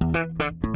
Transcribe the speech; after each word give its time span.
Thank 0.00 0.64
you. 0.64 0.75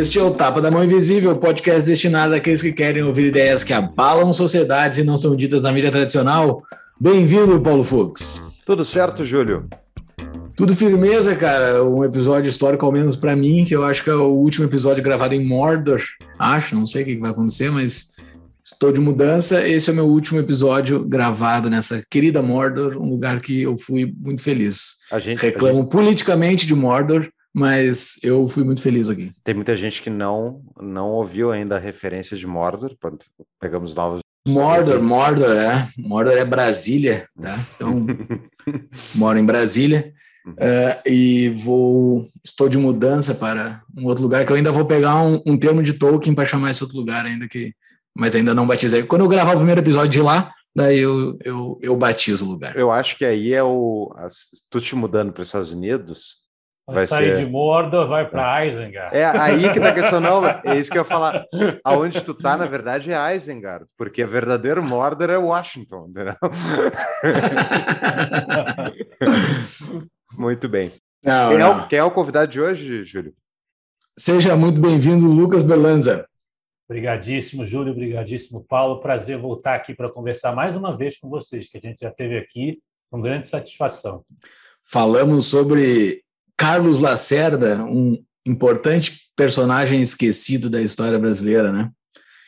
Este 0.00 0.18
é 0.18 0.22
o 0.22 0.30
Tapa 0.30 0.62
da 0.62 0.70
Mão 0.70 0.82
Invisível, 0.82 1.36
podcast 1.36 1.86
destinado 1.86 2.32
àqueles 2.32 2.62
que 2.62 2.72
querem 2.72 3.02
ouvir 3.02 3.26
ideias 3.26 3.62
que 3.62 3.74
abalam 3.74 4.32
sociedades 4.32 4.96
e 4.96 5.04
não 5.04 5.18
são 5.18 5.36
ditas 5.36 5.60
na 5.60 5.70
mídia 5.70 5.92
tradicional. 5.92 6.62
Bem-vindo, 6.98 7.60
Paulo 7.60 7.84
Fux. 7.84 8.56
Tudo 8.64 8.82
certo, 8.82 9.22
Júlio? 9.26 9.68
Tudo 10.56 10.74
firmeza, 10.74 11.36
cara. 11.36 11.84
Um 11.84 12.02
episódio 12.02 12.48
histórico, 12.48 12.86
ao 12.86 12.90
menos 12.90 13.14
para 13.14 13.36
mim, 13.36 13.62
que 13.66 13.76
eu 13.76 13.84
acho 13.84 14.02
que 14.02 14.08
é 14.08 14.14
o 14.14 14.32
último 14.32 14.64
episódio 14.64 15.04
gravado 15.04 15.34
em 15.34 15.44
Mordor. 15.44 16.00
Acho, 16.38 16.74
não 16.74 16.86
sei 16.86 17.02
o 17.02 17.04
que 17.04 17.18
vai 17.18 17.32
acontecer, 17.32 17.70
mas 17.70 18.14
estou 18.64 18.90
de 18.90 19.02
mudança. 19.02 19.68
Esse 19.68 19.90
é 19.90 19.92
o 19.92 19.96
meu 19.96 20.06
último 20.06 20.40
episódio 20.40 21.04
gravado 21.04 21.68
nessa 21.68 22.02
querida 22.08 22.40
Mordor, 22.40 22.96
um 22.96 23.10
lugar 23.10 23.38
que 23.42 23.60
eu 23.60 23.76
fui 23.76 24.10
muito 24.18 24.40
feliz. 24.40 24.94
A 25.12 25.20
gente, 25.20 25.42
Reclamo 25.42 25.80
a 25.80 25.82
gente... 25.82 25.92
politicamente 25.92 26.66
de 26.66 26.74
Mordor, 26.74 27.28
mas 27.52 28.18
eu 28.22 28.48
fui 28.48 28.62
muito 28.62 28.82
feliz 28.82 29.10
aqui. 29.10 29.32
Tem 29.42 29.54
muita 29.54 29.76
gente 29.76 30.02
que 30.02 30.10
não 30.10 30.62
não 30.80 31.10
ouviu 31.10 31.50
ainda 31.50 31.76
a 31.76 31.80
referência 31.80 32.36
de 32.36 32.46
Mordor, 32.46 32.96
pegamos 33.60 33.94
novos. 33.94 34.20
Mordor, 34.46 35.02
Mordor, 35.02 35.56
é. 35.56 35.88
Mordor 35.98 36.32
é 36.32 36.44
Brasília, 36.44 37.28
tá? 37.40 37.58
Então, 37.74 38.06
moro 39.14 39.38
em 39.38 39.44
Brasília. 39.44 40.12
Uh, 40.46 40.96
e 41.06 41.50
vou 41.50 42.26
estou 42.42 42.66
de 42.66 42.78
mudança 42.78 43.34
para 43.34 43.82
um 43.94 44.06
outro 44.06 44.22
lugar 44.22 44.44
que 44.46 44.50
eu 44.50 44.56
ainda 44.56 44.72
vou 44.72 44.86
pegar 44.86 45.20
um, 45.20 45.40
um 45.46 45.56
termo 45.56 45.82
de 45.82 45.92
Tolkien 45.92 46.34
para 46.34 46.46
chamar 46.46 46.70
esse 46.70 46.82
outro 46.82 46.96
lugar 46.96 47.26
ainda 47.26 47.46
que 47.46 47.74
mas 48.16 48.34
ainda 48.34 48.54
não 48.54 48.66
batizei 48.66 49.02
quando 49.02 49.20
eu 49.20 49.28
gravar 49.28 49.52
o 49.52 49.58
primeiro 49.58 49.82
episódio 49.82 50.08
de 50.08 50.22
lá 50.22 50.50
daí 50.74 50.98
eu, 50.98 51.38
eu, 51.44 51.78
eu 51.82 51.94
batizo 51.94 52.46
o 52.46 52.48
lugar 52.48 52.74
eu 52.74 52.90
acho 52.90 53.18
que 53.18 53.24
aí 53.24 53.52
é 53.52 53.62
o 53.62 54.10
tu 54.70 54.80
te 54.80 54.96
mudando 54.96 55.30
para 55.30 55.42
os 55.42 55.48
Estados 55.48 55.70
Unidos 55.70 56.39
Vai, 56.92 57.06
sair 57.06 57.36
ser... 57.36 57.44
de 57.44 57.50
Mordor, 57.50 58.08
vai 58.08 58.28
para 58.28 58.66
Isengard. 58.66 59.16
É 59.16 59.24
aí 59.24 59.72
que 59.72 59.80
tá 59.80 59.90
a 59.90 59.94
questão, 59.94 60.20
não. 60.20 60.42
É 60.64 60.76
isso 60.76 60.90
que 60.90 60.98
eu 60.98 61.02
ia 61.02 61.08
falar. 61.08 61.44
Aonde 61.84 62.20
tu 62.20 62.34
tá, 62.34 62.56
na 62.56 62.66
verdade, 62.66 63.12
é 63.12 63.36
Isengard, 63.36 63.86
porque 63.96 64.24
o 64.24 64.28
verdadeiro 64.28 64.82
Mordor 64.82 65.30
é 65.30 65.38
Washington, 65.38 66.08
entendeu? 66.08 66.34
muito 70.36 70.68
bem. 70.68 70.90
Não, 71.22 71.50
quem, 71.50 71.58
não. 71.58 71.66
É 71.66 71.70
o, 71.70 71.88
quem, 71.88 71.98
É 71.98 72.04
o, 72.04 72.10
convidado 72.10 72.50
de 72.50 72.60
hoje, 72.60 73.04
Júlio? 73.04 73.34
Seja 74.18 74.56
muito 74.56 74.80
bem-vindo, 74.80 75.26
Lucas 75.26 75.62
Berlanza. 75.62 76.26
Obrigadíssimo, 76.88 77.64
Júlio. 77.64 77.92
Obrigadíssimo, 77.92 78.64
Paulo. 78.64 79.00
Prazer 79.00 79.38
voltar 79.38 79.76
aqui 79.76 79.94
para 79.94 80.10
conversar 80.10 80.54
mais 80.54 80.76
uma 80.76 80.96
vez 80.96 81.18
com 81.18 81.28
vocês, 81.28 81.68
que 81.68 81.78
a 81.78 81.80
gente 81.80 82.00
já 82.00 82.10
teve 82.10 82.36
aqui 82.36 82.80
com 83.10 83.20
grande 83.20 83.48
satisfação. 83.48 84.24
Falamos 84.82 85.46
sobre 85.46 86.22
Carlos 86.60 87.00
Lacerda, 87.00 87.82
um 87.84 88.22
importante 88.44 89.18
personagem 89.34 90.02
esquecido 90.02 90.68
da 90.68 90.82
história 90.82 91.18
brasileira, 91.18 91.72
né? 91.72 91.88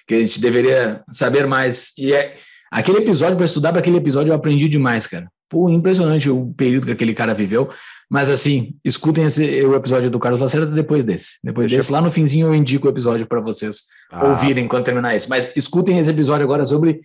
Que 0.06 0.12
a 0.12 0.18
gente 0.18 0.38
deveria 0.38 1.02
saber 1.10 1.46
mais. 1.46 1.92
E 1.96 2.12
é 2.12 2.36
aquele 2.70 2.98
episódio, 2.98 3.36
para 3.38 3.46
estudar 3.46 3.70
para 3.70 3.78
aquele 3.78 3.96
episódio, 3.96 4.30
eu 4.30 4.34
aprendi 4.34 4.68
demais, 4.68 5.06
cara. 5.06 5.28
Pô, 5.48 5.70
impressionante 5.70 6.28
o 6.28 6.52
período 6.54 6.84
que 6.84 6.92
aquele 6.92 7.14
cara 7.14 7.32
viveu. 7.32 7.70
Mas 8.10 8.28
assim, 8.28 8.76
escutem 8.84 9.24
esse, 9.24 9.62
o 9.64 9.74
episódio 9.74 10.10
do 10.10 10.18
Carlos 10.18 10.40
Lacerda 10.42 10.66
depois 10.66 11.06
desse. 11.06 11.38
Depois 11.42 11.70
Deixa 11.70 11.78
desse, 11.78 11.90
eu... 11.90 11.94
lá 11.94 12.02
no 12.02 12.10
finzinho 12.10 12.48
eu 12.48 12.54
indico 12.54 12.86
o 12.86 12.90
episódio 12.90 13.26
para 13.26 13.40
vocês 13.40 13.84
ah. 14.10 14.26
ouvirem 14.26 14.68
quando 14.68 14.84
terminar 14.84 15.16
esse. 15.16 15.26
Mas 15.26 15.56
escutem 15.56 15.98
esse 15.98 16.10
episódio 16.10 16.44
agora 16.44 16.66
sobre 16.66 17.00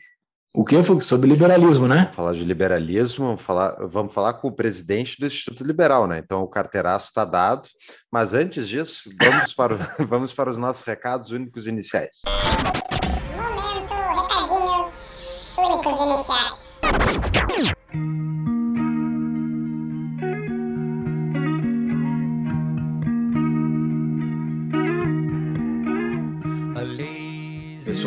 o 0.57 0.66
que, 0.66 0.81
Fux? 0.81 1.06
Sobre 1.06 1.29
liberalismo, 1.29 1.88
né? 1.88 2.09
Falar 2.13 2.34
de 2.34 2.44
liberalismo, 2.44 3.38
falar, 3.38 3.78
vamos 3.85 4.12
falar 4.12 4.34
com 4.34 4.47
o 4.47 4.51
presidente 4.51 5.19
do 5.19 5.28
Instituto 5.28 5.63
Liberal, 5.63 6.07
né? 6.07 6.18
Então 6.18 6.41
o 6.41 6.47
carteiraço 6.47 7.09
está 7.09 7.23
dado, 7.23 7.69
mas 8.12 8.34
antes 8.34 8.67
disso, 8.67 9.07
vamos 9.22 9.53
para, 9.53 9.75
vamos 10.09 10.34
para 10.34 10.50
os 10.50 10.57
nossos 10.57 10.84
recados 10.84 11.29
únicos 11.29 11.67
iniciais. 11.67 12.22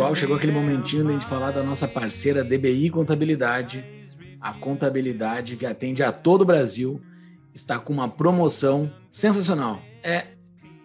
Pessoal, 0.00 0.14
chegou 0.14 0.36
aquele 0.36 0.52
momentinho 0.52 1.04
de 1.04 1.10
a 1.10 1.12
gente 1.12 1.26
falar 1.26 1.50
da 1.50 1.62
nossa 1.62 1.86
parceira 1.86 2.42
DBI 2.42 2.88
Contabilidade, 2.88 3.84
a 4.40 4.54
contabilidade 4.54 5.56
que 5.56 5.66
atende 5.66 6.02
a 6.02 6.10
todo 6.10 6.40
o 6.40 6.44
Brasil, 6.46 7.02
está 7.52 7.78
com 7.78 7.92
uma 7.92 8.08
promoção 8.08 8.90
sensacional. 9.10 9.82
É 10.02 10.28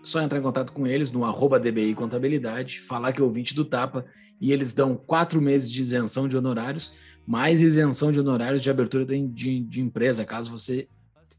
só 0.04 0.22
entrar 0.22 0.38
em 0.38 0.42
contato 0.42 0.74
com 0.74 0.86
eles 0.86 1.14
no 1.14 1.24
arroba 1.24 1.58
DBI 1.58 1.96
Contabilidade, 1.96 2.82
falar 2.82 3.14
que 3.14 3.22
é 3.22 3.24
ouvinte 3.24 3.56
do 3.56 3.64
Tapa 3.64 4.06
e 4.42 4.52
eles 4.52 4.74
dão 4.74 4.98
quatro 4.98 5.42
meses 5.42 5.72
de 5.72 5.80
isenção 5.80 6.28
de 6.28 6.36
honorários, 6.36 6.92
mais 7.26 7.62
isenção 7.62 8.12
de 8.12 8.20
honorários 8.20 8.62
de 8.62 8.70
abertura 8.70 9.06
de, 9.06 9.26
de, 9.30 9.62
de 9.62 9.80
empresa, 9.80 10.26
caso 10.26 10.52
você 10.52 10.90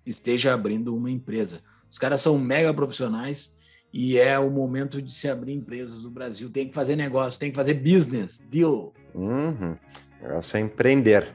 esteja 0.06 0.54
abrindo 0.54 0.96
uma 0.96 1.10
empresa. 1.10 1.60
Os 1.90 1.98
caras 1.98 2.22
são 2.22 2.38
mega 2.38 2.72
profissionais 2.72 3.55
e 3.98 4.18
é 4.18 4.38
o 4.38 4.50
momento 4.50 5.00
de 5.00 5.10
se 5.10 5.26
abrir 5.26 5.54
empresas 5.54 6.04
no 6.04 6.10
Brasil. 6.10 6.50
Tem 6.50 6.68
que 6.68 6.74
fazer 6.74 6.96
negócio, 6.96 7.40
tem 7.40 7.48
que 7.48 7.56
fazer 7.56 7.72
business, 7.72 8.46
deal. 8.50 8.92
Uhum. 9.14 9.74
Negócio 10.20 10.58
é 10.58 10.60
empreender. 10.60 11.32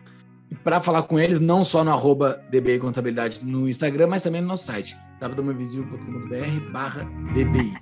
Para 0.64 0.80
falar 0.80 1.02
com 1.04 1.20
eles, 1.20 1.40
não 1.40 1.64
só 1.64 1.84
no 1.84 1.90
arroba 1.90 2.40
DBI 2.52 2.78
Contabilidade 2.78 3.44
no 3.44 3.68
Instagram, 3.68 4.06
mas 4.06 4.22
também 4.22 4.42
no 4.42 4.48
nosso 4.48 4.66
site, 4.66 4.96
www.invisível.com.br 5.20 6.72
barra 6.72 7.04
DBI. 7.34 7.74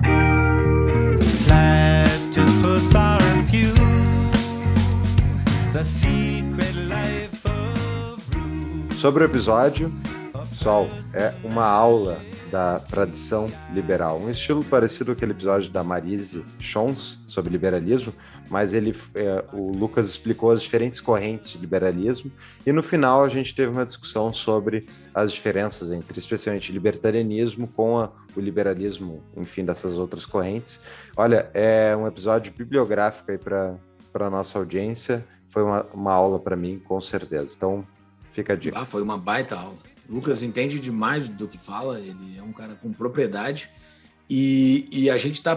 Sobre 8.94 9.23
o 9.23 9.25
episódio, 9.25 9.91
pessoal, 10.50 10.88
é 11.13 11.34
uma 11.44 11.66
aula 11.66 12.22
da 12.50 12.80
tradição 12.80 13.48
liberal. 13.74 14.20
Um 14.20 14.30
estilo 14.30 14.64
parecido 14.64 15.06
com 15.06 15.12
aquele 15.14 15.32
episódio 15.32 15.72
da 15.72 15.84
Marise 15.84 16.46
Chons 16.60 17.20
sobre 17.28 17.52
liberalismo, 17.52 18.14
mas 18.50 18.74
ele, 18.74 18.96
é, 19.16 19.44
o 19.54 19.72
Lucas 19.72 20.10
explicou 20.10 20.52
as 20.52 20.62
diferentes 20.62 21.00
correntes 21.00 21.52
de 21.52 21.58
liberalismo 21.60 22.32
e 22.66 22.72
no 22.72 22.82
final 22.82 23.24
a 23.24 23.30
gente 23.30 23.54
teve 23.54 23.72
uma 23.72 23.86
discussão 23.86 24.34
sobre 24.34 24.88
as 25.14 25.32
diferenças 25.32 25.92
entre, 25.92 26.20
especialmente, 26.20 26.72
libertarianismo 26.72 27.68
com 27.68 28.00
a, 28.00 28.12
o 28.36 28.40
liberalismo, 28.40 29.24
enfim, 29.38 29.64
dessas 29.64 29.98
outras 29.98 30.26
correntes. 30.26 30.81
Olha, 31.16 31.50
é 31.54 31.96
um 31.96 32.08
episódio 32.08 32.52
bibliográfico 32.52 33.31
aí 33.31 33.38
para 33.38 33.78
a 34.16 34.30
nossa 34.30 34.58
audiência. 34.58 35.26
Foi 35.50 35.64
uma, 35.64 35.86
uma 35.94 36.14
aula 36.14 36.40
para 36.40 36.56
mim, 36.56 36.80
com 36.80 37.00
certeza. 37.02 37.54
Então, 37.56 37.86
fica 38.31 38.54
a 38.54 38.56
dica. 38.56 38.80
Ah, 38.80 38.86
foi 38.86 39.02
uma 39.02 39.18
baita 39.18 39.56
aula. 39.56 39.88
Lucas 40.09 40.42
entende 40.42 40.80
demais 40.80 41.28
do 41.28 41.47
que 41.47 41.58
fala, 41.58 42.00
ele 42.00 42.38
é 42.38 42.42
um 42.42 42.52
cara 42.52 42.75
com 42.75 42.92
propriedade 42.92 43.70
e, 44.30 44.88
e 44.92 45.09
a 45.09 45.18
gente 45.18 45.36
está 45.36 45.56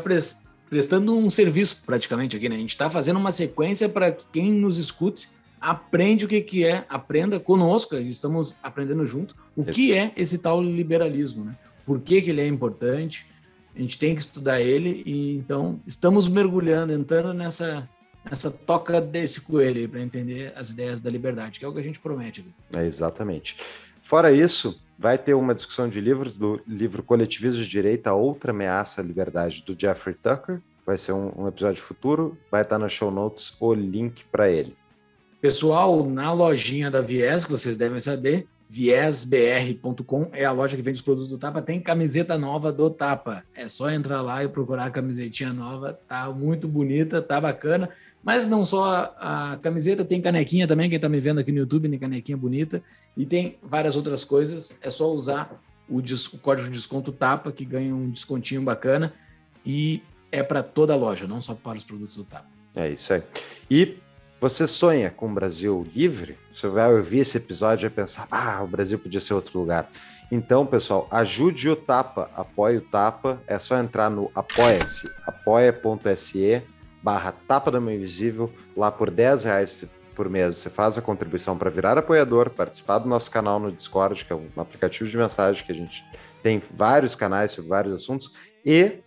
prestando 0.69 1.17
um 1.17 1.31
serviço 1.31 1.83
praticamente 1.87 2.37
aqui, 2.37 2.49
né? 2.49 2.57
A 2.57 2.61
gente 2.61 2.71
está 2.71 2.91
fazendo 2.91 3.19
uma 3.19 3.33
sequência 3.33 3.89
para 3.89 4.12
que 4.12 4.25
quem 4.33 4.53
nos 4.53 4.79
escute 4.79 5.29
aprende 5.61 6.25
o 6.25 6.29
que, 6.29 6.41
que 6.41 6.65
é, 6.67 6.85
aprenda 6.88 7.38
conosco, 7.38 7.94
estamos 7.97 8.56
aprendendo 8.62 9.06
junto, 9.06 9.37
o 9.56 9.62
Isso. 9.62 9.73
que 9.73 9.94
é 9.94 10.12
esse 10.17 10.38
tal 10.38 10.61
liberalismo, 10.61 11.44
né? 11.44 11.56
Por 11.87 12.00
que, 12.00 12.21
que 12.21 12.31
ele 12.31 12.41
é 12.41 12.47
importante, 12.47 13.26
a 13.75 13.81
gente 13.81 13.99
tem 13.99 14.15
que 14.15 14.21
estudar 14.21 14.61
ele 14.61 15.03
e 15.06 15.37
então 15.37 15.81
estamos 15.87 16.29
mergulhando, 16.29 16.93
entrando 16.93 17.32
nessa, 17.32 17.88
nessa 18.25 18.50
toca 18.50 19.00
desse 19.00 19.41
coelho 19.41 19.88
para 19.88 20.00
entender 20.00 20.53
as 20.56 20.71
ideias 20.71 21.00
da 21.00 21.11
liberdade, 21.11 21.59
que 21.59 21.65
é 21.65 21.69
o 21.69 21.73
que 21.73 21.81
a 21.81 21.82
gente 21.82 21.99
promete. 21.99 22.44
É 22.75 22.85
exatamente. 22.85 23.56
Fora 24.02 24.32
isso, 24.32 24.82
vai 24.99 25.16
ter 25.16 25.34
uma 25.34 25.54
discussão 25.54 25.88
de 25.88 26.00
livros 26.00 26.37
do 26.37 26.60
livro 26.66 27.02
Coletivismo 27.02 27.62
de 27.62 27.69
Direita, 27.69 28.12
Outra 28.12 28.50
Ameaça 28.50 29.00
à 29.00 29.04
Liberdade, 29.04 29.64
do 29.64 29.76
Jeffrey 29.78 30.14
Tucker. 30.14 30.60
Vai 30.84 30.99
ser 30.99 31.12
um, 31.12 31.32
um 31.37 31.49
episódio 31.49 31.82
futuro. 31.82 32.37
Vai 32.50 32.62
estar 32.62 32.78
nas 32.78 32.93
show 32.93 33.10
notes 33.10 33.56
o 33.60 33.72
link 33.72 34.25
para 34.31 34.50
ele. 34.50 34.76
Pessoal, 35.40 36.04
na 36.04 36.32
lojinha 36.32 36.90
da 36.90 37.00
Viés, 37.00 37.44
que 37.44 37.50
vocês 37.50 37.76
devem 37.76 37.99
saber, 37.99 38.46
viesbr.com 38.73 40.31
é 40.33 40.47
a 40.47 40.51
loja 40.51 40.75
que 40.75 40.83
vende 40.83 40.97
os 40.97 41.05
produtos 41.05 41.29
do 41.29 41.37
Tapa. 41.37 41.61
Tem 41.61 41.79
camiseta 41.79 42.39
nova 42.39 42.73
do 42.73 42.89
Tapa. 42.89 43.45
É 43.55 43.69
só 43.69 43.91
entrar 43.91 44.23
lá 44.23 44.43
e 44.43 44.49
procurar 44.49 44.87
a 44.87 44.91
camisetinha 44.91 45.53
nova. 45.53 46.01
Tá 46.09 46.31
muito 46.31 46.67
bonita, 46.67 47.21
tá 47.21 47.39
bacana. 47.39 47.91
Mas 48.25 48.47
não 48.47 48.65
só 48.65 49.15
a, 49.19 49.59
camiseta, 49.61 50.07
tem 50.07 50.23
canequinha 50.23 50.67
também. 50.67 50.89
Quem 50.89 50.99
tá 50.99 51.07
me 51.07 51.21
vendo 51.21 51.39
aqui 51.39 51.53
no 51.53 51.59
YouTube 51.59 51.87
tem 51.87 51.99
canequinha 51.99 52.39
bonita. 52.39 52.83
E 53.15 53.27
tem 53.27 53.59
várias 53.63 53.95
outras 53.95 54.25
coisas. 54.25 54.79
É 54.81 54.89
só 54.89 55.13
usar 55.13 55.63
o, 55.87 55.99
o 55.99 56.39
código 56.39 56.71
de 56.71 56.75
desconto 56.75 57.13
TAPA, 57.13 57.53
que 57.53 57.67
ganha 57.67 57.95
um 57.95 58.09
descontinho 58.09 58.63
bacana. 58.63 59.13
E 59.67 60.03
é 60.31 60.43
para 60.43 60.63
toda 60.63 60.95
a 60.95 60.97
loja, 60.97 61.27
não 61.27 61.43
só 61.43 61.55
para 61.55 61.77
os 61.77 61.85
produtos 61.85 62.17
do 62.17 62.25
TAPA. 62.25 62.49
É 62.75 62.91
isso 62.91 63.13
aí. 63.13 63.23
E 63.71 63.99
você 64.43 64.67
sonha 64.67 65.09
com 65.09 65.29
um 65.29 65.35
Brasil 65.35 65.87
livre? 65.94 66.37
Você 66.53 66.67
vai 66.67 66.93
ouvir 66.93 67.21
esse 67.21 67.37
episódio 67.37 67.87
e 67.87 67.91
pensar, 67.91 68.27
ah, 68.29 68.61
o 68.61 68.67
Brasil 68.67 68.99
podia 68.99 69.21
ser 69.21 69.35
outro 69.35 69.56
lugar. 69.56 69.89
Então, 70.33 70.67
pessoal, 70.67 71.06
ajude 71.12 71.69
o 71.69 71.77
Tapa, 71.77 72.29
apoie 72.35 72.79
o 72.79 72.81
Tapa. 72.81 73.41
É 73.47 73.56
só 73.61 73.79
entrar 73.79 74.11
no 74.11 74.33
apoia-se, 74.35 75.09
apoia.se 75.29 76.61
barra 77.00 77.31
Tapa 77.47 77.71
da 77.71 77.81
Mãe 77.81 77.94
Invisível. 77.94 78.53
Lá 78.77 78.91
por 78.91 79.12
10 79.12 79.44
reais 79.44 79.87
por 80.12 80.29
mês 80.29 80.56
você 80.56 80.69
faz 80.69 80.99
a 80.99 81.03
contribuição 81.03 81.56
para 81.56 81.71
virar 81.71 81.97
apoiador, 81.97 82.50
participar 82.50 82.99
do 82.99 83.09
nosso 83.09 83.31
canal 83.31 83.61
no 83.61 83.71
Discord, 83.71 84.25
que 84.25 84.33
é 84.33 84.37
um 84.37 84.49
aplicativo 84.56 85.09
de 85.09 85.17
mensagem 85.17 85.65
que 85.65 85.71
a 85.71 85.77
gente 85.77 86.05
tem 86.43 86.61
vários 86.75 87.15
canais 87.15 87.53
sobre 87.53 87.71
vários 87.71 87.95
assuntos. 87.95 88.35
E 88.67 88.99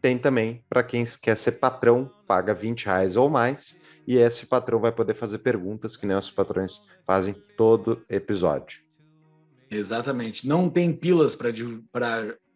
tem 0.00 0.16
também 0.16 0.64
para 0.66 0.82
quem 0.82 1.04
quer 1.20 1.36
ser 1.36 1.52
patrão, 1.52 2.10
paga 2.26 2.54
20 2.54 2.86
reais 2.86 3.18
ou 3.18 3.28
mais 3.28 3.81
e 4.06 4.16
esse 4.16 4.46
patrão 4.46 4.80
vai 4.80 4.92
poder 4.92 5.14
fazer 5.14 5.38
perguntas 5.38 5.96
que 5.96 6.06
nem 6.06 6.16
os 6.16 6.30
patrões 6.30 6.80
fazem 7.06 7.34
todo 7.56 8.04
episódio. 8.08 8.80
Exatamente. 9.70 10.46
Não 10.46 10.68
tem 10.68 10.92
pilas 10.92 11.34
para 11.36 11.52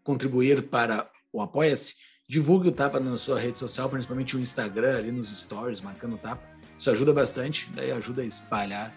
contribuir 0.03 0.69
para 0.69 1.09
o 1.33 1.41
Apoia-se? 1.41 1.95
Divulgue 2.29 2.69
o 2.69 2.73
Tapa 2.73 2.99
na 2.99 3.17
sua 3.17 3.39
rede 3.39 3.59
social, 3.59 3.89
principalmente 3.89 4.37
o 4.37 4.41
Instagram, 4.41 4.99
ali 4.99 5.13
nos 5.13 5.29
stories, 5.29 5.81
marcando 5.81 6.15
o 6.15 6.19
Tapa. 6.19 6.43
Isso 6.79 6.91
ajuda 6.91 7.13
bastante, 7.13 7.71
daí 7.75 7.91
ajuda 7.93 8.23
a 8.23 8.25
espalhar 8.25 8.93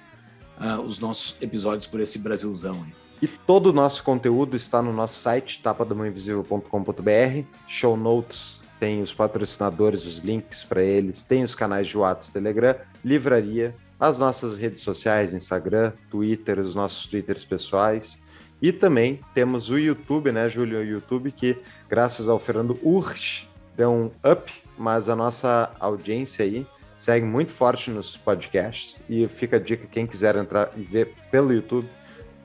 uh, 0.60 0.81
os 0.81 1.00
nossos 1.00 1.38
episódios 1.42 1.88
por 1.88 2.01
esse 2.01 2.19
Brasilzão. 2.19 2.86
E 3.22 3.28
todo 3.28 3.68
o 3.68 3.74
nosso 3.74 4.04
conteúdo 4.04 4.56
está 4.56 4.81
no 4.81 4.92
nosso 4.92 5.16
site, 5.16 5.62
tapadamãoinvisível.com.br, 5.62 7.48
show 7.68 7.96
notes 7.96 8.58
tem 8.79 9.01
os 9.01 9.13
patrocinadores, 9.13 10.05
os 10.05 10.19
links 10.19 10.63
para 10.63 10.81
eles, 10.81 11.21
tem 11.21 11.43
os 11.43 11.53
canais 11.53 11.87
de 11.87 11.97
WhatsApp, 11.97 12.31
Telegram, 12.31 12.75
livraria, 13.03 13.75
as 13.99 14.17
nossas 14.17 14.57
redes 14.57 14.81
sociais, 14.81 15.33
Instagram, 15.33 15.91
Twitter, 16.09 16.59
os 16.59 16.73
nossos 16.73 17.05
Twitters 17.05 17.43
pessoais. 17.43 18.19
E 18.61 18.71
também 18.71 19.19
temos 19.33 19.69
o 19.69 19.77
YouTube, 19.77 20.31
né, 20.31 20.47
Júlio? 20.47 20.79
O 20.79 20.83
YouTube 20.83 21.31
que, 21.31 21.57
graças 21.89 22.29
ao 22.29 22.39
Fernando 22.39 22.79
Urch, 22.81 23.47
deu 23.75 23.91
um 23.91 24.11
up, 24.29 24.51
mas 24.77 25.09
a 25.09 25.15
nossa 25.15 25.71
audiência 25.79 26.45
aí 26.45 26.65
segue 26.97 27.25
muito 27.25 27.51
forte 27.51 27.89
nos 27.89 28.15
podcasts. 28.17 28.99
E 29.09 29.27
fica 29.27 29.57
a 29.57 29.59
dica, 29.59 29.87
quem 29.87 30.07
quiser 30.07 30.35
entrar 30.35 30.71
e 30.75 30.81
ver 30.81 31.13
pelo 31.29 31.53
YouTube, 31.53 31.87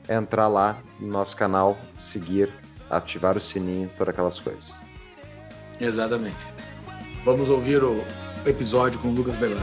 é 0.07 0.15
entrar 0.15 0.47
lá 0.47 0.77
no 0.99 1.07
nosso 1.07 1.35
canal, 1.35 1.77
seguir, 1.93 2.49
ativar 2.89 3.35
o 3.35 3.41
sininho, 3.41 3.89
todas 3.97 4.13
aquelas 4.13 4.39
coisas. 4.39 4.84
Exatamente. 5.79 6.37
Vamos 7.23 7.49
ouvir 7.49 7.83
o 7.83 8.03
episódio 8.45 8.99
com 8.99 9.09
o 9.09 9.11
Lucas 9.11 9.35
Belano. 9.35 9.61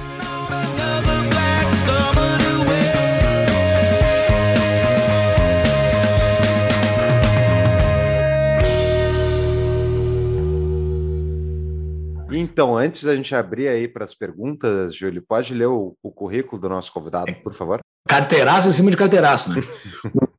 Então, 12.34 12.76
antes 12.76 13.04
da 13.04 13.14
gente 13.14 13.34
abrir 13.34 13.68
aí 13.68 13.86
para 13.86 14.04
as 14.04 14.14
perguntas, 14.14 14.94
Júlio, 14.94 15.22
pode 15.22 15.54
ler 15.54 15.66
o, 15.66 15.96
o, 16.02 16.10
currículo 16.10 16.60
do 16.60 16.68
nosso 16.68 16.92
convidado, 16.92 17.32
por 17.42 17.54
favor? 17.54 17.80
Carteiraço 18.08 18.68
em 18.68 18.72
cima 18.72 18.90
de 18.90 18.96
carteiraço, 18.96 19.54
né? 19.54 19.62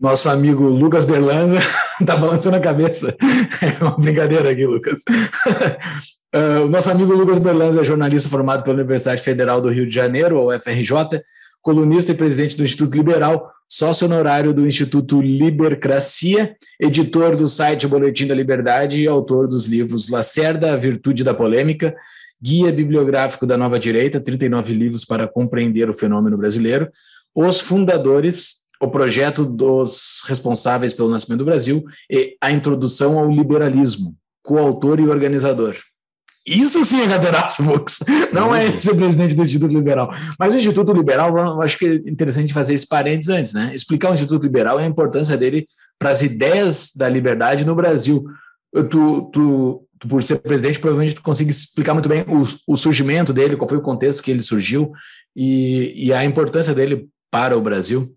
Nosso 0.00 0.28
amigo 0.28 0.64
Lucas 0.64 1.04
Berlanza 1.04 1.58
tá 2.06 2.16
balançando 2.16 2.56
a 2.56 2.60
cabeça. 2.60 3.16
É 3.60 3.82
uma 3.82 3.98
brincadeira 3.98 4.50
aqui, 4.50 4.64
Lucas. 4.64 5.02
Uh, 6.34 6.62
o 6.66 6.68
nosso 6.68 6.90
amigo 6.90 7.12
Lucas 7.12 7.38
Berlanza 7.38 7.80
é 7.80 7.84
jornalista 7.84 8.28
formado 8.28 8.62
pela 8.62 8.76
Universidade 8.76 9.20
Federal 9.20 9.60
do 9.60 9.70
Rio 9.70 9.86
de 9.86 9.94
Janeiro, 9.94 10.38
ou 10.38 10.60
FRJ, 10.60 11.20
colunista 11.60 12.12
e 12.12 12.14
presidente 12.14 12.56
do 12.56 12.64
Instituto 12.64 12.94
Liberal, 12.94 13.50
sócio 13.68 14.06
honorário 14.06 14.54
do 14.54 14.66
Instituto 14.66 15.20
Libercracia, 15.20 16.54
editor 16.80 17.36
do 17.36 17.48
site 17.48 17.88
Boletim 17.88 18.26
da 18.28 18.34
Liberdade 18.34 19.02
e 19.02 19.08
autor 19.08 19.48
dos 19.48 19.66
livros 19.66 20.08
Lacerda, 20.08 20.72
a 20.72 20.76
Virtude 20.76 21.24
da 21.24 21.34
Polêmica, 21.34 21.94
Guia 22.40 22.72
Bibliográfico 22.72 23.44
da 23.44 23.56
Nova 23.56 23.80
Direita, 23.80 24.20
39 24.20 24.72
livros 24.72 25.04
para 25.04 25.26
compreender 25.26 25.90
o 25.90 25.94
fenômeno 25.94 26.38
brasileiro, 26.38 26.88
os 27.34 27.60
fundadores 27.60 28.57
o 28.80 28.88
projeto 28.88 29.44
dos 29.44 30.22
responsáveis 30.26 30.92
pelo 30.92 31.10
nascimento 31.10 31.38
do 31.38 31.44
Brasil 31.44 31.84
e 32.10 32.36
a 32.40 32.50
introdução 32.50 33.18
ao 33.18 33.30
liberalismo, 33.30 34.14
coautor 34.42 35.00
e 35.00 35.08
organizador. 35.08 35.76
Isso 36.46 36.82
sim 36.84 37.02
é 37.02 37.08
cadeiraço, 37.08 37.62
Vox. 37.62 37.98
Não 38.32 38.54
é 38.54 38.80
ser 38.80 38.94
presidente 38.94 39.34
do 39.34 39.42
Instituto 39.42 39.74
Liberal. 39.74 40.10
Mas 40.38 40.54
o 40.54 40.56
Instituto 40.56 40.92
Liberal, 40.92 41.36
eu 41.36 41.60
acho 41.60 41.78
que 41.78 41.84
é 41.84 41.94
interessante 42.10 42.54
fazer 42.54 42.72
esse 42.72 42.88
parênteses 42.88 43.28
antes, 43.28 43.52
né? 43.52 43.70
Explicar 43.74 44.10
o 44.10 44.14
Instituto 44.14 44.42
Liberal 44.42 44.80
e 44.80 44.84
a 44.84 44.86
importância 44.86 45.36
dele 45.36 45.66
para 45.98 46.10
as 46.10 46.22
ideias 46.22 46.92
da 46.96 47.08
liberdade 47.08 47.66
no 47.66 47.74
Brasil. 47.74 48.24
Tu, 48.72 48.84
tu, 48.84 49.84
tu, 49.98 50.08
por 50.08 50.22
ser 50.22 50.38
presidente, 50.38 50.78
provavelmente 50.78 51.16
tu 51.16 51.22
consiga 51.22 51.50
explicar 51.50 51.92
muito 51.92 52.08
bem 52.08 52.22
o, 52.22 52.72
o 52.72 52.76
surgimento 52.76 53.32
dele, 53.32 53.56
qual 53.56 53.68
foi 53.68 53.78
o 53.78 53.82
contexto 53.82 54.22
que 54.22 54.30
ele 54.30 54.42
surgiu 54.42 54.92
e, 55.36 56.06
e 56.06 56.12
a 56.12 56.24
importância 56.24 56.74
dele 56.74 57.08
para 57.30 57.58
o 57.58 57.60
Brasil. 57.60 58.14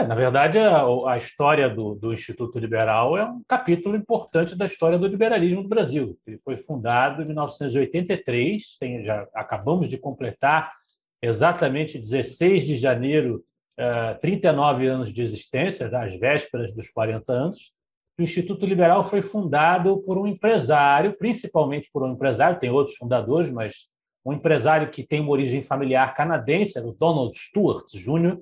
É, 0.00 0.06
na 0.06 0.14
verdade, 0.14 0.58
a, 0.58 0.82
a 1.08 1.18
história 1.18 1.68
do, 1.68 1.94
do, 1.94 2.12
Instituto 2.12 2.58
Liberal 2.58 3.18
é 3.18 3.24
um 3.24 3.42
capítulo 3.46 3.94
importante 3.94 4.56
da 4.56 4.64
história 4.64 4.98
do 4.98 5.06
liberalismo 5.06 5.62
no 5.62 5.68
Brasil. 5.68 6.18
Ele 6.26 6.38
foi 6.38 6.56
fundado 6.56 7.20
em 7.20 7.26
1983, 7.26 8.78
tem, 8.80 9.04
já 9.04 9.28
acabamos 9.34 9.90
de 9.90 9.98
completar 9.98 10.72
exatamente 11.20 11.98
16 11.98 12.64
de 12.64 12.76
janeiro, 12.78 13.44
uh, 13.78 14.18
39 14.20 14.86
anos 14.86 15.12
de 15.12 15.22
existência, 15.22 15.86
às 15.86 16.18
vésperas 16.18 16.72
dos 16.72 16.88
40 16.88 17.30
anos. 17.30 17.74
O 18.18 18.22
Instituto 18.22 18.64
Liberal 18.64 19.04
foi 19.04 19.20
fundado 19.20 19.98
por 19.98 20.16
um 20.16 20.26
empresário, 20.26 21.14
principalmente 21.18 21.90
por 21.92 22.02
um 22.02 22.12
empresário, 22.12 22.58
tem 22.58 22.70
outros 22.70 22.96
fundadores, 22.96 23.50
mas 23.50 23.90
um 24.24 24.32
empresário 24.32 24.90
que 24.90 25.02
tem 25.02 25.20
uma 25.20 25.32
origem 25.32 25.60
familiar 25.60 26.14
canadense, 26.14 26.78
o 26.80 26.92
Donald 26.92 27.36
Stewart 27.36 27.84
Jr., 27.92 28.38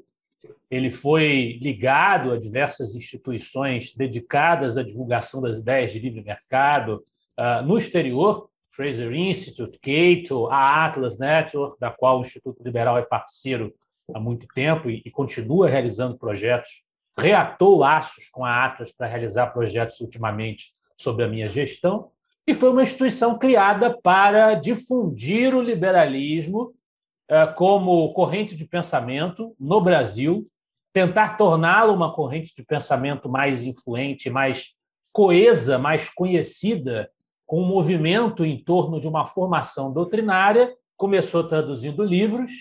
ele 0.70 0.90
foi 0.90 1.58
ligado 1.62 2.32
a 2.32 2.38
diversas 2.38 2.94
instituições 2.94 3.94
dedicadas 3.94 4.76
à 4.76 4.82
divulgação 4.82 5.40
das 5.40 5.58
ideias 5.58 5.92
de 5.92 5.98
livre 5.98 6.22
mercado 6.22 7.04
uh, 7.38 7.64
no 7.64 7.78
exterior, 7.78 8.48
Fraser 8.70 9.12
Institute, 9.12 9.78
Cato, 9.78 10.46
a 10.48 10.86
Atlas 10.86 11.18
Network, 11.18 11.80
da 11.80 11.90
qual 11.90 12.18
o 12.18 12.20
Instituto 12.22 12.62
Liberal 12.62 12.98
é 12.98 13.02
parceiro 13.02 13.74
há 14.14 14.20
muito 14.20 14.46
tempo 14.54 14.90
e, 14.90 15.02
e 15.04 15.10
continua 15.10 15.68
realizando 15.68 16.18
projetos, 16.18 16.84
reatou 17.18 17.78
laços 17.78 18.28
com 18.30 18.44
a 18.44 18.64
Atlas 18.64 18.92
para 18.92 19.06
realizar 19.06 19.48
projetos 19.48 20.00
ultimamente 20.00 20.66
sob 20.96 21.22
a 21.22 21.28
minha 21.28 21.46
gestão, 21.46 22.10
e 22.46 22.54
foi 22.54 22.70
uma 22.70 22.82
instituição 22.82 23.38
criada 23.38 23.98
para 24.02 24.54
difundir 24.54 25.54
o 25.54 25.60
liberalismo 25.60 26.72
como 27.56 28.12
corrente 28.12 28.56
de 28.56 28.64
pensamento 28.64 29.54
no 29.60 29.80
Brasil, 29.80 30.46
tentar 30.92 31.36
torná-lo 31.36 31.92
uma 31.92 32.12
corrente 32.12 32.54
de 32.54 32.64
pensamento 32.64 33.28
mais 33.28 33.62
influente, 33.62 34.30
mais 34.30 34.70
coesa, 35.12 35.78
mais 35.78 36.08
conhecida, 36.08 37.10
com 37.46 37.62
um 37.62 37.66
movimento 37.66 38.44
em 38.44 38.62
torno 38.62 39.00
de 39.00 39.06
uma 39.06 39.24
formação 39.26 39.92
doutrinária. 39.92 40.74
Começou 40.96 41.46
traduzindo 41.46 42.02
livros, 42.02 42.52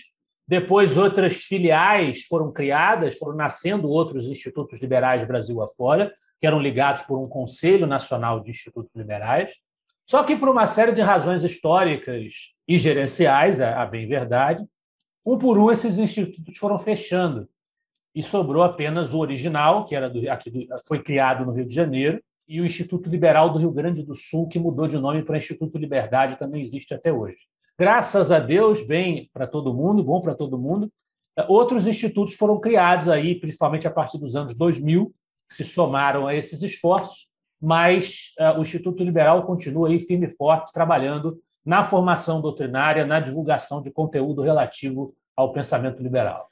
depois 0.46 0.96
outras 0.96 1.42
filiais 1.42 2.24
foram 2.24 2.52
criadas, 2.52 3.18
foram 3.18 3.36
nascendo 3.36 3.88
outros 3.88 4.26
institutos 4.26 4.80
liberais 4.80 5.26
Brasil 5.26 5.62
afora, 5.62 6.12
que 6.40 6.46
eram 6.46 6.60
ligados 6.60 7.02
por 7.02 7.18
um 7.18 7.28
Conselho 7.28 7.86
Nacional 7.86 8.40
de 8.40 8.50
Institutos 8.50 8.94
Liberais. 8.94 9.52
Só 10.08 10.24
que 10.24 10.36
por 10.36 10.48
uma 10.48 10.66
série 10.66 10.92
de 10.92 11.02
razões 11.02 11.44
históricas 11.44 12.54
e 12.66 12.78
gerenciais, 12.78 13.60
a 13.60 13.84
bem 13.84 14.06
verdade, 14.08 14.64
um 15.24 15.36
por 15.36 15.58
um 15.58 15.70
esses 15.70 15.98
institutos 15.98 16.56
foram 16.56 16.78
fechando 16.78 17.48
e 18.14 18.22
sobrou 18.22 18.62
apenas 18.62 19.12
o 19.12 19.18
original, 19.18 19.84
que 19.84 19.94
era 19.94 20.08
do, 20.08 20.30
aqui 20.30 20.50
do, 20.50 20.66
foi 20.86 21.02
criado 21.02 21.44
no 21.44 21.52
Rio 21.52 21.66
de 21.66 21.74
Janeiro, 21.74 22.22
e 22.48 22.60
o 22.60 22.64
Instituto 22.64 23.10
Liberal 23.10 23.52
do 23.52 23.58
Rio 23.58 23.70
Grande 23.70 24.02
do 24.02 24.14
Sul, 24.14 24.48
que 24.48 24.58
mudou 24.58 24.88
de 24.88 24.98
nome 24.98 25.22
para 25.22 25.36
Instituto 25.36 25.76
Liberdade, 25.76 26.38
também 26.38 26.62
existe 26.62 26.94
até 26.94 27.12
hoje. 27.12 27.46
Graças 27.78 28.32
a 28.32 28.38
Deus, 28.38 28.86
bem 28.86 29.28
para 29.34 29.46
todo 29.46 29.74
mundo, 29.74 30.02
bom 30.02 30.22
para 30.22 30.34
todo 30.34 30.58
mundo, 30.58 30.90
Outros 31.46 31.86
institutos 31.86 32.34
foram 32.34 32.58
criados 32.58 33.08
aí, 33.08 33.38
principalmente 33.38 33.86
a 33.86 33.90
partir 33.90 34.18
dos 34.18 34.34
anos 34.34 34.56
2000, 34.56 35.14
que 35.48 35.54
se 35.54 35.64
somaram 35.64 36.26
a 36.26 36.34
esses 36.34 36.62
esforços, 36.62 37.27
mas 37.60 38.32
uh, 38.38 38.58
o 38.58 38.62
Instituto 38.62 39.02
Liberal 39.02 39.44
continua 39.44 39.88
aí 39.88 39.98
firme 39.98 40.26
e 40.26 40.30
forte, 40.30 40.72
trabalhando 40.72 41.38
na 41.64 41.82
formação 41.82 42.40
doutrinária, 42.40 43.06
na 43.06 43.20
divulgação 43.20 43.82
de 43.82 43.90
conteúdo 43.90 44.42
relativo 44.42 45.14
ao 45.36 45.52
pensamento 45.52 46.02
liberal. 46.02 46.48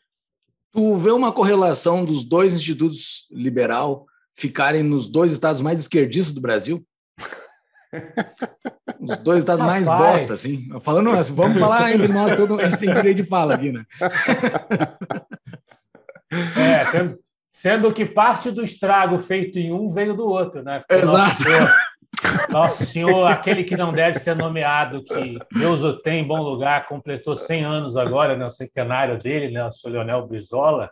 Tu 0.73 0.95
vê 0.97 1.11
uma 1.11 1.33
correlação 1.33 2.05
dos 2.05 2.25
dois 2.25 2.55
institutos 2.55 3.27
liberal 3.31 4.05
ficarem 4.35 4.83
nos 4.83 5.09
dois 5.09 5.33
estados 5.33 5.61
mais 5.61 5.81
esquerdistas 5.81 6.35
do 6.35 6.41
Brasil? 6.41 6.85
Os 9.01 9.17
dois 9.19 9.39
estados 9.39 9.65
Rapaz. 9.65 9.87
mais 9.87 9.99
bosta, 9.99 10.35
assim. 10.35 10.59
Falando 10.81 11.11
assim, 11.11 11.33
vamos 11.33 11.59
falar 11.59 11.95
entre 11.95 12.09
nós, 12.09 12.37
todo, 12.37 12.61
a 12.61 12.69
gente 12.69 12.81
tem 12.81 12.93
direito 12.93 13.17
de 13.19 13.25
fala 13.25 13.55
aqui, 13.55 13.73
né? 13.73 13.87
É, 16.31 16.85
sendo, 16.87 17.19
sendo 17.57 17.91
que 17.91 18.05
parte 18.05 18.51
do 18.51 18.63
estrago 18.63 19.19
feito 19.19 19.59
em 19.59 19.73
um 19.73 19.89
veio 19.89 20.15
do 20.15 20.29
outro, 20.29 20.63
né? 20.63 20.81
Porque 20.81 21.03
Exato. 21.03 21.43
Nosso, 21.43 22.53
nosso 22.53 22.85
Senhor, 22.85 23.27
aquele 23.27 23.65
que 23.65 23.79
não 23.79 23.95
deve 23.95 24.19
ser 24.19 24.37
nomeado, 24.37 25.03
que 25.03 25.39
Deus 25.57 25.83
o 25.83 25.95
tem 25.95 26.21
em 26.21 26.27
bom 26.27 26.43
lugar, 26.43 26.87
completou 26.87 27.35
100 27.35 27.65
anos 27.65 27.97
agora, 27.97 28.37
né, 28.37 28.45
o 28.45 28.51
centenário 28.51 29.17
dele, 29.17 29.51
né, 29.51 29.65
o 29.65 29.73
Sr. 29.73 29.89
Leonel 29.89 30.27
Brizola, 30.27 30.91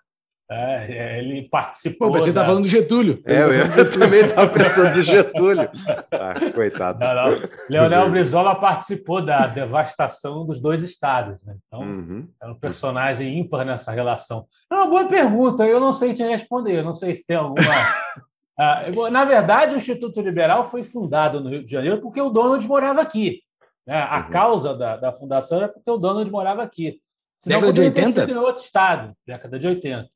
é, 0.50 0.92
é, 0.92 1.18
ele 1.20 1.48
participou. 1.48 2.08
Pô, 2.08 2.18
você 2.18 2.28
está 2.28 2.42
da... 2.42 2.46
falando 2.46 2.64
do 2.64 2.68
Getúlio. 2.68 3.22
É, 3.24 3.42
eu, 3.42 3.52
eu 3.52 3.88
também 3.90 4.20
estava 4.20 4.50
pensando 4.52 4.92
do 4.92 5.02
Getúlio. 5.02 5.70
Ah, 6.12 6.34
coitado. 6.52 6.98
Não, 6.98 7.14
não. 7.14 7.38
Leonel 7.70 8.10
Brizola 8.10 8.54
participou 8.54 9.24
da 9.24 9.46
devastação 9.46 10.44
dos 10.44 10.60
dois 10.60 10.82
estados. 10.82 11.42
Né? 11.44 11.56
Então, 11.66 11.80
uhum. 11.80 12.28
é 12.42 12.46
um 12.46 12.54
personagem 12.54 13.38
ímpar 13.38 13.64
nessa 13.64 13.90
relação. 13.90 14.46
É 14.70 14.74
uma 14.74 14.86
boa 14.86 15.06
pergunta, 15.06 15.66
eu 15.66 15.80
não 15.80 15.94
sei 15.94 16.12
te 16.12 16.22
responder. 16.22 16.78
Eu 16.78 16.84
não 16.84 16.94
sei 16.94 17.14
se 17.14 17.26
tem 17.26 17.36
alguma. 17.36 17.64
ah, 18.58 18.84
na 19.10 19.24
verdade, 19.24 19.74
o 19.74 19.78
Instituto 19.78 20.20
Liberal 20.20 20.66
foi 20.66 20.82
fundado 20.82 21.40
no 21.40 21.48
Rio 21.48 21.64
de 21.64 21.72
Janeiro 21.72 22.02
porque 22.02 22.20
o 22.20 22.28
Donald 22.28 22.66
morava 22.68 23.00
aqui. 23.00 23.40
Né? 23.86 23.96
A 23.96 24.18
uhum. 24.18 24.30
causa 24.30 24.76
da, 24.76 24.98
da 24.98 25.10
fundação 25.10 25.56
era 25.56 25.68
porque 25.68 25.90
o 25.90 25.96
Donald 25.96 26.30
morava 26.30 26.62
aqui. 26.62 27.00
Senão 27.38 27.60
década 27.60 27.72
de 27.72 27.80
80? 27.80 28.30
Em 28.30 28.36
outro 28.36 28.62
estado, 28.62 29.12
década 29.26 29.58
de 29.58 29.66
80. 29.66 30.13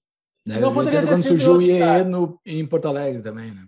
Né? 0.48 0.60
Não 0.60 0.72
poderia 0.72 1.02
ter 1.02 1.08
quando 1.08 1.22
surgiu 1.22 1.56
o 1.56 1.62
IEE 1.62 2.04
no, 2.04 2.40
em 2.46 2.66
Porto 2.66 2.88
Alegre 2.88 3.20
também, 3.20 3.50
né? 3.50 3.66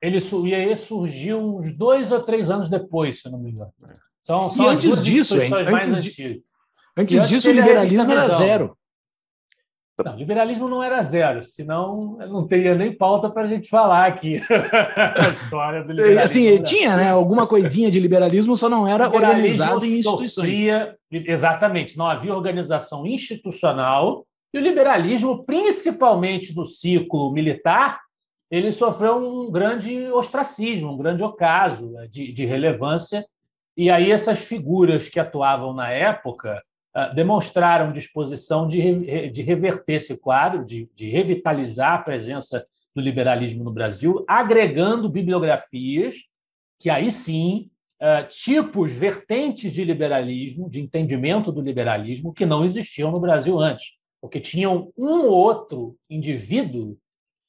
Ele, 0.00 0.16
o 0.16 0.46
IEE 0.46 0.74
surgiu 0.74 1.38
uns 1.38 1.76
dois 1.76 2.10
ou 2.10 2.20
três 2.22 2.50
anos 2.50 2.70
depois, 2.70 3.20
se 3.20 3.30
não 3.30 3.38
me 3.38 3.50
engano. 3.50 3.70
São, 4.22 4.50
são 4.50 4.64
e 4.64 4.68
antes 4.68 5.04
disso, 5.04 5.38
hein? 5.38 5.52
Antes, 5.52 6.02
de, 6.02 6.42
antes, 6.96 7.28
disso, 7.28 7.50
o 7.50 7.52
liberalismo 7.52 8.10
era 8.10 8.28
zero. 8.30 8.74
Não, 10.02 10.16
liberalismo 10.16 10.68
não 10.68 10.82
era 10.82 11.02
zero, 11.02 11.44
senão 11.44 12.16
não 12.16 12.46
teria 12.46 12.74
nem 12.74 12.96
pauta 12.96 13.28
para 13.28 13.42
a 13.42 13.46
gente 13.46 13.68
falar 13.68 14.06
aqui 14.06 14.36
a 14.48 15.28
história 15.28 15.84
do 15.84 15.92
liberalismo. 15.92 16.24
Assim, 16.24 16.62
tinha 16.62 16.96
né, 16.96 17.10
alguma 17.10 17.46
coisinha 17.46 17.90
de 17.90 18.00
liberalismo, 18.00 18.56
só 18.56 18.70
não 18.70 18.88
era 18.88 19.06
organizado 19.06 19.84
em 19.84 19.98
instituições. 19.98 20.56
Sofria, 20.56 20.96
exatamente, 21.12 21.98
não 21.98 22.06
havia 22.06 22.34
organização 22.34 23.06
institucional 23.06 24.24
e 24.52 24.58
o 24.58 24.60
liberalismo, 24.60 25.44
principalmente 25.44 26.54
no 26.54 26.66
ciclo 26.66 27.32
militar, 27.32 28.00
ele 28.50 28.70
sofreu 28.70 29.16
um 29.16 29.50
grande 29.50 30.08
ostracismo, 30.08 30.92
um 30.92 30.98
grande 30.98 31.22
ocaso 31.22 31.90
né, 31.90 32.06
de, 32.06 32.30
de 32.32 32.44
relevância. 32.44 33.24
E 33.74 33.90
aí 33.90 34.10
essas 34.10 34.44
figuras 34.44 35.08
que 35.08 35.18
atuavam 35.18 35.72
na 35.72 35.90
época 35.90 36.62
uh, 36.94 37.14
demonstraram 37.14 37.92
disposição 37.92 38.68
de, 38.68 39.30
de 39.30 39.42
reverter 39.42 39.94
esse 39.94 40.18
quadro, 40.18 40.66
de, 40.66 40.86
de 40.94 41.08
revitalizar 41.08 41.94
a 41.94 42.02
presença 42.02 42.66
do 42.94 43.00
liberalismo 43.00 43.64
no 43.64 43.72
Brasil, 43.72 44.22
agregando 44.28 45.08
bibliografias 45.08 46.16
que 46.78 46.90
aí 46.90 47.10
sim 47.10 47.68
Uh, 48.02 48.26
tipos, 48.26 48.92
vertentes 48.92 49.72
de 49.72 49.84
liberalismo, 49.84 50.68
de 50.68 50.80
entendimento 50.80 51.52
do 51.52 51.60
liberalismo, 51.60 52.34
que 52.34 52.44
não 52.44 52.64
existiam 52.64 53.12
no 53.12 53.20
Brasil 53.20 53.60
antes 53.60 53.92
porque 54.22 54.40
tinham 54.40 54.92
um 54.96 55.26
ou 55.26 55.30
outro 55.30 55.96
indivíduo 56.08 56.96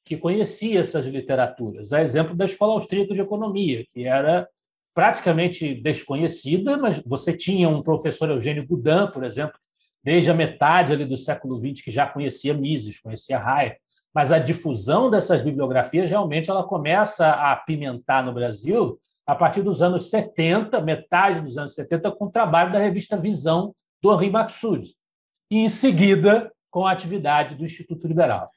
que 0.04 0.18
conhecia 0.18 0.80
essas 0.80 1.06
literaturas. 1.06 1.94
A 1.94 2.02
exemplo 2.02 2.36
da 2.36 2.46
Escola 2.46 2.74
Austríaca 2.74 3.14
de 3.14 3.22
Economia, 3.22 3.86
que 3.94 4.06
era 4.06 4.50
praticamente 4.94 5.76
desconhecida, 5.76 6.76
mas 6.76 7.00
você 7.06 7.32
tinha 7.32 7.70
um 7.70 7.84
professor 7.84 8.30
Eugênio 8.30 8.68
Boudin, 8.68 9.12
por 9.14 9.24
exemplo, 9.24 9.58
desde 10.04 10.32
a 10.32 10.34
metade 10.34 10.92
ali 10.92 11.06
do 11.06 11.16
século 11.16 11.58
XX, 11.60 11.84
que 11.84 11.92
já 11.92 12.08
conhecia 12.08 12.54
Mises, 12.54 13.00
conhecia 13.00 13.40
Hayek. 13.40 13.78
Mas 14.14 14.32
a 14.32 14.40
difusão 14.40 15.10
dessas 15.10 15.42
bibliografias 15.42 16.10
realmente 16.10 16.50
ela 16.50 16.64
começa 16.64 17.28
a 17.28 17.54
apimentar 17.54 18.26
no 18.26 18.34
Brasil 18.34 19.00
a 19.26 19.36
partir 19.36 19.62
dos 19.62 19.82
anos 19.82 20.10
70, 20.10 20.82
metade 20.82 21.40
dos 21.40 21.58
anos 21.58 21.74
70, 21.76 22.12
com 22.12 22.26
o 22.26 22.32
trabalho 22.32 22.74
da 22.74 22.80
revista 22.80 23.16
Visão, 23.16 23.74
do 24.02 24.14
Henri 24.14 24.30
Maxud. 24.30 24.92
E, 25.50 25.60
em 25.60 25.70
seguida, 25.70 26.52
com 26.74 26.88
a 26.88 26.92
atividade 26.92 27.54
do 27.54 27.64
Instituto 27.64 28.08
Liberal. 28.08 28.50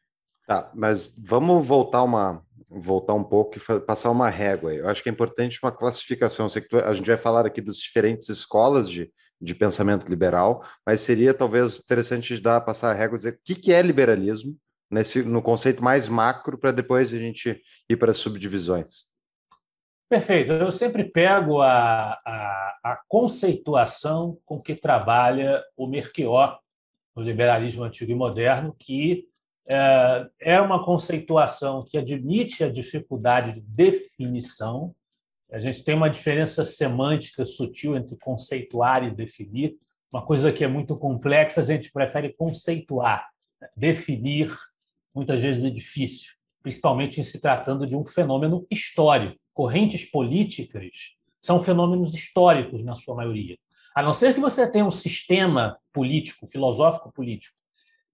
Tá, 0.47 0.71
mas 0.75 1.15
vamos 1.23 1.67
voltar 1.67 2.03
uma 2.03 2.43
voltar 2.69 3.15
um 3.15 3.23
pouco 3.23 3.59
e 3.59 3.81
passar 3.81 4.11
uma 4.11 4.29
régua. 4.29 4.75
Eu 4.75 4.89
acho 4.89 5.03
que 5.03 5.09
é 5.09 5.13
importante 5.13 5.59
uma 5.63 5.71
classificação. 5.71 6.49
Sei 6.49 6.63
que 6.63 6.69
tu, 6.69 6.79
a 6.79 6.93
gente 6.95 7.07
vai 7.07 7.17
falar 7.17 7.47
aqui 7.47 7.61
das 7.61 7.77
diferentes 7.77 8.29
escolas 8.29 8.91
de, 8.91 9.13
de 9.41 9.55
pensamento 9.55 10.09
liberal, 10.09 10.65
mas 10.85 11.03
seria 11.03 11.33
talvez 11.33 11.79
interessante 11.79 12.41
dar 12.41 12.61
passar 12.63 12.91
a 12.91 12.95
régua 12.95 13.17
e 13.17 13.19
dizer 13.19 13.35
o 13.35 13.39
que, 13.45 13.55
que 13.55 13.73
é 13.73 13.83
liberalismo 13.83 14.57
nesse 14.91 15.23
no 15.23 15.43
conceito 15.43 15.85
mais 15.85 16.09
macro 16.09 16.59
para 16.59 16.73
depois 16.73 17.13
a 17.13 17.19
gente 17.19 17.61
ir 17.89 17.97
para 17.97 18.11
as 18.11 18.17
subdivisões. 18.17 19.05
Perfeito. 20.09 20.53
Eu 20.53 20.73
sempre 20.73 21.05
pego 21.05 21.61
a, 21.61 22.13
a, 22.13 22.79
a 22.83 23.01
conceituação 23.09 24.39
com 24.45 24.61
que 24.61 24.75
trabalha 24.75 25.63
o 25.77 25.87
Merquior 25.87 26.59
no 27.17 27.23
liberalismo 27.23 27.83
antigo 27.83 28.13
e 28.13 28.15
moderno, 28.15 28.77
que 28.79 29.27
é, 29.67 30.29
é 30.39 30.61
uma 30.61 30.85
conceituação 30.85 31.83
que 31.83 31.97
admite 31.97 32.63
a 32.63 32.71
dificuldade 32.71 33.55
de 33.55 33.61
definição. 33.63 34.95
A 35.51 35.59
gente 35.59 35.83
tem 35.83 35.95
uma 35.95 36.11
diferença 36.11 36.65
semântica 36.65 37.45
sutil 37.45 37.97
entre 37.97 38.17
conceituar 38.19 39.03
e 39.05 39.11
definir. 39.11 39.77
Uma 40.13 40.25
coisa 40.25 40.53
que 40.53 40.63
é 40.63 40.69
muito 40.69 40.97
complexa, 40.97 41.61
a 41.61 41.65
gente 41.65 41.91
prefere 41.91 42.33
conceituar. 42.35 43.29
Definir, 43.75 44.55
muitas 45.15 45.41
vezes, 45.41 45.65
é 45.65 45.71
difícil, 45.71 46.35
principalmente 46.63 47.21
em 47.21 47.25
se 47.25 47.41
tratando 47.41 47.87
de 47.87 47.97
um 47.97 48.05
fenômeno 48.05 48.67
histórico. 48.71 49.37
Correntes 49.55 50.05
políticas 50.05 51.17
são 51.41 51.61
fenômenos 51.61 52.15
históricos, 52.15 52.85
na 52.85 52.95
sua 52.95 53.17
maioria. 53.17 53.57
A 53.97 54.03
não 54.03 54.13
ser 54.13 54.35
que 54.35 54.41
você 54.41 54.71
tenha 54.71 54.85
um 54.85 54.91
sistema 54.91 55.79
político, 55.91 56.47
filosófico 56.47 57.11
político, 57.11 57.57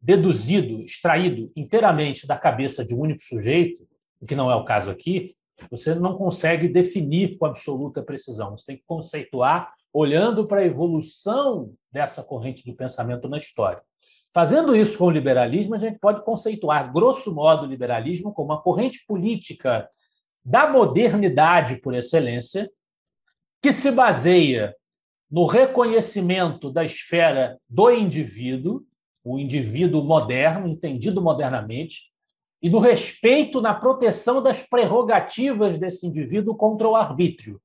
deduzido, 0.00 0.80
extraído 0.82 1.50
inteiramente 1.56 2.24
da 2.24 2.38
cabeça 2.38 2.84
de 2.84 2.94
um 2.94 3.00
único 3.00 3.20
sujeito, 3.20 3.84
o 4.20 4.24
que 4.24 4.36
não 4.36 4.48
é 4.48 4.54
o 4.54 4.64
caso 4.64 4.92
aqui, 4.92 5.34
você 5.68 5.92
não 5.92 6.16
consegue 6.16 6.68
definir 6.68 7.36
com 7.36 7.46
absoluta 7.46 8.00
precisão. 8.00 8.56
Você 8.56 8.66
tem 8.66 8.76
que 8.76 8.84
conceituar 8.86 9.72
olhando 9.92 10.46
para 10.46 10.60
a 10.60 10.64
evolução 10.64 11.74
dessa 11.90 12.22
corrente 12.22 12.64
de 12.64 12.72
pensamento 12.72 13.28
na 13.28 13.38
história. 13.38 13.82
Fazendo 14.32 14.76
isso 14.76 14.96
com 14.96 15.06
o 15.06 15.10
liberalismo, 15.10 15.74
a 15.74 15.78
gente 15.78 15.98
pode 15.98 16.22
conceituar, 16.22 16.92
grosso 16.92 17.34
modo, 17.34 17.64
o 17.64 17.68
liberalismo 17.68 18.32
como 18.32 18.52
uma 18.52 18.62
corrente 18.62 19.04
política 19.04 19.88
da 20.44 20.70
modernidade 20.70 21.80
por 21.80 21.92
excelência, 21.92 22.70
que 23.60 23.72
se 23.72 23.90
baseia 23.90 24.76
no 25.32 25.46
reconhecimento 25.46 26.70
da 26.70 26.84
esfera 26.84 27.58
do 27.66 27.90
indivíduo, 27.90 28.82
o 29.24 29.38
indivíduo 29.38 30.04
moderno, 30.04 30.68
entendido 30.68 31.22
modernamente, 31.22 32.12
e 32.60 32.68
do 32.68 32.78
respeito 32.78 33.62
na 33.62 33.72
proteção 33.72 34.42
das 34.42 34.68
prerrogativas 34.68 35.78
desse 35.78 36.06
indivíduo 36.06 36.54
contra 36.54 36.86
o 36.86 36.94
arbítrio. 36.94 37.58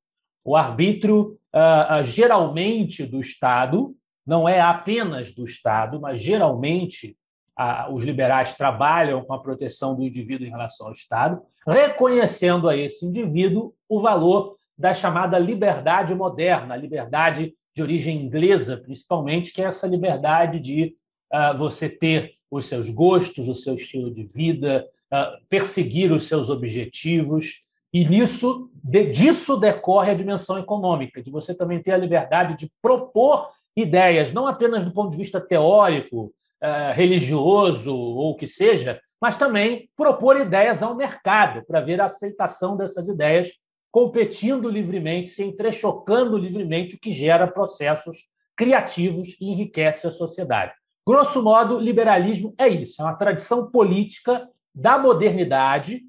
O 0.46 0.56
arbítrio, 0.56 1.38
uh, 1.54 2.00
uh, 2.00 2.04
geralmente, 2.06 3.06
do 3.06 3.20
Estado, 3.20 3.94
não 4.26 4.48
é 4.48 4.62
apenas 4.62 5.36
do 5.36 5.44
Estado, 5.44 6.00
mas 6.00 6.22
geralmente 6.22 7.18
uh, 7.60 7.94
os 7.94 8.06
liberais 8.06 8.56
trabalham 8.56 9.24
com 9.26 9.34
a 9.34 9.42
proteção 9.42 9.94
do 9.94 10.04
indivíduo 10.04 10.48
em 10.48 10.52
relação 10.52 10.88
ao 10.88 10.94
Estado, 10.94 11.42
reconhecendo 11.68 12.70
a 12.70 12.78
esse 12.78 13.06
indivíduo 13.06 13.74
o 13.90 14.00
valor 14.00 14.57
da 14.78 14.94
chamada 14.94 15.40
liberdade 15.40 16.14
moderna, 16.14 16.76
a 16.76 16.78
liberdade 16.78 17.54
de 17.76 17.82
origem 17.82 18.22
inglesa, 18.22 18.78
principalmente, 18.78 19.52
que 19.52 19.62
é 19.62 19.66
essa 19.66 19.88
liberdade 19.88 20.60
de 20.60 20.96
uh, 21.34 21.58
você 21.58 21.90
ter 21.90 22.36
os 22.50 22.68
seus 22.68 22.90
gostos, 22.90 23.48
o 23.48 23.56
seu 23.56 23.76
estilo 23.76 24.14
de 24.14 24.24
vida, 24.24 24.88
uh, 25.12 25.46
perseguir 25.50 26.12
os 26.12 26.28
seus 26.28 26.50
objetivos. 26.50 27.64
E 27.92 28.08
nisso, 28.08 28.70
de, 28.84 29.06
disso 29.06 29.58
decorre 29.58 30.12
a 30.12 30.16
dimensão 30.16 30.60
econômica, 30.60 31.22
de 31.24 31.32
você 31.32 31.56
também 31.56 31.82
ter 31.82 31.92
a 31.92 31.98
liberdade 31.98 32.56
de 32.58 32.72
propor 32.82 33.50
ideias, 33.76 34.34
não 34.34 34.48
apenas 34.48 34.86
do 34.86 34.92
ponto 34.92 35.12
de 35.12 35.18
vista 35.18 35.40
teórico, 35.40 36.34
uh, 36.62 36.94
religioso 36.94 37.96
ou 37.96 38.32
o 38.32 38.36
que 38.36 38.48
seja, 38.48 39.00
mas 39.20 39.38
também 39.38 39.90
propor 39.96 40.40
ideias 40.40 40.84
ao 40.84 40.96
mercado 40.96 41.66
para 41.66 41.82
ver 41.82 42.00
a 42.00 42.06
aceitação 42.06 42.78
dessas 42.78 43.08
ideias 43.08 43.50
competindo 43.98 44.70
livremente, 44.70 45.32
se 45.32 45.44
entrechocando 45.44 46.38
livremente, 46.38 46.94
o 46.94 47.00
que 47.00 47.12
gera 47.12 47.48
processos 47.48 48.30
criativos 48.56 49.36
e 49.42 49.50
enriquece 49.50 50.06
a 50.06 50.12
sociedade. 50.12 50.72
Grosso 51.04 51.42
modo, 51.42 51.80
liberalismo 51.80 52.54
é 52.60 52.68
isso, 52.68 53.02
é 53.02 53.06
uma 53.06 53.16
tradição 53.16 53.72
política 53.72 54.48
da 54.76 55.00
modernidade 55.00 56.04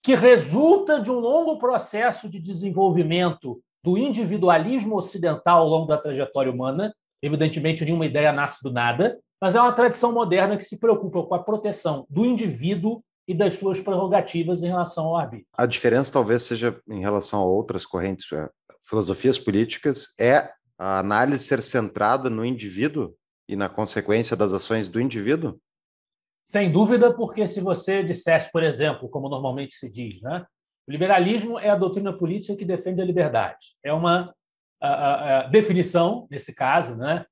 que 0.00 0.14
resulta 0.14 1.00
de 1.00 1.10
um 1.10 1.18
longo 1.18 1.58
processo 1.58 2.30
de 2.30 2.38
desenvolvimento 2.38 3.60
do 3.82 3.98
individualismo 3.98 4.96
ocidental 4.96 5.62
ao 5.62 5.68
longo 5.68 5.88
da 5.88 5.98
trajetória 5.98 6.52
humana. 6.52 6.94
Evidentemente, 7.20 7.84
nenhuma 7.84 8.06
ideia 8.06 8.32
nasce 8.32 8.62
do 8.62 8.72
nada, 8.72 9.18
mas 9.42 9.56
é 9.56 9.60
uma 9.60 9.72
tradição 9.72 10.12
moderna 10.12 10.56
que 10.56 10.62
se 10.62 10.78
preocupa 10.78 11.24
com 11.24 11.34
a 11.34 11.42
proteção 11.42 12.06
do 12.08 12.24
indivíduo 12.24 13.02
e 13.26 13.34
das 13.34 13.54
suas 13.54 13.80
prerrogativas 13.80 14.62
em 14.62 14.68
relação 14.68 15.06
ao 15.06 15.16
arbítrio. 15.16 15.48
A 15.56 15.66
diferença 15.66 16.12
talvez 16.12 16.42
seja 16.42 16.80
em 16.88 17.00
relação 17.00 17.40
a 17.40 17.44
outras 17.44 17.86
correntes, 17.86 18.30
é, 18.32 18.48
filosofias 18.86 19.38
políticas, 19.38 20.08
é 20.18 20.50
a 20.78 20.98
análise 20.98 21.44
ser 21.44 21.62
centrada 21.62 22.28
no 22.28 22.44
indivíduo 22.44 23.14
e 23.48 23.56
na 23.56 23.68
consequência 23.68 24.36
das 24.36 24.52
ações 24.52 24.88
do 24.88 25.00
indivíduo? 25.00 25.58
Sem 26.42 26.70
dúvida, 26.70 27.14
porque 27.14 27.46
se 27.46 27.60
você 27.60 28.02
dissesse, 28.02 28.52
por 28.52 28.62
exemplo, 28.62 29.08
como 29.08 29.28
normalmente 29.28 29.74
se 29.74 29.90
diz, 29.90 30.20
né, 30.20 30.44
o 30.86 30.92
liberalismo 30.92 31.58
é 31.58 31.70
a 31.70 31.76
doutrina 31.76 32.12
política 32.12 32.56
que 32.56 32.64
defende 32.64 33.00
a 33.00 33.04
liberdade. 33.04 33.74
É 33.82 33.92
uma 33.92 34.34
a, 34.80 34.88
a, 34.88 35.40
a 35.40 35.42
definição, 35.46 36.26
nesse 36.30 36.54
caso, 36.54 36.96
né, 36.96 37.24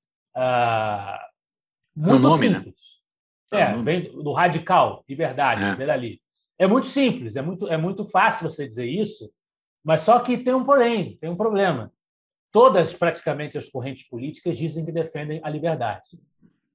muito 1.95 2.17
é 2.17 2.19
nome, 2.19 2.49
né? 2.49 2.57
simples. 2.57 2.92
Né? 3.53 3.61
É, 3.61 3.83
vem 3.83 4.03
do 4.23 4.33
radical, 4.33 5.05
liberdade, 5.09 5.63
é. 5.63 5.71
liberalismo. 5.71 6.21
É 6.59 6.67
muito 6.67 6.87
simples, 6.87 7.37
é 7.37 7.43
muito, 7.43 7.69
é 7.69 7.77
muito 7.77 8.05
fácil 8.05 8.49
você 8.49 8.67
dizer 8.67 8.87
isso, 8.87 9.31
mas 9.85 10.03
só 10.03 10.21
que 10.21 10.39
tem 10.39 10.55
um 10.55 10.65
porém, 10.65 11.17
tem 11.21 11.31
um 11.31 11.37
problema. 11.37 11.93
Todas, 12.53 12.95
praticamente, 12.95 13.57
as 13.57 13.69
correntes 13.69 14.09
políticas 14.09 14.57
dizem 14.57 14.85
que 14.85 14.93
defendem 14.93 15.41
a 15.43 15.49
liberdade. 15.49 16.11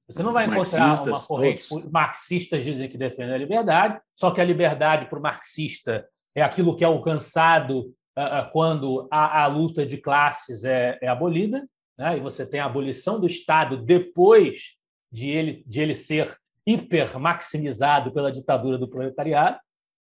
Você 0.08 0.22
não 0.22 0.32
vai 0.32 0.46
encontrar 0.46 1.02
uma 1.02 1.20
corrente 1.20 1.68
todos. 1.68 1.90
marxistas 1.90 2.64
dizem 2.64 2.88
que 2.88 2.96
defendem 2.96 3.34
a 3.34 3.38
liberdade, 3.38 4.00
só 4.14 4.30
que 4.30 4.40
a 4.40 4.44
liberdade 4.44 5.06
para 5.06 5.18
o 5.18 5.22
marxista 5.22 6.06
é 6.34 6.42
aquilo 6.42 6.74
que 6.74 6.82
é 6.82 6.86
alcançado 6.86 7.94
uh, 8.18 8.50
quando 8.52 9.06
a, 9.10 9.44
a, 9.44 9.46
luta 9.46 9.84
de 9.84 9.98
classes 9.98 10.64
é, 10.64 10.98
é 11.02 11.08
abolida, 11.08 11.68
né? 11.96 12.16
e 12.16 12.20
você 12.20 12.46
tem 12.46 12.58
a 12.58 12.64
abolição 12.64 13.20
do 13.20 13.26
Estado 13.26 13.76
depois 13.76 14.76
de 15.12 15.30
ele, 15.30 15.62
de 15.66 15.80
ele 15.80 15.94
ser 15.94 16.36
hiper 16.68 17.18
maximizado 17.18 18.12
pela 18.12 18.30
ditadura 18.30 18.76
do 18.76 18.88
proletariado, 18.88 19.58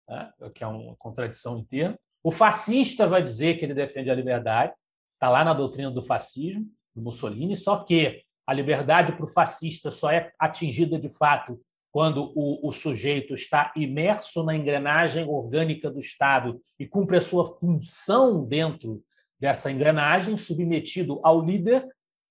né? 0.09 0.33
que 0.55 0.65
é 0.65 0.67
uma 0.67 0.97
contradição 0.97 1.59
inteira. 1.59 1.97
O 2.25 2.33
fascista 2.33 3.07
vai 3.07 3.23
dizer 3.23 3.57
que 3.57 3.65
ele 3.65 3.75
defende 3.75 4.11
a 4.11 4.15
liberdade, 4.15 4.73
está 5.15 5.31
lá 5.31 5.45
na 5.45 5.55
doutrina 5.55 5.91
do 5.91 6.03
fascismo, 6.03 6.67
do 6.95 7.03
Mussolini, 7.03 7.57
só 7.57 7.85
que 7.85 8.23
a 8.47 8.53
liberdade 8.53 9.13
para 9.13 9.25
o 9.25 9.29
fascista 9.29 9.91
só 9.91 10.11
é 10.11 10.33
atingida 10.39 10.99
de 10.99 11.09
fato 11.09 11.61
quando 11.93 12.33
o, 12.35 12.69
o, 12.69 12.73
sujeito 12.73 13.35
está 13.35 13.73
imerso 13.75 14.45
na 14.45 14.55
engrenagem 14.55 15.27
orgânica 15.27 15.91
do 15.91 15.99
Estado 15.99 16.61
e 16.79 16.87
cumpre 16.87 17.17
a 17.17 17.23
sua 17.23 17.45
função 17.59 18.45
dentro 18.45 19.03
dessa 19.41 19.71
engrenagem, 19.71 20.37
submetido 20.37 21.21
ao 21.23 21.43
líder. 21.43 21.87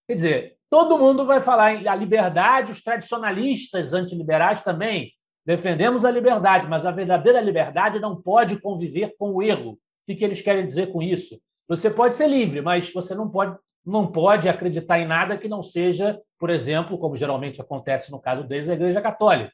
Quer 0.07 0.13
dizer, 0.13 0.57
todo 0.75 0.99
mundo 0.99 1.25
vai 1.25 1.39
falar 1.39 1.73
em 1.73 1.87
a 1.87 1.95
liberdade, 1.95 2.73
os 2.73 2.83
tradicionalistas 2.83 3.93
antiliberais 3.93 4.61
também. 4.61 5.13
Defendemos 5.45 6.03
a 6.03 6.11
liberdade, 6.11 6.67
mas 6.67 6.85
a 6.85 6.91
verdadeira 6.91 7.39
liberdade 7.39 7.97
não 7.97 8.21
pode 8.21 8.59
conviver 8.59 9.15
com 9.17 9.31
o 9.31 9.41
erro. 9.41 9.71
O 9.71 9.77
que, 10.05 10.25
eles 10.25 10.41
querem 10.41 10.67
dizer 10.67 10.91
com 10.91 11.01
isso? 11.01 11.39
Você 11.69 11.89
pode 11.89 12.17
ser 12.17 12.27
livre, 12.27 12.61
mas 12.61 12.91
você 12.91 13.15
não 13.15 13.29
pode 13.29 13.57
não 13.85 14.11
pode 14.11 14.49
acreditar 14.49 14.99
em 14.99 15.07
nada 15.07 15.37
que 15.37 15.47
não 15.47 15.63
seja, 15.63 16.19
por 16.39 16.49
exemplo, 16.49 16.97
como 16.97 17.15
geralmente 17.15 17.61
acontece 17.61 18.11
no 18.11 18.19
caso 18.19 18.43
deles, 18.43 18.67
a 18.67 18.73
Igreja 18.73 18.99
Católica. 18.99 19.53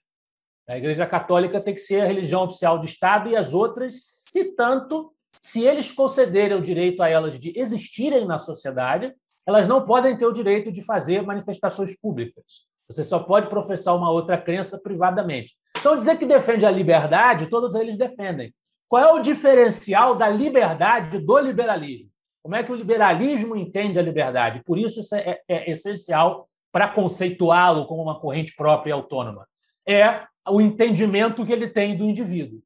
A 0.68 0.78
Igreja 0.78 1.06
Católica 1.06 1.62
tem 1.62 1.76
que 1.76 1.82
ser 1.82 2.02
a 2.02 2.08
religião 2.08 2.46
oficial 2.46 2.80
do 2.80 2.86
Estado 2.86 3.30
e 3.30 3.36
as 3.36 3.54
outras, 3.54 3.96
se 4.30 4.56
tanto, 4.56 5.14
se 5.40 5.68
eles 5.68 5.92
concederem 5.92 6.58
o 6.58 6.62
direito 6.62 7.04
a 7.04 7.10
elas 7.10 7.38
de 7.38 7.54
existirem 7.60 8.26
na 8.26 8.38
sociedade, 8.38 9.14
elas 9.46 9.68
não 9.68 9.86
podem 9.86 10.18
ter 10.18 10.26
o 10.26 10.34
direito 10.34 10.72
de 10.72 10.82
fazer 10.84 11.22
manifestações 11.22 12.00
públicas. 12.00 12.44
Você 12.90 13.04
só 13.04 13.20
pode 13.20 13.50
professar 13.50 13.96
uma 13.96 14.12
outra 14.12 14.38
crença 14.38 14.80
privadamente. 14.82 15.54
Então, 15.78 15.96
dizer 15.96 16.18
que 16.18 16.26
defende 16.26 16.66
a 16.66 16.72
liberdade, 16.72 17.48
todos 17.48 17.74
eles 17.74 17.98
defendem. 17.98 18.54
Qual 18.88 19.02
é 19.02 19.14
o 19.14 19.22
diferencial 19.22 20.16
da 20.16 20.28
liberdade 20.28 21.20
do 21.20 21.40
liberalismo? 21.40 22.10
Como 22.44 22.56
é 22.56 22.64
que 22.64 22.72
o 22.72 22.76
liberalismo 22.76 23.56
entende 23.56 23.98
a 23.98 24.02
liberdade? 24.02 24.62
Por 24.66 24.78
isso, 24.78 25.00
isso 25.00 25.16
é, 25.16 25.40
é 25.48 25.72
essencial 25.72 26.46
para 26.72 26.90
conceituá-lo 26.90 27.86
como 27.86 28.02
uma 28.02 28.20
corrente 28.20 28.54
própria 28.56 28.92
e 28.92 28.94
autônoma. 28.94 29.48
É 29.88 30.24
o 30.50 30.60
entendimento 30.60 31.46
que 31.46 31.54
ele 31.54 31.68
tem 31.68 31.96
do 31.96 32.04
indivíduo. 32.04 32.60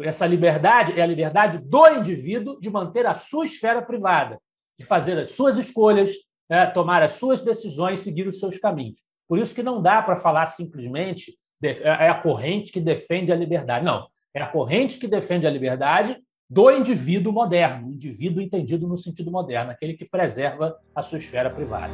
Essa 0.00 0.26
liberdade 0.26 0.98
é 0.98 1.02
a 1.02 1.06
liberdade 1.06 1.58
do 1.58 1.88
indivíduo 1.88 2.58
de 2.60 2.70
manter 2.70 3.06
a 3.06 3.14
sua 3.14 3.44
esfera 3.44 3.80
privada, 3.80 4.38
de 4.82 4.86
fazer 4.86 5.16
as 5.18 5.32
suas 5.32 5.56
escolhas, 5.56 6.12
né, 6.50 6.66
tomar 6.66 7.02
as 7.02 7.12
suas 7.12 7.40
decisões, 7.40 8.00
seguir 8.00 8.26
os 8.26 8.38
seus 8.38 8.58
caminhos. 8.58 8.98
Por 9.28 9.38
isso 9.38 9.54
que 9.54 9.62
não 9.62 9.80
dá 9.80 10.02
para 10.02 10.16
falar 10.16 10.46
simplesmente 10.46 11.32
é 11.64 12.08
a 12.08 12.14
corrente 12.20 12.72
que 12.72 12.80
defende 12.80 13.30
a 13.30 13.36
liberdade. 13.36 13.84
Não, 13.84 14.08
é 14.34 14.42
a 14.42 14.48
corrente 14.48 14.98
que 14.98 15.06
defende 15.06 15.46
a 15.46 15.50
liberdade 15.50 16.16
do 16.50 16.70
indivíduo 16.72 17.32
moderno, 17.32 17.92
indivíduo 17.92 18.42
entendido 18.42 18.88
no 18.88 18.96
sentido 18.96 19.30
moderno, 19.30 19.70
aquele 19.70 19.94
que 19.94 20.04
preserva 20.04 20.76
a 20.92 21.02
sua 21.02 21.18
esfera 21.18 21.48
privada. 21.48 21.92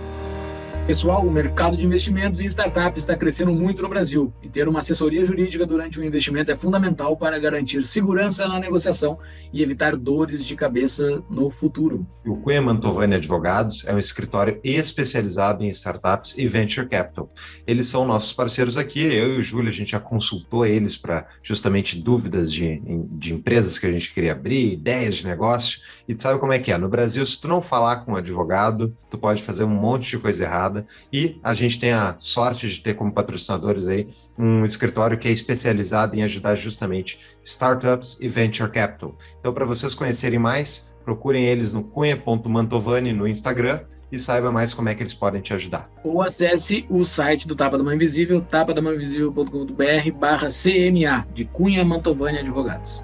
Pessoal, 0.88 1.22
o 1.22 1.31
mercado 1.31 1.77
de 1.77 1.85
investimentos 1.85 2.40
em 2.40 2.46
startups 2.46 3.03
está 3.03 3.14
crescendo 3.14 3.53
muito 3.53 3.83
no 3.83 3.90
Brasil 3.90 4.33
e 4.42 4.48
ter 4.48 4.66
uma 4.66 4.79
assessoria 4.79 5.22
jurídica 5.22 5.66
durante 5.66 6.01
o 6.01 6.03
investimento 6.03 6.51
é 6.51 6.57
fundamental 6.57 7.14
para 7.14 7.38
garantir 7.38 7.85
segurança 7.85 8.48
na 8.48 8.59
negociação 8.59 9.18
e 9.53 9.62
evitar 9.62 9.94
dores 9.94 10.42
de 10.42 10.57
cabeça 10.57 11.22
no 11.29 11.51
futuro. 11.51 12.07
O 12.24 12.37
Cunha 12.37 12.62
Mantovani 12.62 13.16
Advogados 13.16 13.87
é 13.87 13.92
um 13.92 13.98
escritório 13.98 14.59
especializado 14.64 15.62
em 15.62 15.68
startups 15.68 16.38
e 16.38 16.48
venture 16.48 16.88
capital. 16.88 17.31
Eles 17.66 17.87
são 17.88 18.07
nossos 18.07 18.33
parceiros 18.33 18.79
aqui, 18.79 19.01
eu 19.03 19.35
e 19.35 19.38
o 19.40 19.42
Júlio, 19.42 19.68
a 19.68 19.72
gente 19.72 19.90
já 19.90 20.01
consultou 20.01 20.64
eles 20.64 20.96
para 20.96 21.27
justamente 21.42 21.98
dúvidas 21.98 22.51
de, 22.51 22.81
de 23.11 23.35
empresas 23.35 23.79
que 23.79 23.85
a 23.85 23.92
gente 23.92 24.14
queria 24.14 24.33
abrir, 24.33 24.72
ideias 24.72 25.16
de 25.16 25.27
negócio, 25.27 25.81
e 26.09 26.14
tu 26.14 26.22
sabe 26.22 26.40
como 26.40 26.55
é 26.55 26.59
que 26.59 26.72
é? 26.72 26.79
No 26.79 26.88
Brasil, 26.88 27.27
se 27.27 27.38
tu 27.38 27.46
não 27.46 27.61
falar 27.61 28.07
com 28.07 28.12
um 28.12 28.16
advogado, 28.16 28.96
tu 29.11 29.18
pode 29.18 29.42
fazer 29.42 29.64
um 29.64 29.68
monte 29.68 30.09
de 30.09 30.18
coisa 30.18 30.44
errada 30.44 30.77
e 31.12 31.38
a 31.42 31.54
gente 31.54 31.78
tem 31.78 31.92
a 31.92 32.16
sorte 32.18 32.68
de 32.68 32.80
ter 32.80 32.94
como 32.94 33.12
patrocinadores 33.12 33.88
aí 33.88 34.08
um 34.38 34.64
escritório 34.64 35.18
que 35.18 35.28
é 35.28 35.30
especializado 35.30 36.16
em 36.16 36.22
ajudar 36.22 36.54
justamente 36.54 37.18
startups 37.42 38.18
e 38.20 38.28
venture 38.28 38.70
capital. 38.70 39.16
Então, 39.40 39.52
para 39.52 39.64
vocês 39.64 39.94
conhecerem 39.94 40.38
mais, 40.38 40.94
procurem 41.04 41.44
eles 41.44 41.72
no 41.72 41.82
cunha.mantovani 41.82 43.12
no 43.12 43.26
Instagram 43.26 43.80
e 44.10 44.18
saiba 44.18 44.50
mais 44.50 44.72
como 44.74 44.88
é 44.88 44.94
que 44.94 45.02
eles 45.02 45.14
podem 45.14 45.40
te 45.40 45.52
ajudar. 45.52 45.90
Ou 46.02 46.22
acesse 46.22 46.86
o 46.88 47.04
site 47.04 47.46
do 47.46 47.54
Tapa 47.54 47.76
da 47.76 47.84
Mãe 47.84 47.94
Invisível, 47.94 48.40
tapadamãeinvisível.com.br 48.40 50.12
barra 50.18 50.48
CMA, 50.48 51.26
de 51.34 51.44
Cunha 51.44 51.84
Mantovani 51.84 52.38
Advogados. 52.38 53.02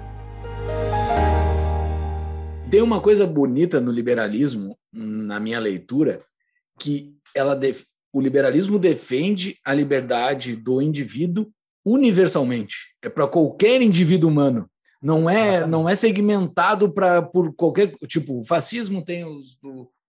Tem 2.69 2.81
uma 2.81 2.99
coisa 2.99 3.27
bonita 3.27 3.79
no 3.79 3.91
liberalismo, 3.91 4.77
na 4.91 5.39
minha 5.39 5.59
leitura, 5.59 6.21
que 6.79 7.14
ela 7.35 7.55
def... 7.55 7.83
o 8.13 8.21
liberalismo 8.21 8.79
defende 8.79 9.59
a 9.63 9.73
liberdade 9.73 10.55
do 10.55 10.81
indivíduo 10.81 11.51
universalmente. 11.85 12.75
É 13.01 13.09
para 13.09 13.27
qualquer 13.27 13.81
indivíduo 13.81 14.29
humano. 14.29 14.69
Não 15.01 15.29
é, 15.29 15.67
não 15.67 15.87
é 15.87 15.95
segmentado 15.95 16.91
para 16.91 17.21
por 17.21 17.53
qualquer 17.53 17.93
tipo. 18.07 18.39
O 18.39 18.43
fascismo 18.43 19.05
tem 19.05 19.23
os, 19.23 19.59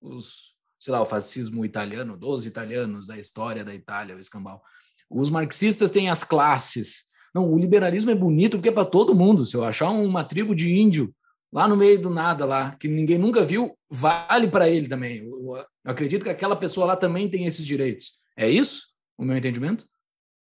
os, 0.00 0.54
sei 0.80 0.92
lá, 0.92 1.02
o 1.02 1.06
fascismo 1.06 1.64
italiano, 1.64 2.16
dos 2.16 2.46
italianos, 2.46 3.08
da 3.08 3.18
história 3.18 3.62
da 3.62 3.74
Itália, 3.74 4.16
o 4.16 4.20
escambau. 4.20 4.62
Os 5.10 5.28
marxistas 5.28 5.90
têm 5.90 6.08
as 6.08 6.24
classes. 6.24 7.04
Não, 7.34 7.52
o 7.52 7.58
liberalismo 7.58 8.10
é 8.10 8.14
bonito 8.14 8.56
porque 8.56 8.70
é 8.70 8.72
para 8.72 8.86
todo 8.86 9.14
mundo. 9.14 9.44
Se 9.44 9.54
eu 9.54 9.64
achar 9.64 9.90
uma 9.90 10.24
tribo 10.24 10.54
de 10.54 10.72
índio 10.72 11.14
lá 11.56 11.66
no 11.66 11.74
meio 11.74 11.98
do 11.98 12.10
nada, 12.10 12.44
lá, 12.44 12.76
que 12.76 12.86
ninguém 12.86 13.16
nunca 13.16 13.42
viu, 13.42 13.74
vale 13.88 14.46
para 14.46 14.68
ele 14.68 14.90
também. 14.90 15.24
Eu, 15.24 15.56
eu, 15.56 15.66
acredito 15.90 16.22
que 16.22 16.28
aquela 16.28 16.54
pessoa 16.54 16.86
lá 16.86 16.96
também 16.96 17.30
tem 17.30 17.46
esses 17.46 17.64
direitos. 17.64 18.12
É 18.36 18.46
isso 18.46 18.88
o 19.16 19.24
meu 19.24 19.34
entendimento? 19.38 19.86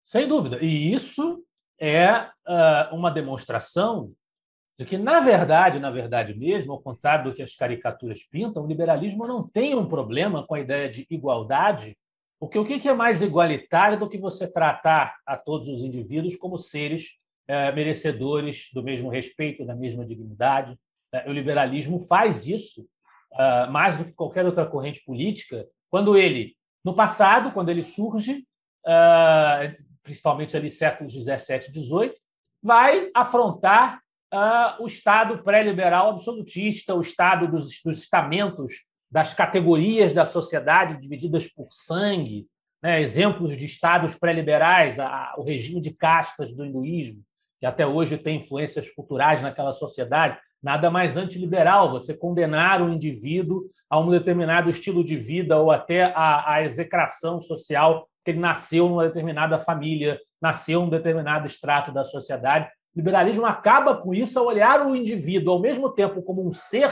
Sem 0.03 0.27
dúvida. 0.27 0.61
E 0.61 0.93
isso 0.93 1.41
é 1.79 2.23
uh, 2.45 2.93
uma 2.93 3.09
demonstração 3.09 4.11
de 4.77 4.85
que, 4.85 4.97
na 4.97 5.21
verdade, 5.21 5.79
na 5.79 5.89
verdade 5.89 6.37
mesmo, 6.37 6.73
ao 6.73 6.81
contrário 6.81 7.23
do 7.23 7.33
que 7.33 7.41
as 7.41 7.55
caricaturas 7.55 8.25
pintam, 8.29 8.65
o 8.65 8.67
liberalismo 8.67 9.25
não 9.25 9.47
tem 9.47 9.73
um 9.75 9.87
problema 9.87 10.45
com 10.45 10.55
a 10.55 10.59
ideia 10.59 10.89
de 10.89 11.07
igualdade 11.09 11.97
Porque 12.37 12.59
o 12.59 12.65
que 12.65 12.85
é 12.85 12.93
mais 12.93 13.21
igualitário 13.21 13.97
do 13.97 14.09
que 14.09 14.17
você 14.17 14.45
tratar 14.45 15.15
a 15.25 15.37
todos 15.37 15.69
os 15.69 15.81
indivíduos 15.81 16.35
como 16.35 16.57
seres 16.57 17.17
é, 17.47 17.71
merecedores 17.71 18.67
do 18.73 18.83
mesmo 18.83 19.09
respeito, 19.09 19.65
da 19.65 19.73
mesma 19.73 20.05
dignidade? 20.05 20.77
É, 21.13 21.29
o 21.29 21.33
liberalismo 21.33 21.99
faz 22.01 22.47
isso 22.47 22.81
uh, 23.33 23.71
mais 23.71 23.97
do 23.97 24.05
que 24.05 24.11
qualquer 24.13 24.45
outra 24.45 24.65
corrente 24.65 25.03
política, 25.05 25.65
quando 25.89 26.17
ele, 26.17 26.55
no 26.83 26.95
passado, 26.95 27.51
quando 27.51 27.69
ele 27.69 27.83
surge, 27.83 28.45
uh, 28.85 29.83
principalmente 30.03 30.55
ali 30.57 30.69
séculos 30.69 31.13
17 31.13 31.69
e 31.69 31.73
18, 31.73 32.15
vai 32.61 33.09
afrontar 33.15 33.99
uh, 34.33 34.83
o 34.83 34.87
Estado 34.87 35.43
pré-liberal 35.43 36.09
absolutista, 36.09 36.95
o 36.95 37.01
Estado 37.01 37.49
dos, 37.49 37.81
dos 37.83 37.99
estamentos 37.99 38.73
das 39.09 39.33
categorias 39.33 40.13
da 40.13 40.25
sociedade 40.25 40.99
divididas 40.99 41.47
por 41.47 41.67
sangue, 41.71 42.45
né? 42.83 43.01
exemplos 43.01 43.55
de 43.55 43.65
estados 43.65 44.15
pré-liberais, 44.15 44.97
o 45.37 45.43
regime 45.43 45.79
de 45.79 45.91
castas 45.91 46.53
do 46.53 46.65
hinduísmo, 46.65 47.23
que 47.59 47.65
até 47.65 47.87
hoje 47.87 48.17
tem 48.17 48.37
influências 48.37 48.89
culturais 48.91 49.41
naquela 49.41 49.71
sociedade, 49.71 50.37
nada 50.61 50.89
mais 50.89 51.17
antiliberal 51.17 51.89
você 51.89 52.15
condenar 52.15 52.81
o 52.81 52.89
indivíduo 52.89 53.63
a 53.89 53.99
um 53.99 54.09
determinado 54.09 54.69
estilo 54.69 55.03
de 55.03 55.15
vida 55.15 55.57
ou 55.57 55.71
até 55.71 56.05
a, 56.05 56.53
a 56.53 56.63
execração 56.63 57.39
social 57.39 58.07
que 58.23 58.31
ele 58.31 58.39
nasceu 58.39 58.89
numa 58.89 59.07
determinada 59.07 59.57
família, 59.57 60.19
nasceu 60.41 60.81
num 60.81 60.89
determinado 60.89 61.45
extrato 61.45 61.91
da 61.93 62.03
sociedade. 62.03 62.67
O 62.93 62.99
liberalismo 62.99 63.45
acaba 63.45 63.95
com 63.95 64.13
isso 64.13 64.37
a 64.37 64.43
olhar 64.43 64.85
o 64.85 64.95
indivíduo 64.95 65.53
ao 65.53 65.61
mesmo 65.61 65.89
tempo 65.89 66.21
como 66.21 66.45
um 66.45 66.53
ser 66.53 66.91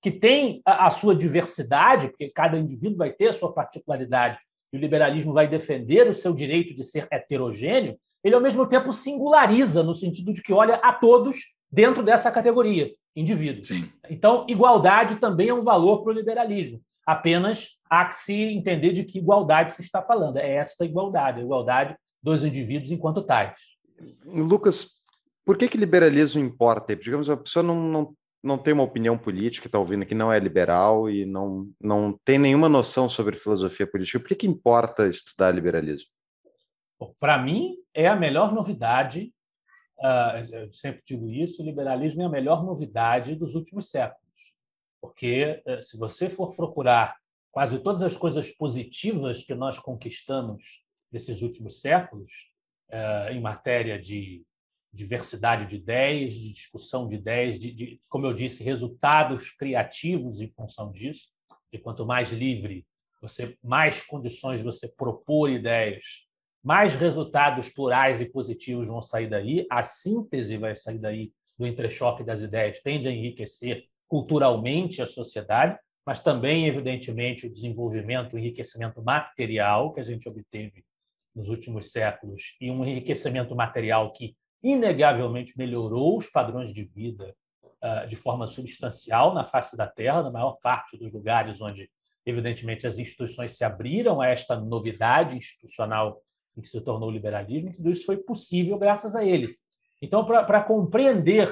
que 0.00 0.10
tem 0.10 0.62
a, 0.64 0.88
sua 0.90 1.14
diversidade, 1.14 2.08
porque 2.08 2.30
cada 2.30 2.56
indivíduo 2.56 2.98
vai 2.98 3.10
ter 3.10 3.28
a 3.28 3.32
sua 3.32 3.52
particularidade, 3.52 4.38
e 4.72 4.76
o 4.76 4.80
liberalismo 4.80 5.32
vai 5.32 5.48
defender 5.48 6.08
o 6.08 6.14
seu 6.14 6.32
direito 6.32 6.74
de 6.74 6.84
ser 6.84 7.08
heterogêneo, 7.10 7.98
ele 8.22 8.34
ao 8.34 8.40
mesmo 8.40 8.66
tempo 8.66 8.92
singulariza, 8.92 9.82
no 9.82 9.94
sentido 9.94 10.32
de 10.32 10.42
que 10.42 10.52
olha 10.52 10.76
a 10.76 10.92
todos 10.92 11.38
dentro 11.70 12.02
dessa 12.02 12.30
categoria, 12.30 12.90
indivíduo. 13.14 13.64
Sim. 13.64 13.90
Então, 14.08 14.46
igualdade 14.48 15.16
também 15.16 15.48
é 15.48 15.54
um 15.54 15.62
valor 15.62 16.02
para 16.02 16.12
o 16.12 16.14
liberalismo. 16.14 16.80
Apenas 17.06 17.70
há 17.90 18.04
que 18.04 18.14
se 18.14 18.34
entender 18.34 18.92
de 18.92 19.04
que 19.04 19.18
igualdade 19.18 19.72
se 19.72 19.82
está 19.82 20.02
falando. 20.02 20.36
É 20.36 20.56
esta 20.56 20.84
igualdade, 20.84 21.40
a 21.40 21.44
igualdade 21.44 21.96
dos 22.22 22.44
indivíduos 22.44 22.90
enquanto 22.90 23.22
tais. 23.22 23.58
Lucas, 24.24 25.02
por 25.44 25.56
que, 25.56 25.68
que 25.68 25.78
liberalismo 25.78 26.40
importa? 26.40 26.94
Digamos, 26.94 27.30
a 27.30 27.36
pessoa 27.36 27.62
não, 27.62 27.76
não 27.76 28.14
não 28.42 28.56
tem 28.56 28.72
uma 28.72 28.84
opinião 28.84 29.18
política, 29.18 29.66
está 29.66 29.78
ouvindo 29.78 30.06
que 30.06 30.14
não 30.14 30.32
é 30.32 30.38
liberal 30.38 31.10
e 31.10 31.26
não, 31.26 31.68
não 31.80 32.18
tem 32.24 32.38
nenhuma 32.38 32.68
noção 32.68 33.08
sobre 33.08 33.36
filosofia 33.36 33.86
política, 33.86 34.20
por 34.20 34.28
que, 34.28 34.36
que 34.36 34.46
importa 34.46 35.08
estudar 35.08 35.50
liberalismo? 35.50 36.08
Para 37.20 37.38
mim, 37.38 37.76
é 37.94 38.08
a 38.08 38.16
melhor 38.16 38.52
novidade, 38.52 39.32
eu 40.50 40.72
sempre 40.72 41.02
digo 41.04 41.28
isso, 41.28 41.62
o 41.62 41.64
liberalismo 41.64 42.22
é 42.22 42.26
a 42.26 42.30
melhor 42.30 42.64
novidade 42.64 43.34
dos 43.34 43.54
últimos 43.54 43.90
séculos. 43.90 44.22
Porque 45.00 45.62
uh, 45.66 45.82
se 45.82 45.96
você 45.96 46.28
for 46.28 46.54
procurar 46.54 47.16
quase 47.50 47.78
todas 47.80 48.02
as 48.02 48.16
coisas 48.16 48.50
positivas 48.50 49.42
que 49.42 49.54
nós 49.54 49.78
conquistamos 49.78 50.82
nesses 51.10 51.42
últimos 51.42 51.80
séculos, 51.80 52.32
uh, 52.90 53.32
em 53.32 53.40
matéria 53.40 53.98
de 53.98 54.44
diversidade 54.92 55.66
de 55.66 55.76
ideias, 55.76 56.34
de 56.34 56.50
discussão 56.50 57.06
de 57.06 57.16
ideias, 57.16 57.58
de, 57.58 57.72
de, 57.72 58.00
como 58.08 58.26
eu 58.26 58.32
disse, 58.32 58.64
resultados 58.64 59.50
criativos 59.50 60.40
em 60.40 60.48
função 60.48 60.90
disso. 60.90 61.28
E 61.72 61.78
quanto 61.78 62.06
mais 62.06 62.32
livre 62.32 62.86
você, 63.20 63.56
mais 63.62 64.02
condições 64.02 64.62
você 64.62 64.88
propor 64.88 65.50
ideias, 65.50 66.27
mais 66.68 66.94
resultados 66.96 67.70
plurais 67.70 68.20
e 68.20 68.26
positivos 68.26 68.88
vão 68.88 69.00
sair 69.00 69.26
daí. 69.26 69.66
A 69.70 69.82
síntese 69.82 70.58
vai 70.58 70.76
sair 70.76 70.98
daí 70.98 71.32
do 71.58 71.66
entrechoque 71.66 72.22
das 72.22 72.42
ideias, 72.42 72.82
tende 72.82 73.08
a 73.08 73.10
enriquecer 73.10 73.86
culturalmente 74.06 75.00
a 75.00 75.06
sociedade, 75.06 75.78
mas 76.04 76.22
também, 76.22 76.66
evidentemente, 76.66 77.46
o 77.46 77.50
desenvolvimento, 77.50 78.34
o 78.34 78.38
enriquecimento 78.38 79.02
material 79.02 79.94
que 79.94 80.00
a 80.00 80.02
gente 80.02 80.28
obteve 80.28 80.84
nos 81.34 81.48
últimos 81.48 81.90
séculos 81.90 82.54
e 82.60 82.70
um 82.70 82.84
enriquecimento 82.84 83.56
material 83.56 84.12
que 84.12 84.36
inegavelmente 84.62 85.56
melhorou 85.56 86.18
os 86.18 86.28
padrões 86.28 86.70
de 86.70 86.84
vida 86.84 87.34
uh, 87.64 88.06
de 88.06 88.14
forma 88.14 88.46
substancial 88.46 89.32
na 89.32 89.42
face 89.42 89.74
da 89.74 89.86
Terra, 89.86 90.22
na 90.22 90.30
maior 90.30 90.58
parte 90.62 90.98
dos 90.98 91.14
lugares 91.14 91.62
onde, 91.62 91.90
evidentemente, 92.26 92.86
as 92.86 92.98
instituições 92.98 93.56
se 93.56 93.64
abriram 93.64 94.20
a 94.20 94.28
esta 94.28 94.54
novidade 94.54 95.34
institucional 95.34 96.22
que 96.60 96.68
se 96.68 96.80
tornou 96.80 97.08
o 97.08 97.12
liberalismo. 97.12 97.72
Tudo 97.72 97.90
isso 97.90 98.04
foi 98.04 98.16
possível 98.16 98.78
graças 98.78 99.14
a 99.14 99.24
ele. 99.24 99.56
Então, 100.00 100.24
para 100.24 100.62
compreender 100.62 101.50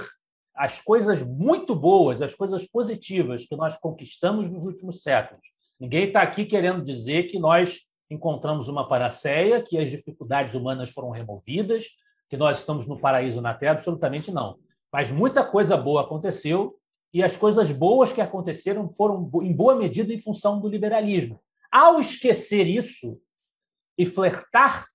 as 0.54 0.80
coisas 0.80 1.22
muito 1.22 1.74
boas, 1.74 2.22
as 2.22 2.34
coisas 2.34 2.64
positivas 2.66 3.44
que 3.44 3.56
nós 3.56 3.76
conquistamos 3.76 4.48
nos 4.48 4.64
últimos 4.64 5.02
séculos, 5.02 5.44
ninguém 5.78 6.06
está 6.06 6.22
aqui 6.22 6.44
querendo 6.44 6.82
dizer 6.82 7.24
que 7.24 7.38
nós 7.38 7.80
encontramos 8.10 8.68
uma 8.68 8.88
panaceia, 8.88 9.62
que 9.62 9.78
as 9.78 9.90
dificuldades 9.90 10.54
humanas 10.54 10.90
foram 10.90 11.10
removidas, 11.10 11.86
que 12.28 12.36
nós 12.36 12.60
estamos 12.60 12.86
no 12.86 12.98
paraíso 12.98 13.40
na 13.40 13.54
Terra, 13.54 13.72
absolutamente 13.72 14.30
não. 14.30 14.58
Mas 14.92 15.10
muita 15.10 15.44
coisa 15.44 15.76
boa 15.76 16.02
aconteceu 16.02 16.76
e 17.12 17.22
as 17.22 17.36
coisas 17.36 17.70
boas 17.70 18.12
que 18.12 18.20
aconteceram 18.20 18.88
foram, 18.88 19.30
em 19.42 19.52
boa 19.52 19.74
medida, 19.74 20.12
em 20.12 20.18
função 20.18 20.60
do 20.60 20.68
liberalismo. 20.68 21.40
Ao 21.70 21.98
esquecer 21.98 22.66
isso 22.66 23.20
e 23.98 24.06
flertar 24.06 24.86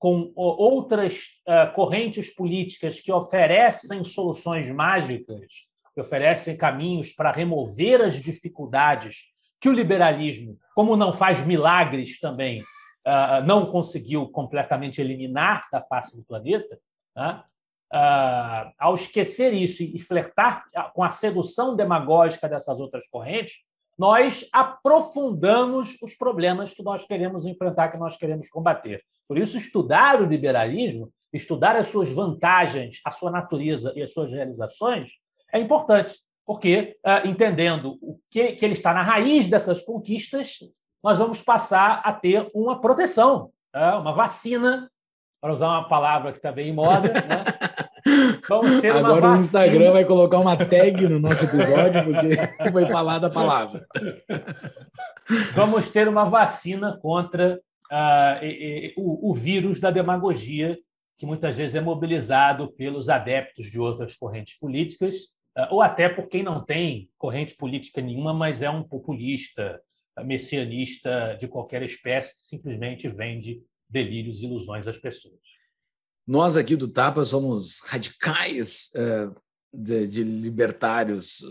com 0.00 0.32
outras 0.34 1.26
uh, 1.46 1.72
correntes 1.74 2.34
políticas 2.34 3.00
que 3.00 3.12
oferecem 3.12 4.02
soluções 4.02 4.70
mágicas, 4.70 5.68
que 5.94 6.00
oferecem 6.00 6.56
caminhos 6.56 7.12
para 7.12 7.30
remover 7.30 8.00
as 8.00 8.14
dificuldades 8.14 9.24
que 9.60 9.68
o 9.68 9.72
liberalismo, 9.72 10.58
como 10.74 10.96
não 10.96 11.12
faz 11.12 11.44
milagres 11.46 12.18
também, 12.18 12.62
uh, 12.62 13.44
não 13.44 13.70
conseguiu 13.70 14.26
completamente 14.30 15.02
eliminar 15.02 15.68
da 15.70 15.82
face 15.82 16.16
do 16.16 16.24
planeta, 16.24 16.80
né? 17.14 17.44
uh, 17.92 18.72
ao 18.78 18.94
esquecer 18.94 19.52
isso 19.52 19.82
e 19.82 19.98
flertar 19.98 20.64
com 20.94 21.04
a 21.04 21.10
sedução 21.10 21.76
demagógica 21.76 22.48
dessas 22.48 22.80
outras 22.80 23.06
correntes, 23.06 23.56
nós 24.00 24.48
aprofundamos 24.50 25.98
os 26.02 26.14
problemas 26.14 26.72
que 26.72 26.82
nós 26.82 27.04
queremos 27.06 27.44
enfrentar, 27.44 27.90
que 27.90 27.98
nós 27.98 28.16
queremos 28.16 28.48
combater. 28.48 29.02
Por 29.28 29.36
isso, 29.36 29.58
estudar 29.58 30.22
o 30.22 30.24
liberalismo, 30.24 31.12
estudar 31.30 31.76
as 31.76 31.88
suas 31.88 32.10
vantagens, 32.10 32.98
a 33.04 33.10
sua 33.10 33.30
natureza 33.30 33.92
e 33.94 34.02
as 34.02 34.10
suas 34.10 34.32
realizações 34.32 35.10
é 35.52 35.60
importante, 35.60 36.14
porque, 36.46 36.96
entendendo 37.26 37.98
o 38.00 38.18
que, 38.30 38.52
que 38.52 38.64
ele 38.64 38.72
está 38.72 38.94
na 38.94 39.02
raiz 39.02 39.50
dessas 39.50 39.82
conquistas, 39.82 40.60
nós 41.04 41.18
vamos 41.18 41.42
passar 41.42 42.00
a 42.02 42.10
ter 42.10 42.50
uma 42.54 42.80
proteção, 42.80 43.50
né? 43.74 43.92
uma 43.96 44.14
vacina, 44.14 44.90
para 45.42 45.52
usar 45.52 45.68
uma 45.68 45.88
palavra 45.88 46.32
que 46.32 46.38
está 46.38 46.50
bem 46.50 46.70
em 46.70 46.74
moda. 46.74 47.12
Né? 47.12 47.44
Vamos 48.50 48.80
ter 48.80 48.90
Agora 48.90 49.26
uma 49.26 49.34
o 49.34 49.36
Instagram 49.36 49.92
vai 49.92 50.04
colocar 50.04 50.40
uma 50.40 50.56
tag 50.56 51.06
no 51.06 51.20
nosso 51.20 51.44
episódio, 51.44 52.02
porque 52.04 52.34
foi 52.72 52.90
falada 52.90 53.28
a 53.28 53.30
palavra. 53.30 53.86
Vamos 55.54 55.92
ter 55.92 56.08
uma 56.08 56.24
vacina 56.24 56.98
contra 57.00 57.60
uh, 57.92 58.44
e, 58.44 58.88
e, 58.88 58.94
o, 58.96 59.30
o 59.30 59.32
vírus 59.32 59.78
da 59.78 59.92
demagogia, 59.92 60.76
que 61.16 61.24
muitas 61.24 61.56
vezes 61.56 61.76
é 61.76 61.80
mobilizado 61.80 62.72
pelos 62.72 63.08
adeptos 63.08 63.70
de 63.70 63.78
outras 63.78 64.16
correntes 64.16 64.58
políticas, 64.58 65.26
uh, 65.56 65.68
ou 65.70 65.80
até 65.80 66.08
por 66.08 66.26
quem 66.26 66.42
não 66.42 66.64
tem 66.64 67.08
corrente 67.16 67.54
política 67.54 68.00
nenhuma, 68.00 68.34
mas 68.34 68.62
é 68.62 68.70
um 68.70 68.82
populista, 68.82 69.80
messianista 70.24 71.36
de 71.38 71.46
qualquer 71.46 71.84
espécie 71.84 72.34
que 72.34 72.42
simplesmente 72.42 73.08
vende 73.08 73.62
delírios 73.88 74.42
e 74.42 74.46
ilusões 74.46 74.88
às 74.88 74.96
pessoas. 74.96 75.59
Nós 76.30 76.56
aqui 76.56 76.76
do 76.76 76.86
Tapa 76.86 77.24
somos 77.24 77.80
radicais 77.80 78.90
uh, 78.94 79.34
de, 79.74 80.06
de, 80.06 80.22
libertários, 80.22 81.42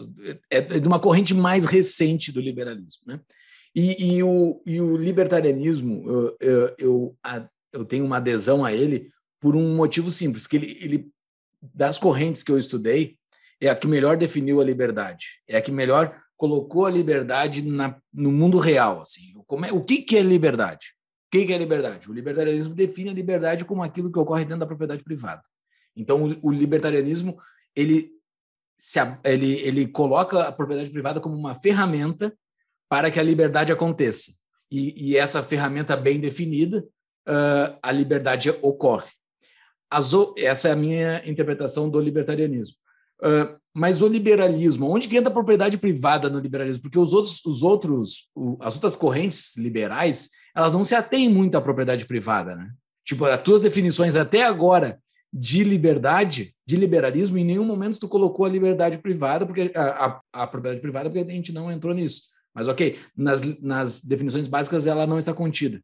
é 0.50 0.62
de 0.80 0.88
uma 0.88 1.02
corrente 1.02 1.34
mais 1.34 1.66
recente 1.66 2.32
do 2.32 2.40
liberalismo. 2.40 3.02
Né? 3.06 3.20
E, 3.76 4.16
e, 4.16 4.24
o, 4.24 4.64
e 4.66 4.80
o 4.80 4.96
libertarianismo, 4.96 6.10
eu, 6.10 6.38
eu, 6.40 6.76
eu, 6.78 7.18
eu, 7.74 7.84
tenho 7.84 8.06
uma 8.06 8.18
adesão 8.18 8.64
a 8.64 8.72
ele 8.72 9.12
por 9.42 9.54
um 9.54 9.76
motivo 9.76 10.10
simples, 10.10 10.48
que 10.48 10.56
ele, 10.56 10.78
ele, 10.80 11.12
das 11.62 11.98
correntes 11.98 12.42
que 12.42 12.52
eu 12.52 12.58
estudei, 12.58 13.18
é 13.60 13.70
a 13.70 13.76
que 13.76 13.86
melhor 13.86 14.16
definiu 14.16 14.62
a 14.62 14.64
liberdade, 14.64 15.42
é 15.46 15.58
a 15.58 15.62
que 15.62 15.74
melhor 15.74 16.18
colocou 16.38 16.86
a 16.86 16.90
liberdade 16.90 17.62
na, 17.62 18.00
no 18.14 18.32
mundo 18.32 18.58
real. 18.58 19.02
Assim. 19.02 19.34
Como 19.46 19.66
é, 19.66 19.74
o 19.74 19.84
que, 19.84 20.04
que 20.04 20.16
é 20.16 20.22
liberdade? 20.22 20.94
O 21.30 21.46
que, 21.46 21.54
é 21.54 21.58
liberdade? 21.58 22.10
O 22.10 22.14
libertarianismo 22.14 22.74
define 22.74 23.12
a 23.12 23.14
liberdade 23.14 23.64
como 23.64 23.84
aquilo 23.84 24.12
que 24.12 24.18
ocorre 24.18 24.44
dentro 24.44 24.62
da 24.62 24.66
propriedade 24.66 25.04
privada. 25.04 25.44
Então, 25.96 26.24
o, 26.24 26.48
o 26.48 26.52
libertarianismo 26.52 27.38
ele, 27.76 28.12
se, 28.76 29.00
ele, 29.24 29.60
ele 29.60 29.88
coloca 29.88 30.42
a 30.42 30.52
propriedade 30.52 30.90
privada 30.90 31.22
como 31.22 31.36
uma 31.36 31.54
ferramenta 31.54 32.34
para 32.90 33.12
que 33.12 33.20
a 33.20 33.24
liberdade 33.24 33.72
aconteça. 33.72 34.32
e, 34.72 35.12
e 35.12 35.18
essa 35.18 35.44
ferramenta 35.44 35.96
bem 35.96 36.20
definida, 36.20 36.84
uh, 37.28 37.78
a 37.82 37.92
liberdade 37.92 38.50
ocorre. 38.62 39.10
As, 39.90 40.12
essa 40.38 40.70
é 40.70 40.72
a 40.72 40.76
minha 40.76 41.28
interpretação 41.30 41.90
do 41.90 42.00
libertarianismo. 42.00 42.76
Uh, 43.22 43.58
mas 43.74 44.02
o 44.02 44.08
liberalismo, 44.08 44.90
onde 44.90 45.08
que 45.08 45.18
entra 45.18 45.30
a 45.30 45.34
propriedade 45.34 45.78
privada 45.78 46.30
no 46.30 46.40
liberalismo? 46.40 46.84
Porque 46.84 47.00
os 47.00 47.14
outros, 47.14 47.44
os 47.46 47.64
outros, 47.64 48.30
o, 48.36 48.58
as 48.62 48.76
outras 48.76 48.96
correntes 48.96 49.56
liberais, 49.58 50.30
elas 50.56 50.74
não 50.74 50.84
se 50.84 50.96
atêm 50.96 51.30
muito 51.30 51.58
à 51.58 51.62
propriedade 51.62 52.06
privada, 52.06 52.56
né? 52.56 52.72
Tipo, 53.06 53.26
as 53.26 53.42
tuas 53.42 53.62
definições 53.62 54.16
até 54.16 54.44
agora 54.44 55.00
de 55.32 55.64
liberdade, 55.64 56.56
de 56.66 56.76
liberalismo, 56.76 57.38
em 57.38 57.46
nenhum 57.46 57.66
momento 57.66 58.00
tu 58.00 58.08
colocou 58.08 58.46
a 58.46 58.50
liberdade 58.50 58.98
privada, 58.98 59.46
porque 59.46 59.72
a, 59.76 60.06
a, 60.06 60.22
a 60.44 60.48
propriedade 60.48 60.82
privada, 60.82 61.10
porque 61.10 61.30
a 61.30 61.34
gente 61.34 61.52
não 61.52 61.72
entrou 61.72 61.94
nisso. 61.94 62.24
Mas 62.54 62.68
ok, 62.68 63.00
nas, 63.16 63.42
nas 63.60 64.04
definições 64.04 64.48
básicas 64.48 64.88
ela 64.88 65.06
não 65.06 65.20
está 65.20 65.34
contida. 65.34 65.82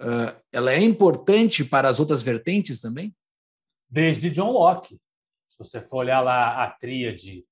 Uh, 0.00 0.34
ela 0.52 0.72
é 0.72 0.80
importante 0.80 1.64
para 1.64 1.88
as 1.88 1.98
outras 1.98 2.22
vertentes 2.22 2.80
também? 2.80 3.14
Desde 3.88 4.30
John 4.30 4.52
Locke. 4.52 4.96
Se 5.50 5.58
você 5.58 5.80
for 5.80 5.98
olhar 5.98 6.20
lá 6.20 6.62
a 6.62 6.70
tríade 6.70 7.44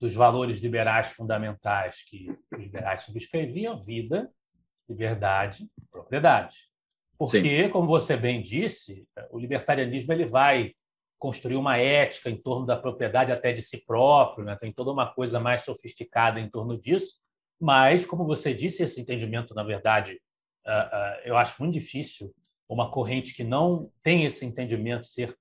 dos 0.00 0.14
valores 0.14 0.58
liberais 0.58 1.10
fundamentais 1.10 2.02
que 2.08 2.28
os 2.52 2.58
liberais 2.58 3.02
subscreviam, 3.02 3.80
vida, 3.80 4.28
liberdade, 4.88 5.68
propriedade. 5.90 6.56
Porque, 7.18 7.64
Sim. 7.64 7.70
como 7.70 7.86
você 7.86 8.16
bem 8.16 8.42
disse, 8.42 9.06
o 9.30 9.38
libertarianismo 9.38 10.12
ele 10.12 10.26
vai 10.26 10.72
construir 11.18 11.54
uma 11.54 11.76
ética 11.76 12.28
em 12.28 12.36
torno 12.36 12.66
da 12.66 12.76
propriedade 12.76 13.30
até 13.30 13.52
de 13.52 13.62
si 13.62 13.84
próprio, 13.86 14.44
né? 14.44 14.56
tem 14.56 14.72
toda 14.72 14.90
uma 14.90 15.12
coisa 15.14 15.38
mais 15.38 15.62
sofisticada 15.62 16.40
em 16.40 16.50
torno 16.50 16.76
disso, 16.76 17.22
mas, 17.60 18.04
como 18.04 18.26
você 18.26 18.52
disse, 18.52 18.82
esse 18.82 19.00
entendimento, 19.00 19.54
na 19.54 19.62
verdade, 19.62 20.20
eu 21.24 21.36
acho 21.36 21.62
muito 21.62 21.74
difícil 21.74 22.34
uma 22.68 22.90
corrente 22.90 23.34
que 23.34 23.44
não 23.44 23.88
tem 24.02 24.24
esse 24.24 24.44
entendimento 24.44 25.06
ser 25.06 25.36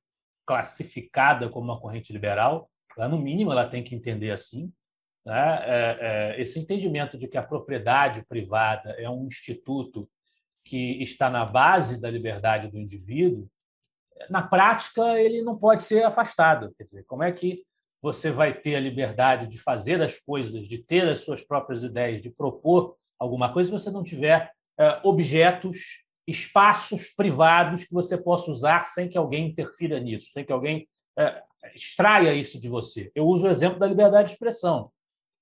classificada 0.45 1.49
como 1.49 1.65
uma 1.65 1.79
corrente 1.79 2.13
liberal, 2.13 2.69
no 2.95 3.17
mínimo 3.17 3.51
ela 3.51 3.65
tem 3.65 3.83
que 3.83 3.95
entender 3.95 4.29
assim. 4.29 4.71
Né? 5.25 5.59
É, 5.65 5.97
é, 6.37 6.41
esse 6.41 6.59
entendimento 6.59 7.17
de 7.17 7.27
que 7.27 7.37
a 7.37 7.43
propriedade 7.43 8.23
privada 8.27 8.91
é 8.91 9.09
um 9.09 9.25
instituto 9.25 10.09
que 10.63 11.01
está 11.01 11.29
na 11.29 11.45
base 11.45 11.99
da 11.99 12.09
liberdade 12.09 12.69
do 12.69 12.77
indivíduo, 12.77 13.47
na 14.29 14.41
prática 14.41 15.19
ele 15.19 15.41
não 15.41 15.57
pode 15.57 15.81
ser 15.81 16.03
afastado. 16.03 16.73
Quer 16.77 16.83
dizer, 16.83 17.05
como 17.05 17.23
é 17.23 17.31
que 17.31 17.63
você 18.01 18.31
vai 18.31 18.53
ter 18.53 18.75
a 18.75 18.79
liberdade 18.79 19.47
de 19.47 19.59
fazer 19.59 20.01
as 20.01 20.19
coisas, 20.19 20.67
de 20.67 20.77
ter 20.79 21.07
as 21.07 21.19
suas 21.23 21.43
próprias 21.43 21.83
ideias, 21.83 22.21
de 22.21 22.29
propor 22.29 22.95
alguma 23.19 23.51
coisa, 23.53 23.69
se 23.69 23.83
você 23.83 23.91
não 23.91 24.03
tiver 24.03 24.51
é, 24.79 24.99
objetos, 25.03 26.03
espaços 26.27 27.09
privados 27.09 27.83
que 27.83 27.93
você 27.93 28.17
possa 28.17 28.51
usar 28.51 28.85
sem 28.85 29.09
que 29.09 29.17
alguém 29.17 29.49
interfira 29.49 29.99
nisso, 29.99 30.31
sem 30.31 30.45
que 30.45 30.51
alguém 30.51 30.87
extraia 31.75 32.33
isso 32.33 32.59
de 32.59 32.69
você. 32.69 33.11
Eu 33.13 33.25
uso 33.25 33.47
o 33.47 33.49
exemplo 33.49 33.77
da 33.77 33.87
liberdade 33.87 34.29
de 34.29 34.33
expressão, 34.33 34.91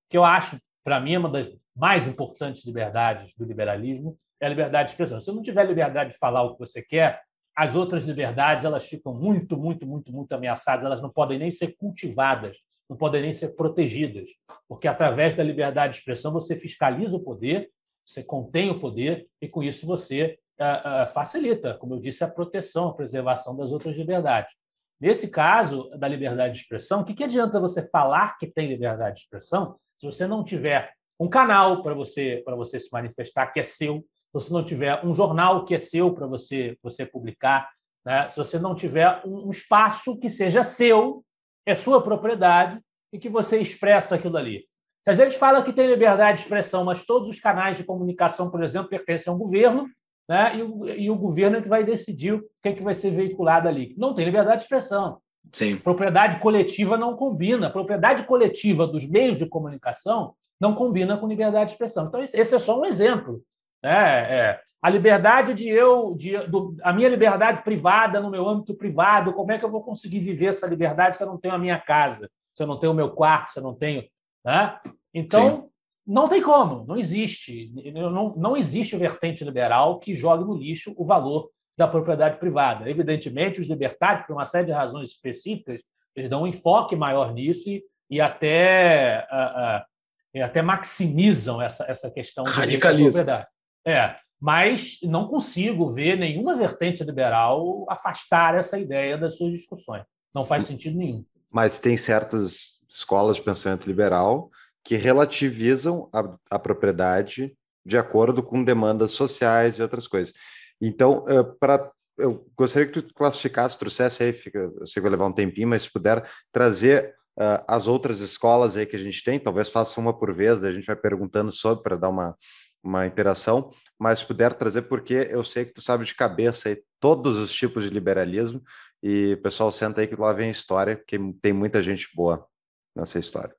que 0.10 0.18
eu 0.18 0.24
acho, 0.24 0.60
para 0.84 1.00
mim, 1.00 1.14
é 1.14 1.20
uma 1.20 1.30
das 1.30 1.50
mais 1.76 2.08
importantes 2.08 2.66
liberdades 2.66 3.34
do 3.36 3.46
liberalismo, 3.46 4.18
é 4.42 4.46
a 4.46 4.50
liberdade 4.50 4.88
de 4.88 4.92
expressão. 4.94 5.20
Se 5.20 5.26
você 5.26 5.32
não 5.32 5.42
tiver 5.42 5.66
liberdade 5.66 6.12
de 6.12 6.18
falar 6.18 6.44
o 6.44 6.54
que 6.54 6.60
você 6.60 6.82
quer, 6.82 7.22
as 7.56 7.76
outras 7.76 8.04
liberdades 8.04 8.64
elas 8.64 8.88
ficam 8.88 9.14
muito, 9.14 9.58
muito, 9.58 9.86
muito, 9.86 10.12
muito 10.12 10.32
ameaçadas. 10.34 10.86
Elas 10.86 11.02
não 11.02 11.10
podem 11.10 11.38
nem 11.38 11.52
ser 11.52 11.76
cultivadas, 11.76 12.58
não 12.90 12.96
podem 12.96 13.22
nem 13.22 13.34
ser 13.34 13.50
protegidas, 13.50 14.30
porque 14.68 14.88
através 14.88 15.34
da 15.34 15.44
liberdade 15.44 15.94
de 15.94 16.00
expressão 16.00 16.32
você 16.32 16.56
fiscaliza 16.56 17.18
o 17.18 17.24
poder, 17.24 17.70
você 18.06 18.24
contém 18.24 18.72
o 18.72 18.80
poder 18.80 19.28
e 19.42 19.48
com 19.48 19.62
isso 19.62 19.86
você 19.86 20.40
uh, 20.60 21.04
uh, 21.04 21.08
facilita, 21.08 21.76
como 21.76 21.96
eu 21.96 22.00
disse, 22.00 22.24
a 22.24 22.30
proteção, 22.30 22.90
a 22.90 22.96
preservação 22.96 23.56
das 23.56 23.72
outras 23.72 23.96
liberdades. 23.96 24.54
Nesse 25.00 25.30
caso 25.30 25.90
da 25.98 26.08
liberdade 26.08 26.54
de 26.56 26.62
expressão, 26.62 27.02
o 27.02 27.06
que, 27.06 27.14
que 27.14 27.24
adianta 27.24 27.60
você 27.60 27.88
falar 27.90 28.38
que 28.38 28.48
tem 28.48 28.68
liberdade 28.68 29.16
de 29.16 29.22
expressão 29.22 29.76
se 30.00 30.06
você 30.06 30.26
não 30.26 30.44
tiver 30.44 30.94
um 31.20 31.28
canal 31.28 31.84
para 31.84 31.94
você 31.94 32.42
para 32.46 32.56
você 32.56 32.80
se 32.80 32.90
manifestar 32.92 33.48
que 33.48 33.60
é 33.60 33.64
seu, 33.64 33.98
se 33.98 34.34
você 34.34 34.54
não 34.54 34.64
tiver 34.64 35.06
um 35.06 35.14
jornal 35.14 35.66
que 35.66 35.76
é 35.76 35.80
seu 35.80 36.14
para 36.14 36.26
você, 36.26 36.78
você 36.82 37.06
publicar, 37.06 37.70
né? 38.06 38.30
se 38.30 38.38
você 38.38 38.58
não 38.58 38.74
tiver 38.74 39.22
um 39.26 39.50
espaço 39.50 40.18
que 40.18 40.30
seja 40.30 40.64
seu, 40.64 41.24
é 41.66 41.74
sua 41.74 42.02
propriedade 42.02 42.80
e 43.12 43.20
que 43.20 43.28
você 43.28 43.60
expressa 43.60 44.16
aquilo 44.16 44.38
ali. 44.38 44.66
A 45.06 45.14
gente 45.14 45.38
fala 45.38 45.64
que 45.64 45.74
tem 45.74 45.88
liberdade 45.88 46.38
de 46.38 46.44
expressão, 46.44 46.86
mas 46.86 47.06
todos 47.06 47.28
os 47.28 47.40
canais 47.40 47.78
de 47.78 47.84
comunicação, 47.84 48.52
por 48.52 48.64
exemplo, 48.64 48.90
pertencem 48.90 49.32
ao 49.32 49.40
governo, 49.40 49.88
né? 50.30 50.58
e, 50.58 50.62
o, 50.62 50.88
e 50.88 51.10
o 51.10 51.16
governo 51.16 51.58
é 51.58 51.62
que 51.62 51.68
vai 51.68 51.84
decidir 51.84 52.36
o 52.36 52.44
que, 52.62 52.70
é 52.70 52.74
que 52.74 52.84
vai 52.84 52.94
ser 52.94 53.10
veiculado 53.10 53.68
ali. 53.68 53.96
Não 53.98 54.14
tem 54.14 54.24
liberdade 54.24 54.58
de 54.58 54.64
expressão. 54.64 55.20
Sim. 55.52 55.78
Propriedade 55.78 56.40
coletiva 56.40 56.98
não 56.98 57.16
combina. 57.16 57.70
Propriedade 57.70 58.24
coletiva 58.24 58.86
dos 58.86 59.08
meios 59.10 59.38
de 59.38 59.48
comunicação 59.48 60.34
não 60.60 60.76
combina 60.76 61.18
com 61.18 61.28
liberdade 61.28 61.68
de 61.68 61.72
expressão. 61.74 62.08
Então, 62.08 62.22
esse 62.22 62.38
é 62.38 62.60
só 62.60 62.80
um 62.80 62.86
exemplo. 62.86 63.42
É, 63.84 63.90
é. 63.90 64.62
A 64.82 64.90
liberdade 64.90 65.54
de 65.54 65.68
eu, 65.68 66.16
de, 66.16 66.38
do, 66.48 66.76
a 66.84 66.94
minha 66.94 67.10
liberdade 67.10 67.64
privada 67.64 68.20
no 68.20 68.30
meu 68.30 68.48
âmbito 68.48 68.74
privado, 68.74 69.34
como 69.34 69.52
é 69.52 69.60
que 69.60 69.66
eu 69.66 69.72
vou 69.72 69.84
conseguir 69.84 70.20
viver 70.20 70.48
essa 70.48 70.68
liberdade 70.68 71.18
se 71.18 71.24
eu 71.24 71.28
não 71.28 71.38
tenho 71.38 71.54
a 71.54 71.60
minha 71.60 71.78
casa, 71.80 72.30
se 72.54 72.64
eu 72.64 72.68
não 72.68 72.80
tenho 72.80 72.94
o 72.94 72.96
meu 72.96 73.12
quarto, 73.12 73.50
se 73.50 73.60
eu 73.60 73.64
não 73.64 73.74
tenho. 73.74 74.06
Né? 74.46 74.80
Então, 75.14 75.64
Sim. 75.66 75.74
não 76.08 76.30
tem 76.30 76.42
como, 76.42 76.86
não 76.86 76.98
existe. 76.98 77.72
Não, 77.94 78.36
não 78.36 78.56
existe 78.56 78.96
vertente 78.96 79.44
liberal 79.44 80.00
que 80.00 80.14
jogue 80.14 80.46
no 80.46 80.56
lixo 80.56 80.94
o 80.98 81.06
valor 81.06 81.50
da 81.80 81.88
propriedade 81.88 82.38
privada. 82.40 82.90
Evidentemente, 82.90 83.62
os 83.62 83.70
libertários, 83.70 84.28
por 84.28 84.34
uma 84.34 84.44
série 84.44 84.66
de 84.66 84.74
razões 84.74 85.12
específicas, 85.12 85.82
eles 86.14 86.30
dão 86.30 86.44
um 86.44 86.48
enfoque 86.48 86.94
maior 86.94 87.34
nisso 87.34 87.70
e, 87.70 87.82
e 88.10 88.20
até, 88.20 89.26
uh, 89.32 89.80
uh, 89.80 89.86
e 90.34 90.42
até 90.42 90.62
maximizam 90.62 91.62
essa, 91.62 91.90
essa 91.90 92.12
questão 92.12 92.44
da 92.44 92.52
propriedade. 92.52 93.48
É, 93.88 94.14
mas 94.42 95.00
não 95.04 95.30
consigo 95.30 95.90
ver 95.90 96.18
nenhuma 96.18 96.58
vertente 96.58 97.02
liberal 97.02 97.86
afastar 97.90 98.56
essa 98.56 98.78
ideia 98.78 99.18
das 99.18 99.38
suas 99.38 99.54
discussões. 99.54 100.04
Não 100.36 100.44
faz 100.44 100.66
sentido 100.66 100.98
nenhum. 100.98 101.24
Mas 101.50 101.80
tem 101.80 101.96
certas 101.96 102.82
escolas 102.90 103.38
de 103.38 103.42
pensamento 103.42 103.88
liberal 103.88 104.50
que 104.84 104.98
relativizam 104.98 106.10
a, 106.12 106.36
a 106.52 106.60
propriedade 106.60 107.56
de 107.86 107.98
acordo 107.98 108.44
com 108.44 108.66
demandas 108.66 109.12
sociais 109.12 109.80
e 109.80 109.82
outras 109.82 110.08
coisas. 110.08 110.34
Então, 110.82 111.26
uh, 111.26 111.44
para 111.60 111.92
eu 112.20 112.46
gostaria 112.56 112.88
que 112.88 113.02
tu 113.02 113.14
classificasse, 113.14 113.80
trouxesse 113.80 114.22
aí, 114.22 114.34
fica, 114.34 114.60
eu 114.60 114.86
sei 114.86 114.96
que 114.96 115.02
vai 115.02 115.12
levar 115.12 115.26
um 115.26 115.34
tempinho, 115.34 115.70
mas 115.70 115.84
se 115.84 115.92
puder 115.92 116.30
trazer 116.52 117.16
uh, 117.40 117.64
as 117.68 117.88
outras 117.88 118.20
escolas 118.20 118.76
aí 118.76 118.86
que 118.86 118.96
a 118.96 119.00
gente 119.00 119.24
tem, 119.24 119.40
talvez 119.40 119.70
faça 119.70 120.00
uma 120.00 120.18
por 120.18 120.34
vez, 120.34 120.64
a 120.64 120.72
gente 120.72 120.86
vai 120.86 120.98
perguntando 120.98 121.52
sobre 121.52 121.82
para 121.82 121.96
dar 121.96 122.10
uma, 122.10 122.36
uma 122.84 123.08
interação, 123.08 123.72
mas 123.98 124.24
puder 124.24 124.54
trazer, 124.54 124.84
porque 124.84 125.30
eu 125.32 125.44
sei 125.44 125.66
que 125.66 125.74
tu 125.74 125.82
sabe 125.82 126.04
de 126.04 126.14
cabeça 126.14 126.70
aí 126.70 126.84
todos 127.00 127.38
os 127.38 127.54
tipos 127.54 127.86
de 127.86 127.90
liberalismo, 127.90 128.62
e 129.02 129.38
pessoal, 129.38 129.72
senta 129.72 130.02
aí 130.02 130.08
que 130.08 130.16
lá 130.16 130.34
vem 130.34 130.50
história, 130.50 130.98
porque 130.98 131.18
tem 131.42 131.54
muita 131.54 131.82
gente 131.82 132.10
boa 132.14 132.46
nessa 132.94 133.18
história. 133.18 133.56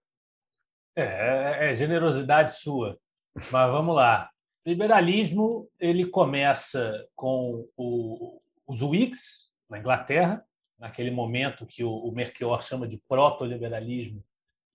É, 0.95 1.03
é, 1.03 1.71
é 1.71 1.75
generosidade 1.75 2.59
sua, 2.59 2.99
mas 3.51 3.71
vamos 3.71 3.97
lá. 3.97 4.29
Liberalismo 4.71 5.69
ele 5.81 6.07
começa 6.07 7.05
com 7.17 7.69
o, 7.77 8.41
os 8.65 8.83
Whigs 8.83 9.51
na 9.69 9.81
Inglaterra, 9.81 10.45
naquele 10.79 11.11
momento 11.11 11.67
que 11.67 11.83
o, 11.83 11.93
o 11.93 12.13
Merchior 12.13 12.63
chama 12.63 12.87
de 12.87 12.97
proto-liberalismo, 13.09 14.25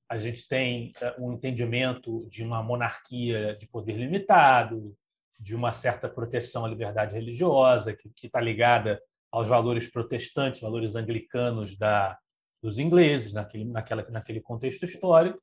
a 0.10 0.18
gente 0.18 0.46
tem 0.50 0.92
eh, 1.00 1.16
um 1.18 1.32
entendimento 1.32 2.28
de 2.30 2.44
uma 2.44 2.62
monarquia 2.62 3.56
de 3.56 3.68
poder 3.68 3.94
limitado, 3.94 4.94
de 5.40 5.56
uma 5.56 5.72
certa 5.72 6.10
proteção 6.10 6.66
à 6.66 6.68
liberdade 6.68 7.14
religiosa, 7.14 7.96
que 7.96 8.28
está 8.28 8.42
ligada 8.42 9.02
aos 9.32 9.48
valores 9.48 9.90
protestantes, 9.90 10.60
valores 10.60 10.96
anglicanos 10.96 11.78
da, 11.78 12.20
dos 12.62 12.80
ingleses, 12.80 13.32
naquele, 13.32 13.64
naquela, 13.64 14.06
naquele 14.10 14.42
contexto 14.42 14.84
histórico. 14.84 15.42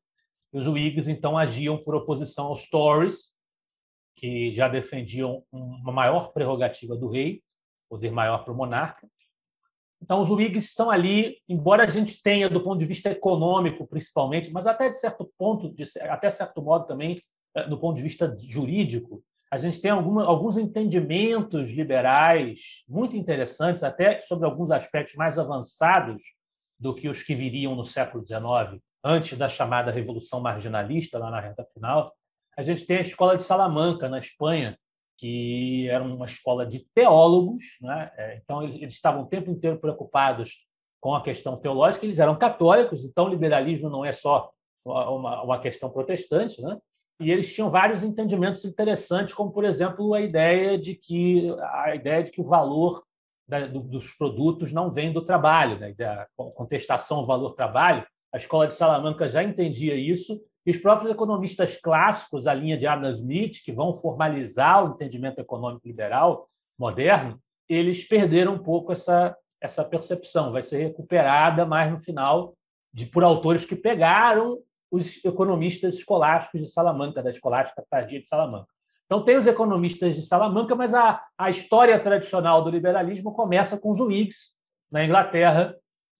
Os 0.52 0.68
Whigs, 0.68 1.08
então, 1.08 1.38
agiam 1.38 1.82
por 1.82 1.94
oposição 1.94 2.46
aos 2.48 2.68
Tories, 2.68 3.31
que 4.22 4.52
já 4.52 4.68
defendiam 4.68 5.42
uma 5.50 5.92
maior 5.92 6.32
prerrogativa 6.32 6.96
do 6.96 7.08
rei, 7.08 7.42
poder 7.90 8.12
maior 8.12 8.44
para 8.44 8.54
o 8.54 8.56
monarca, 8.56 9.06
então, 10.02 10.18
os 10.18 10.30
Whigs 10.30 10.64
estão 10.64 10.90
ali, 10.90 11.36
embora 11.48 11.84
a 11.84 11.86
gente 11.86 12.20
tenha, 12.20 12.50
do 12.50 12.60
ponto 12.60 12.80
de 12.80 12.86
vista 12.86 13.08
econômico, 13.08 13.86
principalmente, 13.86 14.50
mas 14.50 14.66
até 14.66 14.90
de 14.90 14.98
certo 14.98 15.32
ponto, 15.38 15.72
de, 15.72 15.84
até 16.00 16.28
certo 16.28 16.60
modo 16.60 16.86
também, 16.86 17.14
eh, 17.54 17.68
do 17.68 17.78
ponto 17.78 17.94
de 17.94 18.02
vista 18.02 18.36
jurídico, 18.40 19.22
a 19.48 19.56
gente 19.58 19.80
tem 19.80 19.92
alguma, 19.92 20.24
alguns 20.24 20.58
entendimentos 20.58 21.70
liberais 21.70 22.82
muito 22.88 23.16
interessantes, 23.16 23.84
até 23.84 24.20
sobre 24.20 24.44
alguns 24.44 24.72
aspectos 24.72 25.14
mais 25.14 25.38
avançados 25.38 26.24
do 26.80 26.92
que 26.92 27.08
os 27.08 27.22
que 27.22 27.34
viriam 27.34 27.76
no 27.76 27.84
século 27.84 28.26
XIX, 28.26 28.82
antes 29.04 29.38
da 29.38 29.48
chamada 29.48 29.92
Revolução 29.92 30.40
Marginalista, 30.40 31.16
lá 31.16 31.30
na 31.30 31.38
reta 31.38 31.64
final. 31.64 32.12
A 32.56 32.62
gente 32.62 32.86
tem 32.86 32.98
a 32.98 33.02
Escola 33.02 33.36
de 33.36 33.44
Salamanca, 33.44 34.08
na 34.08 34.18
Espanha, 34.18 34.78
que 35.18 35.88
era 35.88 36.02
uma 36.02 36.26
escola 36.26 36.66
de 36.66 36.86
teólogos, 36.94 37.62
né? 37.80 38.10
É, 38.16 38.40
então 38.42 38.62
eles 38.62 38.94
estavam 38.94 39.22
o 39.22 39.26
tempo 39.26 39.50
inteiro 39.50 39.78
preocupados 39.78 40.66
com 41.00 41.14
a 41.14 41.22
questão 41.22 41.56
teológica, 41.56 42.06
eles 42.06 42.18
eram 42.18 42.36
católicos, 42.36 43.04
então 43.04 43.26
o 43.26 43.28
liberalismo 43.28 43.90
não 43.90 44.04
é 44.04 44.12
só 44.12 44.50
uma, 44.84 45.58
questão 45.60 45.90
protestante, 45.90 46.60
né? 46.62 46.78
e 47.20 47.30
eles 47.30 47.52
tinham 47.54 47.70
vários 47.70 48.02
entendimentos 48.02 48.64
interessantes, 48.64 49.34
como 49.34 49.52
por 49.52 49.64
exemplo 49.64 50.14
a 50.14 50.20
ideia 50.20 50.78
de 50.78 50.94
que 50.94 51.54
a 51.60 51.94
ideia 51.94 52.22
de 52.22 52.30
que 52.30 52.40
o 52.40 52.44
valor 52.44 53.02
dos 53.90 54.12
produtos 54.14 54.72
não 54.72 54.90
vem 54.90 55.12
do 55.12 55.24
trabalho, 55.24 55.78
né? 55.78 55.92
da 55.92 56.26
contestação 56.36 57.24
valor-trabalho. 57.24 58.06
A 58.32 58.36
escola 58.36 58.66
de 58.66 58.74
Salamanca 58.74 59.26
já 59.28 59.42
entendia 59.42 59.94
isso 59.94 60.40
e 60.64 60.70
os 60.70 60.78
próprios 60.78 61.10
economistas 61.10 61.76
clássicos, 61.80 62.46
a 62.46 62.54
linha 62.54 62.78
de 62.78 62.86
Adam 62.86 63.10
Smith, 63.10 63.62
que 63.64 63.72
vão 63.72 63.92
formalizar 63.92 64.84
o 64.84 64.94
entendimento 64.94 65.40
econômico 65.40 65.86
liberal 65.86 66.48
moderno, 66.78 67.40
eles 67.68 68.06
perderam 68.06 68.54
um 68.54 68.62
pouco 68.62 68.92
essa, 68.92 69.36
essa 69.60 69.84
percepção. 69.84 70.52
Vai 70.52 70.62
ser 70.62 70.78
recuperada 70.78 71.66
mais 71.66 71.90
no 71.90 71.98
final 71.98 72.54
de, 72.92 73.06
por 73.06 73.24
autores 73.24 73.64
que 73.64 73.74
pegaram 73.74 74.58
os 74.90 75.24
economistas 75.24 75.94
escolásticos 75.94 76.60
de 76.60 76.68
Salamanca, 76.68 77.22
da 77.22 77.30
Escolástica 77.30 77.84
Tardia 77.88 78.20
de 78.20 78.28
Salamanca. 78.28 78.68
Então, 79.06 79.24
tem 79.24 79.36
os 79.36 79.46
economistas 79.46 80.14
de 80.14 80.22
Salamanca, 80.22 80.74
mas 80.74 80.94
a, 80.94 81.22
a 81.36 81.50
história 81.50 81.98
tradicional 81.98 82.62
do 82.62 82.70
liberalismo 82.70 83.32
começa 83.32 83.78
com 83.78 83.90
os 83.90 84.00
Whigs, 84.00 84.54
na 84.90 85.04
Inglaterra, 85.04 85.74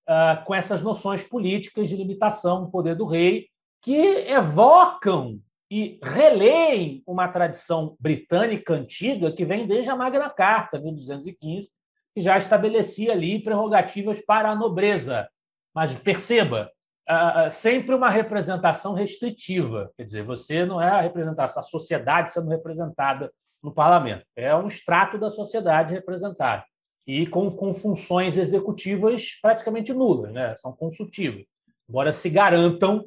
uh, 0.09 0.45
com 0.45 0.55
essas 0.55 0.83
noções 0.83 1.23
políticas 1.27 1.89
de 1.89 1.97
limitação 1.97 2.65
do 2.65 2.71
poder 2.71 2.97
do 2.97 3.05
rei, 3.05 3.49
que 3.83 3.97
evocam 4.29 5.41
e 5.71 5.99
releem 6.03 7.03
uma 7.07 7.29
tradição 7.29 7.97
britânica 7.99 8.75
antiga 8.75 9.33
que 9.33 9.45
vem 9.45 9.67
desde 9.67 9.91
a 9.91 9.97
Magna 9.97 10.31
Carta, 10.31 10.79
1215, 10.79 11.71
que 12.15 12.21
já 12.21 12.39
estabelecia 12.39 13.13
ali 13.13 13.43
prerrogativas 13.43 14.25
para 14.25 14.51
a 14.51 14.55
nobreza. 14.55 15.29
Mas 15.75 15.95
perceba, 15.95 16.71
sempre 17.51 17.95
uma 17.95 18.11
representação 18.11 18.95
restritiva. 18.95 19.91
Quer 19.97 20.05
dizer, 20.05 20.23
você 20.23 20.65
não 20.65 20.81
é 20.81 20.89
a 20.89 21.01
representação, 21.01 21.61
a 21.61 21.65
sociedade 21.65 22.33
sendo 22.33 22.51
representada 22.51 23.33
no 23.63 23.73
parlamento. 23.73 24.25
É 24.37 24.55
um 24.55 24.67
extrato 24.67 25.19
da 25.19 25.31
sociedade 25.31 25.95
representada. 25.95 26.65
E 27.07 27.27
com, 27.27 27.51
com 27.51 27.73
funções 27.73 28.37
executivas 28.37 29.39
praticamente 29.41 29.93
nulas, 29.93 30.33
né? 30.33 30.55
são 30.55 30.73
consultivas, 30.73 31.45
embora 31.89 32.13
se 32.13 32.31
garantam 32.31 33.05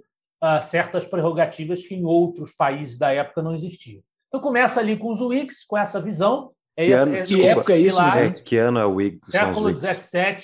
certas 0.62 1.06
prerrogativas 1.06 1.86
que 1.86 1.96
em 1.96 2.06
outros 2.06 2.54
países 2.54 2.98
da 2.98 3.12
época 3.12 3.42
não 3.42 3.54
existiam. 3.54 4.02
Então 4.28 4.40
começa 4.40 4.80
ali 4.80 4.98
com 4.98 5.12
os 5.12 5.22
Whigs, 5.22 5.66
com 5.68 5.78
essa 5.78 6.02
visão. 6.02 6.52
É 6.78 6.86
que, 6.86 6.92
esse, 6.92 7.04
ano, 7.04 7.24
que 7.24 7.48
época 7.48 7.74
é 7.74 7.80
isso? 7.80 8.02
É, 8.02 8.32
que 8.32 8.58
ano 8.58 8.80
é 8.80 8.86
o 8.86 8.96
Whig? 8.96 9.20
Século 9.30 9.76
XVII, 9.76 10.38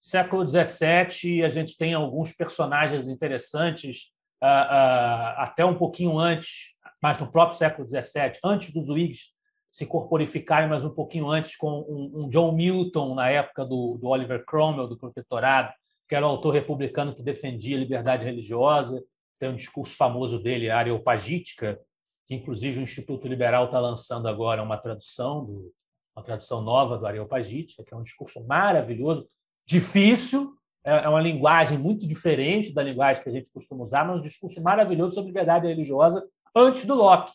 século 0.00 0.48
XVII, 0.48 1.44
a 1.44 1.48
gente 1.48 1.76
tem 1.76 1.92
alguns 1.92 2.32
personagens 2.32 3.06
interessantes, 3.06 4.12
uh, 4.42 4.46
uh, 4.46 5.40
até 5.40 5.64
um 5.64 5.76
pouquinho 5.76 6.18
antes, 6.18 6.74
mas 7.02 7.18
no 7.18 7.30
próprio 7.30 7.58
século 7.58 7.86
XVII, 7.86 8.38
antes 8.42 8.72
dos 8.72 8.88
Whigs 8.88 9.34
se 9.70 9.86
corporificarem, 9.86 10.68
mas 10.68 10.84
um 10.84 10.94
pouquinho 10.94 11.28
antes, 11.28 11.56
com 11.56 11.80
um, 11.88 12.24
um 12.24 12.28
John 12.28 12.52
Milton, 12.52 13.14
na 13.14 13.28
época 13.28 13.64
do, 13.64 13.98
do, 14.00 14.06
Oliver 14.06 14.44
Cromwell, 14.46 14.86
do 14.86 14.96
Protetorado, 14.96 15.72
que 16.08 16.14
era 16.14 16.26
o 16.26 16.30
autor 16.30 16.52
republicano 16.52 17.14
que 17.14 17.22
defendia 17.22 17.76
a 17.76 17.80
liberdade 17.80 18.24
religiosa. 18.24 19.02
Tem 19.38 19.48
um 19.48 19.54
discurso 19.54 19.96
famoso 19.96 20.38
dele, 20.38 20.70
a 20.70 20.78
Areopagítica, 20.78 21.78
que 22.26 22.34
inclusive 22.34 22.78
o 22.78 22.82
Instituto 22.82 23.26
Liberal 23.26 23.66
está 23.66 23.78
lançando 23.78 24.28
agora 24.28 24.62
uma 24.62 24.78
tradução, 24.78 25.44
do, 25.44 25.72
uma 26.16 26.22
tradução 26.22 26.62
nova 26.62 26.96
do 26.96 27.06
Areopagítica, 27.06 27.84
que 27.84 27.92
é 27.92 27.96
um 27.96 28.02
discurso 28.02 28.44
maravilhoso, 28.46 29.26
difícil, 29.66 30.54
é, 30.84 31.04
é 31.04 31.08
uma 31.08 31.20
linguagem 31.20 31.78
muito 31.78 32.06
diferente 32.06 32.72
da 32.72 32.82
linguagem 32.82 33.22
que 33.22 33.28
a 33.28 33.32
gente 33.32 33.50
costuma 33.50 33.84
usar, 33.84 34.06
mas 34.06 34.20
um 34.20 34.22
discurso 34.24 34.62
maravilhoso 34.62 35.14
sobre 35.14 35.28
liberdade 35.28 35.66
religiosa 35.66 36.26
antes 36.54 36.84
do 36.84 36.94
Locke. 36.94 37.32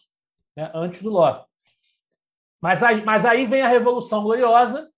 Né? 0.55 0.71
Antes 0.73 1.01
do 1.01 1.09
Locke. 1.09 1.49
Mas 2.61 2.83
aí, 2.83 3.03
mas 3.03 3.25
aí 3.25 3.45
vem 3.45 3.61
a 3.61 3.67
Revolução 3.67 4.23
Gloriosa. 4.23 4.88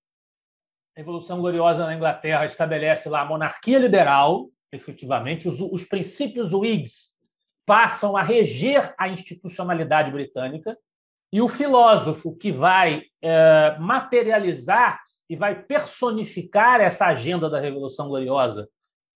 A 0.96 1.00
Revolução 1.00 1.40
Gloriosa 1.40 1.86
na 1.86 1.96
Inglaterra 1.96 2.46
estabelece 2.46 3.08
lá 3.08 3.22
a 3.22 3.26
monarquia 3.26 3.80
liberal, 3.80 4.50
efetivamente. 4.72 5.48
Os, 5.48 5.60
os 5.62 5.86
princípios 5.86 6.54
Whigs 6.54 7.12
passam 7.66 8.18
a 8.18 8.24
reger 8.24 8.94
a 8.98 9.08
institucionalidade 9.08 10.12
britânica. 10.12 10.78
E 11.32 11.42
o 11.42 11.48
filósofo 11.48 12.36
que 12.36 12.52
vai 12.52 13.04
é, 13.22 13.78
materializar 13.80 15.00
e 15.30 15.36
vai 15.36 15.64
personificar 15.64 16.82
essa 16.82 17.06
agenda 17.06 17.50
da 17.50 17.58
Revolução 17.58 18.10
Gloriosa. 18.10 18.68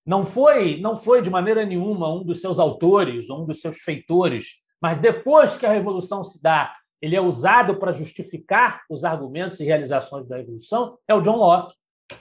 Não 0.06 0.24
foi, 0.24 0.80
não 0.80 0.96
foi 0.96 1.22
de 1.22 1.30
maneira 1.30 1.66
nenhuma 1.66 2.14
um 2.14 2.24
dos 2.24 2.40
seus 2.40 2.58
autores, 2.58 3.30
um 3.30 3.46
dos 3.46 3.60
seus 3.60 3.80
feitores, 3.80 4.62
mas 4.82 4.98
depois 4.98 5.58
que 5.58 5.66
a 5.66 5.72
revolução 5.74 6.24
se 6.24 6.42
dá, 6.42 6.74
ele 7.06 7.16
é 7.16 7.22
usado 7.22 7.76
para 7.76 7.92
justificar 7.92 8.82
os 8.90 9.04
argumentos 9.04 9.60
e 9.60 9.64
realizações 9.64 10.28
da 10.28 10.38
revolução, 10.38 10.98
é 11.08 11.14
o 11.14 11.22
John 11.22 11.36
Locke, 11.36 11.76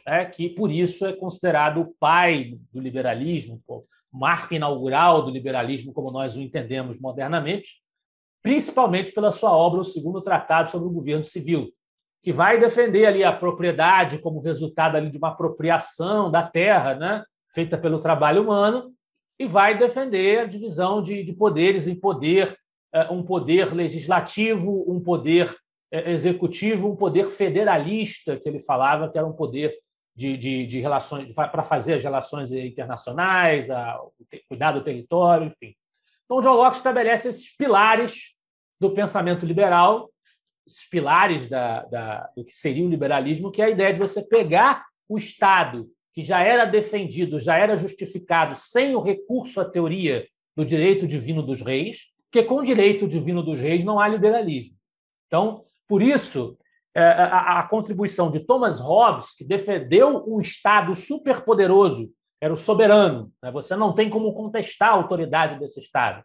né, 0.07 0.27
que 0.27 0.51
por 0.51 0.71
isso 0.71 1.07
é 1.07 1.15
considerado 1.15 1.81
o 1.81 1.95
pai 1.99 2.59
do 2.71 2.83
liberalismo, 2.83 3.63
o 3.67 3.83
marco 4.13 4.53
inaugural 4.53 5.23
do 5.23 5.31
liberalismo 5.31 5.91
como 5.91 6.13
nós 6.13 6.37
o 6.37 6.43
entendemos 6.43 7.01
modernamente, 7.01 7.83
principalmente 8.43 9.13
pela 9.13 9.33
sua 9.33 9.57
obra 9.57 9.81
O 9.81 9.85
Segundo 9.85 10.21
Tratado 10.21 10.69
sobre 10.69 10.87
o 10.87 10.93
Governo 10.93 11.25
Civil, 11.25 11.73
que 12.23 12.31
vai 12.31 12.61
defender 12.61 13.07
ali 13.07 13.25
a 13.25 13.33
propriedade 13.33 14.19
como 14.19 14.43
resultado 14.43 14.97
ali 14.97 15.09
de 15.09 15.17
uma 15.17 15.29
apropriação 15.29 16.31
da 16.31 16.43
terra, 16.43 16.95
né, 16.95 17.25
feita 17.55 17.79
pelo 17.79 17.99
trabalho 17.99 18.43
humano, 18.43 18.93
e 19.39 19.47
vai 19.47 19.79
defender 19.79 20.41
a 20.41 20.47
divisão 20.47 21.01
de, 21.01 21.25
de 21.25 21.33
poderes 21.33 21.89
em 21.89 21.99
poder, 21.99 22.55
um 23.11 23.23
poder 23.23 23.75
legislativo, 23.75 24.85
um 24.89 25.01
poder 25.01 25.55
é, 25.93 26.11
executivo, 26.11 26.91
um 26.91 26.97
poder 26.97 27.31
federalista, 27.31 28.39
que 28.39 28.49
ele 28.49 28.61
falava 28.61 29.11
que 29.11 29.19
era 29.19 29.27
um 29.27 29.33
poder 29.33 29.75
de, 30.17 30.37
de, 30.37 30.67
de 30.67 30.81
relações 30.81 31.35
para 31.35 31.63
fazer 31.63 31.95
as 31.95 32.05
relações 32.05 32.53
internacionais, 32.53 33.71
a, 33.71 34.01
cuidar 34.49 34.73
do 34.73 34.85
território, 34.85 35.47
enfim. 35.47 35.75
Então, 36.25 36.41
John 36.41 36.55
Locke 36.55 36.77
estabelece 36.77 37.29
esses 37.29 37.57
pilares 37.57 38.35
do 38.81 38.91
pensamento 38.93 39.45
liberal 39.45 40.09
os 40.67 40.87
pilares 40.91 41.49
da, 41.49 41.85
da, 41.85 42.31
do 42.37 42.45
que 42.45 42.53
seria 42.53 42.85
o 42.85 42.89
liberalismo, 42.89 43.51
que 43.51 43.61
é 43.61 43.67
a 43.67 43.71
ideia 43.71 43.93
de 43.93 43.99
você 43.99 44.27
pegar 44.27 44.85
o 45.09 45.17
Estado, 45.17 45.89
que 46.13 46.23
já 46.23 46.41
era 46.41 46.65
defendido, 46.65 47.39
já 47.39 47.57
era 47.57 47.77
justificado 47.77 48.55
sem 48.57 48.95
o 48.95 49.03
recurso 49.03 49.61
à 49.61 49.65
teoria 49.65 50.27
do 50.57 50.65
direito 50.65 51.07
divino 51.07 51.43
dos 51.43 51.61
reis, 51.61 52.07
porque 52.35 52.49
com 52.49 52.57
o 52.57 52.65
direito 52.65 53.07
divino 53.07 53.45
dos 53.45 53.61
reis 53.61 53.85
não 53.85 54.01
há 54.01 54.09
liberalismo. 54.09 54.75
Então, 55.29 55.63
por 55.87 56.03
isso, 56.03 56.59
é, 56.93 57.01
a, 57.01 57.63
contribuição 57.63 58.29
de 58.29 58.41
Thomas 58.41 58.81
Hobbes, 58.81 59.37
que 59.37 59.45
defendeu 59.45 60.25
um 60.27 60.41
Estado 60.41 60.97
superpoderoso, 60.97 62.11
era 62.41 62.53
o 62.53 62.57
soberano, 62.57 63.31
né? 63.41 63.53
você 63.53 63.77
não 63.77 63.95
tem 63.95 64.11
como 64.11 64.35
contestar 64.35 64.89
a 64.89 64.95
autoridade 64.95 65.61
desse 65.61 65.79
Estado. 65.79 66.25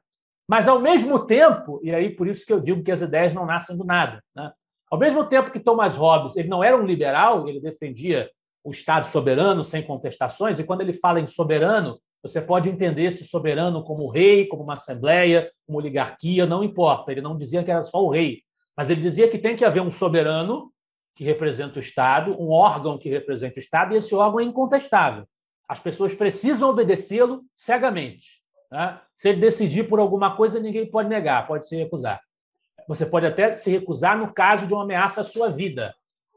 Mas, 0.49 0.67
ao 0.67 0.79
mesmo 0.79 1.27
tempo, 1.27 1.79
e 1.83 1.93
aí 1.93 2.09
por 2.09 2.27
isso 2.27 2.43
que 2.43 2.53
eu 2.53 2.59
digo 2.59 2.81
que 2.81 2.91
as 2.91 3.03
ideias 3.03 3.31
não 3.31 3.45
nascem 3.45 3.77
do 3.77 3.85
nada, 3.85 4.19
né? 4.35 4.51
ao 4.89 4.97
mesmo 4.97 5.23
tempo 5.25 5.51
que 5.51 5.59
Thomas 5.59 5.95
Hobbes 5.95 6.35
ele 6.37 6.47
não 6.47 6.63
era 6.63 6.75
um 6.75 6.87
liberal, 6.87 7.47
ele 7.47 7.61
defendia 7.61 8.27
o 8.63 8.71
Estado 8.71 9.05
soberano 9.05 9.63
sem 9.63 9.85
contestações, 9.85 10.59
e 10.59 10.63
quando 10.63 10.81
ele 10.81 10.93
fala 10.93 11.19
em 11.19 11.27
soberano, 11.27 11.99
você 12.21 12.41
pode 12.41 12.69
entender 12.69 13.03
esse 13.03 13.25
soberano 13.25 13.83
como 13.83 14.09
rei, 14.09 14.45
como 14.47 14.63
uma 14.63 14.73
assembleia, 14.73 15.49
como 15.65 15.77
oligarquia, 15.77 16.45
não 16.45 16.63
importa. 16.63 17.11
Ele 17.11 17.21
não 17.21 17.37
dizia 17.37 17.63
que 17.63 17.71
era 17.71 17.83
só 17.83 18.03
o 18.03 18.09
rei, 18.09 18.41
mas 18.75 18.89
ele 18.89 19.01
dizia 19.01 19.29
que 19.29 19.37
tem 19.37 19.55
que 19.55 19.63
haver 19.63 19.81
um 19.81 19.91
soberano 19.91 20.71
que 21.15 21.23
representa 21.23 21.77
o 21.77 21.81
Estado, 21.81 22.31
um 22.41 22.49
órgão 22.49 22.97
que 22.97 23.09
representa 23.09 23.57
o 23.57 23.59
Estado, 23.59 23.93
e 23.93 23.97
esse 23.97 24.13
órgão 24.15 24.39
é 24.39 24.43
incontestável. 24.43 25.25
As 25.67 25.79
pessoas 25.79 26.13
precisam 26.13 26.69
obedecê-lo 26.69 27.43
cegamente. 27.55 28.41
Né? 28.71 28.99
Se 29.15 29.29
ele 29.29 29.41
decidir 29.41 29.87
por 29.87 29.99
alguma 29.99 30.35
coisa, 30.35 30.59
ninguém 30.59 30.89
pode 30.89 31.09
negar, 31.09 31.47
pode 31.47 31.67
se 31.67 31.75
recusar. 31.75 32.21
Você 32.87 33.05
pode 33.05 33.25
até 33.25 33.55
se 33.55 33.69
recusar 33.69 34.17
no 34.17 34.33
caso 34.33 34.65
de 34.65 34.73
uma 34.73 34.83
ameaça 34.83 35.21
à 35.21 35.23
sua 35.23 35.49
vida, 35.49 35.93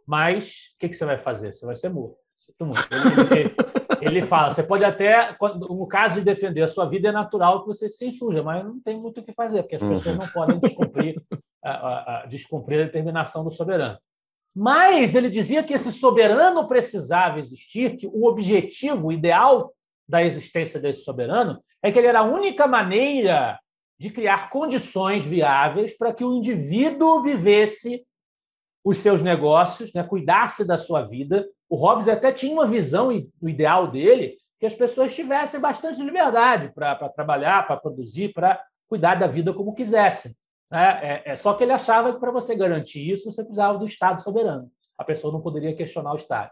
mas 0.07 0.73
o 0.75 0.79
que, 0.81 0.89
que 0.89 0.97
você 0.97 1.05
vai 1.05 1.19
fazer? 1.19 1.53
Você 1.53 1.65
vai 1.65 1.77
ser 1.77 1.89
morto. 1.89 2.19
Ele, 3.31 3.55
ele, 4.03 4.23
fala: 4.23 4.51
você 4.51 4.63
pode 4.63 4.85
até, 4.85 5.37
no 5.41 5.87
caso 5.87 6.17
de 6.17 6.25
defender 6.25 6.63
a 6.63 6.69
sua 6.69 6.87
vida, 6.89 7.09
é 7.09 7.13
natural 7.13 7.61
que 7.61 7.69
você 7.69 7.89
se 7.89 8.07
insurja, 8.07 8.43
mas 8.43 8.65
não 8.65 8.81
tem 8.81 9.01
muito 9.01 9.21
o 9.21 9.25
que 9.25 9.33
fazer, 9.33 9.63
porque 9.63 9.77
as 9.77 9.83
pessoas 9.83 10.17
não 10.17 10.27
podem 10.29 10.59
descumprir 10.59 11.23
a, 11.65 11.71
a, 11.71 12.23
a, 12.23 12.27
descumprir 12.27 12.81
a 12.81 12.85
determinação 12.85 13.45
do 13.45 13.51
soberano. 13.51 13.99
Mas 14.55 15.15
ele 15.15 15.31
dizia 15.31 15.63
que 15.63 15.73
esse 15.73 15.91
soberano 15.93 16.69
precisava 16.69 17.39
existir, 17.39 17.97
que 17.97 18.07
o 18.07 18.27
objetivo 18.27 19.09
o 19.09 19.13
ideal 19.13 19.73
da 20.07 20.23
existência 20.23 20.79
desse 20.79 21.05
soberano 21.05 21.63
é 21.83 21.91
que 21.91 21.99
ele 21.99 22.09
era 22.09 22.21
a 22.21 22.25
única 22.25 22.67
maneira 22.67 23.59
de 23.99 24.11
criar 24.11 24.51
condições 24.51 25.25
viáveis 25.25 25.97
para 25.97 26.13
que 26.13 26.25
o 26.25 26.35
indivíduo 26.35 27.23
vivesse 27.23 28.05
os 28.85 28.99
seus 28.99 29.23
negócios, 29.23 29.93
né, 29.93 30.03
cuidasse 30.03 30.67
da 30.67 30.77
sua 30.77 31.03
vida. 31.03 31.47
O 31.69 31.77
Hobbes 31.77 32.09
até 32.09 32.33
tinha 32.33 32.53
uma 32.53 32.67
visão, 32.67 33.09
o 33.41 33.49
ideal 33.49 33.91
dele, 33.91 34.37
que 34.59 34.67
as 34.67 34.75
pessoas 34.75 35.15
tivessem 35.15 35.61
bastante 35.61 36.03
liberdade 36.03 36.73
para 36.75 37.09
trabalhar, 37.09 37.67
para 37.67 37.77
produzir, 37.77 38.33
para 38.33 38.63
cuidar 38.89 39.15
da 39.15 39.27
vida 39.27 39.53
como 39.53 39.75
quisessem. 39.75 40.33
Né? 40.71 41.01
É, 41.03 41.33
é, 41.33 41.37
só 41.37 41.55
que 41.55 41.65
ele 41.65 41.73
achava 41.73 42.13
que 42.13 42.21
para 42.21 42.31
você 42.31 42.55
garantir 42.55 43.11
isso, 43.11 43.31
você 43.31 43.43
precisava 43.43 43.79
do 43.79 43.85
Estado 43.85 44.23
soberano. 44.23 44.71
A 44.97 45.05
pessoa 45.05 45.33
não 45.33 45.41
poderia 45.41 45.75
questionar 45.75 46.13
o 46.13 46.17
Estado. 46.17 46.51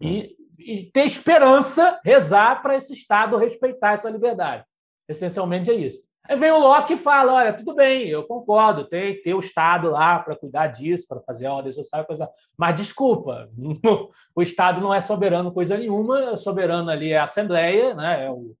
E, 0.00 0.34
e 0.58 0.84
ter 0.84 1.04
esperança, 1.04 2.00
rezar 2.04 2.62
para 2.62 2.76
esse 2.76 2.94
Estado 2.94 3.36
respeitar 3.36 3.92
essa 3.92 4.10
liberdade. 4.10 4.64
Essencialmente 5.08 5.70
é 5.70 5.74
isso. 5.74 6.02
Aí 6.28 6.36
vem 6.36 6.52
o 6.52 6.58
Locke 6.58 6.94
e 6.94 6.98
fala: 6.98 7.34
olha, 7.34 7.52
tudo 7.52 7.74
bem, 7.74 8.08
eu 8.08 8.24
concordo, 8.24 8.84
tem 8.84 9.14
que 9.14 9.22
ter 9.22 9.34
o 9.34 9.40
Estado 9.40 9.90
lá 9.90 10.18
para 10.18 10.36
cuidar 10.36 10.68
disso, 10.68 11.06
para 11.08 11.20
fazer 11.20 11.46
a 11.46 11.54
ordem 11.54 11.72
social, 11.72 12.04
coisa. 12.04 12.28
Mas 12.56 12.76
desculpa, 12.76 13.48
o 14.34 14.42
Estado 14.42 14.80
não 14.80 14.92
é 14.94 15.00
soberano 15.00 15.52
coisa 15.52 15.76
nenhuma, 15.76 16.36
soberano 16.36 16.90
ali 16.90 17.12
é 17.12 17.18
a 17.18 17.24
Assembleia, 17.24 17.94
né? 17.94 18.26
É 18.26 18.30
o, 18.30 18.54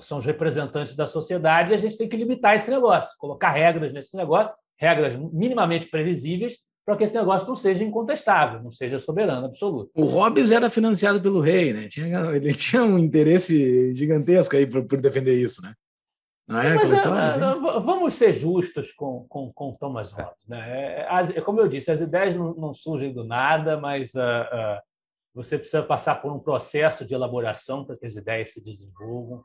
são 0.00 0.18
os 0.18 0.26
representantes 0.26 0.94
da 0.94 1.06
sociedade, 1.06 1.72
e 1.72 1.74
a 1.74 1.78
gente 1.78 1.96
tem 1.96 2.08
que 2.08 2.16
limitar 2.16 2.54
esse 2.54 2.70
negócio, 2.70 3.16
colocar 3.18 3.52
regras 3.52 3.92
nesse 3.92 4.16
negócio, 4.16 4.52
regras 4.76 5.16
minimamente 5.16 5.86
previsíveis, 5.86 6.58
para 6.84 6.96
que 6.96 7.04
esse 7.04 7.14
negócio 7.14 7.48
não 7.48 7.54
seja 7.54 7.84
incontestável, 7.84 8.62
não 8.62 8.70
seja 8.70 8.98
soberano 8.98 9.46
absoluto. 9.46 9.90
O 9.94 10.04
Hobbes 10.04 10.50
era 10.50 10.70
financiado 10.70 11.20
pelo 11.20 11.40
rei, 11.40 11.72
né? 11.72 11.88
Ele 12.34 12.54
tinha 12.54 12.82
um 12.82 12.98
interesse 12.98 13.92
gigantesco 13.94 14.56
aí 14.56 14.66
por 14.66 14.98
defender 14.98 15.34
isso, 15.34 15.62
né? 15.62 15.74
Não 16.48 16.60
é? 16.60 16.74
Mas, 16.74 16.90
é, 16.90 16.94
assim? 16.94 17.60
vamos 17.82 18.14
ser 18.14 18.32
justos 18.32 18.90
com, 18.90 19.26
com, 19.28 19.52
com 19.52 19.74
Thomas 19.74 20.10
Hobbes. 20.10 20.48
Né? 20.48 21.00
É, 21.02 21.06
as, 21.10 21.30
como 21.44 21.60
eu 21.60 21.68
disse, 21.68 21.90
as 21.90 22.00
ideias 22.00 22.34
não, 22.34 22.54
não 22.54 22.72
surgem 22.72 23.12
do 23.12 23.22
nada, 23.22 23.78
mas 23.78 24.14
uh, 24.14 24.20
uh, 24.20 24.80
você 25.34 25.58
precisa 25.58 25.82
passar 25.82 26.22
por 26.22 26.32
um 26.32 26.38
processo 26.38 27.04
de 27.04 27.14
elaboração 27.14 27.84
para 27.84 27.98
que 27.98 28.06
as 28.06 28.16
ideias 28.16 28.54
se 28.54 28.64
desenvolvam. 28.64 29.44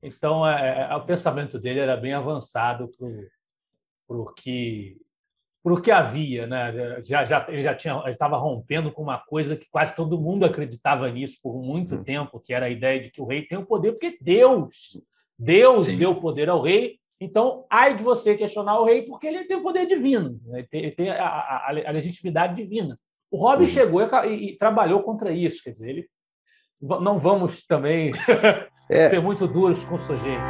Então, 0.00 0.46
é, 0.46 0.88
é, 0.90 0.94
o 0.94 1.04
pensamento 1.04 1.58
dele 1.58 1.80
era 1.80 1.96
bem 1.96 2.14
avançado 2.14 2.88
para 4.06 4.16
o 4.16 4.32
que 4.32 4.96
para 5.62 5.72
o 5.72 5.80
que 5.80 5.90
havia, 5.90 6.46
né? 6.46 7.00
Já, 7.02 7.24
já 7.24 7.46
ele 7.48 7.62
já 7.62 7.74
tinha, 7.74 8.02
estava 8.08 8.36
rompendo 8.36 8.92
com 8.92 9.02
uma 9.02 9.16
coisa 9.18 9.56
que 9.56 9.66
quase 9.70 9.96
todo 9.96 10.20
mundo 10.20 10.44
acreditava 10.44 11.10
nisso 11.10 11.38
por 11.42 11.58
muito 11.62 11.94
hum. 11.94 12.04
tempo, 12.04 12.38
que 12.38 12.52
era 12.52 12.66
a 12.66 12.70
ideia 12.70 13.00
de 13.00 13.10
que 13.10 13.22
o 13.22 13.24
rei 13.24 13.46
tem 13.46 13.56
o 13.56 13.64
poder 13.64 13.92
porque 13.92 14.18
Deus, 14.20 15.00
Deus 15.44 15.86
Sim. 15.86 15.98
deu 15.98 16.14
poder 16.14 16.48
ao 16.48 16.62
rei. 16.62 16.98
Então, 17.20 17.64
ai 17.70 17.96
de 17.96 18.02
você 18.02 18.34
questionar 18.34 18.80
o 18.80 18.84
rei 18.84 19.02
porque 19.02 19.26
ele 19.26 19.44
tem 19.44 19.56
o 19.56 19.62
poder 19.62 19.86
divino, 19.86 20.40
né? 20.46 20.66
ele 20.72 20.90
tem, 20.90 21.10
a, 21.10 21.24
a, 21.24 21.68
a, 21.68 21.90
legitimidade 21.90 22.56
divina. 22.56 22.98
O 23.30 23.36
Robin 23.36 23.62
uhum. 23.62 23.68
chegou 23.68 24.02
e, 24.02 24.50
e, 24.50 24.56
trabalhou 24.56 25.02
contra 25.02 25.32
isso, 25.32 25.62
quer 25.62 25.70
dizer, 25.70 25.90
ele 25.90 26.08
não 26.80 27.18
vamos 27.18 27.64
também 27.66 28.10
é. 28.88 29.08
ser 29.08 29.20
muito 29.20 29.46
duros 29.46 29.82
com 29.84 29.94
o 29.94 29.98
sujeito. 29.98 30.42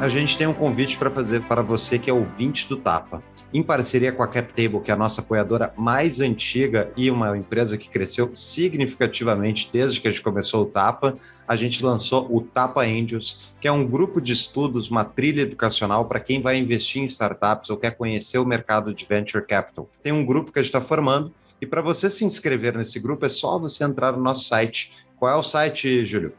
A 0.00 0.08
gente 0.08 0.36
tem 0.36 0.46
um 0.46 0.54
convite 0.54 0.96
para 0.96 1.10
fazer 1.10 1.42
para 1.42 1.62
você 1.62 1.98
que 1.98 2.10
é 2.10 2.12
ouvinte 2.12 2.68
do 2.68 2.76
Tapa. 2.76 3.22
Em 3.52 3.62
parceria 3.62 4.10
com 4.10 4.22
a 4.22 4.26
CapTable, 4.26 4.80
que 4.80 4.90
é 4.90 4.94
a 4.94 4.96
nossa 4.96 5.20
apoiadora 5.20 5.72
mais 5.76 6.18
antiga 6.18 6.90
e 6.96 7.10
uma 7.10 7.36
empresa 7.36 7.78
que 7.78 7.88
cresceu 7.88 8.30
significativamente 8.34 9.70
desde 9.72 10.00
que 10.00 10.08
a 10.08 10.10
gente 10.10 10.22
começou 10.22 10.62
o 10.62 10.66
Tapa, 10.66 11.16
a 11.46 11.54
gente 11.54 11.84
lançou 11.84 12.26
o 12.34 12.40
Tapa 12.40 12.82
Angels, 12.82 13.54
que 13.60 13.68
é 13.68 13.72
um 13.72 13.86
grupo 13.86 14.20
de 14.20 14.32
estudos, 14.32 14.90
uma 14.90 15.04
trilha 15.04 15.42
educacional 15.42 16.06
para 16.06 16.18
quem 16.18 16.40
vai 16.40 16.58
investir 16.58 17.00
em 17.02 17.04
startups 17.04 17.70
ou 17.70 17.76
quer 17.76 17.92
conhecer 17.92 18.38
o 18.38 18.46
mercado 18.46 18.92
de 18.92 19.04
venture 19.04 19.46
capital. 19.46 19.88
Tem 20.02 20.12
um 20.12 20.24
grupo 20.24 20.50
que 20.50 20.58
a 20.58 20.62
gente 20.62 20.70
está 20.70 20.80
formando 20.80 21.32
e 21.60 21.66
para 21.66 21.80
você 21.80 22.10
se 22.10 22.24
inscrever 22.24 22.76
nesse 22.76 22.98
grupo 22.98 23.24
é 23.24 23.28
só 23.28 23.58
você 23.58 23.84
entrar 23.84 24.12
no 24.12 24.22
nosso 24.22 24.44
site. 24.44 24.90
Qual 25.16 25.30
é 25.32 25.36
o 25.36 25.42
site, 25.42 26.04
Júlio? 26.04 26.32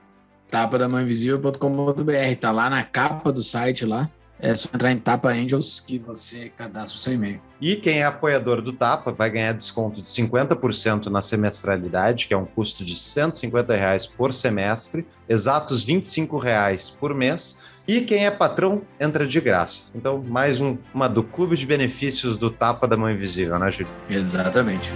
tapadamãoinvisível.com.br, 0.49 2.35
tá 2.39 2.51
lá 2.51 2.69
na 2.69 2.83
capa 2.83 3.31
do 3.31 3.43
site 3.43 3.85
lá. 3.85 4.09
É 4.37 4.53
só 4.53 4.69
entrar 4.73 4.91
em 4.91 4.99
Tapa 4.99 5.29
Angels 5.29 5.79
que 5.79 5.97
você 5.97 6.49
cadastra 6.49 6.97
o 6.97 6.99
seu 6.99 7.13
e-mail. 7.13 7.39
E 7.61 7.75
quem 7.77 7.99
é 7.99 8.05
apoiador 8.05 8.61
do 8.61 8.73
Tapa 8.73 9.11
vai 9.11 9.29
ganhar 9.29 9.53
desconto 9.53 10.01
de 10.01 10.07
50% 10.07 11.05
na 11.05 11.21
semestralidade, 11.21 12.27
que 12.27 12.33
é 12.33 12.37
um 12.37 12.45
custo 12.45 12.83
de 12.83 12.97
150 12.97 13.73
reais 13.75 14.05
por 14.05 14.33
semestre, 14.33 15.05
exatos 15.27 15.85
25 15.85 16.37
reais 16.37 16.89
por 16.89 17.13
mês. 17.15 17.57
E 17.87 18.01
quem 18.01 18.25
é 18.25 18.31
patrão 18.31 18.81
entra 18.99 19.25
de 19.25 19.39
graça. 19.39 19.91
Então, 19.95 20.21
mais 20.21 20.59
um, 20.59 20.77
uma 20.93 21.07
do 21.07 21.23
clube 21.23 21.55
de 21.55 21.65
benefícios 21.65 22.37
do 22.37 22.49
Tapa 22.49 22.87
da 22.87 22.97
Mão 22.97 23.09
Invisível, 23.09 23.57
né, 23.57 23.71
Júlio? 23.71 23.87
Exatamente. 24.09 24.91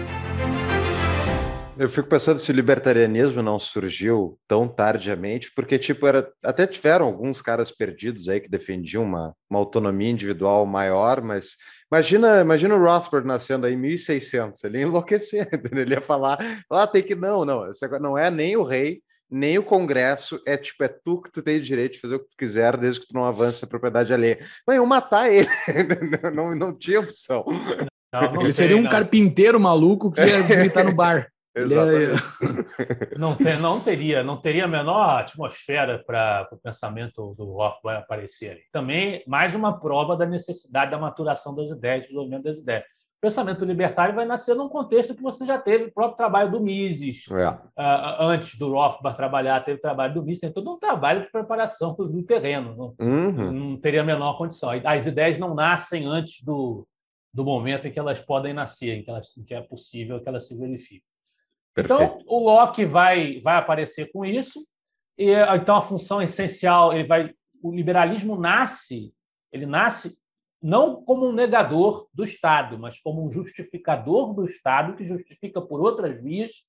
Eu 1.80 1.88
fico 1.88 2.10
pensando 2.10 2.40
se 2.40 2.52
o 2.52 2.54
libertarianismo 2.54 3.42
não 3.42 3.58
surgiu 3.58 4.38
tão 4.46 4.68
tardiamente, 4.68 5.50
porque, 5.56 5.80
tipo, 5.80 6.06
era, 6.06 6.30
até 6.44 6.68
tiveram 6.68 7.06
alguns 7.06 7.42
caras 7.42 7.72
perdidos 7.72 8.28
aí 8.28 8.42
que 8.42 8.50
defendiam 8.50 9.02
uma, 9.02 9.34
uma 9.50 9.60
autonomia 9.60 10.10
individual 10.10 10.66
maior, 10.66 11.22
mas 11.22 11.56
imagina, 11.90 12.42
imagina 12.42 12.76
o 12.76 12.84
Rothbard 12.84 13.26
nascendo 13.26 13.66
aí 13.66 13.76
em 13.76 13.78
1600, 13.78 14.62
ele 14.66 14.80
ia 14.80 14.84
enlouquecer, 14.84 15.48
ele 15.72 15.94
ia 15.94 16.02
falar, 16.02 16.38
lá 16.70 16.84
ah, 16.84 16.88
tem 16.88 17.02
que, 17.02 17.16
não, 17.16 17.46
não, 17.46 17.72
não 18.02 18.18
é 18.18 18.30
nem 18.30 18.58
o 18.58 18.64
rei, 18.64 19.02
nem 19.32 19.58
o 19.58 19.64
Congresso, 19.64 20.38
é 20.46 20.58
tipo, 20.58 20.84
é 20.84 20.90
tu 20.90 21.22
que 21.22 21.32
tu 21.32 21.42
tem 21.42 21.62
direito 21.62 21.94
de 21.94 22.02
fazer 22.02 22.16
o 22.16 22.20
que 22.20 22.30
tu 22.32 22.38
quiser, 22.38 22.76
desde 22.76 23.00
que 23.00 23.08
tu 23.08 23.14
não 23.14 23.24
avance 23.24 23.64
a 23.64 23.68
propriedade 23.68 24.14
alheia. 24.14 24.40
Mas 24.68 24.76
eu 24.76 24.86
matar 24.86 25.32
ele, 25.32 25.48
não, 26.36 26.54
não 26.54 26.78
tinha 26.78 27.00
opção. 27.00 27.46
Não, 28.12 28.34
não 28.34 28.42
ele 28.42 28.52
seria 28.52 28.76
um 28.76 28.90
carpinteiro 28.90 29.58
maluco 29.58 30.12
que 30.12 30.20
ia 30.20 30.42
gritar 30.42 30.84
no 30.84 30.94
bar. 30.94 31.32
Exatamente. 31.56 32.22
não, 33.18 33.36
ter, 33.36 33.60
não, 33.60 33.80
teria, 33.80 34.24
não 34.24 34.38
teria 34.40 34.66
a 34.66 34.68
menor 34.68 35.20
atmosfera 35.20 36.04
para 36.06 36.48
o 36.52 36.58
pensamento 36.58 37.34
do 37.36 37.46
Rothbard 37.46 38.04
aparecer. 38.04 38.62
Também 38.72 39.24
mais 39.28 39.56
uma 39.56 39.80
prova 39.80 40.16
da 40.16 40.26
necessidade 40.26 40.92
da 40.92 40.98
maturação 40.98 41.56
das 41.56 41.70
ideias, 41.70 42.02
do 42.02 42.08
desenvolvimento 42.08 42.44
das 42.44 42.58
ideias. 42.58 42.86
O 43.18 43.22
pensamento 43.22 43.66
libertário 43.66 44.16
vai 44.16 44.26
nascer 44.26 44.56
num 44.56 44.70
contexto 44.70 45.14
que 45.14 45.22
você 45.22 45.46
já 45.46 45.58
teve 45.58 45.86
o 45.86 45.92
próprio 45.92 46.16
trabalho 46.16 46.52
do 46.52 46.62
Mises. 46.62 47.26
É. 47.30 47.50
Uh, 47.50 48.22
antes 48.22 48.58
do 48.58 48.72
Rothbard 48.72 49.18
trabalhar, 49.18 49.60
teve 49.60 49.78
o 49.78 49.82
trabalho 49.82 50.14
do 50.14 50.24
Mises, 50.24 50.40
tem 50.40 50.54
todo 50.54 50.72
um 50.72 50.80
trabalho 50.80 51.22
de 51.22 51.30
preparação 51.30 51.94
do 51.94 52.24
terreno. 52.24 52.96
Não, 52.98 53.08
uhum. 53.08 53.52
não 53.52 53.78
teria 53.78 54.02
a 54.02 54.06
menor 54.06 54.38
condição. 54.38 54.70
As 54.86 55.06
ideias 55.06 55.38
não 55.38 55.54
nascem 55.54 56.06
antes 56.06 56.42
do, 56.46 56.88
do 57.34 57.44
momento 57.44 57.90
em 57.90 57.92
que 57.92 58.00
elas 58.00 58.20
podem 58.20 58.54
nascer, 58.54 59.00
em 59.00 59.04
que, 59.04 59.10
elas, 59.10 59.36
em 59.38 59.44
que 59.44 59.54
é 59.54 59.60
possível 59.60 60.22
que 60.22 60.30
elas 60.30 60.48
se 60.48 60.58
verifiquem. 60.58 61.09
Perfeito. 61.88 62.04
Então, 62.04 62.24
o 62.28 62.40
Locke 62.40 62.86
vai, 62.86 63.40
vai 63.40 63.58
aparecer 63.58 64.12
com 64.12 64.26
isso. 64.26 64.66
E, 65.18 65.32
então, 65.56 65.76
a 65.76 65.82
função 65.82 66.22
essencial, 66.22 66.94
ele 66.94 67.08
vai, 67.08 67.34
o 67.62 67.72
liberalismo 67.74 68.36
nasce, 68.38 69.14
ele 69.52 69.66
nasce 69.66 70.18
não 70.62 71.04
como 71.04 71.28
um 71.28 71.34
negador 71.34 72.08
do 72.14 72.24
Estado, 72.24 72.78
mas 72.78 73.00
como 73.00 73.26
um 73.26 73.32
justificador 73.32 74.34
do 74.34 74.46
Estado 74.46 74.96
que 74.96 75.04
justifica 75.04 75.62
por 75.62 75.82
outras 75.82 76.22
vias 76.22 76.64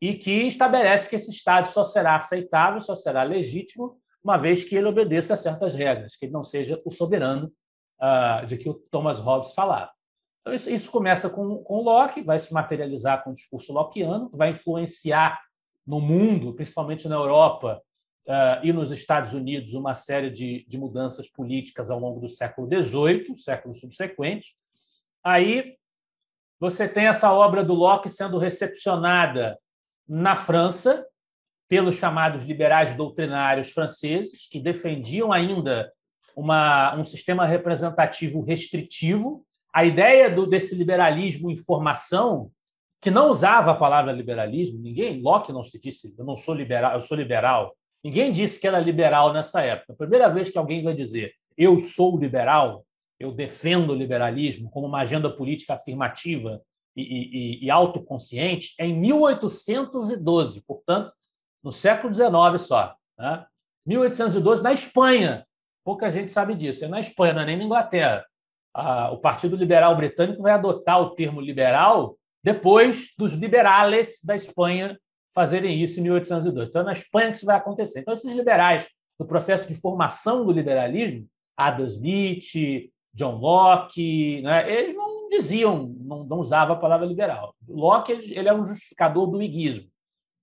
e 0.00 0.14
que 0.14 0.46
estabelece 0.46 1.08
que 1.08 1.16
esse 1.16 1.30
Estado 1.30 1.66
só 1.66 1.84
será 1.84 2.16
aceitável, 2.16 2.80
só 2.80 2.94
será 2.94 3.22
legítimo, 3.22 3.98
uma 4.22 4.36
vez 4.36 4.64
que 4.64 4.76
ele 4.76 4.86
obedeça 4.86 5.34
a 5.34 5.36
certas 5.36 5.74
regras, 5.74 6.16
que 6.16 6.26
ele 6.26 6.32
não 6.32 6.44
seja 6.44 6.80
o 6.84 6.90
soberano 6.90 7.50
uh, 8.00 8.46
de 8.46 8.58
que 8.58 8.68
o 8.68 8.74
Thomas 8.74 9.18
Hobbes 9.18 9.54
falava. 9.54 9.90
Então, 10.40 10.54
isso, 10.54 10.70
isso 10.70 10.90
começa 10.90 11.28
com, 11.28 11.62
com 11.62 11.82
Locke, 11.82 12.22
vai 12.22 12.38
se 12.38 12.52
materializar 12.52 13.22
com 13.22 13.30
o 13.30 13.34
discurso 13.34 13.72
lockeano, 13.72 14.30
vai 14.32 14.50
influenciar 14.50 15.40
no 15.86 16.00
mundo, 16.00 16.54
principalmente 16.54 17.08
na 17.08 17.16
Europa 17.16 17.82
uh, 18.26 18.64
e 18.64 18.72
nos 18.72 18.90
Estados 18.90 19.34
Unidos, 19.34 19.74
uma 19.74 19.94
série 19.94 20.30
de, 20.30 20.64
de 20.68 20.78
mudanças 20.78 21.28
políticas 21.28 21.90
ao 21.90 21.98
longo 21.98 22.20
do 22.20 22.28
século 22.28 22.68
XVIII, 22.68 23.36
século 23.36 23.74
subsequente. 23.74 24.54
Aí 25.24 25.76
você 26.60 26.88
tem 26.88 27.06
essa 27.06 27.32
obra 27.32 27.64
do 27.64 27.74
Locke 27.74 28.08
sendo 28.08 28.38
recepcionada 28.38 29.58
na 30.08 30.34
França 30.34 31.06
pelos 31.68 31.96
chamados 31.96 32.44
liberais 32.44 32.94
doutrinários 32.94 33.70
franceses, 33.70 34.48
que 34.48 34.58
defendiam 34.58 35.32
ainda 35.32 35.92
uma, 36.34 36.96
um 36.96 37.04
sistema 37.04 37.44
representativo 37.44 38.42
restritivo, 38.42 39.44
a 39.78 39.84
ideia 39.84 40.28
do, 40.28 40.44
desse 40.44 40.74
liberalismo 40.74 41.48
em 41.52 41.56
formação, 41.56 42.50
que 43.00 43.12
não 43.12 43.30
usava 43.30 43.70
a 43.70 43.76
palavra 43.76 44.10
liberalismo, 44.10 44.80
ninguém, 44.80 45.22
Locke 45.22 45.52
não 45.52 45.62
se 45.62 45.78
disse, 45.78 46.16
eu 46.18 46.24
não 46.24 46.34
sou 46.34 46.52
liberal, 46.52 46.94
eu 46.94 47.00
sou 47.00 47.16
liberal. 47.16 47.76
Ninguém 48.02 48.32
disse 48.32 48.60
que 48.60 48.66
era 48.66 48.80
liberal 48.80 49.32
nessa 49.32 49.62
época. 49.62 49.92
A 49.92 49.96
primeira 49.96 50.28
vez 50.28 50.50
que 50.50 50.58
alguém 50.58 50.82
vai 50.82 50.94
dizer 50.94 51.32
eu 51.56 51.78
sou 51.78 52.18
liberal, 52.18 52.84
eu 53.20 53.30
defendo 53.30 53.90
o 53.90 53.94
liberalismo 53.94 54.68
como 54.68 54.88
uma 54.88 55.00
agenda 55.00 55.30
política 55.30 55.74
afirmativa 55.74 56.60
e, 56.96 57.02
e, 57.02 57.64
e 57.64 57.70
autoconsciente, 57.70 58.74
é 58.80 58.86
em 58.86 58.98
1812, 58.98 60.60
portanto, 60.62 61.12
no 61.62 61.70
século 61.70 62.12
XIX 62.12 62.60
só. 62.60 62.96
Né? 63.16 63.46
1812, 63.86 64.60
na 64.60 64.72
Espanha. 64.72 65.46
Pouca 65.84 66.10
gente 66.10 66.32
sabe 66.32 66.56
disso. 66.56 66.84
É 66.84 66.88
na 66.88 66.98
Espanha, 66.98 67.34
não 67.34 67.42
é 67.42 67.46
nem 67.46 67.58
na 67.58 67.64
Inglaterra 67.64 68.24
o 69.12 69.18
Partido 69.18 69.56
Liberal 69.56 69.96
Britânico 69.96 70.42
vai 70.42 70.52
adotar 70.52 71.00
o 71.00 71.10
termo 71.10 71.40
liberal 71.40 72.16
depois 72.42 73.12
dos 73.18 73.32
liberales 73.32 74.20
da 74.24 74.36
Espanha 74.36 74.98
fazerem 75.34 75.82
isso 75.82 76.00
em 76.00 76.04
1802. 76.04 76.68
Então, 76.68 76.82
é 76.82 76.84
na 76.84 76.92
Espanha 76.92 77.30
que 77.30 77.36
isso 77.36 77.46
vai 77.46 77.56
acontecer. 77.56 78.00
Então, 78.00 78.14
esses 78.14 78.32
liberais 78.32 78.88
do 79.18 79.26
processo 79.26 79.68
de 79.68 79.74
formação 79.74 80.44
do 80.44 80.52
liberalismo, 80.52 81.26
Adam 81.56 81.84
Smith, 81.86 82.90
John 83.12 83.36
Locke, 83.36 84.42
né, 84.42 84.72
eles 84.72 84.94
não 84.94 85.28
diziam, 85.28 85.94
não, 85.98 86.24
não 86.24 86.38
usavam 86.38 86.76
a 86.76 86.78
palavra 86.78 87.06
liberal. 87.06 87.54
Locke 87.68 88.12
ele, 88.12 88.48
é 88.48 88.54
um 88.54 88.66
justificador 88.66 89.26
do 89.26 89.42
iguismo. 89.42 89.88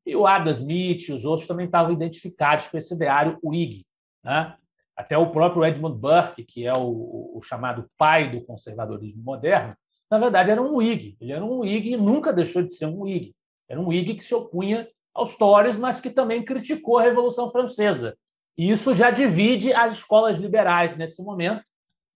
E 0.05 0.15
o 0.15 0.27
Adam 0.27 0.53
Smith 0.53 1.09
os 1.09 1.25
outros 1.25 1.47
também 1.47 1.65
estavam 1.65 1.91
identificados 1.91 2.67
com 2.67 2.77
esse 2.77 2.93
ideário 2.93 3.39
Whig. 3.43 3.85
Né? 4.23 4.55
Até 4.95 5.17
o 5.17 5.29
próprio 5.31 5.65
Edmund 5.65 5.97
Burke, 5.97 6.43
que 6.43 6.65
é 6.65 6.73
o, 6.73 7.31
o, 7.35 7.41
chamado 7.43 7.89
pai 7.97 8.31
do 8.31 8.41
conservadorismo 8.41 9.21
moderno, 9.23 9.75
na 10.09 10.17
verdade 10.17 10.51
era 10.51 10.61
um 10.61 10.77
Whig. 10.77 11.17
Ele 11.19 11.33
era 11.33 11.43
um 11.43 11.59
Whig 11.59 11.91
e 11.91 11.97
nunca 11.97 12.31
deixou 12.31 12.63
de 12.63 12.73
ser 12.73 12.85
um 12.85 13.01
Whig. 13.01 13.35
Era 13.67 13.79
um 13.79 13.87
Whig 13.87 14.13
que 14.15 14.23
se 14.23 14.33
opunha 14.33 14.87
aos 15.13 15.35
Tories, 15.37 15.77
mas 15.77 15.99
que 15.99 16.09
também 16.09 16.43
criticou 16.43 16.97
a 16.97 17.03
Revolução 17.03 17.49
Francesa. 17.49 18.17
E 18.57 18.71
isso 18.71 18.93
já 18.93 19.11
divide 19.11 19.73
as 19.73 19.93
escolas 19.93 20.37
liberais 20.37 20.95
nesse 20.95 21.21
momento, 21.21 21.63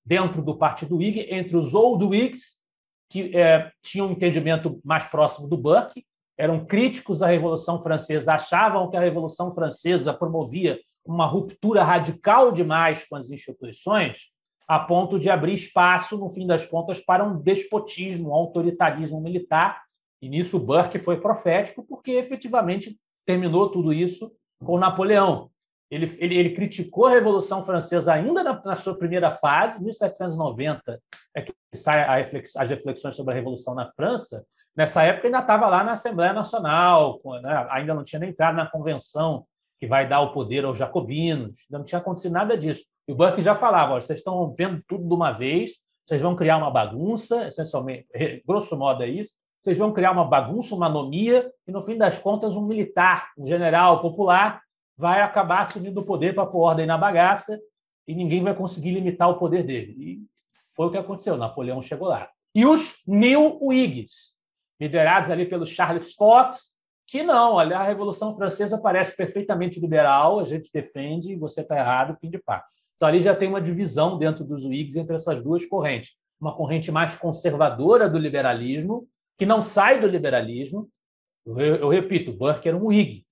dentro 0.05 0.41
do 0.41 0.57
Partido 0.57 0.97
Whig, 0.97 1.27
entre 1.29 1.57
os 1.57 1.75
Old 1.75 2.03
Whigs, 2.05 2.59
que 3.09 3.35
é, 3.35 3.71
tinham 3.83 4.07
um 4.07 4.11
entendimento 4.11 4.79
mais 4.83 5.05
próximo 5.05 5.47
do 5.47 5.57
Burke, 5.57 6.05
eram 6.37 6.65
críticos 6.65 7.21
à 7.21 7.27
Revolução 7.27 7.81
Francesa, 7.81 8.33
achavam 8.33 8.89
que 8.89 8.95
a 8.95 9.01
Revolução 9.01 9.51
Francesa 9.51 10.13
promovia 10.13 10.79
uma 11.09 11.25
ruptura 11.25 11.83
radical 11.83 12.51
demais 12.51 13.03
com 13.03 13.15
as 13.15 13.31
instituições, 13.31 14.27
a 14.67 14.77
ponto 14.77 15.17
de 15.17 15.27
abrir 15.27 15.53
espaço, 15.53 16.19
no 16.19 16.29
fim 16.29 16.45
das 16.45 16.67
contas, 16.67 16.99
para 16.99 17.23
um 17.23 17.41
despotismo, 17.41 18.29
um 18.29 18.33
autoritarismo 18.33 19.19
militar. 19.19 19.81
E 20.21 20.29
nisso 20.29 20.59
Burke 20.59 20.99
foi 20.99 21.19
profético, 21.19 21.83
porque 21.83 22.11
efetivamente 22.11 22.95
terminou 23.25 23.71
tudo 23.71 23.91
isso 23.91 24.31
com 24.63 24.77
Napoleão. 24.77 25.49
Ele, 25.89 26.05
ele, 26.19 26.35
ele 26.37 26.49
criticou 26.51 27.07
a 27.07 27.11
Revolução 27.11 27.63
Francesa 27.63 28.13
ainda 28.13 28.43
na, 28.43 28.61
na, 28.63 28.75
sua 28.75 28.95
primeira 28.95 29.31
fase, 29.31 29.83
1790, 29.83 31.01
é 31.35 31.41
que 31.41 31.51
sai 31.73 32.21
reflex, 32.21 32.55
as 32.55 32.69
reflexões 32.69 33.15
sobre 33.15 33.33
a 33.33 33.35
Revolução 33.35 33.73
na 33.73 33.87
França. 33.87 34.45
Nessa 34.75 35.01
época 35.01 35.27
ainda 35.27 35.39
estava 35.39 35.65
lá 35.67 35.83
na 35.83 35.93
Assembleia 35.93 36.33
Nacional, 36.33 37.19
né, 37.41 37.67
ainda 37.71 37.95
não 37.95 38.03
tinha 38.03 38.19
nem 38.19 38.29
entrado 38.29 38.55
na 38.55 38.69
Convenção 38.69 39.47
que 39.79 39.87
vai 39.87 40.07
dar 40.07 40.21
o 40.21 40.33
poder 40.33 40.65
aos 40.65 40.77
jacobinos, 40.77 41.65
não 41.69 41.83
tinha 41.83 41.99
acontecido 41.99 42.33
nada 42.33 42.57
disso. 42.57 42.83
E 43.07 43.11
o 43.11 43.15
Burke 43.15 43.41
já 43.41 43.55
falava: 43.55 44.01
vocês 44.01 44.19
estão 44.19 44.35
rompendo 44.35 44.83
tudo 44.87 45.07
de 45.07 45.13
uma 45.13 45.31
vez, 45.31 45.71
vocês 46.05 46.21
vão 46.21 46.35
criar 46.35 46.57
uma 46.57 46.69
bagunça, 46.69 47.47
essencialmente, 47.47 48.07
grosso 48.45 48.77
modo 48.77 49.03
é 49.03 49.07
isso, 49.07 49.33
vocês 49.63 49.77
vão 49.77 49.91
criar 49.91 50.11
uma 50.11 50.25
bagunça, 50.25 50.75
uma 50.75 50.87
anomia, 50.87 51.51
e 51.67 51.71
no 51.71 51.81
fim 51.81 51.97
das 51.97 52.19
contas, 52.19 52.55
um 52.55 52.65
militar, 52.65 53.29
um 53.37 53.45
general 53.45 54.01
popular, 54.01 54.61
vai 54.97 55.21
acabar 55.21 55.61
assumindo 55.61 56.01
o 56.01 56.05
poder 56.05 56.33
para 56.33 56.45
pôr 56.45 56.61
ordem 56.61 56.85
na 56.85 56.97
bagaça 56.97 57.59
e 58.07 58.13
ninguém 58.13 58.43
vai 58.43 58.55
conseguir 58.55 58.91
limitar 58.91 59.29
o 59.29 59.37
poder 59.37 59.63
dele. 59.63 59.95
E 59.97 60.19
foi 60.75 60.87
o 60.87 60.91
que 60.91 60.97
aconteceu. 60.97 61.37
Napoleão 61.37 61.81
chegou 61.81 62.07
lá. 62.07 62.29
E 62.55 62.65
os 62.65 63.01
New 63.07 63.59
Whigs, 63.61 64.37
liderados 64.79 65.29
ali 65.29 65.45
pelo 65.45 65.67
Charles 65.67 66.13
Fox, 66.15 66.75
que 67.09 67.23
não, 67.23 67.53
olha, 67.53 67.77
a 67.77 67.83
Revolução 67.83 68.35
Francesa 68.35 68.77
parece 68.77 69.17
perfeitamente 69.17 69.79
liberal, 69.79 70.39
a 70.39 70.43
gente 70.43 70.69
defende, 70.71 71.35
você 71.35 71.61
está 71.61 71.77
errado, 71.77 72.15
fim 72.15 72.29
de 72.29 72.37
papo. 72.37 72.67
Então 72.95 73.07
ali 73.07 73.21
já 73.21 73.35
tem 73.35 73.47
uma 73.47 73.61
divisão 73.61 74.17
dentro 74.17 74.43
dos 74.43 74.65
Whigs 74.65 74.95
entre 74.97 75.15
essas 75.15 75.41
duas 75.43 75.65
correntes. 75.65 76.11
Uma 76.39 76.55
corrente 76.55 76.91
mais 76.91 77.15
conservadora 77.17 78.09
do 78.09 78.17
liberalismo, 78.17 79.07
que 79.37 79.45
não 79.45 79.61
sai 79.61 79.99
do 79.99 80.07
liberalismo. 80.07 80.89
Eu, 81.45 81.57
eu 81.57 81.89
repito, 81.89 82.31
Burke 82.31 82.67
era 82.67 82.77
um 82.77 82.87
Whig, 82.87 83.25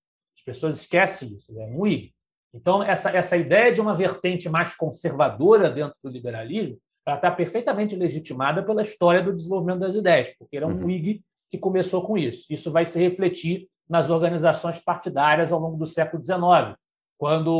pessoas 0.47 0.79
esquecem 0.79 1.35
isso, 1.35 1.51
é 1.59 1.65
um 1.65 1.81
Whig. 1.81 2.13
Então, 2.53 2.81
essa, 2.81 3.11
essa 3.11 3.35
ideia 3.35 3.73
de 3.73 3.81
uma 3.81 3.93
vertente 3.93 4.47
mais 4.47 4.73
conservadora 4.73 5.69
dentro 5.69 5.97
do 6.01 6.09
liberalismo 6.09 6.79
ela 7.05 7.15
está 7.15 7.31
perfeitamente 7.31 7.95
legitimada 7.95 8.61
pela 8.61 8.81
história 8.81 9.23
do 9.23 9.33
desenvolvimento 9.33 9.79
das 9.79 9.95
ideias, 9.95 10.35
porque 10.37 10.57
era 10.57 10.67
um 10.67 10.71
uhum. 10.71 10.87
Whig 10.87 11.21
que 11.49 11.57
começou 11.57 12.03
com 12.05 12.17
isso. 12.17 12.45
Isso 12.49 12.71
vai 12.71 12.85
se 12.85 12.99
refletir 12.99 13.67
nas 13.89 14.09
organizações 14.09 14.79
partidárias 14.79 15.51
ao 15.51 15.59
longo 15.59 15.77
do 15.77 15.85
século 15.87 16.21
XIX, 16.21 16.77
quando 17.17 17.51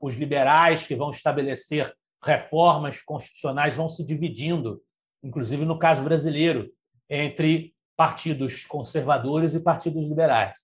os, 0.00 0.16
liberais 0.16 0.86
que 0.86 0.94
vão 0.94 1.10
estabelecer 1.10 1.92
reformas 2.22 3.02
constitucionais 3.02 3.76
vão 3.76 3.88
se 3.88 4.04
dividindo, 4.04 4.80
inclusive 5.22 5.64
no 5.64 5.78
caso 5.78 6.02
brasileiro, 6.02 6.70
entre 7.08 7.74
partidos 7.96 8.64
conservadores 8.64 9.54
e 9.54 9.60
partidos 9.60 10.08
liberais. 10.08 10.54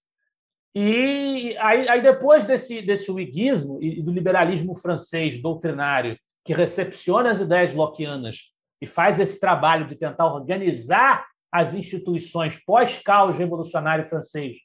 E 0.75 1.57
aí, 1.59 2.01
depois 2.01 2.47
desse, 2.47 2.81
desse 2.81 3.11
wiguismo 3.11 3.83
e 3.83 4.01
do 4.03 4.13
liberalismo 4.13 4.75
francês 4.75 5.41
doutrinário, 5.43 6.17
que 6.45 6.53
recepciona 6.53 7.31
as 7.31 7.41
ideias 7.41 7.75
lockeanas 7.75 8.55
e 8.81 8.87
faz 8.87 9.21
esse 9.21 9.39
trabalho 9.39 9.87
de 9.87 9.97
tentar 9.97 10.33
organizar 10.33 11.27
as 11.53 11.75
instituições 11.75 12.63
pós-caos 12.65 13.37
revolucionário 13.37 14.05
francês 14.05 14.59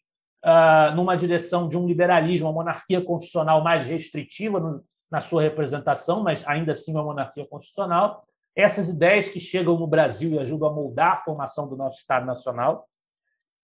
uh, 0.45 0.95
numa 0.95 1.15
direção 1.15 1.67
de 1.67 1.77
um 1.77 1.87
liberalismo, 1.87 2.47
uma 2.47 2.53
monarquia 2.53 3.01
constitucional 3.01 3.63
mais 3.63 3.85
restritiva 3.85 4.81
na 5.09 5.19
sua 5.19 5.41
representação, 5.41 6.23
mas 6.23 6.47
ainda 6.47 6.73
assim 6.73 6.91
uma 6.91 7.03
monarquia 7.03 7.45
constitucional. 7.47 8.23
Essas 8.55 8.89
ideias 8.89 9.27
que 9.27 9.39
chegam 9.39 9.77
no 9.77 9.87
Brasil 9.87 10.31
e 10.31 10.39
ajudam 10.39 10.69
a 10.69 10.73
moldar 10.73 11.13
a 11.13 11.17
formação 11.17 11.67
do 11.67 11.75
nosso 11.75 11.99
Estado 11.99 12.25
Nacional. 12.25 12.87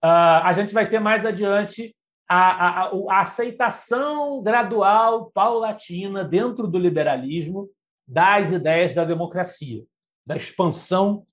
Uh, 0.04 0.42
a 0.42 0.52
gente 0.52 0.74
vai 0.74 0.88
ter 0.88 0.98
mais 0.98 1.24
adiante 1.24 1.94
a, 2.28 2.84
a, 2.84 2.90
a 3.10 3.20
aceitação 3.20 4.42
gradual, 4.42 5.30
paulatina, 5.32 6.24
dentro 6.24 6.66
do 6.66 6.78
liberalismo, 6.78 7.68
das 8.06 8.50
ideias 8.50 8.94
da 8.94 9.04
democracia, 9.04 9.84
da 10.26 10.36
expansão 10.36 11.24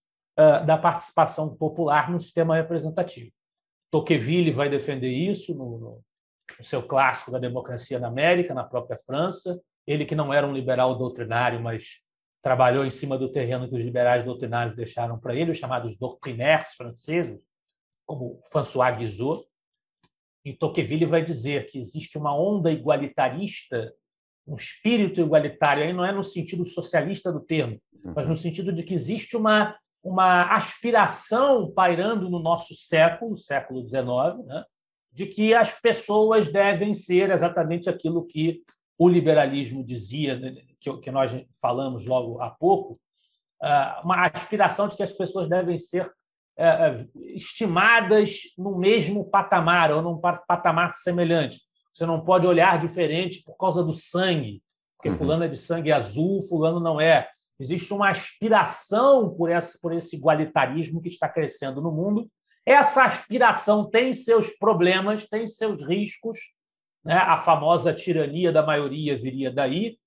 da 0.66 0.78
participação 0.78 1.56
popular 1.56 2.12
no 2.12 2.20
sistema 2.20 2.56
representativo. 2.56 3.32
Tocqueville 3.92 4.52
vai 4.52 4.70
defender 4.70 5.10
isso 5.10 5.56
no, 5.56 5.78
no, 5.78 6.04
no, 6.58 6.64
seu 6.64 6.84
clássico 6.84 7.32
da 7.32 7.40
democracia 7.40 8.00
na 8.00 8.08
América, 8.08 8.54
na 8.54 8.64
própria 8.64 8.98
França. 8.98 9.60
Ele 9.86 10.06
que 10.06 10.16
não 10.16 10.34
era 10.34 10.46
um 10.46 10.54
liberal 10.54 10.98
doutrinário, 10.98 11.60
mas 11.62 12.06
trabalhou 12.42 12.86
em 12.86 12.92
cima 12.92 13.18
do 13.18 13.32
terreno 13.32 13.68
que 13.68 13.76
os 13.76 13.84
liberais 13.84 14.24
doutrinários 14.24 14.76
deixaram 14.76 15.20
para 15.20 15.36
ele, 15.36 15.52
os 15.52 15.58
chamados 15.58 15.98
doctrinaires 15.98 16.74
franceses, 16.74 17.42
como 18.06 18.40
François 18.52 18.98
Guizot 18.98 19.50
em 20.46 20.56
Tocqueville 20.56 21.06
vai 21.06 21.24
dizer 21.24 21.68
que 21.68 21.78
existe 21.78 22.18
uma 22.18 22.36
onda 22.36 22.72
igualitarista, 22.72 23.94
um 24.48 24.56
espírito 24.56 25.22
igualitário, 25.22 25.84
aí 25.84 25.94
não 25.94 26.06
é 26.06 26.12
no 26.12 26.24
sentido 26.24 26.64
socialista 26.64 27.32
do 27.32 27.40
termo, 27.40 27.80
mas 28.16 28.28
no 28.28 28.36
sentido 28.36 28.72
de 28.74 28.84
que 28.84 28.94
existe 28.94 29.36
uma, 29.36 29.78
uma 30.04 30.56
aspiração 30.56 31.72
pairando 31.72 32.30
no 32.30 32.40
nosso 32.40 32.76
século, 32.76 33.36
século 33.36 33.86
XIX, 33.86 34.46
né, 34.46 34.64
de 35.12 35.26
que 35.26 35.54
as 35.54 35.80
pessoas 35.80 36.52
devem 36.52 36.94
ser 36.94 37.32
exatamente 37.32 37.90
aquilo 37.90 38.26
que 38.26 38.62
o 38.98 39.08
liberalismo 39.08 39.84
dizia, 39.84 40.38
né, 40.38 40.56
que, 40.80 40.98
que 40.98 41.12
nós 41.12 41.36
falamos 41.62 42.06
logo 42.06 42.42
há 42.42 42.50
pouco, 42.50 43.00
ah, 43.62 44.02
uma 44.04 44.26
aspiração 44.28 44.88
de 44.88 44.96
que 44.96 45.04
as 45.04 45.12
pessoas 45.12 45.50
devem 45.50 45.78
ser 45.78 46.10
é, 46.58 46.68
é, 46.68 47.08
estimadas 47.36 48.42
no 48.58 48.78
mesmo 48.78 49.30
patamar 49.30 49.94
ou 49.94 50.02
num 50.02 50.20
patamar 50.20 50.94
semelhante. 50.94 51.62
Você 51.94 52.06
não 52.06 52.24
pode 52.24 52.46
olhar 52.46 52.78
diferente 52.78 53.42
por 53.44 53.58
causa 53.58 53.84
do 53.84 53.94
sangue, 53.94 54.62
porque 54.98 55.10
uhum. 55.10 55.16
fulano 55.16 55.44
é 55.46 55.48
de 55.48 55.58
sangue 55.58 55.92
azul, 55.92 56.42
fulano 56.42 56.82
não 56.82 57.00
é. 57.00 57.30
Existe 57.60 57.94
uma 57.94 58.10
aspiração 58.10 59.36
por 59.36 59.52
esse, 59.52 59.82
por 59.82 59.94
esse 59.94 60.16
igualitarismo 60.16 61.02
que 61.02 61.10
está 61.10 61.28
crescendo 61.28 61.82
no 61.82 61.92
mundo. 61.92 62.30
Essa 62.66 63.04
aspiração 63.04 63.90
tem 63.90 64.14
seus 64.14 64.52
problemas, 64.52 65.28
tem 65.28 65.46
seus 65.46 65.86
riscos. 65.86 66.38
Né? 67.04 67.16
A 67.16 67.38
famosa 67.38 67.94
tirania 67.94 68.52
da 68.52 68.66
maioria 68.66 69.18
viria 69.18 69.52
daí, 69.52 69.98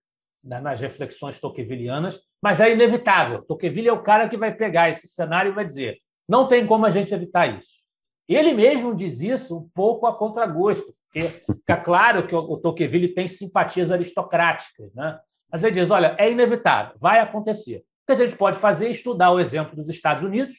né? 0.43 0.61
nas 0.61 0.81
reflexões 0.81 1.39
toquevillianas, 1.39 2.21
mas 2.43 2.61
é 2.61 2.73
inevitável. 2.73 3.43
Tocqueville 3.43 3.89
é 3.89 3.93
o 3.93 4.03
cara 4.03 4.29
que 4.29 4.37
vai 4.37 4.55
pegar 4.55 4.89
esse 4.89 5.09
cenário 5.09 5.53
e 5.53 5.55
vai 5.55 5.65
dizer: 5.65 5.99
não 6.29 6.49
tem 6.49 6.67
como 6.67 6.87
a 6.87 6.91
gente 6.91 7.13
evitar 7.13 7.59
isso. 7.59 7.83
Ele 8.29 8.55
mesmo 8.55 8.95
diz 8.95 9.21
isso 9.21 9.59
um 9.59 9.69
pouco 9.75 10.07
a 10.07 10.17
contragosto, 10.17 10.95
porque 11.05 11.29
fica 11.29 11.77
claro 11.77 12.27
que 12.27 12.35
o 12.35 12.57
Tocqueville 12.57 13.13
tem 13.13 13.29
simpatias 13.29 13.91
aristocráticas, 13.91 14.95
né? 14.95 15.19
Mas 15.53 15.63
ele 15.63 15.81
diz: 15.81 15.91
olha, 15.91 16.17
é 16.19 16.31
inevitável, 16.31 16.95
vai 16.99 17.21
acontecer. 17.21 17.85
O 18.03 18.07
que 18.07 18.13
a 18.13 18.27
gente 18.27 18.37
pode 18.37 18.59
fazer 18.59 18.87
é 18.87 18.91
estudar 18.91 19.31
o 19.31 19.39
exemplo 19.39 19.77
dos 19.77 19.89
Estados 19.89 20.25
Unidos, 20.25 20.55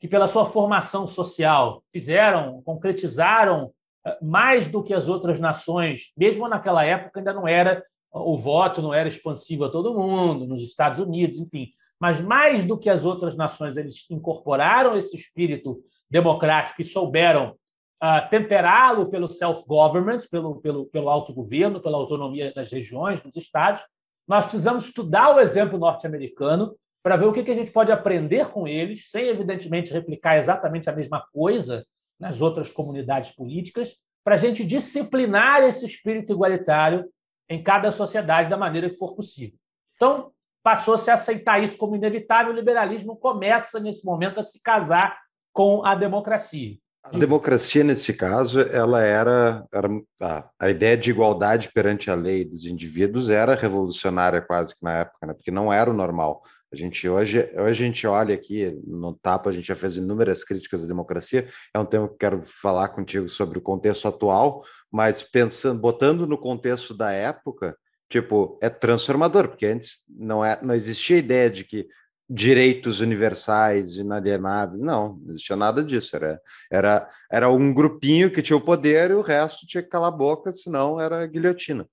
que, 0.00 0.08
pela 0.08 0.26
sua 0.26 0.46
formação 0.46 1.06
social, 1.06 1.84
fizeram, 1.92 2.62
concretizaram 2.62 3.70
eh, 4.04 4.18
mais 4.20 4.66
do 4.66 4.82
que 4.82 4.92
as 4.92 5.06
outras 5.06 5.38
nações, 5.38 6.12
mesmo 6.16 6.48
naquela 6.48 6.84
época 6.84 7.20
ainda 7.20 7.32
não 7.32 7.46
era 7.46 7.84
o 8.12 8.36
voto 8.36 8.82
não 8.82 8.92
era 8.92 9.08
expansivo 9.08 9.64
a 9.64 9.70
todo 9.70 9.94
mundo, 9.94 10.46
nos 10.46 10.62
Estados 10.62 10.98
Unidos, 10.98 11.38
enfim, 11.38 11.68
mas 11.98 12.20
mais 12.20 12.64
do 12.64 12.76
que 12.76 12.90
as 12.90 13.04
outras 13.04 13.36
nações, 13.36 13.76
eles 13.76 14.10
incorporaram 14.10 14.96
esse 14.96 15.16
espírito 15.16 15.82
democrático 16.10 16.82
e 16.82 16.84
souberam 16.84 17.56
uh, 18.02 18.28
temperá-lo 18.28 19.08
pelo 19.08 19.30
self-government, 19.30 20.18
pelo, 20.30 20.60
pelo, 20.60 20.86
pelo 20.86 21.08
autogoverno, 21.08 21.80
pela 21.80 21.96
autonomia 21.96 22.52
das 22.52 22.70
regiões, 22.70 23.22
dos 23.22 23.36
estados. 23.36 23.82
Nós 24.26 24.44
precisamos 24.44 24.86
estudar 24.86 25.34
o 25.34 25.40
exemplo 25.40 25.78
norte-americano 25.78 26.76
para 27.02 27.16
ver 27.16 27.26
o 27.26 27.32
que, 27.32 27.40
a 27.40 27.54
gente 27.54 27.72
pode 27.72 27.90
aprender 27.90 28.48
com 28.50 28.68
eles, 28.68 29.10
sem, 29.10 29.26
evidentemente, 29.26 29.92
replicar 29.92 30.38
exatamente 30.38 30.88
a 30.88 30.92
mesma 30.92 31.26
coisa 31.32 31.84
nas 32.18 32.40
outras 32.40 32.70
comunidades 32.70 33.32
políticas, 33.32 33.96
para 34.24 34.36
a 34.36 34.38
gente 34.38 34.64
disciplinar 34.64 35.64
esse 35.64 35.84
espírito 35.84 36.32
igualitário 36.32 37.10
em 37.48 37.60
cada 37.60 37.90
sociedade 37.90 38.48
da 38.48 38.56
maneira 38.56 38.88
que 38.88 38.96
for 38.96 39.16
possível. 39.16 39.58
Então, 39.96 40.30
passou-se 40.62 41.10
a 41.10 41.14
aceitar 41.14 41.60
isso 41.60 41.76
como 41.76 41.96
inevitável, 41.96 42.52
o 42.52 42.54
liberalismo 42.54 43.16
começa, 43.16 43.80
nesse 43.80 44.06
momento, 44.06 44.38
a 44.38 44.44
se 44.44 44.62
casar 44.62 45.18
com 45.52 45.84
a 45.84 45.96
democracia. 45.96 46.76
A 47.04 47.18
democracia, 47.18 47.82
nesse 47.82 48.14
caso, 48.14 48.60
ela 48.60 49.02
era, 49.02 49.66
era 49.72 49.88
a, 50.20 50.48
a, 50.58 50.70
ideia 50.70 50.96
de 50.96 51.10
igualdade 51.10 51.70
perante 51.74 52.10
a 52.10 52.14
lei 52.14 52.44
dos 52.44 52.64
indivíduos 52.64 53.28
era 53.28 53.56
revolucionária 53.56 54.40
quase 54.40 54.74
que 54.74 54.84
na 54.84 54.98
época, 54.98 55.26
né? 55.26 55.34
porque 55.34 55.50
não 55.50 55.72
era 55.72 55.90
o 55.90 55.94
normal. 55.94 56.42
A 56.72 56.76
gente 56.76 57.06
hoje, 57.06 57.50
hoje 57.54 57.84
a 57.84 57.86
gente 57.86 58.06
olha 58.06 58.34
aqui 58.34 58.80
no 58.86 59.14
Tapa, 59.14 59.50
a 59.50 59.52
gente 59.52 59.66
já 59.66 59.74
fez 59.74 59.98
inúmeras 59.98 60.42
críticas 60.42 60.84
à 60.84 60.86
democracia. 60.86 61.48
É 61.74 61.78
um 61.78 61.84
tema 61.84 62.08
que 62.08 62.16
quero 62.16 62.42
falar 62.46 62.88
contigo 62.88 63.28
sobre 63.28 63.58
o 63.58 63.62
contexto 63.62 64.08
atual, 64.08 64.64
mas 64.90 65.22
pensando, 65.22 65.80
botando 65.80 66.26
no 66.26 66.38
contexto 66.38 66.94
da 66.96 67.10
época, 67.10 67.76
tipo, 68.08 68.58
é 68.62 68.70
transformador, 68.70 69.48
porque 69.48 69.66
antes 69.66 70.02
não, 70.08 70.42
é, 70.42 70.58
não 70.62 70.74
existia 70.74 71.16
a 71.16 71.18
ideia 71.18 71.50
de 71.50 71.64
que 71.64 71.88
direitos 72.28 73.00
universais, 73.00 73.96
inalienáveis, 73.96 74.80
não, 74.80 75.16
não 75.16 75.34
existia 75.34 75.56
nada 75.56 75.84
disso. 75.84 76.16
Era, 76.16 76.40
era, 76.70 77.10
era 77.30 77.50
um 77.50 77.72
grupinho 77.72 78.30
que 78.30 78.42
tinha 78.42 78.56
o 78.56 78.64
poder 78.64 79.10
e 79.10 79.14
o 79.14 79.22
resto 79.22 79.66
tinha 79.66 79.82
que 79.82 79.88
calar 79.88 80.08
a 80.08 80.16
boca, 80.16 80.52
senão 80.52 81.00
era 81.00 81.26
guilhotina. 81.26 81.86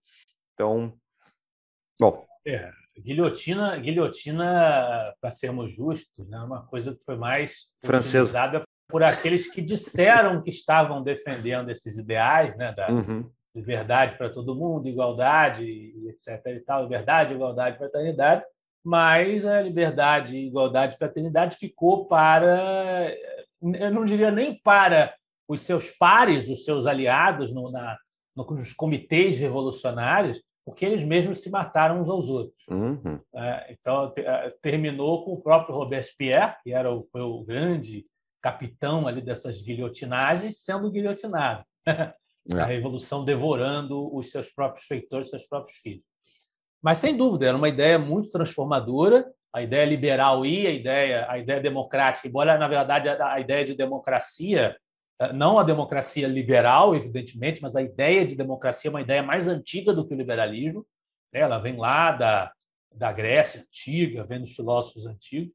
Então, 0.53 0.93
bom. 1.99 2.25
É, 2.45 2.71
guilhotina, 2.97 3.77
guilhotina, 3.77 5.13
para 5.19 5.31
sermos 5.31 5.75
justos, 5.75 6.27
né, 6.29 6.39
uma 6.39 6.65
coisa 6.65 6.95
que 6.95 7.03
foi 7.03 7.17
mais 7.17 7.67
francesa 7.83 8.63
por 8.89 9.03
aqueles 9.03 9.49
que 9.49 9.61
disseram 9.61 10.41
que 10.41 10.49
estavam 10.49 11.03
defendendo 11.03 11.69
esses 11.69 11.95
ideais, 11.95 12.57
né, 12.57 12.73
da 12.73 12.91
uhum. 12.91 13.29
liberdade 13.53 14.17
para 14.17 14.29
todo 14.29 14.55
mundo, 14.55 14.87
igualdade, 14.87 15.93
etc. 16.07 16.43
e 16.47 16.59
tal, 16.61 16.83
liberdade, 16.83 17.33
igualdade, 17.33 17.77
fraternidade, 17.77 18.43
mas 18.89 19.45
a 19.45 19.61
liberdade, 19.61 20.35
igualdade 20.35 20.95
e 20.95 20.97
fraternidade 20.97 21.57
ficou 21.57 22.07
para, 22.07 23.15
eu 23.61 23.93
não 23.93 24.03
diria 24.03 24.31
nem 24.31 24.59
para 24.59 25.13
os 25.47 25.61
seus 25.61 25.91
pares, 25.91 26.49
os 26.49 26.65
seus 26.65 26.87
aliados 26.87 27.53
no, 27.53 27.69
na, 27.69 27.95
nos 28.35 28.73
comitês 28.73 29.39
revolucionários, 29.39 30.41
porque 30.65 30.87
eles 30.87 31.05
mesmos 31.05 31.37
se 31.43 31.51
mataram 31.51 32.01
uns 32.01 32.09
aos 32.09 32.27
outros. 32.29 32.67
Uhum. 32.67 33.19
É, 33.35 33.73
então, 33.79 34.11
é, 34.17 34.55
terminou 34.59 35.23
com 35.23 35.33
o 35.33 35.41
próprio 35.41 35.75
Robespierre, 35.75 36.55
que 36.63 36.73
era 36.73 36.91
o, 36.91 37.03
foi 37.11 37.21
o 37.21 37.43
grande 37.43 38.07
capitão 38.41 39.07
ali 39.07 39.21
dessas 39.21 39.61
guilhotinagens, 39.61 40.63
sendo 40.63 40.89
guilhotinado. 40.89 41.63
É. 42.51 42.61
A 42.61 42.65
revolução 42.65 43.23
devorando 43.23 44.15
os 44.15 44.31
seus 44.31 44.49
próprios 44.49 44.87
feitores, 44.87 45.29
seus 45.29 45.45
próprios 45.45 45.77
filhos. 45.79 46.03
Mas, 46.81 46.97
sem 46.99 47.15
dúvida, 47.15 47.47
era 47.47 47.57
uma 47.57 47.67
ideia 47.67 47.99
muito 47.99 48.29
transformadora, 48.29 49.25
a 49.53 49.61
ideia 49.61 49.85
liberal 49.85 50.45
e 50.45 50.67
a 50.67 50.71
ideia, 50.71 51.25
a 51.29 51.37
ideia 51.37 51.59
democrática, 51.59 52.27
embora, 52.27 52.57
na 52.57 52.67
verdade, 52.67 53.09
a, 53.09 53.39
ideia 53.39 53.65
de 53.65 53.75
democracia, 53.75 54.77
eh, 55.19 55.33
não 55.33 55.57
a 55.59 55.63
democracia 55.63 56.27
liberal, 56.27 56.95
evidentemente, 56.95 57.61
mas 57.61 57.75
a 57.75 57.81
ideia 57.81 58.25
de 58.25 58.35
democracia 58.35 58.89
é 58.89 58.91
uma 58.93 59.01
ideia 59.01 59.23
mais 59.23 59.47
antiga 59.47 59.91
do 59.93 60.07
que 60.07 60.13
o 60.13 60.17
liberalismo. 60.17 60.85
Né? 61.33 61.41
Ela 61.41 61.57
vem 61.57 61.75
lá 61.77 62.11
da, 62.11 62.53
da 62.93 63.11
Grécia 63.11 63.61
antiga, 63.61 64.23
vem 64.23 64.39
dos 64.39 64.55
filósofos 64.55 65.05
antigos, 65.05 65.51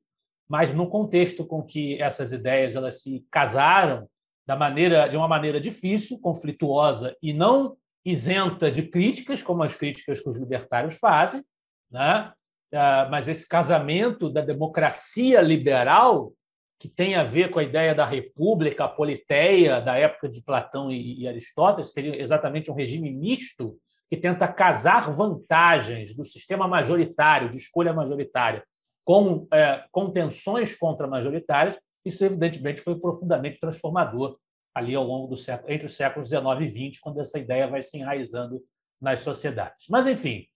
mas 0.49 0.75
no 0.75 0.89
contexto 0.89 1.47
com 1.47 1.63
que 1.63 2.01
essas 2.03 2.33
ideias 2.33 2.77
elas 2.77 3.01
se 3.01 3.25
casaram 3.31 4.09
da 4.47 4.57
maneira 4.57 5.09
de 5.09 5.17
uma 5.17 5.27
maneira 5.29 5.61
difícil, 5.61 6.21
conflituosa 6.21 7.17
e 7.23 7.33
não 7.33 7.77
isenta 8.05 8.71
de 8.71 8.83
críticas, 8.83 9.43
como 9.43 9.63
as 9.63 9.75
críticas 9.75 10.21
que 10.21 10.29
os 10.29 10.39
libertários 10.39 10.99
fazem, 10.99 11.43
né? 11.91 12.33
Ah, 12.73 13.09
mas 13.11 13.29
esse 13.29 13.49
casamento 13.49 14.29
da 14.29 14.41
democracia 14.41 15.41
liberal, 15.41 16.33
que 16.79 16.89
tem 16.89 17.15
a 17.15 17.23
ver 17.23 17.51
com 17.51 17.61
a 17.61 17.63
ideia 17.63 17.95
da 17.95 18.05
república, 18.05 18.85
a 18.85 18.89
politeia 18.89 19.81
da 19.81 19.97
época 19.97 20.29
de 20.29 20.43
Platão 20.43 20.91
e 20.91 21.27
Aristóteles, 21.27 21.93
seria 21.93 22.21
exatamente 22.21 22.71
um 22.71 22.75
regime 22.75 23.13
misto 23.13 23.79
que 24.11 24.17
tenta 24.17 24.47
casar 24.49 25.11
vantagens 25.11 26.15
do 26.15 26.25
sistema 26.25 26.69
majoritário, 26.69 27.49
de 27.49 27.57
escolha 27.57 27.93
majoritária, 27.93 28.63
com 29.05 29.47
é, 29.53 29.85
contenções 29.93 30.75
contra-majoritárias, 30.75 31.79
isso 32.05 32.25
evidentemente 32.25 32.81
foi 32.81 32.99
profundamente 32.99 33.59
transformador 33.59 34.39
ali 34.75 34.95
ao 34.95 35.05
longo 35.05 35.29
do 35.29 35.37
século, 35.37 35.73
entre 35.73 35.87
os 35.87 35.97
séculos 35.97 36.29
XIX 36.29 36.43
e 36.61 36.91
XX, 36.91 37.01
quando 37.01 37.21
essa 37.21 37.39
ideia 37.39 37.69
vai 37.69 37.81
se 37.81 37.97
enraizando 37.99 38.61
nas 39.01 39.21
sociedades. 39.21 39.87
Mas, 39.89 40.07
enfim, 40.07 40.47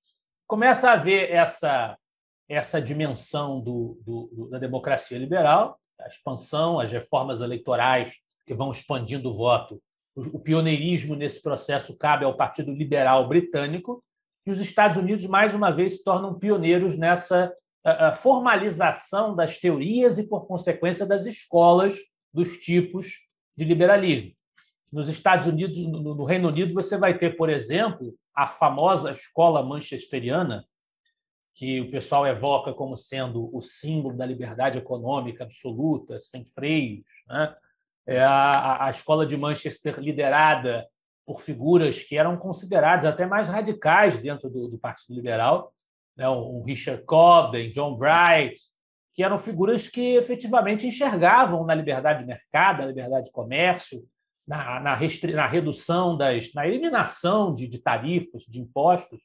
começa 0.46 0.90
a 0.90 0.94
haver 0.94 1.30
essa, 1.30 1.96
essa 2.48 2.82
dimensão 2.82 3.60
do, 3.60 4.00
do, 4.04 4.48
da 4.50 4.58
democracia 4.58 5.18
liberal, 5.18 5.78
a 6.00 6.08
expansão, 6.08 6.80
as 6.80 6.90
reformas 6.90 7.40
eleitorais 7.40 8.14
que 8.46 8.54
vão 8.54 8.70
expandindo 8.70 9.28
o 9.28 9.36
voto. 9.36 9.80
O, 10.16 10.40
pioneirismo 10.40 11.14
nesse 11.14 11.40
processo 11.40 11.96
cabe 11.96 12.24
ao 12.24 12.36
Partido 12.36 12.72
Liberal 12.72 13.28
Britânico, 13.28 14.02
e 14.44 14.50
os 14.50 14.58
Estados 14.58 14.96
Unidos, 14.96 15.26
mais 15.26 15.54
uma 15.54 15.70
vez, 15.70 15.98
se 15.98 16.04
tornam 16.04 16.38
pioneiros 16.38 16.96
nessa 16.96 17.54
formalização 18.16 19.36
das 19.36 19.58
teorias 19.58 20.18
e, 20.18 20.26
por 20.26 20.46
consequência, 20.46 21.06
das 21.06 21.26
escolas 21.26 21.96
dos 22.32 22.56
tipos 22.58 23.27
de 23.58 23.64
liberalismo. 23.64 24.32
Nos 24.90 25.08
Estados 25.08 25.46
Unidos, 25.46 25.76
no 25.80 26.24
Reino 26.24 26.48
Unido, 26.48 26.72
você 26.72 26.96
vai 26.96 27.18
ter, 27.18 27.36
por 27.36 27.50
exemplo, 27.50 28.14
a 28.32 28.46
famosa 28.46 29.10
escola 29.10 29.64
manchesteriana, 29.64 30.64
que 31.54 31.80
o 31.80 31.90
pessoal 31.90 32.24
evoca 32.24 32.72
como 32.72 32.96
sendo 32.96 33.54
o 33.54 33.60
símbolo 33.60 34.16
da 34.16 34.24
liberdade 34.24 34.78
econômica 34.78 35.42
absoluta, 35.42 36.20
sem 36.20 36.44
freios. 36.44 37.04
Né? 37.26 37.56
É 38.06 38.20
a, 38.20 38.86
a 38.86 38.90
escola 38.90 39.26
de 39.26 39.36
Manchester 39.36 39.98
liderada 39.98 40.86
por 41.26 41.42
figuras 41.42 42.04
que 42.04 42.16
eram 42.16 42.36
consideradas 42.36 43.04
até 43.04 43.26
mais 43.26 43.48
radicais 43.48 44.18
dentro 44.18 44.48
do, 44.48 44.68
do 44.68 44.78
Partido 44.78 45.16
Liberal, 45.16 45.74
né? 46.16 46.28
o 46.28 46.62
Richard 46.62 47.02
Cobden, 47.02 47.72
John 47.72 47.96
Bright, 47.96 48.56
que 49.18 49.22
eram 49.24 49.36
figuras 49.36 49.88
que 49.88 50.14
efetivamente 50.14 50.86
enxergavam 50.86 51.66
na 51.66 51.74
liberdade 51.74 52.20
de 52.20 52.26
mercado, 52.28 52.82
na 52.82 52.86
liberdade 52.86 53.24
de 53.24 53.32
comércio, 53.32 54.00
na, 54.46 54.78
na, 54.78 54.96
na 55.34 55.48
redução 55.48 56.16
das, 56.16 56.54
na 56.54 56.68
eliminação 56.68 57.52
de, 57.52 57.66
de, 57.66 57.80
tarifas, 57.80 58.44
de 58.44 58.60
impostos, 58.60 59.22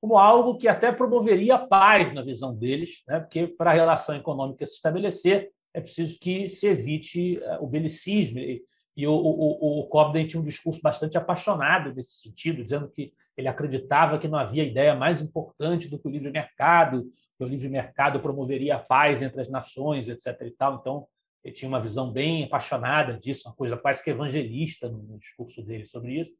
como 0.00 0.18
algo 0.18 0.58
que 0.58 0.66
até 0.66 0.90
promoveria 0.90 1.56
paz 1.56 2.12
na 2.12 2.20
visão 2.20 2.52
deles, 2.52 3.04
né? 3.06 3.20
porque 3.20 3.46
para 3.46 3.70
a 3.70 3.74
relação 3.74 4.16
econômica 4.16 4.66
se 4.66 4.74
estabelecer 4.74 5.52
é 5.72 5.80
preciso 5.80 6.18
que 6.18 6.48
se 6.48 6.66
evite 6.66 7.40
eh, 7.40 7.58
o 7.60 7.68
belicismo. 7.68 8.40
E, 8.40 8.64
e 8.96 9.06
o, 9.06 9.12
o, 9.12 9.82
o 9.82 9.86
Cobden 9.86 10.26
tinha 10.26 10.40
um 10.40 10.44
discurso 10.44 10.82
bastante 10.82 11.16
apaixonado 11.16 11.94
nesse 11.94 12.22
sentido, 12.22 12.64
dizendo 12.64 12.88
que 12.88 13.12
ele 13.38 13.46
acreditava 13.46 14.18
que 14.18 14.26
não 14.26 14.36
havia 14.36 14.64
ideia 14.64 14.96
mais 14.96 15.22
importante 15.22 15.88
do 15.88 15.96
que 15.96 16.08
o 16.08 16.10
livre 16.10 16.28
mercado, 16.28 17.08
que 17.38 17.44
o 17.44 17.46
livre 17.46 17.68
mercado 17.68 18.18
promoveria 18.18 18.74
a 18.74 18.78
paz 18.80 19.22
entre 19.22 19.40
as 19.40 19.48
nações, 19.48 20.08
etc. 20.08 20.36
E 20.42 20.50
tal. 20.50 20.74
Então, 20.74 21.06
ele 21.44 21.54
tinha 21.54 21.68
uma 21.68 21.80
visão 21.80 22.10
bem 22.10 22.44
apaixonada 22.44 23.16
disso, 23.16 23.48
uma 23.48 23.54
coisa 23.54 23.76
quase 23.76 24.02
que 24.02 24.10
evangelista 24.10 24.88
no 24.88 25.16
discurso 25.20 25.62
dele 25.62 25.86
sobre 25.86 26.20
isso. 26.20 26.34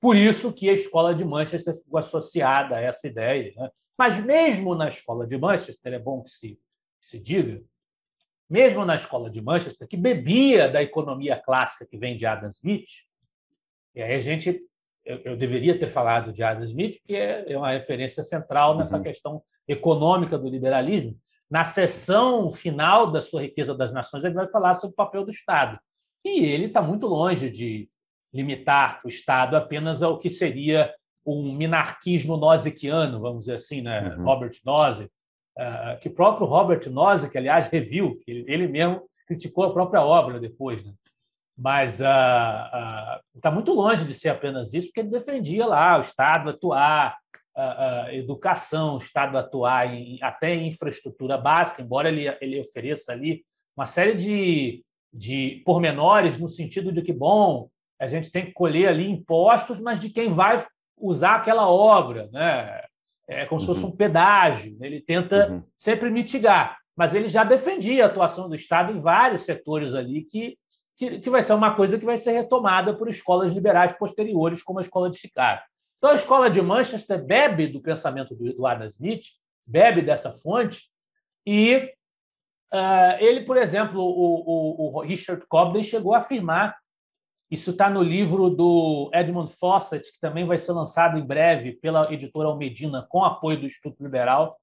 Por 0.00 0.14
isso 0.14 0.54
que 0.54 0.70
a 0.70 0.72
escola 0.72 1.12
de 1.12 1.24
Manchester 1.24 1.76
ficou 1.76 1.98
associada 1.98 2.76
a 2.76 2.80
essa 2.80 3.08
ideia. 3.08 3.52
Né? 3.56 3.68
Mas 3.98 4.24
mesmo 4.24 4.76
na 4.76 4.86
escola 4.86 5.26
de 5.26 5.36
Manchester, 5.36 5.92
é 5.92 5.98
bom 5.98 6.22
que 6.22 6.30
se, 6.30 6.50
que 7.00 7.06
se 7.06 7.18
diga, 7.18 7.60
mesmo 8.48 8.84
na 8.84 8.94
escola 8.94 9.28
de 9.28 9.42
Manchester, 9.42 9.88
que 9.88 9.96
bebia 9.96 10.68
da 10.68 10.80
economia 10.80 11.36
clássica 11.36 11.84
que 11.84 11.98
vem 11.98 12.16
de 12.16 12.24
Adam 12.24 12.48
Smith, 12.48 12.88
e 13.92 14.00
aí 14.00 14.14
a 14.14 14.20
gente 14.20 14.67
eu, 15.08 15.20
eu, 15.24 15.36
deveria 15.36 15.78
ter 15.78 15.88
falado 15.88 16.32
de 16.32 16.42
Adam 16.42 16.64
Smith, 16.64 16.98
porque 16.98 17.16
é 17.16 17.56
uma 17.56 17.72
referência 17.72 18.22
central 18.22 18.76
nessa 18.76 18.98
uhum. 18.98 19.02
questão 19.02 19.42
econômica 19.66 20.38
do 20.38 20.48
liberalismo. 20.48 21.16
Na 21.50 21.64
seção 21.64 22.52
final 22.52 23.10
da 23.10 23.22
sua 23.22 23.40
riqueza 23.40 23.74
das 23.74 23.90
nações, 23.90 24.22
ele 24.22 24.34
vai 24.34 24.46
falar 24.46 24.74
sobre 24.74 24.92
o 24.92 24.96
papel 24.96 25.24
do 25.24 25.30
Estado. 25.30 25.78
E 26.22 26.44
ele 26.44 26.66
está 26.66 26.82
muito 26.82 27.06
longe 27.06 27.48
de 27.50 27.88
limitar 28.32 29.00
o 29.02 29.08
Estado 29.08 29.56
apenas 29.56 30.02
ao 30.02 30.18
que 30.18 30.28
seria 30.28 30.92
um 31.24 31.54
minarquismo 31.54 32.36
noziquiano, 32.36 33.18
vamos 33.20 33.40
dizer 33.40 33.54
assim, 33.54 33.80
né? 33.80 34.14
Uhum. 34.14 34.24
Robert 34.24 34.52
Nozick, 34.64 35.10
uh, 35.58 35.98
que 36.00 36.08
o 36.08 36.14
próprio 36.14 36.46
Robert 36.46 36.88
Nozick, 36.90 37.36
aliás, 37.36 37.68
reviu, 37.68 38.18
ele 38.26 38.68
mesmo 38.68 39.08
criticou 39.26 39.64
a 39.64 39.72
própria 39.72 40.02
obra 40.02 40.38
depois. 40.38 40.84
Né? 40.84 40.92
Mas 41.58 41.94
está 41.94 43.20
uh, 43.44 43.50
uh, 43.50 43.52
muito 43.52 43.72
longe 43.72 44.04
de 44.04 44.14
ser 44.14 44.28
apenas 44.28 44.72
isso, 44.72 44.86
porque 44.88 45.00
ele 45.00 45.10
defendia 45.10 45.66
lá 45.66 45.96
o 45.96 46.00
Estado 46.00 46.50
atuar, 46.50 47.16
uh, 47.56 48.10
educação, 48.12 48.94
o 48.94 48.98
Estado 48.98 49.36
atuar 49.36 49.92
em, 49.92 50.22
até 50.22 50.54
em 50.54 50.68
infraestrutura 50.68 51.36
básica, 51.36 51.82
embora 51.82 52.08
ele, 52.08 52.28
ele 52.40 52.60
ofereça 52.60 53.12
ali 53.12 53.42
uma 53.76 53.86
série 53.86 54.14
de, 54.14 54.84
de 55.12 55.62
pormenores 55.64 56.38
no 56.38 56.48
sentido 56.48 56.92
de 56.92 57.02
que, 57.02 57.12
bom, 57.12 57.68
a 58.00 58.06
gente 58.06 58.30
tem 58.30 58.46
que 58.46 58.52
colher 58.52 58.88
ali 58.88 59.10
impostos, 59.10 59.80
mas 59.80 59.98
de 59.98 60.10
quem 60.10 60.30
vai 60.30 60.64
usar 60.96 61.36
aquela 61.36 61.68
obra, 61.68 62.28
né? 62.32 62.82
É 63.28 63.44
como 63.44 63.60
uhum. 63.60 63.60
se 63.60 63.66
fosse 63.66 63.84
uhum. 63.84 63.90
um 63.90 63.96
pedágio. 63.96 64.76
Ele 64.80 65.00
tenta 65.00 65.50
uhum. 65.50 65.62
sempre 65.76 66.08
mitigar, 66.08 66.78
mas 66.96 67.14
ele 67.14 67.28
já 67.28 67.44
defendia 67.44 68.04
a 68.04 68.06
atuação 68.06 68.48
do 68.48 68.54
Estado 68.54 68.92
em 68.92 69.00
vários 69.00 69.42
setores 69.42 69.94
ali 69.94 70.22
que, 70.22 70.56
que, 70.98 71.20
que 71.20 71.30
vai 71.30 71.42
ser 71.42 71.54
uma 71.54 71.74
coisa 71.74 71.98
que 71.98 72.04
vai 72.04 72.18
ser 72.18 72.32
retomada 72.32 72.92
por 72.94 73.08
escolas 73.08 73.52
liberais 73.52 73.92
posteriores, 73.92 74.62
como 74.62 74.80
a 74.80 74.82
escola 74.82 75.08
de 75.08 75.18
Chicago. 75.18 75.62
Então, 75.96 76.10
a 76.10 76.14
escola 76.14 76.50
de 76.50 76.60
Manchester 76.60 77.24
bebe 77.24 77.68
do 77.68 77.80
pensamento 77.80 78.34
do 78.34 78.66
Adam 78.66 78.86
Smith, 78.86 79.24
bebe 79.66 80.02
dessa 80.02 80.30
fonte, 80.32 80.90
e 81.46 81.90
uh, 82.74 83.16
ele, 83.20 83.44
por 83.44 83.56
exemplo, 83.56 84.00
o, 84.00 84.90
o, 84.90 84.96
o 84.96 85.00
Richard 85.00 85.44
Cobden 85.48 85.82
chegou 85.82 86.14
a 86.14 86.18
afirmar 86.18 86.76
isso 87.50 87.70
está 87.70 87.88
no 87.88 88.02
livro 88.02 88.50
do 88.50 89.10
Edmund 89.14 89.50
Fawcett, 89.50 90.12
que 90.12 90.20
também 90.20 90.44
vai 90.44 90.58
ser 90.58 90.72
lançado 90.72 91.18
em 91.18 91.24
breve 91.24 91.72
pela 91.72 92.12
editora 92.12 92.48
Almedina, 92.48 93.06
com 93.08 93.24
apoio 93.24 93.58
do 93.58 93.66
Instituto 93.66 94.02
Liberal, 94.02 94.58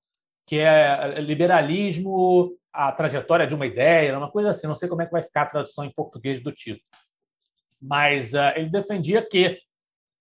que 0.46 0.60
é 0.60 1.20
Liberalismo, 1.20 2.56
a 2.76 2.92
trajetória 2.92 3.48
de 3.48 3.56
uma 3.56 3.66
ideia, 3.66 4.18
uma 4.18 4.32
coisa 4.32 4.50
assim. 4.50 4.68
Não 4.68 4.76
sei 4.76 4.90
como 4.90 5.02
é 5.02 5.06
que 5.06 5.12
vai 5.12 5.24
ficar 5.24 5.44
a 5.44 5.48
tradução 5.48 5.86
em 5.86 5.94
português 5.94 6.42
do 6.44 6.52
título. 6.52 6.86
Mas 7.82 8.34
uh, 8.34 8.54
ele 8.56 8.70
defendia 8.70 9.26
que 9.28 9.48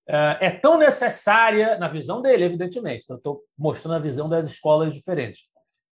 uh, 0.09 0.37
é 0.41 0.51
tão 0.51 0.79
necessária, 0.79 1.79
na 1.79 1.89
visão 1.89 2.21
dele, 2.21 2.45
evidentemente, 2.45 3.05
então 3.05 3.17
estou 3.17 3.43
mostrando 3.57 3.97
a 3.97 4.01
visão 4.01 4.29
das 4.29 4.49
escolas 4.49 4.95
diferentes, 4.95 5.43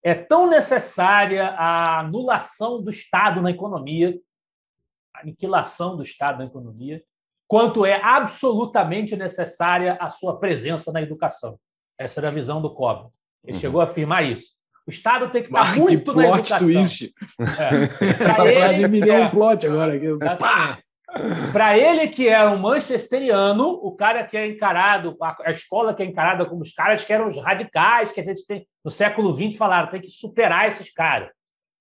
é 0.04 0.14
tão 0.14 0.50
necessária 0.50 1.48
a 1.50 2.00
anulação 2.00 2.82
do 2.82 2.90
Estado 2.90 3.40
na 3.40 3.50
economia 3.50 4.18
aniquilação 5.14 5.96
do 5.96 6.02
Estado 6.02 6.38
na 6.38 6.44
economia, 6.44 7.02
quanto 7.46 7.84
é 7.84 8.00
absolutamente 8.02 9.16
necessária 9.16 9.96
a 10.00 10.08
sua 10.08 10.38
presença 10.38 10.92
na 10.92 11.02
educação. 11.02 11.58
Essa 11.98 12.20
era 12.20 12.28
a 12.28 12.32
visão 12.32 12.60
do 12.62 12.74
Cobb. 12.74 13.10
Ele 13.44 13.54
uhum. 13.54 13.60
chegou 13.60 13.80
a 13.80 13.84
afirmar 13.84 14.24
isso. 14.24 14.54
O 14.86 14.90
Estado 14.90 15.28
tem 15.30 15.42
que 15.42 15.48
estar 15.48 15.64
Mark 15.64 15.76
muito 15.76 16.12
na 16.14 16.28
educação. 16.28 16.58
Twist. 16.58 17.12
É. 17.40 18.24
Essa 18.24 18.44
ele, 18.44 18.54
frase 18.54 18.88
me 18.88 19.00
deu 19.00 19.14
é, 19.14 19.26
um 19.26 19.30
plot 19.30 19.66
agora. 19.66 19.92
Para 21.52 21.78
ele, 21.78 22.08
que 22.08 22.28
é 22.28 22.44
um 22.46 22.58
manchesteriano, 22.58 23.68
o 23.68 23.94
cara 23.94 24.24
que 24.24 24.36
é 24.36 24.46
encarado, 24.46 25.16
a 25.44 25.50
escola 25.50 25.94
que 25.94 26.02
é 26.02 26.06
encarada 26.06 26.46
como 26.46 26.62
os 26.62 26.72
caras 26.72 27.04
que 27.04 27.12
eram 27.12 27.28
os 27.28 27.40
radicais, 27.40 28.10
que 28.10 28.20
a 28.20 28.24
gente 28.24 28.46
tem 28.46 28.66
no 28.84 28.90
século 28.90 29.30
XX 29.30 29.56
falaram, 29.56 29.90
tem 29.90 30.00
que 30.00 30.08
superar 30.08 30.68
esses 30.68 30.92
caras 30.92 31.30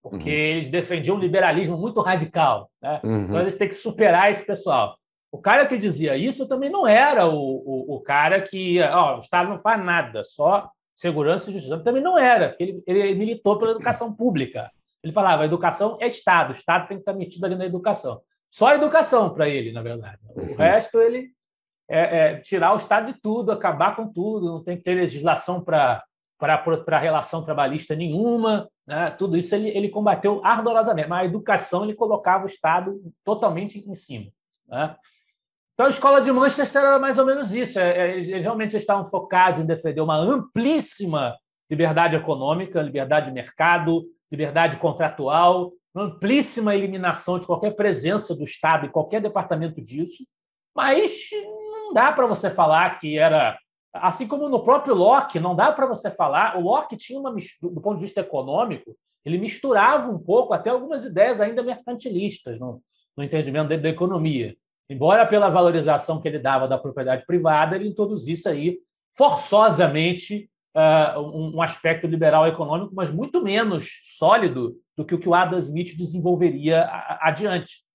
porque 0.01 0.29
uhum. 0.29 0.35
eles 0.35 0.69
defendiam 0.69 1.15
um 1.15 1.19
liberalismo 1.19 1.77
muito 1.77 2.01
radical. 2.01 2.69
Né? 2.81 2.99
Uhum. 3.03 3.25
Então, 3.25 3.41
eles 3.41 3.55
têm 3.55 3.69
que 3.69 3.75
superar 3.75 4.31
esse 4.31 4.45
pessoal. 4.45 4.97
O 5.31 5.37
cara 5.37 5.65
que 5.65 5.77
dizia 5.77 6.17
isso 6.17 6.47
também 6.47 6.69
não 6.69 6.85
era 6.87 7.25
o, 7.25 7.35
o, 7.35 7.95
o 7.95 8.01
cara 8.01 8.41
que 8.41 8.81
ó, 8.81 9.17
o 9.17 9.19
Estado 9.19 9.49
não 9.49 9.59
faz 9.59 9.83
nada, 9.83 10.23
só 10.23 10.69
segurança 11.01 11.49
e 11.49 11.53
justiça. 11.53 11.79
Também 11.79 12.03
não 12.03 12.17
era, 12.17 12.55
ele, 12.59 12.83
ele 12.85 13.15
militou 13.15 13.57
pela 13.57 13.71
educação 13.71 14.15
pública. 14.15 14.71
Ele 15.03 15.11
falava: 15.11 15.41
a 15.41 15.45
educação 15.45 15.97
é 15.99 16.05
Estado, 16.05 16.49
o 16.49 16.53
Estado 16.53 16.87
tem 16.87 16.97
que 16.97 17.01
estar 17.01 17.13
metido 17.13 17.43
ali 17.43 17.55
na 17.55 17.65
educação. 17.65 18.21
Só 18.51 18.67
a 18.67 18.75
educação 18.75 19.33
para 19.33 19.49
ele, 19.49 19.71
na 19.71 19.81
verdade. 19.81 20.19
O 20.35 20.39
uhum. 20.39 20.55
resto, 20.55 21.01
ele 21.01 21.31
é, 21.89 22.17
é, 22.17 22.39
tirar 22.41 22.73
o 22.73 22.77
Estado 22.77 23.11
de 23.11 23.19
tudo, 23.19 23.51
acabar 23.51 23.95
com 23.95 24.11
tudo, 24.11 24.45
não 24.45 24.63
tem 24.63 24.77
que 24.77 24.83
ter 24.83 24.93
legislação 24.93 25.63
para 25.63 26.03
para 26.37 26.97
relação 26.97 27.43
trabalhista 27.43 27.95
nenhuma, 27.95 28.67
né? 28.87 29.11
tudo 29.11 29.37
isso 29.37 29.53
ele, 29.53 29.69
ele 29.69 29.89
combateu 29.89 30.43
ardorosamente, 30.43 31.07
mas 31.07 31.21
a 31.21 31.25
educação 31.25 31.83
ele 31.83 31.93
colocava 31.93 32.45
o 32.45 32.47
Estado 32.47 32.99
totalmente 33.23 33.77
em 33.87 33.93
cima. 33.93 34.31
Né? 34.67 34.95
Então, 35.82 35.88
a 35.88 35.89
escola 35.89 36.21
de 36.21 36.32
Manchester 36.32 36.79
era 36.79 36.99
mais 36.99 37.17
ou 37.17 37.25
menos 37.25 37.55
isso, 37.55 37.79
é, 37.79 37.97
é, 37.97 38.13
eles 38.13 38.27
realmente 38.27 38.77
estavam 38.77 39.03
focados 39.03 39.59
em 39.59 39.65
defender 39.65 39.99
uma 39.99 40.15
amplíssima 40.15 41.36
liberdade 41.67 42.15
econômica, 42.15 42.84
liberdade 42.84 43.25
de 43.25 43.32
mercado, 43.32 44.03
liberdade 44.32 44.77
contratual, 44.77 45.71
uma 45.91 46.03
amplíssima 46.03 46.75
eliminação 46.75 47.39
de 47.39 47.47
qualquer 47.47 47.75
presença 47.75 48.36
do 48.36 48.43
Estado 48.43 48.86
em 48.86 48.91
qualquer 48.91 49.23
departamento 49.23 49.82
disso, 49.82 50.23
mas 50.75 51.29
não 51.51 51.95
dá 51.95 52.11
para 52.11 52.27
você 52.27 52.51
falar 52.51 52.99
que 52.99 53.17
era 53.17 53.57
Assim 53.91 54.27
como 54.27 54.47
no 54.47 54.63
próprio 54.63 54.93
Locke, 54.93 55.39
não 55.39 55.55
dá 55.55 55.71
para 55.71 55.88
você 55.88 56.11
falar. 56.11 56.57
O 56.57 56.61
Locke 56.61 56.95
tinha 56.95 57.19
uma 57.19 57.34
mistura, 57.34 57.73
do 57.73 57.82
ponto 57.82 57.95
de 57.95 58.05
vista 58.05 58.21
econômico, 58.21 58.95
ele 59.25 59.39
misturava 59.39 60.09
um 60.09 60.19
pouco 60.19 60.53
até 60.53 60.69
algumas 60.69 61.03
ideias 61.03 61.41
ainda 61.41 61.63
mercantilistas 61.63 62.59
no, 62.59 62.82
no 63.17 63.23
entendimento 63.23 63.67
dele 63.67 63.82
da 63.82 63.89
economia. 63.89 64.55
Embora 64.91 65.25
pela 65.25 65.47
valorização 65.47 66.19
que 66.19 66.27
ele 66.27 66.37
dava 66.37 66.67
da 66.67 66.77
propriedade 66.77 67.25
privada, 67.25 67.77
ele 67.77 67.87
introduzisse 67.87 68.49
aí 68.49 68.77
forçosamente 69.15 70.49
uh, 70.75 71.55
um, 71.55 71.61
aspecto 71.61 72.05
liberal 72.05 72.45
econômico, 72.45 72.93
mas 72.93 73.09
muito 73.09 73.41
menos 73.41 74.01
sólido 74.03 74.75
do 74.97 75.05
que 75.05 75.15
o 75.15 75.17
que 75.17 75.29
o 75.29 75.33
Adam 75.33 75.57
Smith 75.59 75.95
desenvolveria 75.95 76.89
adiante. 77.21 77.85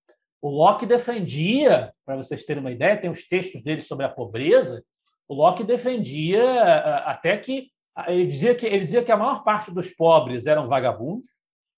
O 0.40 0.48
Locke 0.48 0.86
defendia, 0.86 1.92
para 2.06 2.16
vocês 2.16 2.46
terem 2.46 2.62
uma 2.62 2.72
ideia, 2.72 2.96
tem 2.98 3.10
os 3.10 3.28
textos 3.28 3.62
dele 3.62 3.82
sobre 3.82 4.06
a 4.06 4.08
pobreza, 4.08 4.82
o 5.28 5.34
Locke 5.34 5.64
defendia 5.64 6.42
até 7.04 7.36
que 7.36 7.68
ele 8.06 8.24
dizia 8.24 8.54
que 8.54 8.64
ele 8.64 8.78
dizia 8.78 9.04
que 9.04 9.12
a 9.12 9.18
maior 9.18 9.44
parte 9.44 9.70
dos 9.70 9.90
pobres 9.90 10.46
eram 10.46 10.66
vagabundos. 10.66 11.26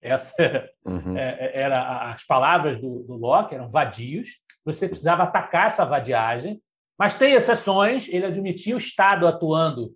Essa 0.00 0.70
uhum. 0.84 1.16
É, 1.16 1.46
é, 1.46 1.62
era 1.62 2.12
as 2.12 2.24
palavras 2.24 2.80
do, 2.80 3.02
do 3.04 3.14
Locke, 3.14 3.54
eram 3.54 3.68
vadios. 3.68 4.40
Você 4.64 4.88
precisava 4.88 5.24
atacar 5.24 5.66
essa 5.66 5.84
vadiagem, 5.84 6.60
mas 6.98 7.18
tem 7.18 7.34
exceções. 7.34 8.08
Ele 8.08 8.26
admitia 8.26 8.74
o 8.74 8.78
Estado 8.78 9.26
atuando 9.26 9.92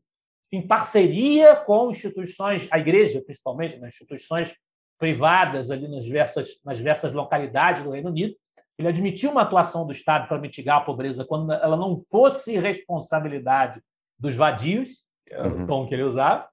em 0.53 0.67
parceria 0.67 1.57
com 1.57 1.91
instituições, 1.91 2.69
a 2.71 2.79
igreja 2.79 3.23
principalmente, 3.25 3.79
né, 3.79 3.89
instituições 3.89 4.55
privadas 4.99 5.71
ali 5.71 5.89
nas 5.89 6.05
diversas, 6.05 6.61
nas 6.65 6.77
diversas 6.77 7.13
localidades 7.13 7.83
do 7.83 7.91
Reino 7.91 8.11
Unido, 8.11 8.37
ele 8.79 8.89
admitiu 8.89 9.31
uma 9.31 9.43
atuação 9.43 9.87
do 9.87 9.93
Estado 9.93 10.29
para 10.29 10.39
mitigar 10.39 10.79
a 10.79 10.85
pobreza 10.85 11.25
quando 11.25 11.53
ela 11.53 11.77
não 11.77 11.97
fosse 11.97 12.59
responsabilidade 12.59 13.83
dos 14.19 14.37
vadios, 14.37 15.05
é 15.29 15.43
uhum. 15.43 15.65
o 15.65 15.67
tom 15.67 15.87
que 15.87 15.95
ele 15.95 16.03
usava. 16.03 16.49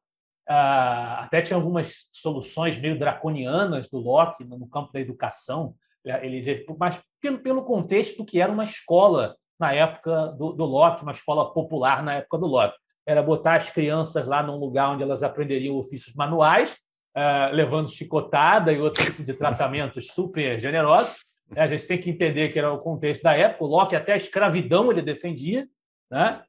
Uh, 0.50 1.22
até 1.22 1.42
tinha 1.42 1.56
algumas 1.56 2.10
soluções 2.12 2.80
meio 2.80 2.98
draconianas 2.98 3.90
do 3.90 4.00
Locke 4.00 4.44
no 4.44 4.68
campo 4.68 4.92
da 4.92 5.00
educação, 5.00 5.76
ele, 6.04 6.66
mas 6.80 7.00
pelo, 7.22 7.40
pelo 7.40 7.64
contexto 7.64 8.26
que 8.26 8.42
era 8.42 8.52
uma 8.52 8.64
escola 8.64 9.36
na 9.60 9.74
época 9.74 10.28
do, 10.38 10.54
do 10.54 10.66
Locke, 10.66 11.04
uma 11.04 11.12
escola 11.12 11.54
popular 11.54 12.02
na 12.02 12.16
época 12.16 12.38
do 12.38 12.48
Locke. 12.48 12.78
Era 13.06 13.22
botar 13.22 13.58
as 13.58 13.70
crianças 13.70 14.26
lá 14.26 14.42
num 14.42 14.58
lugar 14.58 14.92
onde 14.92 15.04
elas 15.04 15.22
aprenderiam 15.22 15.76
ofícios 15.76 16.16
manuais, 16.16 16.78
uh, 17.16 17.54
levando 17.54 17.90
chicotada 17.90 18.72
e 18.72 18.80
outro 18.80 19.04
tipo 19.04 19.24
de 19.24 19.34
tratamentos 19.34 20.08
super 20.08 20.60
generosos, 20.60 21.16
é, 21.56 21.62
a 21.62 21.68
gente 21.68 21.88
tem 21.88 21.98
que 22.00 22.10
entender 22.10 22.50
que 22.50 22.60
era 22.60 22.72
o 22.72 22.80
contexto 22.80 23.24
da 23.24 23.36
época. 23.36 23.64
O 23.64 23.68
Locke 23.68 23.96
até 23.96 24.14
a 24.14 24.18
escravidão 24.18 24.92
ele 24.92 25.02
defendia, 25.02 25.68
né? 26.10 26.42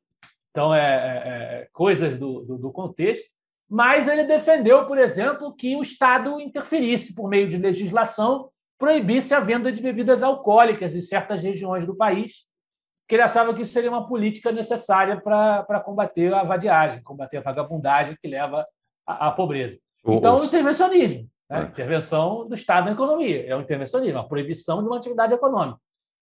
Então, 0.50 0.74
é, 0.74 0.80
é, 0.80 1.62
é 1.62 1.68
coisas 1.72 2.18
do, 2.18 2.40
do, 2.44 2.58
do, 2.58 2.72
contexto. 2.72 3.28
Mas 3.70 4.08
ele 4.08 4.24
defendeu, 4.24 4.84
por 4.84 4.98
exemplo, 4.98 5.54
que 5.54 5.76
o 5.76 5.82
Estado 5.82 6.40
interferisse 6.40 7.14
por 7.14 7.28
meio 7.28 7.46
de 7.46 7.56
legislação, 7.56 8.50
proibisse 8.76 9.32
a 9.32 9.38
venda 9.38 9.70
de 9.70 9.80
bebidas 9.80 10.24
alcoólicas 10.24 10.96
em 10.96 11.00
certas 11.00 11.42
regiões 11.42 11.86
do 11.86 11.94
país, 11.94 12.44
porque 13.02 13.14
ele 13.14 13.22
achava 13.22 13.54
que 13.54 13.62
isso 13.62 13.72
seria 13.72 13.90
uma 13.90 14.08
política 14.08 14.50
necessária 14.50 15.20
para 15.20 15.80
combater 15.84 16.34
a 16.34 16.42
vadiagem, 16.42 17.02
combater 17.02 17.36
a 17.36 17.42
vagabundagem 17.42 18.16
que 18.20 18.26
leva 18.26 18.66
à, 19.06 19.28
à 19.28 19.30
pobreza. 19.30 19.78
Então, 20.04 20.36
o 20.36 20.44
intervencionismo. 20.44 21.28
Né? 21.48 21.60
É. 21.60 21.62
Intervenção 21.64 22.48
do 22.48 22.54
Estado 22.54 22.86
na 22.86 22.92
economia. 22.92 23.46
É 23.46 23.54
um 23.54 23.60
intervencionismo, 23.60 24.18
a 24.18 24.24
proibição 24.24 24.82
de 24.82 24.88
uma 24.88 24.96
atividade 24.96 25.34
econômica. 25.34 25.78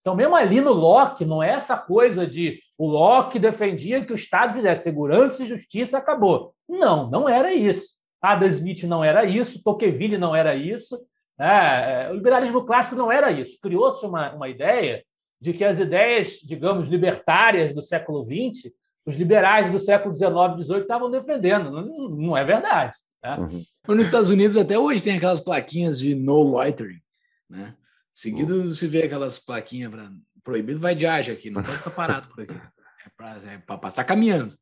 Então, 0.09 0.17
mesmo 0.17 0.35
ali 0.35 0.59
no 0.59 0.73
Locke, 0.73 1.23
não 1.23 1.43
é 1.43 1.51
essa 1.51 1.77
coisa 1.77 2.25
de 2.25 2.59
o 2.79 2.87
Locke 2.87 3.37
defendia 3.37 4.03
que 4.03 4.11
o 4.11 4.15
Estado 4.15 4.53
fizesse 4.53 4.81
segurança 4.81 5.43
e 5.43 5.47
justiça 5.47 5.99
acabou. 5.99 6.51
Não, 6.67 7.07
não 7.11 7.29
era 7.29 7.53
isso. 7.53 7.89
Adam 8.19 8.49
Smith 8.49 8.85
não 8.85 9.03
era 9.03 9.23
isso, 9.23 9.63
Tocqueville 9.63 10.17
não 10.17 10.35
era 10.35 10.55
isso. 10.55 10.99
Né? 11.37 12.07
É, 12.07 12.09
o 12.09 12.15
liberalismo 12.15 12.65
clássico 12.65 12.95
não 12.95 13.11
era 13.11 13.31
isso. 13.31 13.59
Criou-se 13.61 14.03
uma, 14.03 14.33
uma 14.33 14.49
ideia 14.49 15.03
de 15.39 15.53
que 15.53 15.63
as 15.63 15.77
ideias, 15.77 16.39
digamos, 16.43 16.89
libertárias 16.89 17.71
do 17.71 17.81
século 17.81 18.25
XX, 18.25 18.73
os 19.05 19.15
liberais 19.15 19.69
do 19.69 19.77
século 19.77 20.15
XIX 20.15 20.31
e 20.57 20.63
XVIII 20.63 20.81
estavam 20.81 21.11
defendendo. 21.11 21.69
Não, 21.69 22.09
não 22.09 22.35
é 22.35 22.43
verdade. 22.43 22.95
Né? 23.23 23.37
Uhum. 23.37 23.95
Nos 23.95 24.07
Estados 24.07 24.31
Unidos, 24.31 24.57
até 24.57 24.75
hoje, 24.75 25.03
tem 25.03 25.17
aquelas 25.17 25.39
plaquinhas 25.39 25.99
de 25.99 26.15
no 26.15 26.41
loitering. 26.41 26.99
Né? 27.47 27.75
Seguido 28.13 28.73
se 28.73 28.87
vê 28.87 29.03
aquelas 29.03 29.39
plaquinhas 29.39 29.91
para 29.91 30.11
proibido 30.43 30.79
vai 30.79 30.95
de 30.95 31.05
ágio 31.05 31.33
aqui, 31.33 31.49
não 31.49 31.61
pode 31.61 31.77
ficar 31.77 31.91
parado 31.91 32.27
por 32.29 32.43
aqui. 32.43 32.55
É 32.55 33.09
para 33.15 33.75
é 33.75 33.77
passar 33.77 34.03
caminhando. 34.03 34.53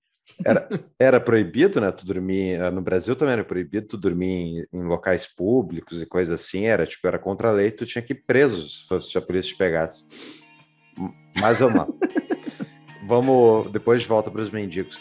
Era, 0.45 0.69
era 0.99 1.19
proibido, 1.19 1.79
né? 1.79 1.91
Tu 1.91 2.05
dormir. 2.05 2.59
Eh, 2.59 2.71
no 2.71 2.81
Brasil 2.81 3.15
também 3.15 3.33
era 3.33 3.43
proibido 3.43 3.87
tu 3.87 3.97
dormir 3.97 4.67
em, 4.73 4.79
em 4.79 4.83
locais 4.83 5.25
públicos 5.25 6.01
e 6.01 6.05
coisas 6.05 6.41
assim. 6.41 6.65
Era 6.65 6.85
tipo, 6.85 7.07
era 7.07 7.17
contra 7.17 7.49
a 7.49 7.51
lei, 7.51 7.71
tu 7.71 7.85
tinha 7.85 8.01
que 8.01 8.13
ir 8.13 8.23
preso 8.25 8.67
se 9.01 9.17
a 9.17 9.21
polícia 9.21 9.53
te 9.53 9.57
pegasse. 9.57 10.03
Mas 11.39 11.59
vamos 11.59 11.77
lá. 11.77 11.87
vamos. 13.07 13.71
Depois 13.71 14.01
de 14.01 14.07
volta 14.07 14.29
para 14.29 14.41
os 14.41 14.49
mendigos. 14.49 14.99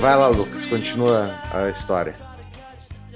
Vai 0.00 0.16
lá, 0.16 0.28
Lucas, 0.28 0.64
continua 0.64 1.28
a 1.52 1.68
história. 1.68 2.14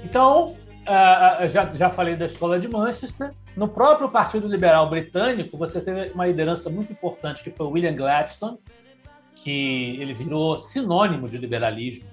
Então, 0.03 0.55
uh, 0.83 1.47
já, 1.47 1.73
já 1.73 1.89
falei 1.89 2.15
da 2.15 2.27
escola 2.27 2.59
de 2.59 2.67
Manchester. 2.67 3.33
No 3.57 3.67
próprio 3.67 4.07
Partido 4.07 4.47
Liberal 4.47 4.87
Britânico, 4.87 5.57
você 5.57 5.81
teve 5.81 6.11
uma 6.11 6.27
liderança 6.27 6.69
muito 6.69 6.93
importante, 6.93 7.43
que 7.43 7.49
foi 7.49 7.65
William 7.65 7.95
Gladstone, 7.95 8.59
que 9.37 9.99
ele 9.99 10.13
virou 10.13 10.59
sinônimo 10.59 11.27
de 11.27 11.39
liberalismo 11.39 12.07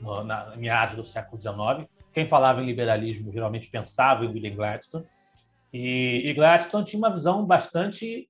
no, 0.00 0.24
na 0.24 0.56
meados 0.56 0.94
do 0.94 1.04
século 1.04 1.38
XIX. 1.40 1.86
Quem 2.10 2.26
falava 2.26 2.62
em 2.62 2.66
liberalismo 2.66 3.30
geralmente 3.30 3.68
pensava 3.68 4.24
em 4.24 4.28
William 4.28 4.54
Gladstone. 4.54 5.04
E, 5.70 6.22
e 6.24 6.32
Gladstone 6.32 6.86
tinha 6.86 6.98
uma 6.98 7.12
visão 7.12 7.44
bastante 7.44 8.26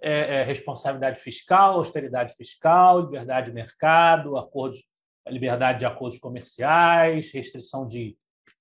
é, 0.00 0.36
é, 0.36 0.44
responsabilidade 0.44 1.18
fiscal, 1.18 1.74
austeridade 1.74 2.34
fiscal, 2.34 3.00
liberdade 3.00 3.48
de 3.48 3.52
mercado, 3.52 4.38
acordos, 4.38 4.86
liberdade 5.30 5.80
de 5.80 5.86
acordos 5.86 6.18
comerciais, 6.18 7.32
restrição 7.32 7.86
de 7.86 8.16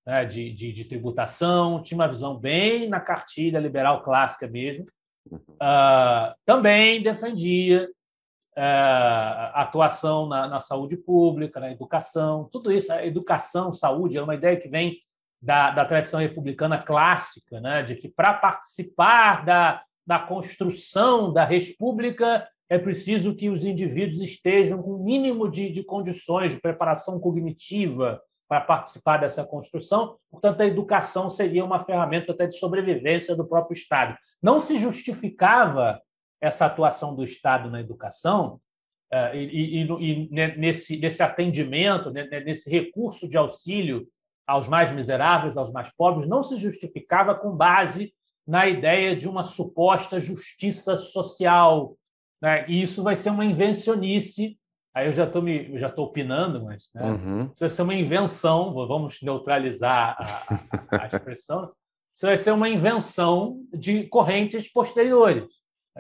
né, 0.06 0.24
de, 0.24 0.54
de, 0.54 0.72
de, 0.72 0.86
tributação, 0.86 1.82
tinha 1.82 1.98
uma 1.98 2.08
visão 2.08 2.38
bem 2.40 2.88
na 2.88 3.02
cartilha 3.02 3.60
liberal 3.60 4.02
clássica 4.02 4.48
mesmo. 4.48 4.86
Uh, 5.30 6.34
também 6.46 7.04
defendia 7.04 7.90
uh, 8.58 9.52
atuação 9.54 10.28
na, 10.30 10.48
na, 10.48 10.62
saúde 10.62 10.96
pública, 10.96 11.60
na 11.60 11.70
educação, 11.70 12.48
tudo 12.50 12.72
isso, 12.72 12.94
a 12.94 13.06
educação, 13.06 13.74
saúde, 13.74 14.18
é 14.18 14.22
uma 14.22 14.36
ideia 14.36 14.56
que 14.56 14.70
vem 14.70 14.98
da, 15.42 15.72
da 15.72 15.84
tradição 15.84 16.22
republicana 16.22 16.82
clássica, 16.82 17.60
né, 17.60 17.84
de 17.84 17.96
que 17.96 18.08
para 18.08 18.34
participar 18.34 19.44
da, 19.44 19.84
da 20.06 20.20
construção 20.20 21.34
da 21.34 21.44
república 21.44 22.48
é 22.70 22.78
preciso 22.78 23.36
que 23.36 23.50
os 23.50 23.64
indivíduos 23.64 24.22
estejam 24.22 24.82
com 24.82 24.96
o 24.96 25.04
mínimo 25.04 25.50
de, 25.50 25.70
de 25.70 25.84
condições 25.84 26.54
de 26.54 26.62
preparação 26.62 27.20
cognitiva, 27.20 28.22
para 28.48 28.62
participar 28.62 29.18
dessa 29.18 29.46
construção. 29.46 30.18
Portanto, 30.32 30.62
a 30.62 30.66
educação 30.66 31.30
seria 31.30 31.66
uma 31.66 31.80
ferramenta 31.80 32.32
até 32.32 32.48
de 32.48 32.58
sobrevivência 32.58 33.36
do 33.36 33.46
próprio 33.46 33.76
Estado. 33.76 34.16
Não 34.42 34.60
se 34.60 34.80
justificava 34.80 36.02
essa 36.40 36.66
atuação 36.66 37.16
do 37.16 37.24
Estado 37.24 37.70
na 37.70 37.82
educação 37.82 38.60
eh, 39.12 39.38
e, 39.38 39.82
e, 39.82 39.84
e 39.84 40.30
nesse, 40.58 40.98
nesse 40.98 41.22
atendimento, 41.22 42.12
nesse 42.12 42.70
recurso 42.70 43.28
de 43.28 43.36
auxílio 43.36 44.08
aos 44.46 44.68
mais 44.68 44.92
miseráveis, 44.92 45.58
aos 45.58 45.72
mais 45.72 45.94
pobres, 45.94 46.30
não 46.30 46.42
se 46.42 46.58
justificava 46.58 47.36
com 47.36 47.52
base 47.52 48.14
na 48.48 48.66
ideia 48.66 49.14
de 49.14 49.28
uma 49.28 49.44
suposta 49.44 50.22
justiça 50.22 50.96
social. 50.98 51.98
Né? 52.42 52.66
E 52.70 52.82
isso 52.82 53.04
vai 53.04 53.16
ser 53.16 53.30
uma 53.30 53.46
invencionice 53.46 54.58
Aí 54.98 55.06
eu 55.06 55.14
já 55.14 55.26
estou 55.26 55.44
me 55.44 55.78
já 55.78 55.90
estou 55.90 56.06
opinando, 56.06 56.64
mas 56.64 56.90
né, 56.96 57.04
uhum. 57.04 57.44
isso 57.54 57.60
vai 57.60 57.70
ser 57.70 57.84
uma 57.84 57.94
invenção. 57.94 58.74
Vamos 58.74 59.22
neutralizar 59.22 60.18
a, 60.20 60.98
a, 60.98 61.04
a 61.04 61.06
expressão. 61.06 61.72
Isso 62.16 62.26
vai 62.26 62.36
ser 62.36 62.52
uma 62.52 62.68
invenção 62.68 63.64
de 63.72 64.06
correntes 64.08 64.68
posteriores. 64.68 65.46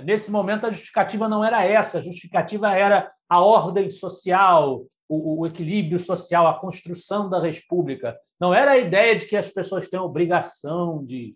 Nesse 0.04 0.32
momento, 0.32 0.66
a 0.66 0.72
justificativa 0.72 1.30
não 1.30 1.46
era 1.46 1.64
essa, 1.64 2.00
a 2.00 2.02
justificativa 2.02 2.74
era 2.74 3.12
a 3.30 3.40
ordem 3.40 3.92
social, 3.92 4.84
o, 5.08 5.42
o, 5.42 5.46
equilíbrio 5.46 6.00
social, 6.00 6.48
a 6.48 6.60
construção 6.60 7.30
da 7.30 7.40
república. 7.40 8.18
Não 8.40 8.52
era 8.52 8.72
a 8.72 8.78
ideia 8.80 9.16
de 9.16 9.28
que 9.28 9.38
as 9.38 9.48
pessoas 9.48 9.92
têm 9.92 10.00
obrigação 10.00 11.06
de, 11.06 11.36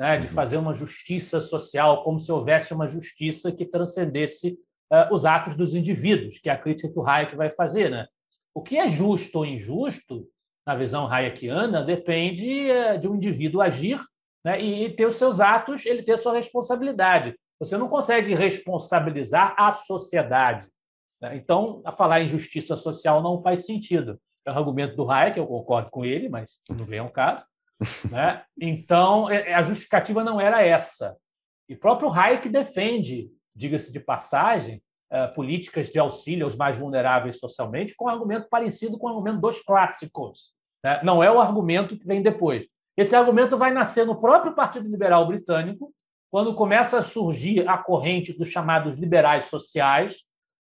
né, 0.00 0.16
de 0.16 0.28
uhum. 0.28 0.32
fazer 0.32 0.56
uma 0.56 0.72
justiça 0.72 1.42
social, 1.42 2.02
como 2.02 2.18
se 2.18 2.32
houvesse 2.32 2.72
uma 2.72 2.88
justiça 2.88 3.52
que 3.52 3.66
transcendesse 3.66 4.58
uh, 4.90 5.12
os 5.12 5.26
atos 5.26 5.54
dos 5.54 5.74
indivíduos, 5.74 6.38
que 6.38 6.48
é 6.48 6.52
a 6.52 6.58
crítica 6.58 6.90
que 6.90 6.98
o 6.98 7.06
Hayek 7.06 7.36
vai 7.36 7.50
fazer. 7.50 7.90
Né? 7.90 8.06
O 8.54 8.62
que 8.62 8.78
é 8.78 8.88
justo 8.88 9.40
ou 9.40 9.44
injusto, 9.44 10.26
na 10.66 10.74
visão 10.74 11.06
hayekiana, 11.06 11.84
depende 11.84 12.70
uh, 12.70 12.98
de 12.98 13.06
um 13.06 13.16
indivíduo 13.16 13.60
agir 13.60 14.00
né, 14.42 14.58
e 14.58 14.88
ter 14.94 15.04
os 15.04 15.16
seus 15.16 15.38
atos, 15.38 15.84
ele 15.84 16.02
ter 16.02 16.16
sua 16.16 16.32
responsabilidade. 16.32 17.38
Você 17.58 17.76
não 17.76 17.86
consegue 17.86 18.34
responsabilizar 18.34 19.54
a 19.58 19.70
sociedade. 19.70 20.66
Né? 21.20 21.36
Então, 21.36 21.82
a 21.84 21.92
falar 21.92 22.22
em 22.22 22.28
justiça 22.28 22.74
social 22.74 23.22
não 23.22 23.42
faz 23.42 23.66
sentido. 23.66 24.18
É 24.46 24.50
o 24.50 24.56
argumento 24.56 24.96
do 24.96 25.10
Hayek, 25.10 25.38
eu 25.38 25.46
concordo 25.46 25.90
com 25.90 26.06
ele, 26.06 26.30
mas 26.30 26.58
não 26.70 26.86
vem 26.86 27.00
ao 27.00 27.10
caso. 27.10 27.44
Né? 28.10 28.42
Então, 28.60 29.30
é, 29.30 29.54
a 29.54 29.62
justificativa 29.62 30.22
não 30.22 30.40
era 30.40 30.62
essa. 30.62 31.16
E 31.68 31.74
próprio 31.74 32.12
Hayek 32.12 32.48
defende 32.48 33.30
diga-se 33.54 33.92
de 33.92 34.00
passagem, 34.00 34.82
eh, 35.10 35.26
políticas 35.28 35.88
de 35.88 35.98
auxílio 35.98 36.44
aos 36.44 36.56
mais 36.56 36.78
vulneráveis 36.78 37.38
socialmente, 37.38 37.94
com 37.94 38.06
um 38.06 38.08
argumento 38.08 38.48
parecido 38.48 38.98
com 38.98 39.06
o 39.06 39.10
argumento 39.10 39.40
dos 39.40 39.60
clássicos. 39.62 40.54
Né? 40.82 41.00
Não 41.02 41.22
é 41.22 41.30
o 41.30 41.40
argumento 41.40 41.96
que 41.98 42.06
vem 42.06 42.22
depois. 42.22 42.66
Esse 42.96 43.14
argumento 43.14 43.56
vai 43.56 43.72
nascer 43.72 44.06
no 44.06 44.20
próprio 44.20 44.54
Partido 44.54 44.88
Liberal 44.88 45.26
Britânico, 45.26 45.92
quando 46.30 46.54
começa 46.54 46.98
a 46.98 47.02
surgir 47.02 47.68
a 47.68 47.76
corrente 47.76 48.32
dos 48.32 48.48
chamados 48.48 48.96
liberais 48.96 49.46
sociais, 49.46 50.18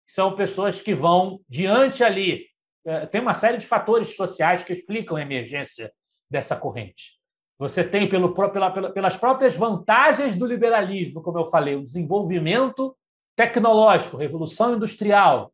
que 0.07 0.13
são 0.13 0.35
pessoas 0.35 0.81
que 0.81 0.93
vão 0.93 1.41
diante 1.47 2.03
ali. 2.03 2.45
Eh, 2.85 3.05
tem 3.07 3.21
uma 3.21 3.33
série 3.33 3.57
de 3.57 3.65
fatores 3.65 4.15
sociais 4.15 4.63
que 4.63 4.73
explicam 4.73 5.17
a 5.17 5.21
emergência 5.21 5.91
dessa 6.29 6.55
corrente. 6.55 7.17
Você 7.59 7.83
tem, 7.83 8.07
pelo, 8.07 8.33
pela, 8.33 8.91
pelas 8.91 9.15
próprias 9.15 9.57
vantagens 9.57 10.37
do 10.37 10.45
liberalismo, 10.45 11.21
como 11.21 11.39
eu 11.39 11.45
falei, 11.45 11.75
o 11.75 11.83
desenvolvimento 11.83 12.95
tecnológico, 13.35 14.17
revolução 14.17 14.75
industrial, 14.75 15.51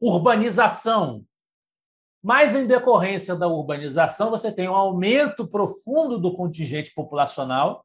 urbanização. 0.00 1.24
Mas, 2.22 2.56
em 2.56 2.66
decorrência 2.66 3.36
da 3.36 3.46
urbanização, 3.46 4.30
você 4.30 4.52
tem 4.52 4.68
um 4.68 4.74
aumento 4.74 5.46
profundo 5.46 6.18
do 6.18 6.34
contingente 6.34 6.92
populacional, 6.92 7.84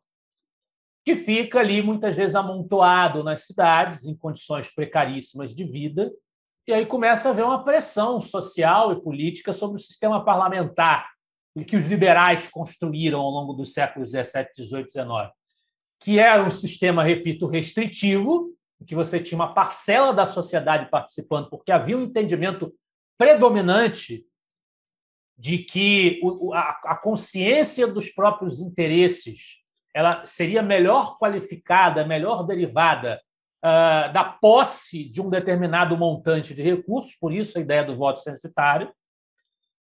que 1.06 1.16
fica 1.16 1.60
ali 1.60 1.82
muitas 1.82 2.16
vezes 2.16 2.36
amontoado 2.36 3.24
nas 3.24 3.42
cidades, 3.42 4.06
em 4.06 4.16
condições 4.16 4.74
precaríssimas 4.74 5.54
de 5.54 5.64
vida, 5.64 6.12
e 6.68 6.74
aí 6.74 6.86
começa 6.86 7.30
a 7.30 7.32
haver 7.32 7.46
uma 7.46 7.64
pressão 7.64 8.20
social 8.20 8.92
e 8.92 9.02
política 9.02 9.54
sobre 9.54 9.78
o 9.78 9.80
sistema 9.80 10.26
parlamentar 10.26 11.17
que 11.64 11.76
os 11.76 11.88
liberais 11.88 12.48
construíram 12.48 13.20
ao 13.20 13.30
longo 13.30 13.54
dos 13.54 13.74
séculos 13.74 14.12
17, 14.12 14.52
18, 14.56 14.88
19, 14.88 15.32
que 16.00 16.20
era 16.20 16.44
um 16.44 16.52
sistema, 16.52 17.04
repito, 17.04 17.48
restritivo, 17.48 18.54
em 18.82 18.86
que 18.86 18.96
você 18.96 19.20
tinha 19.20 19.38
uma 19.38 19.54
parcela 19.54 20.14
da 20.14 20.26
sociedade 20.26 20.90
participando, 20.90 21.50
porque 21.50 21.72
havia 21.72 21.98
um 21.98 22.04
entendimento 22.04 22.74
predominante 23.18 24.24
de 25.38 25.60
que 25.60 26.20
a 26.86 26.96
consciência 26.96 27.88
dos 27.88 28.10
próprios 28.10 28.60
interesses 28.60 29.64
ela 29.94 30.24
seria 30.26 30.62
melhor 30.62 31.18
qualificada, 31.18 32.06
melhor 32.06 32.46
derivada 32.46 33.20
uh, 33.64 34.14
da 34.14 34.24
posse 34.40 35.04
de 35.04 35.20
um 35.20 35.30
determinado 35.30 35.98
montante 35.98 36.54
de 36.54 36.62
recursos, 36.62 37.16
por 37.16 37.34
isso 37.34 37.58
a 37.58 37.62
ideia 37.62 37.84
do 37.84 37.94
voto 37.94 38.20
censitário, 38.20 38.92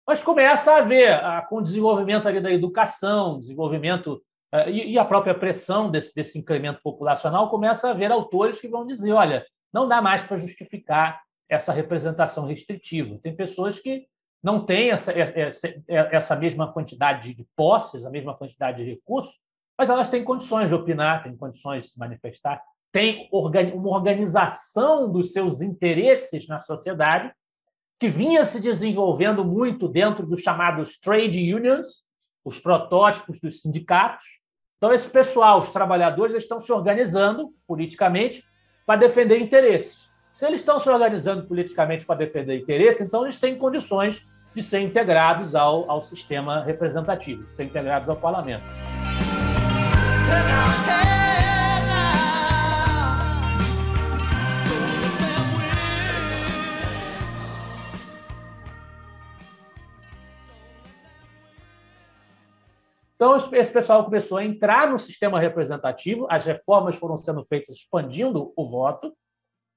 mas 0.07 0.23
começa 0.23 0.71
a 0.71 0.77
haver, 0.77 1.13
ah, 1.13 1.45
com 1.47 1.57
o 1.57 1.61
desenvolvimento 1.61 2.27
ali 2.27 2.39
da 2.39 2.51
educação, 2.51 3.39
desenvolvimento 3.39 4.23
ah, 4.53 4.69
e 4.69 4.97
a 4.97 5.03
própria 5.03 5.35
pressão 5.35 5.91
desse, 5.91 6.15
desse 6.15 6.39
incremento 6.39 6.79
populacional, 6.81 7.49
começa 7.49 7.89
a 7.89 7.91
haver 7.91 8.09
autores 8.09 8.61
que 8.61 8.69
vão 8.69 8.87
dizer: 8.87 9.11
olha, 9.11 9.45
não 9.73 9.87
dá 9.87 10.01
mais 10.01 10.23
para 10.23 10.37
justificar 10.37 11.21
essa 11.49 11.73
representação 11.73 12.45
restritiva. 12.45 13.19
Tem 13.21 13.35
pessoas 13.35 13.79
que 13.79 14.05
não 14.41 14.65
têm 14.65 14.91
essa, 14.91 15.11
essa, 15.11 15.83
essa 15.87 16.35
mesma 16.35 16.71
quantidade 16.71 17.33
de 17.33 17.45
posses, 17.55 18.05
a 18.05 18.09
mesma 18.09 18.33
quantidade 18.35 18.77
de 18.77 18.89
recursos, 18.89 19.35
mas 19.77 19.89
elas 19.89 20.09
têm 20.09 20.23
condições 20.23 20.69
de 20.69 20.75
opinar, 20.75 21.21
têm 21.21 21.35
condições 21.35 21.83
de 21.83 21.89
se 21.91 21.99
manifestar, 21.99 22.61
têm 22.91 23.29
uma 23.31 23.89
organização 23.89 25.11
dos 25.11 25.33
seus 25.33 25.61
interesses 25.61 26.47
na 26.47 26.59
sociedade 26.59 27.31
que 27.99 28.09
vinha 28.09 28.45
se 28.45 28.61
desenvolvendo 28.61 29.43
muito 29.43 29.87
dentro 29.87 30.25
dos 30.25 30.41
chamados 30.41 30.99
trade 30.99 31.53
unions, 31.53 32.07
os 32.45 32.59
protótipos 32.59 33.39
dos 33.39 33.61
sindicatos. 33.61 34.25
Então, 34.77 34.93
esse 34.93 35.09
pessoal, 35.09 35.59
os 35.59 35.71
trabalhadores, 35.71 36.31
eles 36.31 36.43
estão 36.43 36.59
se 36.59 36.71
organizando 36.71 37.49
politicamente 37.67 38.43
para 38.85 38.99
defender 38.99 39.41
interesses. 39.41 40.07
Se 40.31 40.45
eles 40.45 40.61
estão 40.61 40.77
se 40.77 40.87
organizando 40.87 41.47
politicamente 41.47 42.05
para 42.05 42.17
defender 42.17 42.59
interesses, 42.59 43.01
então 43.01 43.23
eles 43.23 43.39
têm 43.39 43.57
condições 43.57 44.25
de 44.53 44.61
ser 44.61 44.81
integrados 44.81 45.55
ao, 45.55 45.89
ao 45.89 46.01
sistema 46.01 46.63
representativo, 46.63 47.43
de 47.43 47.49
ser 47.49 47.63
integrados 47.63 48.07
ao 48.07 48.15
parlamento. 48.15 48.65
Então, 63.17 63.35
esse 63.35 63.73
pessoal 63.73 64.05
começou 64.05 64.37
a 64.37 64.45
entrar 64.45 64.91
no 64.91 64.99
sistema 64.99 65.39
representativo, 65.39 66.27
as 66.29 66.45
reformas 66.45 66.95
foram 66.95 67.17
sendo 67.17 67.43
feitas 67.43 67.75
expandindo 67.75 68.53
o 68.55 68.63
voto, 68.63 69.11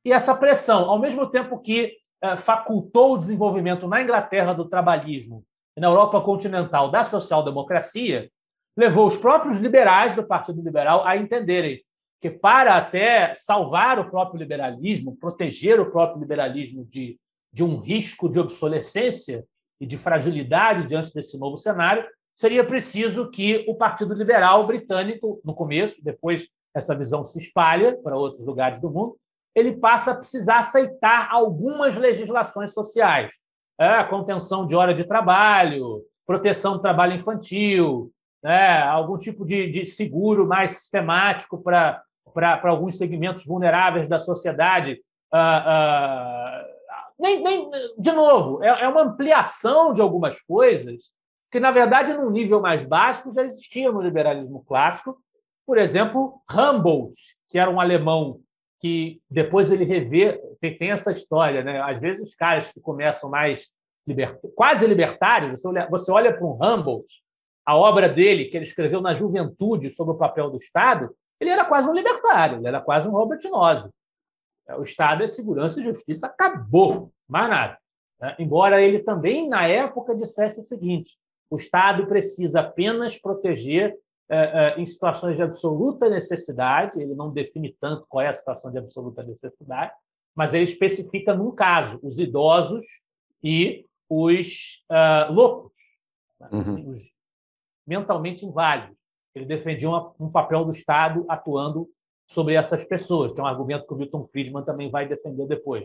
e 0.05 0.12
essa 0.12 0.34
pressão, 0.34 0.91
ao 0.91 0.99
mesmo 0.99 1.26
tempo 1.30 1.59
que 1.59 1.97
eh, 2.22 2.36
facultou 2.36 3.14
o 3.14 3.18
desenvolvimento 3.18 3.88
na 3.88 4.03
Inglaterra 4.03 4.53
do 4.53 4.68
trabalhismo 4.68 5.43
e 5.74 5.80
na 5.80 5.88
Europa 5.88 6.20
continental 6.20 6.91
da 6.91 7.03
social-democracia, 7.03 8.30
levou 8.76 9.07
os 9.07 9.16
próprios 9.16 9.59
liberais 9.59 10.14
do 10.14 10.22
Partido 10.22 10.62
Liberal 10.62 11.07
a 11.07 11.16
entenderem 11.16 11.82
que, 12.20 12.28
para 12.28 12.76
até 12.76 13.32
salvar 13.32 13.99
o 13.99 14.11
próprio 14.11 14.38
liberalismo, 14.38 15.16
proteger 15.16 15.80
o 15.80 15.91
próprio 15.91 16.20
liberalismo 16.20 16.84
de, 16.84 17.18
de 17.51 17.64
um 17.64 17.78
risco 17.78 18.28
de 18.28 18.38
obsolescência 18.38 19.47
e 19.80 19.86
de 19.86 19.97
fragilidade 19.97 20.86
diante 20.86 21.12
desse 21.14 21.38
novo 21.38 21.57
cenário, 21.57 22.07
seria 22.41 22.64
preciso 22.64 23.30
que 23.30 23.66
o 23.68 23.74
Partido 23.74 24.14
Liberal 24.14 24.66
britânico, 24.66 25.43
no 25.45 25.55
começo, 25.55 26.03
depois 26.03 26.49
essa 26.74 26.97
visão 26.97 27.22
se 27.22 27.38
espalha 27.38 27.99
para 28.03 28.16
outros 28.16 28.47
lugares 28.47 28.80
do 28.80 28.88
mundo, 28.88 29.14
ele 29.55 29.76
passa 29.76 30.12
a 30.12 30.16
precisar 30.16 30.61
aceitar 30.61 31.28
algumas 31.30 31.99
legislações 31.99 32.72
sociais. 32.72 33.34
É, 33.78 34.03
contenção 34.05 34.64
de 34.64 34.74
hora 34.74 34.95
de 34.95 35.05
trabalho, 35.05 36.03
proteção 36.26 36.72
do 36.72 36.80
trabalho 36.80 37.14
infantil, 37.14 38.11
né, 38.43 38.80
algum 38.84 39.18
tipo 39.18 39.45
de, 39.45 39.68
de 39.68 39.84
seguro 39.84 40.47
mais 40.47 40.72
sistemático 40.78 41.62
para 41.62 42.03
alguns 42.62 42.97
segmentos 42.97 43.45
vulneráveis 43.45 44.09
da 44.09 44.18
sociedade. 44.18 44.99
Ah, 45.30 45.64
ah, 45.66 46.66
nem, 47.18 47.43
nem, 47.43 47.70
de 47.99 48.12
novo, 48.12 48.64
é, 48.64 48.84
é 48.84 48.88
uma 48.88 49.03
ampliação 49.03 49.93
de 49.93 50.01
algumas 50.01 50.41
coisas 50.41 51.12
que, 51.51 51.59
na 51.59 51.70
verdade, 51.70 52.12
num 52.12 52.30
nível 52.30 52.61
mais 52.61 52.84
básico, 52.84 53.32
já 53.32 53.44
existia 53.44 53.90
no 53.90 54.01
liberalismo 54.01 54.64
clássico. 54.64 55.18
Por 55.66 55.78
exemplo, 55.78 56.40
Humboldt, 56.51 57.18
que 57.48 57.59
era 57.59 57.70
um 57.70 57.80
alemão 57.80 58.40
que 58.80 59.20
depois 59.30 59.70
ele 59.70 59.84
revê, 59.84 60.40
tem, 60.61 60.90
essa 60.90 61.12
história, 61.12 61.62
né? 61.62 61.80
Às 61.82 62.01
vezes 62.01 62.28
os 62.28 62.34
caras 62.34 62.72
que 62.72 62.80
começam 62.80 63.28
mais 63.28 63.74
libert... 64.07 64.38
quase 64.55 64.86
libertários, 64.86 65.61
você 65.61 65.68
olha, 65.68 65.88
você 65.90 66.11
olha 66.11 66.32
para 66.32 66.46
um 66.46 66.55
Humboldt, 66.55 67.22
a 67.66 67.76
obra 67.76 68.09
dele, 68.09 68.46
que 68.46 68.57
ele 68.57 68.64
escreveu 68.64 69.01
na 69.01 69.12
juventude 69.12 69.90
sobre 69.90 70.14
o 70.14 70.18
papel 70.18 70.51
do 70.51 70.57
Estado, 70.57 71.14
ele 71.38 71.51
era 71.51 71.64
quase 71.64 71.88
um 71.88 71.94
libertário, 71.94 72.59
ele 72.59 72.68
era 72.68 72.80
quase 72.80 73.09
um 73.09 73.12
Robert 73.12 73.40
Nozick. 73.44 73.94
O 74.78 74.82
Estado 74.82 75.24
é 75.24 75.28
segurança 75.28 75.80
e 75.80 75.84
justiça, 75.84 76.26
acabou, 76.26 77.11
mais 77.28 77.51
nada. 77.51 77.78
Né? 78.20 78.36
Embora 78.38 78.80
ele 78.80 79.01
também, 79.01 79.48
na 79.48 79.66
época, 79.66 80.14
dissesse 80.14 80.61
o 80.61 80.62
seguinte: 80.62 81.18
o 81.51 81.57
Estado 81.57 82.07
precisa 82.07 82.61
apenas 82.61 83.20
proteger 83.20 83.98
é, 84.28 84.36
é, 84.76 84.80
em 84.80 84.86
situações 84.86 85.36
de 85.36 85.42
absoluta 85.42 86.09
necessidade, 86.09 87.03
ele 87.03 87.14
não 87.14 87.32
define 87.32 87.76
tanto 87.80 88.07
qual 88.09 88.24
é 88.24 88.28
a 88.28 88.32
situação 88.32 88.70
de 88.70 88.78
absoluta 88.78 89.24
necessidade, 89.24 89.92
mas 90.34 90.55
ele 90.55 90.64
especifica 90.64 91.34
num 91.34 91.51
caso 91.51 91.98
os 92.03 92.18
idosos 92.20 92.84
e 93.42 93.84
os 94.09 94.84
uh, 94.88 95.32
loucos, 95.32 95.72
né? 96.38 96.48
uhum. 96.53 96.61
assim, 96.61 96.88
os 96.88 97.12
mentalmente 97.84 98.46
inválidos. 98.46 99.01
Ele 99.34 99.46
defendia 99.46 99.88
uma, 99.88 100.12
um 100.20 100.30
papel 100.30 100.64
do 100.64 100.70
Estado 100.70 101.24
atuando 101.28 101.88
sobre 102.24 102.55
essas 102.55 102.84
pessoas, 102.84 103.32
que 103.32 103.40
é 103.40 103.42
um 103.42 103.46
argumento 103.46 103.86
que 103.86 103.92
o 103.92 103.96
Milton 103.96 104.22
Friedman 104.22 104.64
também 104.64 104.88
vai 104.88 105.09
defender 105.09 105.46
depois. 105.48 105.84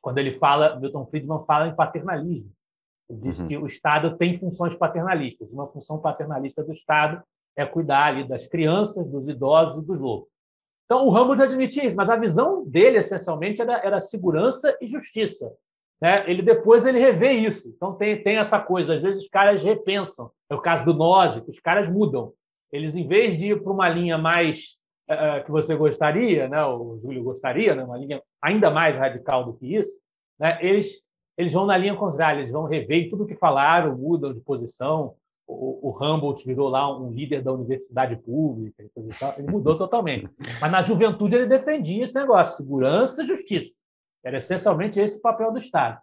Quando 0.00 0.16
ele 0.16 0.32
fala, 0.32 0.80
Milton 0.80 1.04
Friedman 1.04 1.40
fala 1.40 1.68
em 1.68 1.76
paternalismo. 1.76 2.50
Diz 3.10 3.40
uhum. 3.40 3.48
que 3.48 3.56
o 3.58 3.66
Estado 3.66 4.16
tem 4.16 4.34
funções 4.34 4.74
paternalistas. 4.74 5.52
Uma 5.52 5.66
função 5.66 5.98
paternalista 5.98 6.64
do 6.64 6.72
Estado 6.72 7.22
é 7.56 7.64
cuidar 7.64 8.06
ali 8.06 8.26
das 8.26 8.46
crianças, 8.46 9.08
dos 9.08 9.28
idosos 9.28 9.82
e 9.82 9.86
dos 9.86 10.00
loucos. 10.00 10.32
Então, 10.84 11.06
o 11.06 11.10
Ramos 11.10 11.40
admitia 11.40 11.86
isso, 11.86 11.96
mas 11.96 12.10
a 12.10 12.16
visão 12.16 12.64
dele, 12.66 12.98
essencialmente, 12.98 13.60
era, 13.60 13.78
era 13.78 14.00
segurança 14.00 14.76
e 14.80 14.86
justiça. 14.86 15.54
Né? 16.00 16.28
Ele 16.30 16.42
depois 16.42 16.84
ele 16.84 16.98
revê 16.98 17.32
isso. 17.32 17.72
Então, 17.74 17.94
tem, 17.94 18.22
tem 18.22 18.36
essa 18.36 18.60
coisa. 18.60 18.94
Às 18.94 19.02
vezes, 19.02 19.24
os 19.24 19.28
caras 19.28 19.62
repensam. 19.62 20.30
É 20.50 20.54
o 20.54 20.60
caso 20.60 20.84
do 20.84 20.94
Nose, 20.94 21.44
os 21.48 21.60
caras 21.60 21.88
mudam. 21.88 22.32
Eles, 22.72 22.96
em 22.96 23.06
vez 23.06 23.38
de 23.38 23.52
ir 23.52 23.62
para 23.62 23.72
uma 23.72 23.88
linha 23.88 24.18
mais 24.18 24.78
uh, 25.10 25.44
que 25.44 25.50
você 25.50 25.76
gostaria, 25.76 26.48
né? 26.48 26.64
o 26.64 26.98
Júlio 27.00 27.22
gostaria, 27.22 27.74
né? 27.74 27.84
uma 27.84 27.96
linha 27.96 28.22
ainda 28.42 28.70
mais 28.70 28.96
radical 28.96 29.44
do 29.44 29.54
que 29.54 29.76
isso, 29.76 30.02
né? 30.38 30.58
eles 30.60 31.04
eles 31.36 31.52
vão 31.52 31.66
na 31.66 31.76
linha 31.76 31.96
contrária, 31.96 32.38
eles 32.38 32.52
vão 32.52 32.64
rever 32.64 33.10
tudo 33.10 33.26
que 33.26 33.34
falaram, 33.34 33.96
mudam 33.96 34.32
de 34.32 34.40
posição. 34.40 35.14
O, 35.46 35.90
o 35.90 35.90
Humboldt 35.90 36.46
virou 36.46 36.68
lá 36.68 36.96
um 36.96 37.10
líder 37.10 37.42
da 37.42 37.52
universidade 37.52 38.16
pública, 38.16 38.82
ele 39.36 39.50
mudou 39.50 39.76
totalmente. 39.76 40.30
Mas 40.60 40.72
na 40.72 40.80
juventude 40.80 41.36
ele 41.36 41.46
defendia 41.46 42.04
esse 42.04 42.14
negócio, 42.14 42.56
segurança 42.56 43.22
e 43.22 43.26
justiça. 43.26 43.84
Era 44.24 44.38
essencialmente 44.38 44.98
esse 44.98 45.18
o 45.18 45.22
papel 45.22 45.52
do 45.52 45.58
Estado. 45.58 46.00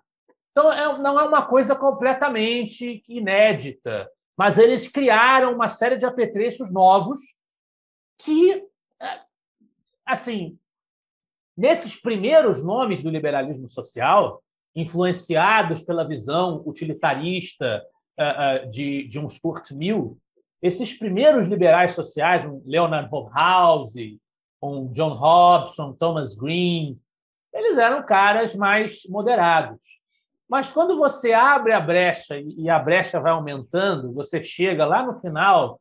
Então, 0.52 0.72
é, 0.72 0.98
não 1.00 1.20
é 1.20 1.24
uma 1.24 1.46
coisa 1.46 1.76
completamente 1.76 3.04
inédita, 3.08 4.10
mas 4.38 4.58
eles 4.58 4.88
criaram 4.88 5.54
uma 5.56 5.68
série 5.68 5.98
de 5.98 6.06
apetrechos 6.06 6.72
novos 6.72 7.22
que, 8.18 8.54
é, 9.02 9.22
assim, 10.06 10.60
nesses 11.58 12.00
primeiros 12.00 12.64
nomes 12.64 13.02
do 13.02 13.10
liberalismo 13.10 13.68
social, 13.70 14.44
influenciados 14.76 15.84
pela 15.84 16.08
visão 16.08 16.64
utilitarista 16.66 17.84
uh, 18.20 18.66
uh, 18.66 18.70
de, 18.70 19.08
de 19.08 19.20
um 19.20 19.30
Stuart 19.30 19.72
Mill, 19.72 20.18
esses 20.62 20.98
primeiros 20.98 21.48
liberais 21.48 21.94
sociais, 21.94 22.46
um 22.46 22.62
Leonard 22.66 23.10
Hobhouse, 23.12 24.20
um 24.62 24.92
John 24.92 25.16
Hobson, 25.16 25.94
Thomas 25.94 26.36
Green, 26.36 27.00
eles 27.54 27.78
eram 27.78 28.06
caras 28.06 28.56
mais 28.56 29.02
moderados. 29.10 29.82
Mas 30.48 30.72
quando 30.72 30.98
você 30.98 31.34
abre 31.34 31.74
a 31.74 31.80
brecha 31.80 32.38
e 32.38 32.70
a 32.70 32.78
brecha 32.78 33.20
vai 33.20 33.32
aumentando, 33.32 34.14
você 34.14 34.40
chega 34.40 34.86
lá 34.86 35.04
no 35.04 35.14
final 35.14 35.76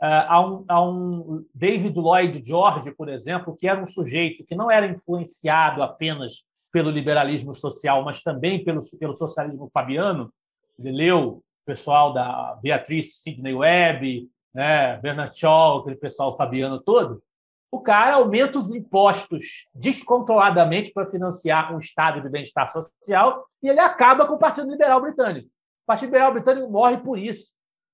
uh, 0.00 0.04
a, 0.28 0.46
um, 0.46 0.64
a 0.68 0.84
um 0.84 1.44
David 1.54 1.98
Lloyd 1.98 2.42
George, 2.44 2.94
por 2.94 3.08
exemplo, 3.08 3.56
que 3.56 3.66
era 3.66 3.80
um 3.80 3.86
sujeito 3.86 4.44
que 4.44 4.54
não 4.54 4.70
era 4.70 4.86
influenciado 4.86 5.82
apenas 5.82 6.44
pelo 6.72 6.90
liberalismo 6.90 7.52
social, 7.52 8.02
mas 8.02 8.22
também 8.22 8.64
pelo, 8.64 8.80
pelo 8.98 9.14
socialismo 9.14 9.66
fabiano. 9.66 10.32
Ele 10.78 10.90
leu 10.90 11.28
o 11.28 11.42
pessoal 11.66 12.12
da 12.12 12.58
Beatriz 12.62 13.20
Sidney 13.20 13.54
Webb, 13.54 14.28
né, 14.54 14.96
Bernard 14.98 15.38
Shaw, 15.38 15.80
aquele 15.80 15.96
pessoal 15.96 16.36
fabiano 16.36 16.80
todo. 16.80 17.22
O 17.70 17.80
cara 17.80 18.16
aumenta 18.16 18.58
os 18.58 18.70
impostos 18.70 19.68
descontroladamente 19.74 20.92
para 20.92 21.06
financiar 21.06 21.74
um 21.74 21.78
estado 21.78 22.20
de 22.20 22.28
bem-estar 22.28 22.70
social 22.70 23.46
e 23.62 23.68
ele 23.68 23.80
acaba 23.80 24.26
com 24.26 24.34
o 24.34 24.38
Partido 24.38 24.70
Liberal 24.70 25.00
Britânico. 25.00 25.46
O 25.46 25.86
Partido 25.86 26.08
Liberal 26.08 26.32
Britânico 26.32 26.70
morre 26.70 26.98
por 26.98 27.18
isso, 27.18 27.46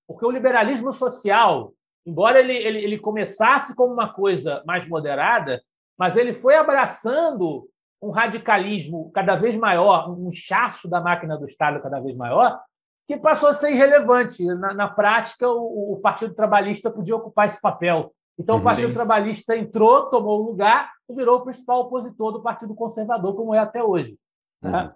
porque 0.06 0.24
o 0.24 0.30
liberalismo 0.30 0.92
social, 0.92 1.72
embora 2.04 2.40
ele, 2.40 2.56
ele, 2.56 2.78
ele 2.78 2.98
começasse 2.98 3.74
como 3.76 3.92
uma 3.92 4.12
coisa 4.12 4.62
mais 4.66 4.88
moderada, 4.88 5.62
mas 5.96 6.16
ele 6.16 6.32
foi 6.32 6.56
abraçando 6.56 7.68
um 8.00 8.10
radicalismo 8.10 9.10
cada 9.12 9.34
vez 9.34 9.56
maior, 9.56 10.10
um 10.10 10.28
inchaço 10.28 10.88
da 10.88 11.00
máquina 11.00 11.36
do 11.36 11.46
Estado 11.46 11.82
cada 11.82 12.00
vez 12.00 12.16
maior, 12.16 12.60
que 13.06 13.16
passou 13.16 13.48
a 13.48 13.52
ser 13.52 13.72
irrelevante. 13.72 14.44
Na, 14.44 14.74
na 14.74 14.88
prática, 14.88 15.48
o, 15.48 15.94
o, 15.94 16.00
Partido 16.00 16.34
Trabalhista 16.34 16.90
podia 16.90 17.16
ocupar 17.16 17.48
esse 17.48 17.60
papel. 17.60 18.12
Então, 18.38 18.56
o 18.56 18.58
uhum. 18.58 18.64
Partido 18.64 18.88
Sim. 18.88 18.94
Trabalhista 18.94 19.56
entrou, 19.56 20.10
tomou 20.10 20.40
o 20.40 20.46
lugar 20.46 20.92
e 21.08 21.14
virou 21.14 21.38
o 21.38 21.44
principal 21.44 21.80
opositor 21.80 22.32
do 22.32 22.42
Partido 22.42 22.74
Conservador, 22.74 23.34
como 23.34 23.54
é 23.54 23.58
até 23.58 23.82
hoje. 23.82 24.16
Uhum. 24.62 24.70
Tá? 24.70 24.94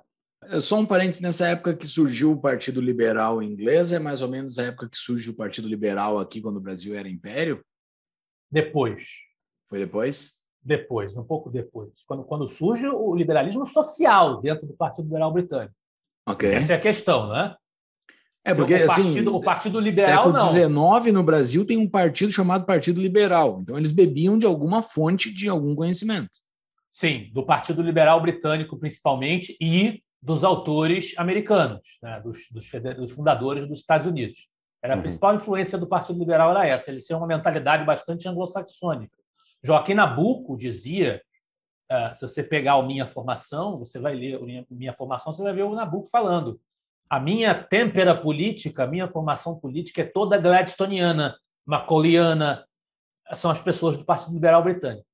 Só 0.60 0.78
um 0.78 0.86
parênteses, 0.86 1.20
nessa 1.20 1.46
época 1.48 1.74
que 1.74 1.86
surgiu 1.86 2.32
o 2.32 2.40
Partido 2.40 2.80
Liberal 2.80 3.42
inglês, 3.42 3.92
é 3.92 3.98
mais 3.98 4.22
ou 4.22 4.28
menos 4.28 4.58
a 4.58 4.64
época 4.64 4.88
que 4.88 4.98
surge 4.98 5.30
o 5.30 5.36
Partido 5.36 5.68
Liberal 5.68 6.18
aqui, 6.18 6.40
quando 6.40 6.56
o 6.56 6.60
Brasil 6.60 6.96
era 6.96 7.08
império? 7.08 7.64
Depois. 8.50 9.06
Foi 9.68 9.78
depois? 9.78 10.41
Depois, 10.62 11.16
um 11.16 11.24
pouco 11.24 11.50
depois, 11.50 11.90
quando, 12.06 12.24
quando 12.24 12.46
surge 12.46 12.86
o 12.88 13.14
liberalismo 13.14 13.64
social 13.66 14.40
dentro 14.40 14.66
do 14.66 14.74
Partido 14.74 15.06
Liberal 15.06 15.32
Britânico. 15.32 15.74
Okay. 16.28 16.54
Essa 16.54 16.74
é 16.74 16.76
a 16.76 16.80
questão, 16.80 17.28
né? 17.28 17.56
É 18.44 18.54
porque 18.54 18.74
o 18.74 18.86
partido, 18.86 19.08
assim, 19.08 19.28
o 19.28 19.40
partido 19.40 19.80
liberal 19.80 20.32
século. 20.32 20.52
XIX 20.52 21.14
no 21.14 21.22
Brasil 21.22 21.64
tem 21.64 21.76
um 21.76 21.88
partido 21.88 22.32
chamado 22.32 22.66
Partido 22.66 23.00
Liberal. 23.00 23.58
Então 23.60 23.78
eles 23.78 23.92
bebiam 23.92 24.36
de 24.36 24.46
alguma 24.46 24.82
fonte 24.82 25.32
de 25.32 25.48
algum 25.48 25.76
conhecimento. 25.76 26.30
Sim, 26.90 27.30
do 27.32 27.44
Partido 27.44 27.82
Liberal 27.82 28.20
Britânico 28.20 28.76
principalmente 28.76 29.56
e 29.60 30.02
dos 30.20 30.44
autores 30.44 31.14
americanos, 31.16 31.98
né, 32.02 32.20
dos, 32.20 32.48
dos, 32.50 32.68
dos, 32.96 33.12
fundadores 33.12 33.68
dos 33.68 33.80
Estados 33.80 34.06
Unidos. 34.06 34.48
Era 34.82 34.94
a 34.94 34.96
uhum. 34.96 35.02
principal 35.02 35.34
influência 35.34 35.78
do 35.78 35.86
Partido 35.86 36.18
Liberal 36.18 36.50
era 36.50 36.66
essa. 36.66 36.90
Eles 36.90 37.06
tinham 37.06 37.20
uma 37.20 37.26
mentalidade 37.26 37.84
bastante 37.84 38.28
anglo-saxônica. 38.28 39.16
Joaquim 39.62 39.94
Nabuco 39.94 40.56
dizia, 40.56 41.22
uh, 41.90 42.14
se 42.14 42.28
você 42.28 42.42
pegar 42.42 42.74
a 42.74 42.82
minha 42.82 43.06
formação, 43.06 43.78
você 43.78 43.98
vai 43.98 44.14
ler 44.14 44.36
a 44.36 44.40
minha, 44.40 44.66
minha 44.70 44.92
formação, 44.92 45.32
você 45.32 45.42
vai 45.42 45.52
ver 45.52 45.62
o 45.62 45.74
Nabuco 45.74 46.08
falando. 46.08 46.60
A 47.08 47.20
minha 47.20 47.54
têmpera 47.54 48.14
política, 48.14 48.84
a 48.84 48.86
minha 48.86 49.06
formação 49.06 49.58
política 49.58 50.02
é 50.02 50.06
toda 50.06 50.38
gladstoniana, 50.38 51.38
macaulayana, 51.64 52.66
são 53.34 53.50
as 53.50 53.60
pessoas 53.60 53.96
do 53.96 54.04
Partido 54.04 54.34
Liberal 54.34 54.62
Britânico. 54.62 55.06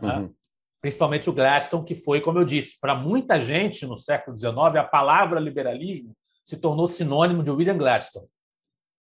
Né? 0.00 0.18
Uhum. 0.18 0.34
Principalmente 0.80 1.30
o 1.30 1.32
Gladstone, 1.32 1.84
que 1.84 1.94
foi, 1.94 2.20
como 2.20 2.38
eu 2.38 2.44
disse, 2.44 2.78
para 2.78 2.94
muita 2.94 3.38
gente 3.38 3.86
no 3.86 3.96
século 3.96 4.38
XIX, 4.38 4.76
a 4.76 4.84
palavra 4.84 5.40
liberalismo 5.40 6.14
se 6.44 6.58
tornou 6.58 6.86
sinônimo 6.86 7.42
de 7.42 7.50
William 7.50 7.78
Gladstone. 7.78 8.28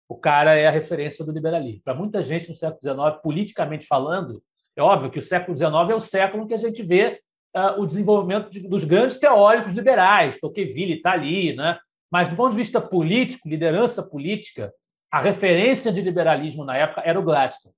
O 0.09 0.17
cara 0.17 0.55
é 0.55 0.67
a 0.67 0.71
referência 0.71 1.25
do 1.25 1.33
liberalismo. 1.33 1.83
Para 1.83 1.95
muita 1.95 2.23
gente 2.23 2.49
no 2.49 2.55
século 2.55 2.81
XIX, 2.81 3.21
politicamente 3.23 3.87
falando, 3.87 4.43
é 4.77 4.83
óbvio 4.83 5.11
que 5.11 5.19
o 5.19 5.23
século 5.23 5.57
XIX 5.57 5.73
é 5.91 5.95
o 5.95 6.01
século 6.01 6.45
em 6.45 6.47
que 6.47 6.55
a 6.55 6.59
gente 6.59 6.83
vê 6.83 7.21
uh, 7.57 7.81
o 7.81 7.87
desenvolvimento 7.87 8.51
de, 8.51 8.61
dos 8.69 8.85
grandes 8.85 9.19
teóricos 9.19 9.73
liberais. 9.73 10.39
Tocqueville 10.41 10.95
está 10.95 11.13
ali, 11.13 11.55
né? 11.55 11.79
mas 12.11 12.29
do 12.29 12.37
ponto 12.37 12.51
de 12.51 12.57
vista 12.57 12.81
político, 12.81 13.49
liderança 13.49 14.03
política, 14.03 14.73
a 15.11 15.21
referência 15.21 15.93
de 15.93 16.01
liberalismo 16.01 16.65
na 16.65 16.77
época 16.77 17.03
era 17.05 17.19
o 17.19 17.23
Gladstone 17.23 17.75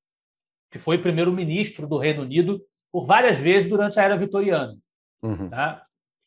que 0.74 0.78
foi 0.80 0.98
primeiro-ministro 0.98 1.86
do 1.86 1.96
Reino 1.96 2.22
Unido 2.22 2.60
por 2.90 3.06
várias 3.06 3.38
vezes 3.38 3.68
durante 3.68 4.00
a 4.00 4.02
era 4.02 4.16
vitoriana. 4.16 4.76
Uhum. 5.22 5.48
Tá? 5.48 5.86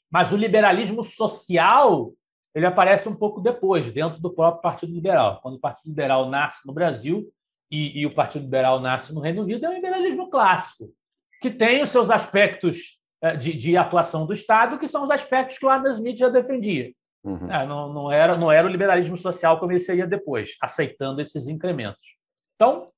Mas 0.09 0.32
o 0.32 0.38
liberalismo 0.38 1.03
social 1.03 2.13
ele 2.55 2.65
aparece 2.65 3.09
um 3.09 3.13
pouco 3.13 3.41
depois, 3.41 3.91
dentro 3.91 4.22
do 4.22 4.34
próprio 4.34 4.61
Partido 4.61 4.93
Liberal. 4.93 5.41
Quando 5.41 5.55
o 5.55 5.59
Partido 5.59 5.89
Liberal 5.89 6.30
nasce 6.30 6.65
no 6.65 6.74
Brasil 6.74 7.28
e, 7.70 7.99
e 7.99 8.05
o 8.05 8.13
Partido 8.13 8.43
Liberal 8.43 8.80
nasce 8.80 9.13
no 9.13 9.22
Reino 9.22 9.43
Unido, 9.43 9.65
é 9.65 9.70
um 9.70 9.74
liberalismo 9.74 10.30
clássico, 10.30 10.91
que 11.41 11.51
tem 11.51 11.82
os 11.82 11.89
seus 11.89 12.09
aspectos 12.09 12.99
eh, 13.22 13.36
de, 13.36 13.53
de 13.53 13.78
atuação 13.78 14.26
do 14.26 14.34
Estado, 14.34 14.78
que 14.78 14.88
são 14.88 15.03
os 15.03 15.11
aspectos 15.11 15.57
que 15.57 15.65
o 15.65 15.70
Adam 15.70 15.91
Smith 15.93 16.18
já 16.18 16.30
defendia. 16.30 16.91
Uhum. 17.24 17.51
É, 17.51 17.65
não, 17.65 17.93
não, 17.93 18.11
era, 18.11 18.38
não 18.38 18.51
era 18.51 18.65
o 18.65 18.70
liberalismo 18.70 19.18
social 19.18 19.59
como 19.59 19.72
ele 19.72 19.80
seria 19.80 20.07
depois, 20.07 20.55
aceitando 20.61 21.22
esses 21.22 21.47
incrementos. 21.47 22.15
Então, 22.55 22.89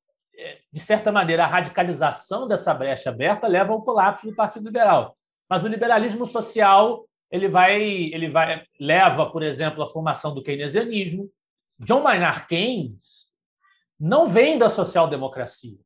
de 0.71 0.79
certa 0.79 1.11
maneira, 1.11 1.43
a 1.43 1.47
radicalização 1.47 2.47
dessa 2.47 2.73
brecha 2.73 3.09
aberta 3.09 3.47
leva 3.47 3.73
ao 3.73 3.81
colapso 3.81 4.27
do 4.27 4.35
Partido 4.35 4.65
Liberal. 4.65 5.17
Mas 5.49 5.63
o 5.63 5.67
liberalismo 5.67 6.25
social 6.25 7.05
ele 7.31 7.47
vai, 7.47 7.81
ele 7.81 8.29
vai 8.29 8.63
leva, 8.79 9.29
por 9.29 9.43
exemplo, 9.43 9.83
à 9.83 9.87
formação 9.87 10.33
do 10.33 10.43
keynesianismo. 10.43 11.29
John 11.79 12.01
Maynard 12.01 12.45
Keynes 12.47 13.28
não 13.99 14.29
vem 14.29 14.57
da 14.57 14.69
social-democracia. 14.69 15.77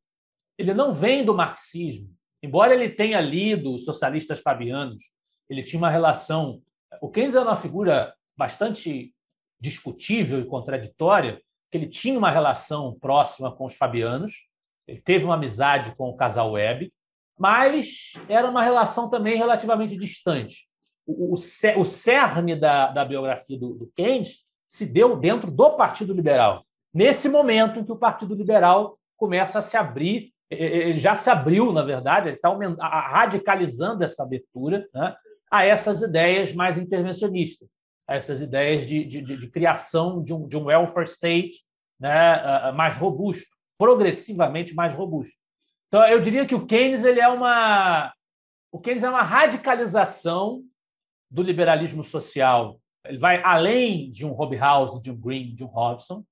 Ele 0.58 0.74
não 0.74 0.94
vem 0.94 1.26
do 1.26 1.34
marxismo. 1.34 2.14
Embora 2.42 2.74
ele 2.74 2.90
tenha 2.90 3.20
lido 3.20 3.74
os 3.74 3.86
socialistas 3.86 4.40
fabianos, 4.40 5.06
ele 5.50 5.64
tinha 5.64 5.80
uma 5.80 5.90
relação. 5.90 6.62
O 7.02 7.10
Keynes 7.10 7.36
era 7.36 7.46
uma 7.46 7.56
figura 7.56 8.14
bastante 8.38 9.14
discutível 9.60 10.40
e 10.40 10.46
contraditória, 10.46 11.42
que 11.72 11.78
ele 11.78 11.88
tinha 11.88 12.18
uma 12.18 12.30
relação 12.30 12.98
próxima 13.00 13.56
com 13.56 13.66
os 13.66 13.76
fabianos, 13.76 14.48
ele 14.88 15.02
teve 15.02 15.24
uma 15.26 15.36
amizade 15.36 15.96
com 15.96 16.10
o 16.10 16.16
casal 16.16 16.52
Webb, 16.52 16.94
mas 17.40 18.14
era 18.28 18.50
uma 18.50 18.62
relação 18.62 19.10
também 19.10 19.38
relativamente 19.38 19.96
distante. 19.98 20.68
O, 21.06 21.34
o, 21.34 21.34
o 21.34 21.86
cerne 21.86 22.56
da, 22.56 22.88
da 22.92 23.06
biografia 23.06 23.58
do, 23.58 23.74
do 23.74 23.92
Keynes 23.96 24.46
se 24.68 24.86
deu 24.86 25.16
dentro 25.16 25.50
do 25.50 25.72
Partido 25.72 26.14
Liberal. 26.14 26.66
Nesse 26.94 27.28
momento 27.28 27.80
em 27.80 27.86
que 27.86 27.92
o 27.92 27.98
Partido 27.98 28.36
Liberal 28.36 28.98
começa 29.18 29.60
a 29.60 29.62
se 29.62 29.76
abrir, 29.76 30.32
ele 30.50 30.98
já 30.98 31.16
se 31.16 31.30
abriu, 31.30 31.72
na 31.72 31.84
verdade, 31.84 32.30
ele 32.30 32.36
está 32.36 32.50
radicalizando 32.80 34.04
essa 34.04 34.24
abertura 34.24 34.88
né, 34.94 35.16
a 35.52 35.66
essas 35.66 36.02
ideias 36.02 36.54
mais 36.54 36.78
intervencionistas 36.78 37.68
essas 38.08 38.42
ideias 38.42 38.86
de, 38.86 39.06
de, 39.06 39.22
de, 39.22 39.50
criação 39.50 40.24
de 40.24 40.34
um, 40.34 40.48
de 40.48 40.58
um 40.58 40.66
welfare 40.66 41.08
state 41.08 41.64
né, 42.00 42.72
mais 42.74 42.96
robusto, 42.96 43.50
progressivamente 43.78 44.74
mais 44.74 44.94
robusto. 44.94 45.36
Então, 45.88 46.06
eu 46.08 46.20
diria 46.20 46.46
que 46.46 46.56
o 46.56 46.66
Keynes 46.66 47.04
ele 47.04 47.20
é 47.20 47.28
uma 47.28 48.14
o 48.72 48.80
Keynes 48.80 49.04
é 49.04 49.10
uma 49.10 49.22
radicalização 49.22 50.64
do 51.30 51.44
liberalismo 51.44 52.04
social. 52.04 52.80
Ele 53.06 53.20
vai 53.20 53.42
além 53.44 54.10
de 54.10 54.26
um 54.26 54.32
Hobhouse, 54.32 55.00
de 55.00 55.12
um 55.12 55.20
Green, 55.20 55.54
de 55.54 55.64
um 55.64 55.68
Robson. 55.68 56.24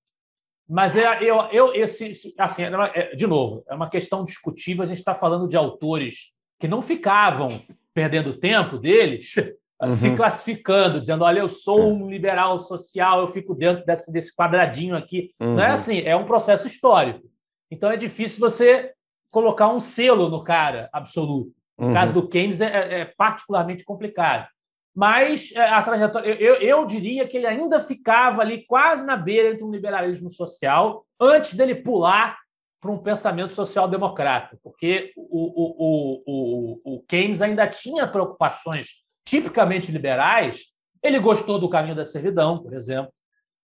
Mas 0.71 0.95
é, 0.95 1.21
eu, 1.21 1.37
eu 1.51 1.73
esse, 1.75 2.33
assim, 2.37 2.63
é, 2.63 3.13
de 3.13 3.27
novo, 3.27 3.61
é 3.67 3.75
uma 3.75 3.89
questão 3.89 4.23
discutível. 4.23 4.83
A 4.83 4.87
gente 4.87 4.99
está 4.99 5.13
falando 5.13 5.45
de 5.45 5.57
autores 5.57 6.31
que 6.57 6.67
não 6.67 6.81
ficavam 6.81 7.61
perdendo 7.93 8.37
tempo 8.37 8.77
deles 8.77 9.35
uhum. 9.83 9.91
se 9.91 10.15
classificando, 10.15 11.01
dizendo: 11.01 11.25
olha, 11.25 11.41
eu 11.41 11.49
sou 11.49 11.91
um 11.91 12.09
liberal 12.09 12.57
social, 12.57 13.19
eu 13.19 13.27
fico 13.27 13.53
dentro 13.53 13.85
desse, 13.85 14.13
desse 14.13 14.33
quadradinho 14.33 14.95
aqui. 14.95 15.31
Uhum. 15.41 15.55
Não 15.55 15.63
é 15.63 15.71
assim, 15.71 15.99
é 16.03 16.15
um 16.15 16.25
processo 16.25 16.67
histórico. 16.67 17.27
Então 17.69 17.91
é 17.91 17.97
difícil 17.97 18.39
você 18.39 18.93
colocar 19.29 19.67
um 19.67 19.79
selo 19.81 20.29
no 20.29 20.41
cara 20.41 20.89
absoluto. 20.93 21.51
No 21.77 21.87
uhum. 21.87 21.93
caso 21.93 22.13
do 22.13 22.29
Keynes 22.29 22.61
é, 22.61 22.67
é, 22.67 22.99
é 23.01 23.05
particularmente 23.17 23.83
complicado. 23.83 24.47
Mas 24.95 25.53
é, 25.55 25.61
a 25.69 25.81
trajetória, 25.81 26.33
eu, 26.41 26.55
eu 26.55 26.85
diria 26.85 27.27
que 27.27 27.37
ele 27.37 27.47
ainda 27.47 27.79
ficava 27.79 28.41
ali 28.41 28.65
quase 28.65 29.05
na 29.05 29.15
beira 29.15 29.49
entre 29.49 29.63
um 29.63 29.71
liberalismo 29.71 30.29
social, 30.29 31.05
antes 31.19 31.53
dele 31.53 31.75
pular 31.75 32.37
para 32.81 32.91
um 32.91 32.97
pensamento 32.97 33.53
social-democrata, 33.53 34.57
porque 34.63 35.13
o, 35.15 35.21
o, 35.23 36.23
o, 36.25 36.95
o, 36.95 37.03
Keynes 37.03 37.41
ainda 37.41 37.67
tinha 37.67 38.07
preocupações 38.07 39.03
tipicamente 39.23 39.91
liberais, 39.91 40.65
ele 41.01 41.19
gostou 41.19 41.59
do 41.59 41.69
Caminho 41.69 41.95
da 41.95 42.03
Servidão, 42.03 42.61
por 42.61 42.73
exemplo. 42.73 43.13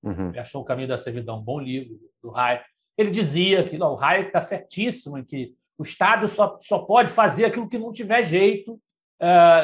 Uhum. 0.04 0.30
Ele 0.30 0.40
achou 0.40 0.62
o 0.62 0.66
Caminho 0.66 0.88
da 0.88 1.00
Servidão 1.00 1.40
um 1.40 1.44
bom 1.44 1.60
livro, 1.60 1.98
do 2.22 2.36
Hayek. 2.36 2.64
Ele 2.96 3.10
dizia 3.10 3.64
que 3.64 3.78
não, 3.78 3.96
o 3.96 4.00
Hayek 4.00 4.28
está 4.28 4.40
certíssimo 4.40 5.18
em 5.18 5.26
que 5.26 5.54
o 5.78 5.84
Estado 5.84 6.28
só, 6.28 6.60
só 6.62 6.80
pode 6.80 7.12
fazer 7.12 7.46
aquilo 7.46 7.70
que 7.70 7.78
não 7.78 7.92
tiver 7.92 8.22
jeito 8.24 8.80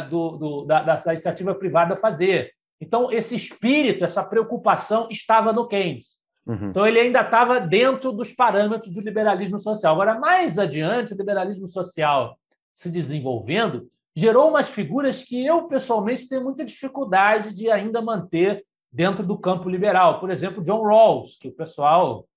do, 0.09 0.37
do, 0.37 0.65
da, 0.65 0.81
da 0.83 0.95
iniciativa 1.07 1.53
privada 1.55 1.95
fazer. 1.95 2.51
Então, 2.81 3.11
esse 3.11 3.35
espírito, 3.35 4.03
essa 4.03 4.23
preocupação 4.23 5.07
estava 5.09 5.53
no 5.53 5.67
Keynes. 5.67 6.21
Uhum. 6.45 6.69
Então, 6.69 6.85
ele 6.85 6.99
ainda 6.99 7.21
estava 7.21 7.59
dentro 7.59 8.11
dos 8.11 8.33
parâmetros 8.33 8.93
do 8.93 8.99
liberalismo 8.99 9.57
social. 9.57 9.93
Agora, 9.93 10.19
mais 10.19 10.59
adiante, 10.59 11.13
o 11.13 11.17
liberalismo 11.17 11.67
social 11.67 12.37
se 12.73 12.89
desenvolvendo, 12.89 13.87
gerou 14.15 14.49
umas 14.49 14.67
figuras 14.69 15.23
que 15.23 15.45
eu, 15.45 15.67
pessoalmente, 15.67 16.27
tenho 16.27 16.43
muita 16.43 16.65
dificuldade 16.65 17.53
de 17.53 17.69
ainda 17.69 18.01
manter 18.01 18.65
dentro 18.91 19.25
do 19.25 19.37
campo 19.37 19.69
liberal. 19.69 20.19
Por 20.19 20.29
exemplo, 20.29 20.63
John 20.63 20.83
Rawls, 20.83 21.37
que 21.37 21.47
o 21.47 21.53
pessoal 21.53 22.27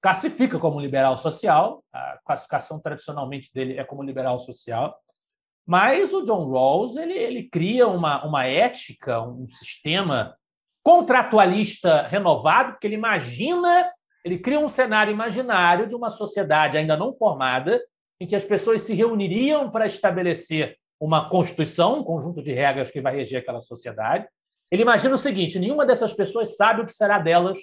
classifica 0.00 0.58
como 0.58 0.80
liberal 0.80 1.18
social, 1.18 1.82
a 1.92 2.18
classificação 2.24 2.80
tradicionalmente 2.80 3.52
dele 3.52 3.78
é 3.78 3.84
como 3.84 4.02
liberal 4.02 4.38
social, 4.38 4.96
mas 5.68 6.14
o 6.14 6.22
John 6.22 6.50
Rawls 6.50 6.96
ele, 6.96 7.12
ele 7.12 7.42
cria 7.42 7.86
uma, 7.86 8.24
uma 8.24 8.46
ética, 8.46 9.20
um 9.20 9.46
sistema 9.46 10.34
contratualista 10.82 12.06
renovado, 12.08 12.72
porque 12.72 12.86
ele 12.86 12.94
imagina, 12.94 13.92
ele 14.24 14.38
cria 14.38 14.58
um 14.58 14.70
cenário 14.70 15.12
imaginário 15.12 15.86
de 15.86 15.94
uma 15.94 16.08
sociedade 16.08 16.78
ainda 16.78 16.96
não 16.96 17.12
formada, 17.12 17.78
em 18.18 18.26
que 18.26 18.34
as 18.34 18.46
pessoas 18.46 18.80
se 18.80 18.94
reuniriam 18.94 19.70
para 19.70 19.86
estabelecer 19.86 20.74
uma 20.98 21.28
constituição, 21.28 21.98
um 21.98 22.02
conjunto 22.02 22.42
de 22.42 22.54
regras 22.54 22.90
que 22.90 23.02
vai 23.02 23.14
reger 23.14 23.42
aquela 23.42 23.60
sociedade. 23.60 24.26
Ele 24.72 24.80
imagina 24.80 25.14
o 25.16 25.18
seguinte: 25.18 25.58
nenhuma 25.58 25.84
dessas 25.84 26.14
pessoas 26.14 26.56
sabe 26.56 26.80
o 26.80 26.86
que 26.86 26.92
será 26.92 27.18
delas 27.18 27.58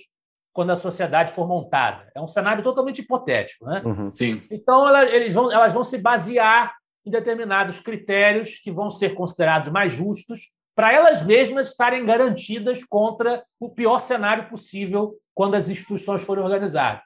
quando 0.53 0.69
a 0.69 0.75
sociedade 0.75 1.31
for 1.31 1.47
montada. 1.47 2.11
É 2.13 2.21
um 2.21 2.27
cenário 2.27 2.63
totalmente 2.63 3.01
hipotético. 3.01 3.65
Né? 3.65 3.81
Uhum, 3.83 4.11
sim. 4.11 4.43
Então, 4.51 4.87
ela, 4.87 5.03
eles 5.05 5.33
vão, 5.33 5.51
elas 5.51 5.73
vão 5.73 5.83
se 5.83 5.97
basear 5.97 6.71
em 7.05 7.11
determinados 7.11 7.79
critérios 7.79 8.57
que 8.57 8.71
vão 8.71 8.89
ser 8.89 9.13
considerados 9.13 9.71
mais 9.71 9.93
justos 9.93 10.55
para 10.75 10.91
elas 10.91 11.25
mesmas 11.25 11.69
estarem 11.69 12.05
garantidas 12.05 12.83
contra 12.83 13.45
o 13.59 13.69
pior 13.69 14.01
cenário 14.01 14.49
possível 14.49 15.17
quando 15.33 15.55
as 15.55 15.69
instituições 15.69 16.23
forem 16.23 16.43
organizadas. 16.43 17.01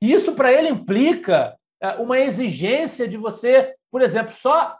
Isso, 0.00 0.34
para 0.34 0.52
ele, 0.52 0.68
implica 0.68 1.56
é, 1.80 1.90
uma 1.96 2.18
exigência 2.18 3.06
de 3.06 3.16
você, 3.16 3.74
por 3.90 4.02
exemplo, 4.02 4.32
só 4.32 4.76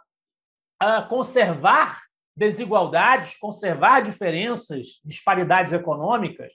conservar 1.09 2.01
desigualdades, 2.37 3.35
conservar 3.37 3.99
diferenças, 3.99 5.01
disparidades 5.03 5.73
econômicas, 5.73 6.53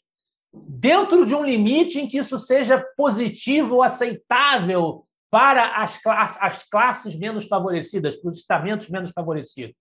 dentro 0.51 1.27
de 1.27 1.35
um 1.35 1.45
limite 1.45 2.01
em 2.01 2.09
que 2.09 2.16
isso 2.16 2.39
seja 2.39 2.83
positivo, 2.97 3.83
aceitável 3.83 5.05
para 5.35 5.82
as, 5.82 6.01
as 6.40 6.62
classes 6.62 7.19
menos 7.19 7.48
favorecidas, 7.48 8.15
para 8.15 8.31
os 8.31 8.39
estamentos 8.39 8.89
menos 8.89 9.11
favorecidos. 9.11 9.74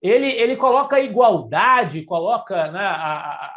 ele, 0.00 0.28
ele 0.32 0.56
coloca 0.56 0.96
a 0.96 1.00
igualdade, 1.00 2.06
coloca 2.06 2.72
né, 2.72 2.80
a, 2.80 3.50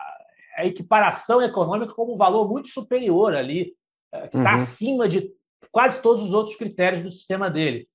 a, 0.58 0.66
equiparação 0.66 1.42
econômica 1.42 1.94
como 1.94 2.16
um 2.16 2.18
valor 2.18 2.50
muito 2.50 2.68
superior 2.68 3.34
ali, 3.34 3.74
eh, 4.14 4.28
que 4.28 4.36
está 4.36 4.50
uhum. 4.50 4.56
acima 4.58 5.08
de 5.08 5.32
quase 5.72 6.02
todos 6.02 6.22
os 6.22 6.34
outros 6.34 6.58
critérios 6.58 7.02
do 7.02 7.12
sistema 7.12 7.50
dele. 7.50 7.88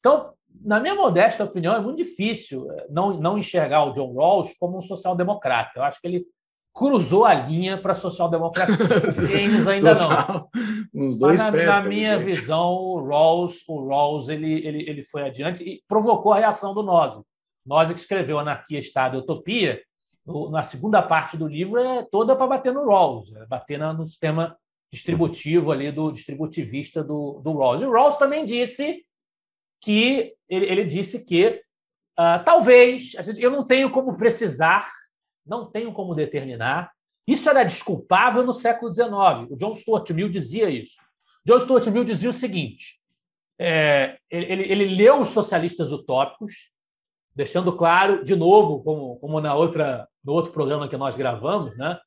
Então, 0.00 0.32
na 0.60 0.80
minha 0.80 0.96
modesta 0.96 1.44
opinião, 1.44 1.76
é 1.76 1.80
muito 1.80 1.98
difícil 1.98 2.68
eh, 2.72 2.86
não, 2.90 3.16
não 3.20 3.38
enxergar 3.38 3.84
o 3.84 3.92
John 3.92 4.12
Rawls 4.12 4.58
como 4.58 4.76
um 4.76 4.82
social-democrata. 4.82 5.70
Eu 5.76 5.84
acho 5.84 6.00
que 6.00 6.08
ele 6.08 6.26
cruzou 6.78 7.24
a 7.24 7.34
linha 7.34 7.76
para 7.76 7.90
a 7.90 7.94
social-democracia. 7.94 8.86
Keynes 9.26 9.66
ainda 9.66 9.96
Total. 9.96 10.48
não. 10.94 11.06
Uns 11.06 11.18
dois 11.18 11.42
Mas, 11.42 11.52
na, 11.52 11.64
na 11.64 11.82
minha 11.82 12.16
gente. 12.20 12.26
visão, 12.26 12.72
o 12.72 13.04
Rawls, 13.04 13.64
o 13.66 13.88
Rawls 13.88 14.28
ele, 14.28 14.64
ele, 14.64 14.88
ele 14.88 15.02
foi 15.02 15.22
adiante 15.22 15.64
e 15.64 15.82
provocou 15.88 16.32
a 16.32 16.38
reação 16.38 16.72
do 16.72 16.84
Nozick. 16.84 17.24
Nozick 17.66 17.94
que 17.94 18.00
escreveu 18.00 18.38
Anarquia, 18.38 18.78
Estado 18.78 19.16
e 19.16 19.20
Utopia, 19.20 19.82
na 20.50 20.62
segunda 20.62 21.02
parte 21.02 21.36
do 21.36 21.48
livro 21.48 21.80
é 21.80 22.04
toda 22.04 22.36
para 22.36 22.46
bater 22.46 22.72
no 22.72 22.86
Rawls, 22.86 23.34
é 23.34 23.44
bater 23.46 23.78
no 23.78 24.06
sistema 24.06 24.56
distributivo 24.92 25.72
ali 25.72 25.90
do 25.90 26.12
distributivista 26.12 27.02
do, 27.02 27.40
do 27.42 27.54
Rawls. 27.54 27.82
E 27.82 27.86
o 27.86 27.92
Rawls 27.92 28.16
também 28.18 28.44
disse 28.44 29.02
que 29.82 30.32
ele, 30.48 30.66
ele 30.66 30.84
disse 30.84 31.24
que 31.24 31.60
uh, 32.18 32.44
talvez 32.44 33.14
eu 33.36 33.50
não 33.50 33.66
tenho 33.66 33.90
como 33.90 34.16
precisar 34.16 34.88
não 35.48 35.70
tenho 35.70 35.92
como 35.92 36.14
determinar. 36.14 36.90
Isso 37.26 37.48
era 37.48 37.64
desculpável 37.64 38.44
no 38.44 38.52
século 38.52 38.94
XIX. 38.94 39.50
O 39.50 39.56
John 39.56 39.74
Stuart 39.74 40.10
Mill 40.10 40.28
dizia 40.28 40.70
isso. 40.70 40.96
John 41.46 41.58
Stuart 41.58 41.86
Mill 41.88 42.04
dizia 42.04 42.30
o 42.30 42.32
seguinte: 42.32 42.98
é, 43.58 44.18
ele, 44.30 44.62
ele, 44.70 44.94
leu 44.94 45.20
os 45.20 45.28
socialistas 45.28 45.92
utópicos, 45.92 46.70
deixando 47.34 47.76
claro, 47.76 48.22
de 48.22 48.36
novo, 48.36 48.82
como, 48.82 49.16
como 49.18 49.40
na 49.40 49.54
outra, 49.54 50.08
no 50.24 50.32
outro 50.32 50.52
programa 50.52 50.88
que 50.88 50.96
nós 50.96 51.16
gravamos, 51.16 51.76
né, 51.76 51.98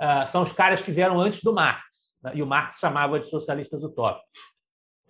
uh, 0.00 0.26
são 0.26 0.42
os 0.42 0.52
caras 0.52 0.82
que 0.82 0.90
vieram 0.90 1.20
antes 1.20 1.42
do 1.42 1.52
Marx. 1.52 2.18
Né, 2.22 2.32
e 2.34 2.42
o 2.42 2.46
Marx 2.46 2.78
chamava 2.78 3.18
de 3.18 3.28
socialistas 3.28 3.82
utópicos. 3.82 4.28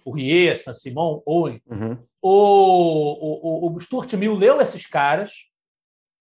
Fourier, 0.02 0.56
Saint-Simon, 0.56 1.22
Owen. 1.26 1.60
Uhum. 1.66 1.98
O, 2.22 3.68
o, 3.68 3.76
o 3.76 3.80
Stuart 3.80 4.12
Mill 4.14 4.34
leu 4.34 4.60
esses 4.60 4.86
caras 4.86 5.32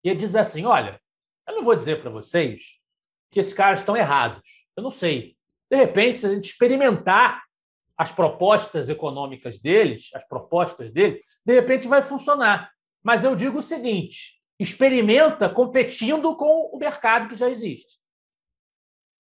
e 0.03 0.09
ele 0.09 0.19
diz 0.19 0.35
assim: 0.35 0.65
olha, 0.65 0.99
eu 1.49 1.55
não 1.55 1.63
vou 1.63 1.75
dizer 1.75 2.01
para 2.01 2.09
vocês 2.09 2.79
que 3.31 3.39
esses 3.39 3.53
caras 3.53 3.79
estão 3.79 3.97
errados. 3.97 4.67
Eu 4.75 4.83
não 4.83 4.89
sei. 4.89 5.35
De 5.69 5.75
repente, 5.75 6.19
se 6.19 6.25
a 6.25 6.29
gente 6.29 6.45
experimentar 6.45 7.43
as 7.97 8.11
propostas 8.11 8.87
econômicas 8.87 9.59
deles, 9.59 10.09
as 10.13 10.25
propostas 10.27 10.91
dele, 10.91 11.21
de 11.45 11.53
repente 11.53 11.87
vai 11.87 12.01
funcionar. 12.01 12.71
Mas 13.03 13.23
eu 13.23 13.35
digo 13.35 13.59
o 13.59 13.63
seguinte: 13.63 14.39
experimenta 14.59 15.49
competindo 15.49 16.35
com 16.35 16.69
o 16.73 16.77
mercado 16.77 17.27
que 17.29 17.35
já 17.35 17.49
existe. 17.49 17.99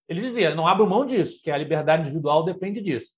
Ele 0.09 0.21
dizia: 0.21 0.55
não 0.55 0.67
abra 0.67 0.87
mão 0.87 1.05
disso, 1.05 1.43
que 1.43 1.51
a 1.51 1.59
liberdade 1.59 2.03
individual 2.03 2.45
depende 2.45 2.81
disso. 2.81 3.15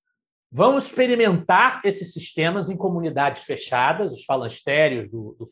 Vamos 0.53 0.87
experimentar 0.87 1.81
esses 1.85 2.13
sistemas 2.13 2.69
em 2.69 2.77
comunidades 2.77 3.45
fechadas, 3.45 4.13
os 4.13 4.25
falancérios 4.25 5.09
do, 5.09 5.37
do 5.39 5.47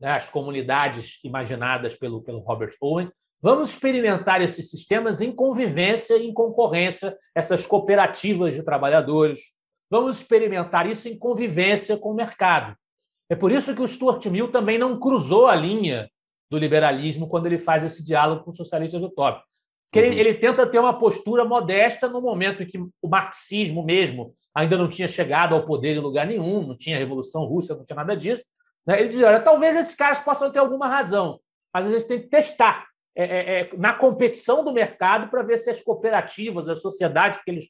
né, 0.00 0.12
as 0.12 0.28
comunidades 0.28 1.22
imaginadas 1.22 1.94
pelo, 1.94 2.22
pelo 2.22 2.40
Robert 2.40 2.74
Owen. 2.80 3.10
Vamos 3.42 3.70
experimentar 3.70 4.42
esses 4.42 4.70
sistemas 4.70 5.20
em 5.20 5.32
convivência 5.32 6.16
e 6.16 6.26
em 6.26 6.32
concorrência, 6.32 7.16
essas 7.34 7.66
cooperativas 7.66 8.54
de 8.54 8.62
trabalhadores. 8.62 9.40
Vamos 9.90 10.20
experimentar 10.20 10.88
isso 10.88 11.08
em 11.08 11.18
convivência 11.18 11.96
com 11.96 12.10
o 12.10 12.14
mercado. 12.14 12.76
É 13.28 13.34
por 13.34 13.52
isso 13.52 13.74
que 13.74 13.82
o 13.82 13.88
Stuart 13.88 14.24
Mill 14.26 14.50
também 14.50 14.78
não 14.78 14.98
cruzou 14.98 15.46
a 15.46 15.54
linha 15.54 16.08
do 16.50 16.58
liberalismo 16.58 17.28
quando 17.28 17.46
ele 17.46 17.58
faz 17.58 17.84
esse 17.84 18.02
diálogo 18.04 18.44
com 18.44 18.50
os 18.50 18.56
socialistas 18.56 19.02
utópicos. 19.02 19.48
Porque 19.90 20.06
uhum. 20.06 20.12
ele, 20.12 20.20
ele, 20.20 20.34
tenta 20.34 20.66
ter 20.66 20.78
uma 20.78 20.98
postura 20.98 21.44
modesta 21.44 22.08
no 22.08 22.20
momento 22.20 22.62
em 22.62 22.66
que 22.66 22.78
o 22.78 23.08
marxismo 23.08 23.84
mesmo 23.84 24.32
ainda 24.54 24.76
não 24.76 24.88
tinha 24.88 25.08
chegado 25.08 25.54
ao 25.54 25.64
poder 25.64 25.96
em 25.96 26.00
lugar 26.00 26.26
nenhum, 26.26 26.66
não 26.66 26.76
tinha 26.76 26.98
Revolução 26.98 27.44
Russa, 27.44 27.74
não 27.74 27.84
tinha 27.84 27.96
nada 27.96 28.16
disso. 28.16 28.44
Né? 28.86 29.00
Ele 29.00 29.08
diz: 29.10 29.22
olha, 29.22 29.40
talvez 29.40 29.76
esses 29.76 29.94
caras 29.94 30.20
possam 30.20 30.50
ter 30.50 30.58
alguma 30.58 30.88
razão, 30.88 31.38
mas 31.72 31.86
a 31.86 31.90
gente 31.90 32.06
tem 32.06 32.20
que 32.20 32.28
testar 32.28 32.86
é, 33.16 33.24
é, 33.24 33.60
é 33.60 33.70
na 33.76 33.94
competição 33.94 34.64
do 34.64 34.72
mercado 34.72 35.28
para 35.30 35.42
ver 35.42 35.58
se 35.58 35.70
as 35.70 35.80
cooperativas, 35.80 36.68
as 36.68 36.80
sociedades 36.80 37.42
que 37.42 37.50
eles, 37.50 37.64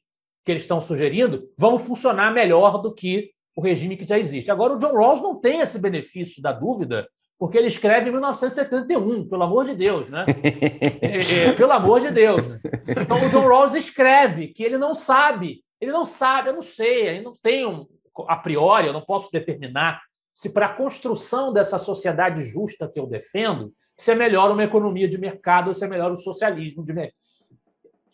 que 0.45 0.51
eles 0.51 0.63
estão 0.63 0.79
sugerindo 0.79 1.49
vão 1.57 1.77
funcionar 1.79 2.33
melhor 2.33 2.81
do 2.81 2.93
que 2.93 3.31
o 3.55 3.61
regime 3.61 3.97
que 3.97 4.07
já 4.07 4.17
existe. 4.17 4.51
Agora, 4.51 4.73
o 4.73 4.79
John 4.79 4.93
Rawls 4.93 5.21
não 5.21 5.35
tem 5.35 5.59
esse 5.59 5.79
benefício 5.79 6.41
da 6.41 6.51
dúvida, 6.51 7.07
porque 7.37 7.57
ele 7.57 7.67
escreve 7.67 8.09
em 8.09 8.11
1971, 8.11 9.27
pelo 9.27 9.43
amor 9.43 9.65
de 9.65 9.75
Deus, 9.75 10.09
né? 10.09 10.25
É, 11.01 11.49
é, 11.49 11.53
pelo 11.53 11.71
amor 11.73 11.99
de 11.99 12.11
Deus. 12.11 12.39
Então, 12.87 13.17
o 13.17 13.29
John 13.29 13.47
Rawls 13.47 13.73
escreve 13.73 14.47
que 14.49 14.63
ele 14.63 14.77
não 14.77 14.93
sabe, 14.93 15.63
ele 15.79 15.91
não 15.91 16.05
sabe, 16.05 16.49
eu 16.49 16.53
não 16.53 16.61
sei, 16.61 17.17
eu 17.17 17.23
não 17.23 17.33
tenho 17.41 17.87
a 18.27 18.35
priori, 18.37 18.87
eu 18.87 18.93
não 18.93 19.01
posso 19.01 19.31
determinar 19.31 19.99
se 20.33 20.49
para 20.49 20.67
a 20.67 20.73
construção 20.73 21.51
dessa 21.51 21.77
sociedade 21.77 22.43
justa 22.43 22.87
que 22.87 22.99
eu 22.99 23.05
defendo, 23.05 23.73
se 23.97 24.11
é 24.11 24.15
melhor 24.15 24.51
uma 24.51 24.63
economia 24.63 25.07
de 25.07 25.17
mercado 25.17 25.67
ou 25.67 25.73
se 25.73 25.85
é 25.85 25.87
melhor 25.87 26.11
o 26.11 26.15
socialismo 26.15 26.83
de 26.83 26.93
mercado. 26.93 27.15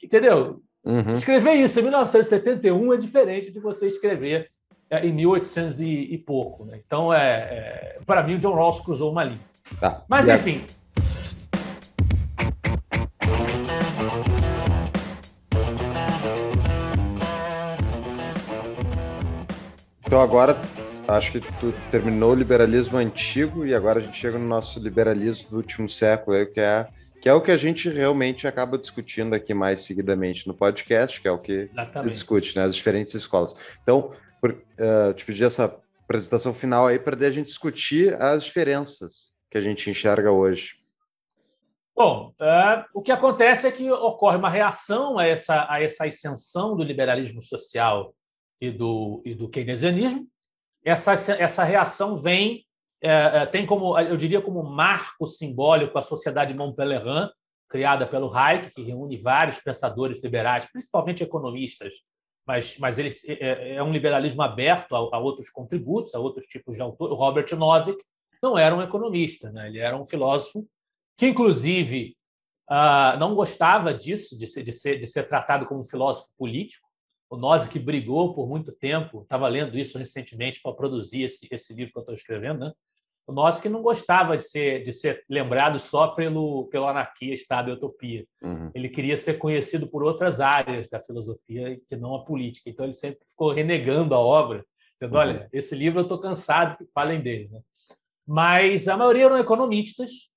Entendeu? 0.04 0.62
Uhum. 0.84 1.14
Escrever 1.14 1.54
isso 1.56 1.80
em 1.80 1.84
1971 1.84 2.94
é 2.94 2.98
diferente 2.98 3.52
de 3.52 3.60
você 3.60 3.88
escrever 3.88 4.50
é, 4.90 5.06
em 5.06 5.14
1800 5.14 5.82
e, 5.82 6.14
e 6.14 6.18
pouco. 6.18 6.66
Né? 6.66 6.82
Então, 6.86 7.14
é, 7.14 7.98
é 7.98 8.00
para 8.06 8.24
mim, 8.24 8.36
o 8.36 8.40
John 8.40 8.54
Rawls 8.54 8.80
cruzou 8.82 9.12
uma 9.12 9.24
linha. 9.24 9.40
Tá. 9.80 10.04
Mas, 10.10 10.28
enfim. 10.30 10.64
Então, 20.06 20.22
agora 20.22 20.58
acho 21.08 21.32
que 21.32 21.40
tu 21.40 21.74
terminou 21.90 22.32
o 22.32 22.36
liberalismo 22.36 22.98
antigo 22.98 23.66
e 23.66 23.74
agora 23.74 24.00
a 24.00 24.02
gente 24.02 24.18
chega 24.18 24.38
no 24.38 24.48
nosso 24.48 24.80
liberalismo 24.80 25.50
do 25.50 25.58
último 25.58 25.88
século, 25.88 26.46
que 26.48 26.60
é, 26.60 26.86
que 27.22 27.30
é 27.30 27.34
o 27.34 27.42
que 27.42 27.52
a 27.52 27.58
gente 27.58 27.90
realmente 27.90 28.46
acaba 28.46 28.78
discutindo 28.78 29.34
aqui 29.34 29.54
mais 29.54 29.82
seguidamente 29.82 30.48
no 30.48 30.54
podcast, 30.54 31.22
que 31.22 31.28
é 31.28 31.32
o 31.32 31.38
que 31.38 31.54
Exatamente. 31.54 32.10
se 32.10 32.16
discute, 32.16 32.58
né, 32.58 32.66
as 32.66 32.76
diferentes 32.76 33.14
escolas. 33.14 33.56
Então, 33.82 34.12
por, 34.42 34.52
uh, 34.52 35.14
te 35.16 35.26
pedi 35.26 35.44
essa 35.44 35.80
apresentação 36.04 36.54
final 36.54 36.88
aí 36.88 37.00
para 37.00 37.16
a 37.26 37.32
gente 37.32 37.48
discutir 37.48 38.14
as 38.22 38.44
diferenças 38.44 39.34
que 39.50 39.58
a 39.58 39.62
gente 39.62 39.90
enxerga 39.90 40.32
hoje. 40.32 40.76
Bom, 41.96 42.34
uh, 42.40 42.84
o 42.94 43.02
que 43.02 43.12
acontece 43.12 43.66
é 43.66 43.72
que 43.72 43.90
ocorre 43.90 44.38
uma 44.38 44.50
reação 44.50 45.18
a 45.18 45.26
essa, 45.26 45.66
a 45.70 45.82
essa 45.82 46.06
ascensão 46.06 46.76
do 46.76 46.84
liberalismo 46.84 47.42
social 47.42 48.14
e 48.62 48.70
do, 48.70 49.22
e 49.26 49.34
do 49.34 49.50
keynesianismo, 49.50 50.28
essa, 50.88 51.14
essa 51.14 51.64
reação 51.66 52.18
vem, 52.18 52.66
é, 53.02 53.12
é, 53.12 53.46
tem 53.46 53.66
como, 53.66 54.00
eu 54.00 54.16
diria, 54.16 54.42
como 54.42 54.64
marco 54.64 55.28
simbólico 55.28 55.98
a 55.98 56.02
Sociedade 56.02 56.54
Montpellerin, 56.54 57.30
criada 57.70 58.08
pelo 58.08 58.34
Hayek, 58.34 58.72
que 58.72 58.84
reúne 58.84 59.18
vários 59.18 59.60
pensadores 59.60 60.24
liberais, 60.24 60.66
principalmente 60.72 61.22
economistas, 61.22 61.94
mas, 62.48 62.78
mas 62.78 62.98
ele 62.98 63.10
é, 63.28 63.34
é, 63.34 63.76
é 63.76 63.84
um 63.84 63.92
liberalismo 63.92 64.42
aberto 64.42 64.96
a, 64.96 65.00
a, 65.00 65.20
outros 65.20 65.50
contributos, 65.50 66.16
a 66.16 66.20
outros 66.20 66.46
tipos 66.46 66.78
de 66.78 66.82
autor. 66.82 67.12
O 67.12 67.16
Robert 67.16 67.54
Nozick 67.58 68.02
não 68.42 68.58
era 68.58 68.74
um 68.74 68.82
economista, 68.82 69.52
né? 69.52 69.68
ele 69.68 69.80
era 69.80 69.98
um 69.98 70.06
filósofo 70.06 70.66
que, 71.18 71.28
inclusive, 71.28 72.16
uh, 72.72 73.20
não 73.20 73.36
gostava 73.36 73.94
disso, 73.94 74.38
de 74.38 74.48
ser, 74.48 74.64
de, 74.64 74.72
ser, 74.72 74.98
de 75.00 75.08
ser 75.08 75.28
tratado 75.28 75.66
como 75.66 75.82
um 75.82 75.86
filósofo 75.86 76.30
político, 76.38 76.87
o 77.30 77.38
Nozzi 77.38 77.70
que 77.70 77.80
brigou 77.80 78.34
por 78.34 78.48
muito 78.48 78.72
tempo, 78.72 79.22
estava 79.22 79.48
lendo 79.48 79.78
isso 79.78 79.98
recentemente 79.98 80.62
para 80.62 80.74
produzir 80.74 81.24
esse, 81.24 81.48
esse 81.52 81.74
livro 81.74 81.92
que 81.94 82.00
eu 82.00 82.02
estou 82.02 82.16
escrevendo, 82.16 82.60
né? 82.60 82.74
O 83.26 83.34
Nozzi 83.34 83.62
que 83.62 83.68
não 83.68 83.82
gostava 83.82 84.38
de 84.38 84.44
ser, 84.44 84.84
de 84.84 84.94
ser 84.94 85.26
lembrado 85.30 85.78
só 85.78 86.08
pelo, 86.08 86.68
pela 86.68 86.92
anarquia, 86.92 87.34
Estado 87.34 87.70
e 87.70 87.74
utopia. 87.74 88.26
Uhum. 88.42 88.72
Ele 88.74 88.88
queria 88.88 89.18
ser 89.18 89.38
conhecido 89.38 89.86
por 89.86 90.02
outras 90.02 90.40
áreas 90.40 90.88
da 90.90 91.02
filosofia 91.02 91.78
que 91.90 91.98
não 91.98 92.16
a 92.16 92.24
política. 92.24 92.70
Então 92.70 92.86
ele 92.86 92.94
sempre 92.94 93.20
ficou 93.28 93.52
renegando 93.52 94.16
a 94.16 94.20
obra, 94.20 94.66
dizendo, 94.94 95.12
uhum. 95.14 95.20
olha, 95.20 95.50
esse 95.52 95.76
livro 95.76 96.00
eu 96.00 96.04
estou 96.04 96.22
cansado 96.22 96.78
que 96.78 96.86
falem 96.94 97.20
dele. 97.20 97.50
Né? 97.52 97.60
Mas 98.26 98.88
a 98.88 98.96
maioria 98.96 99.26
eram 99.26 99.38
economistas 99.38 100.30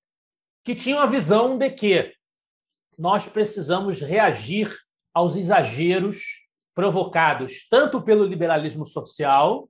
que 0.65 0.75
tinham 0.75 0.99
a 0.99 1.07
visão 1.07 1.57
de 1.57 1.71
que 1.71 2.13
nós 2.99 3.29
precisamos 3.29 4.01
reagir 4.01 4.69
aos 5.15 5.37
exageros 5.37 6.50
provocados 6.75 7.69
tanto 7.69 8.01
pelo 8.03 8.25
liberalismo 8.25 8.87
social, 8.87 9.69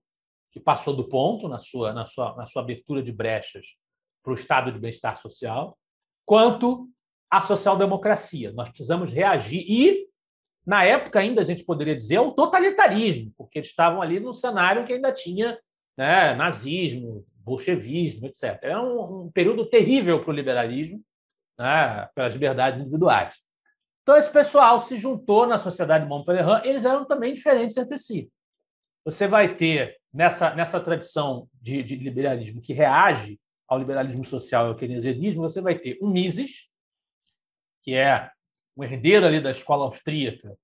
que 0.53 0.61
passou 0.61 0.95
do 0.95 1.09
ponto 1.09 1.49
na 1.49 1.59
sua, 1.59 1.93
na 1.93 2.07
sua, 2.07 2.37
na 2.37 2.47
sua 2.47 2.63
abertura 2.63 3.03
de 3.03 3.13
brechas 3.13 3.77
para 4.23 4.33
o 4.33 4.35
estado 4.35 4.73
de 4.73 4.79
bem-estar 4.79 5.17
social, 5.17 5.79
quanto 6.25 6.89
a 7.31 7.41
social-democracia. 7.41 8.53
Nós 8.53 8.69
precisamos 8.69 9.13
reagir 9.13 9.65
e, 9.69 10.09
na 10.67 10.85
época 10.85 11.21
ainda 11.21 11.41
a 11.41 11.45
gente 11.45 11.65
poderia 11.65 11.97
dizer, 11.97 12.19
o 12.19 12.33
totalitarismo, 12.33 13.33
porque 13.37 13.59
eles 13.59 13.69
estavam 13.69 14.03
ali 14.03 14.19
num 14.21 14.33
cenário 14.33 14.85
que 14.85 14.93
ainda 14.93 15.13
tinha 15.13 15.59
né, 15.97 16.35
nazismo, 16.35 17.25
bolchevismo, 17.37 18.27
etc. 18.27 18.59
É 18.63 18.79
um, 18.79 19.27
um 19.27 19.31
período 19.31 19.65
terrível 19.67 20.21
para 20.21 20.31
o 20.31 20.35
liberalismo, 20.35 21.03
né, 21.59 22.09
pelas 22.15 22.35
liberdades 22.35 22.81
individuais. 22.81 23.37
Então, 24.11 24.19
esse 24.19 24.33
pessoal 24.33 24.81
se 24.81 24.99
juntou 24.99 25.47
na 25.47 25.57
Sociedade 25.57 26.05
Montpellier, 26.05 26.67
eles 26.67 26.85
eram 26.85 27.05
também 27.05 27.33
diferentes 27.33 27.77
entre 27.77 27.97
si. 27.97 28.29
Você 29.05 29.29
vai 29.29 29.55
ter, 29.55 30.01
nessa, 30.13 30.53
nessa 30.53 30.81
tradição 30.81 31.49
de, 31.63 31.81
de 31.85 31.95
liberalismo 31.95 32.61
que 32.61 32.73
reage 32.73 33.39
ao 33.69 33.79
liberalismo 33.79 34.25
social 34.25 34.67
e 34.67 34.69
ao 34.71 34.75
keynesianismo, 34.75 35.43
você 35.43 35.61
vai 35.61 35.79
ter 35.79 35.97
um 36.03 36.11
Mises, 36.11 36.73
que 37.85 37.95
é 37.95 38.29
um 38.77 38.83
herdeiro 38.83 39.27
ali 39.27 39.41
da 39.41 39.53
escola 39.53 39.85
austríaca, 39.85 40.59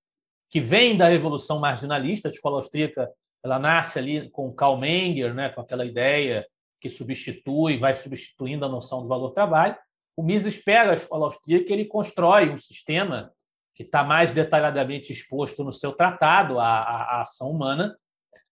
que 0.51 0.59
vem 0.59 0.97
da 0.97 1.07
revolução 1.07 1.61
marginalista. 1.61 2.27
A 2.27 2.33
escola 2.33 2.57
austríaca 2.57 3.09
ela 3.45 3.61
nasce 3.61 3.97
ali 3.97 4.29
com 4.31 4.53
Karl 4.53 4.77
Menger, 4.77 5.33
né, 5.33 5.51
com 5.51 5.61
aquela 5.61 5.87
ideia 5.87 6.45
que 6.81 6.91
substitui, 6.91 7.77
vai 7.77 7.95
substituindo 7.95 8.65
a 8.65 8.69
noção 8.69 9.03
do 9.03 9.09
valor 9.09 9.31
trabalho. 9.31 9.77
O 10.17 10.23
Mises 10.25 10.61
pega 10.61 10.91
a 10.91 10.95
escola 10.95 11.27
austríaca 11.27 11.71
e 11.71 11.73
ele 11.73 11.85
constrói 11.85 12.51
um 12.51 12.57
sistema 12.57 13.33
que 13.77 13.83
está 13.83 14.03
mais 14.03 14.33
detalhadamente 14.33 15.13
exposto 15.13 15.63
no 15.63 15.73
seu 15.73 15.93
tratado, 15.93 16.59
a, 16.59 16.67
a, 16.67 17.03
a, 17.03 17.21
ação 17.21 17.51
humana. 17.51 17.95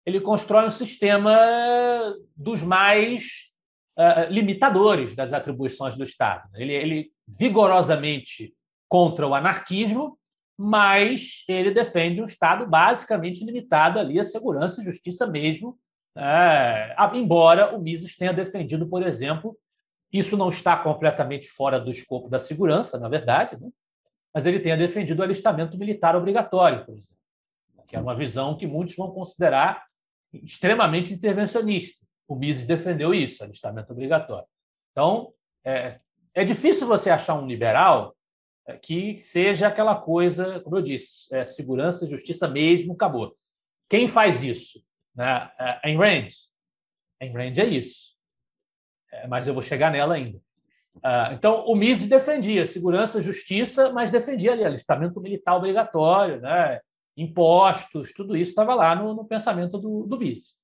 Ele 0.03 0.19
constrói 0.19 0.65
um 0.65 0.71
sistema 0.71 1.37
dos 2.35 2.63
mais 2.63 3.51
uh, 3.99 4.33
limitadores 4.33 5.15
das 5.15 5.31
atribuições 5.31 5.95
do 5.95 6.03
Estado. 6.03 6.49
Ele, 6.55 6.73
ele 6.73 7.11
vigorosamente 7.27 8.51
contra 8.89 9.27
o 9.27 9.35
anarquismo, 9.35 10.17
mas 10.57 11.43
ele 11.47 11.71
defende 11.71 12.19
um 12.19 12.25
Estado 12.25 12.67
basicamente 12.67 13.45
limitado 13.45 13.99
ali 13.99 14.19
à 14.19 14.23
segurança 14.23 14.81
e 14.81 14.85
justiça 14.85 15.27
mesmo, 15.27 15.77
é, 16.17 16.95
embora 17.13 17.75
o 17.75 17.81
Mises 17.81 18.17
tenha 18.17 18.33
defendido, 18.33 18.87
por 18.89 19.05
exemplo, 19.05 19.55
isso 20.11 20.35
não 20.35 20.49
está 20.49 20.75
completamente 20.75 21.47
fora 21.47 21.79
do 21.79 21.89
escopo 21.89 22.27
da 22.27 22.37
segurança, 22.39 22.99
na 22.99 23.07
verdade, 23.07 23.57
né? 23.61 23.69
Mas 24.33 24.45
ele 24.45 24.59
tenha 24.59 24.77
defendido 24.77 25.19
o 25.19 25.23
alistamento 25.23 25.77
militar 25.77 26.15
obrigatório, 26.15 26.85
por 26.85 26.95
exemplo, 26.95 27.21
que 27.87 27.95
é 27.95 27.99
uma 27.99 28.15
visão 28.15 28.57
que 28.57 28.65
muitos 28.65 28.95
vão 28.95 29.11
considerar 29.11 29.85
extremamente 30.33 31.13
intervencionista. 31.13 32.05
O 32.27 32.35
Mises 32.35 32.65
defendeu 32.65 33.13
isso, 33.13 33.43
alistamento 33.43 33.91
obrigatório. 33.91 34.47
Então, 34.91 35.33
é, 35.65 35.99
é 36.33 36.43
difícil 36.43 36.87
você 36.87 37.09
achar 37.09 37.35
um 37.35 37.45
liberal 37.45 38.15
é, 38.67 38.77
que 38.77 39.17
seja 39.17 39.67
aquela 39.67 39.95
coisa, 39.95 40.61
como 40.61 40.77
eu 40.77 40.81
disse, 40.81 41.33
é, 41.35 41.43
segurança 41.45 42.07
justiça 42.07 42.47
mesmo, 42.47 42.93
acabou. 42.93 43.35
Quem 43.89 44.07
faz 44.07 44.43
isso? 44.43 44.81
Né? 45.13 45.51
É, 45.59 45.79
Ayn 45.83 45.97
Rand. 45.97 46.27
Ayn 47.21 47.33
Rand 47.33 47.57
é 47.57 47.65
isso. 47.65 48.11
É, 49.11 49.27
mas 49.27 49.47
eu 49.47 49.53
vou 49.53 49.63
chegar 49.63 49.91
nela 49.91 50.15
ainda. 50.15 50.39
Uh, 50.97 51.33
então, 51.33 51.65
o 51.65 51.75
Mises 51.75 52.07
defendia 52.07 52.65
segurança, 52.65 53.21
justiça, 53.21 53.91
mas 53.91 54.11
defendia 54.11 54.51
ali 54.51 54.63
alistamento 54.63 55.21
militar 55.21 55.55
obrigatório, 55.55 56.41
né? 56.41 56.79
impostos, 57.15 58.13
tudo 58.13 58.35
isso 58.35 58.51
estava 58.51 58.73
lá 58.73 58.95
no, 58.95 59.13
no, 59.13 59.25
pensamento 59.25 59.77
do, 59.77 60.05
do 60.05 60.17
Mises. 60.17 60.55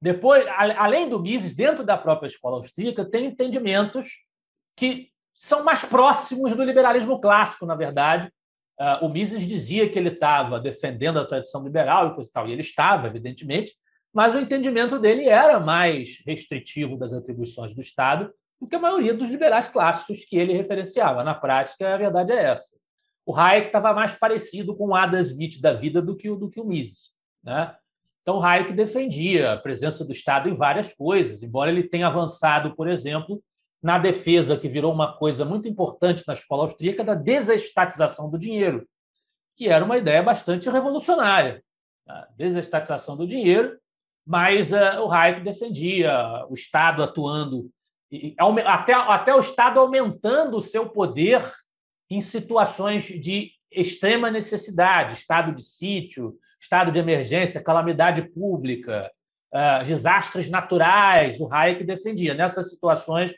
Depois, 0.00 0.46
a, 0.46 0.84
além 0.84 1.08
do 1.08 1.20
Mises, 1.20 1.54
dentro 1.54 1.84
da 1.84 1.96
própria 1.96 2.28
escola 2.28 2.56
austríaca, 2.56 3.04
tem 3.04 3.26
entendimentos 3.26 4.24
que 4.76 5.08
são 5.32 5.64
mais 5.64 5.84
próximos 5.84 6.54
do 6.54 6.64
liberalismo 6.64 7.20
clássico, 7.20 7.66
na 7.66 7.74
verdade. 7.74 8.30
Uh, 8.78 9.06
o 9.06 9.08
Mises 9.08 9.46
dizia 9.46 9.88
que 9.88 9.98
ele 9.98 10.10
estava 10.10 10.60
defendendo 10.60 11.18
a 11.18 11.26
tradição 11.26 11.62
liberal 11.64 12.08
e 12.08 12.14
coisa 12.14 12.28
e 12.28 12.32
tal, 12.32 12.48
e 12.48 12.52
ele 12.52 12.60
estava, 12.60 13.06
evidentemente, 13.06 13.72
mas 14.12 14.34
o 14.34 14.38
entendimento 14.38 14.98
dele 14.98 15.28
era 15.28 15.58
mais 15.60 16.22
restritivo 16.26 16.96
das 16.96 17.12
atribuições 17.12 17.74
do 17.74 17.80
Estado 17.80 18.30
do 18.60 18.66
que 18.66 18.76
a 18.76 18.80
maioria 18.80 19.14
dos 19.14 19.30
liberais 19.30 19.68
clássicos 19.68 20.24
que 20.24 20.36
ele 20.36 20.52
referenciava. 20.52 21.22
Na 21.22 21.34
prática, 21.34 21.94
a 21.94 21.96
verdade 21.96 22.32
é 22.32 22.44
essa. 22.52 22.76
O 23.24 23.36
Hayek 23.36 23.66
estava 23.66 23.92
mais 23.92 24.14
parecido 24.14 24.76
com 24.76 24.88
o 24.88 24.94
Adam 24.94 25.20
Smith 25.20 25.60
da 25.60 25.72
vida 25.72 26.00
do 26.00 26.16
que 26.16 26.30
o, 26.30 26.36
do 26.36 26.48
que 26.48 26.60
o 26.60 26.64
Mises. 26.64 27.12
Né? 27.42 27.74
Então, 28.22 28.42
Hayek 28.42 28.72
defendia 28.72 29.52
a 29.52 29.56
presença 29.56 30.04
do 30.04 30.12
Estado 30.12 30.48
em 30.48 30.54
várias 30.54 30.94
coisas, 30.94 31.42
embora 31.42 31.70
ele 31.70 31.88
tenha 31.88 32.06
avançado, 32.06 32.74
por 32.74 32.88
exemplo, 32.88 33.42
na 33.82 33.98
defesa, 33.98 34.56
que 34.56 34.68
virou 34.68 34.92
uma 34.92 35.16
coisa 35.16 35.44
muito 35.44 35.68
importante 35.68 36.24
na 36.26 36.34
escola 36.34 36.64
austríaca, 36.64 37.04
da 37.04 37.14
desestatização 37.14 38.30
do 38.30 38.38
dinheiro, 38.38 38.84
que 39.54 39.68
era 39.68 39.84
uma 39.84 39.96
ideia 39.96 40.22
bastante 40.22 40.68
revolucionária. 40.68 41.62
A 42.08 42.26
desestatização 42.36 43.16
do 43.16 43.26
dinheiro, 43.26 43.78
mas 44.26 44.72
uh, 44.72 45.00
o 45.04 45.12
Hayek 45.12 45.42
defendia 45.42 46.44
o 46.48 46.54
Estado 46.54 47.02
atuando, 47.02 47.70
até, 48.66 48.94
até 48.94 49.34
o 49.34 49.40
Estado 49.40 49.80
aumentando 49.80 50.56
o 50.56 50.60
seu 50.60 50.88
poder 50.88 51.42
em 52.10 52.20
situações 52.20 53.04
de 53.04 53.50
extrema 53.70 54.30
necessidade, 54.30 55.14
estado 55.14 55.54
de 55.54 55.62
sítio, 55.62 56.36
estado 56.60 56.92
de 56.92 56.98
emergência, 56.98 57.62
calamidade 57.62 58.22
pública, 58.30 59.10
uh, 59.52 59.84
desastres 59.84 60.48
naturais, 60.48 61.40
o 61.40 61.52
Hayek 61.52 61.84
defendia. 61.84 62.32
Nessas 62.32 62.70
situações, 62.70 63.34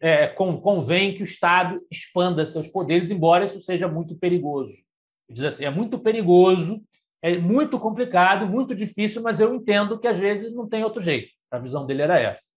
é, 0.00 0.28
convém 0.28 1.14
que 1.14 1.22
o 1.22 1.24
Estado 1.24 1.80
expanda 1.90 2.46
seus 2.46 2.68
poderes, 2.68 3.10
embora 3.10 3.44
isso 3.44 3.60
seja 3.60 3.88
muito 3.88 4.16
perigoso. 4.16 4.82
Diz 5.28 5.44
assim, 5.44 5.64
é 5.64 5.70
muito 5.70 5.98
perigoso, 5.98 6.82
é 7.22 7.38
muito 7.38 7.78
complicado, 7.78 8.46
muito 8.46 8.74
difícil, 8.74 9.22
mas 9.22 9.40
eu 9.40 9.54
entendo 9.54 9.98
que 9.98 10.08
às 10.08 10.18
vezes 10.18 10.54
não 10.54 10.68
tem 10.68 10.84
outro 10.84 11.02
jeito. 11.02 11.30
A 11.50 11.58
visão 11.58 11.86
dele 11.86 12.02
era 12.02 12.18
essa. 12.18 12.51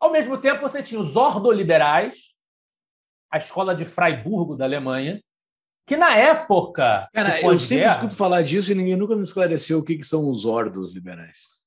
Ao 0.00 0.10
mesmo 0.10 0.38
tempo, 0.38 0.62
você 0.62 0.82
tinha 0.82 1.00
os 1.00 1.14
ordoliberais, 1.14 2.34
a 3.30 3.36
escola 3.36 3.74
de 3.74 3.84
Freiburgo 3.84 4.56
da 4.56 4.64
Alemanha, 4.64 5.22
que 5.86 5.96
na 5.96 6.16
época. 6.16 7.08
Cara, 7.12 7.40
eu 7.42 7.56
sempre 7.58 7.86
escuto 7.86 8.16
falar 8.16 8.42
disso 8.42 8.72
e 8.72 8.74
ninguém 8.74 8.96
nunca 8.96 9.14
me 9.14 9.22
esclareceu 9.22 9.78
o 9.78 9.84
que, 9.84 9.96
que 9.96 10.06
são 10.06 10.30
os 10.30 10.44
ordos 10.44 10.94
liberais. 10.94 11.60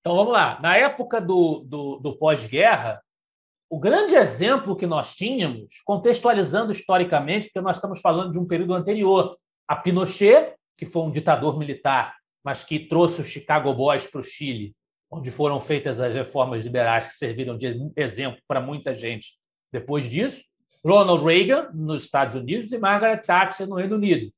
Então 0.00 0.16
vamos 0.16 0.32
lá. 0.32 0.60
Na 0.60 0.76
época 0.76 1.20
do, 1.20 1.60
do, 1.66 1.98
do 1.98 2.18
pós-guerra, 2.18 3.02
o 3.70 3.78
grande 3.78 4.14
exemplo 4.14 4.76
que 4.76 4.86
nós 4.86 5.14
tínhamos, 5.14 5.80
contextualizando 5.84 6.72
historicamente, 6.72 7.46
porque 7.46 7.60
nós 7.60 7.76
estamos 7.76 8.00
falando 8.00 8.32
de 8.32 8.38
um 8.38 8.46
período 8.46 8.74
anterior, 8.74 9.36
a 9.66 9.76
Pinochet, 9.76 10.54
que 10.76 10.86
foi 10.86 11.02
um 11.02 11.10
ditador 11.10 11.58
militar, 11.58 12.16
mas 12.42 12.64
que 12.64 12.78
trouxe 12.78 13.20
os 13.20 13.28
Chicago 13.28 13.72
Boys 13.74 14.06
para 14.06 14.20
o 14.20 14.24
Chile, 14.24 14.74
onde 15.10 15.30
foram 15.30 15.58
feitas 15.58 16.00
as 16.00 16.14
reformas 16.14 16.64
liberais 16.64 17.08
que 17.08 17.14
serviram 17.14 17.56
de 17.56 17.90
exemplo 17.96 18.40
para 18.46 18.60
muita 18.60 18.92
gente 18.92 19.38
depois 19.72 20.08
disso, 20.08 20.42
Ronald 20.84 21.24
Reagan 21.24 21.70
nos 21.74 22.04
Estados 22.04 22.34
Unidos 22.34 22.72
e 22.72 22.78
Margaret 22.78 23.22
Thatcher 23.22 23.66
no 23.66 23.76
Reino 23.76 23.96
Unido. 23.96 24.32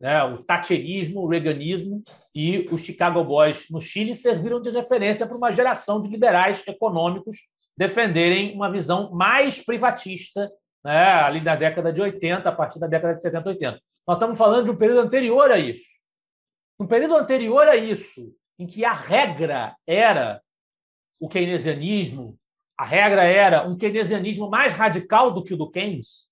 Né? 0.00 0.22
O 0.24 0.42
Thatcherismo, 0.42 1.20
o 1.20 1.28
Reaganismo 1.28 2.02
e 2.34 2.66
os 2.70 2.82
Chicago 2.82 3.22
Boys 3.24 3.66
no 3.70 3.80
Chile 3.80 4.14
serviram 4.14 4.60
de 4.60 4.70
referência 4.70 5.26
para 5.26 5.36
uma 5.36 5.52
geração 5.52 6.00
de 6.00 6.08
liberais 6.08 6.66
econômicos 6.66 7.36
defenderem 7.76 8.54
uma 8.54 8.70
visão 8.70 9.12
mais 9.12 9.64
privatista 9.64 10.50
né, 10.84 11.06
ali 11.06 11.42
da 11.42 11.56
década 11.56 11.92
de 11.92 12.00
80, 12.00 12.48
a 12.48 12.52
partir 12.52 12.78
da 12.78 12.86
década 12.86 13.14
de 13.14 13.22
70, 13.22 13.48
80. 13.48 13.80
Nós 14.06 14.16
estamos 14.16 14.38
falando 14.38 14.66
de 14.66 14.70
um 14.70 14.76
período 14.76 15.00
anterior 15.00 15.50
a 15.50 15.58
isso. 15.58 15.98
Um 16.78 16.86
período 16.86 17.16
anterior 17.16 17.66
a 17.66 17.76
isso, 17.76 18.32
em 18.58 18.66
que 18.66 18.84
a 18.84 18.92
regra 18.92 19.76
era 19.86 20.40
o 21.20 21.28
keynesianismo, 21.28 22.38
a 22.78 22.84
regra 22.84 23.24
era 23.24 23.66
um 23.66 23.76
keynesianismo 23.76 24.48
mais 24.50 24.72
radical 24.72 25.32
do 25.32 25.42
que 25.42 25.54
o 25.54 25.56
do 25.56 25.70
Keynes. 25.70 26.28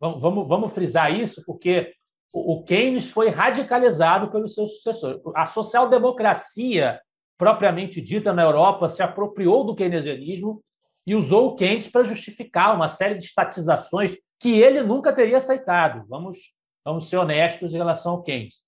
Vamos, 0.00 0.22
vamos, 0.22 0.48
vamos 0.48 0.72
frisar 0.72 1.12
isso, 1.12 1.42
porque 1.44 1.92
o 2.32 2.62
Keynes 2.64 3.10
foi 3.10 3.28
radicalizado 3.28 4.30
pelo 4.30 4.48
seu 4.48 4.66
sucessor. 4.66 5.20
A 5.34 5.46
social-democracia 5.46 7.00
propriamente 7.36 8.00
dita 8.00 8.32
na 8.32 8.42
Europa, 8.42 8.88
se 8.88 9.02
apropriou 9.02 9.64
do 9.64 9.74
keynesianismo 9.74 10.62
e 11.06 11.14
usou 11.14 11.48
o 11.48 11.56
Keynes 11.56 11.90
para 11.90 12.04
justificar 12.04 12.74
uma 12.74 12.88
série 12.88 13.18
de 13.18 13.24
estatizações 13.24 14.16
que 14.40 14.58
ele 14.60 14.82
nunca 14.82 15.12
teria 15.12 15.36
aceitado. 15.36 16.06
Vamos, 16.08 16.54
vamos 16.84 17.08
ser 17.08 17.16
honestos 17.16 17.74
em 17.74 17.76
relação 17.76 18.12
ao 18.12 18.22
Keynes. 18.22 18.64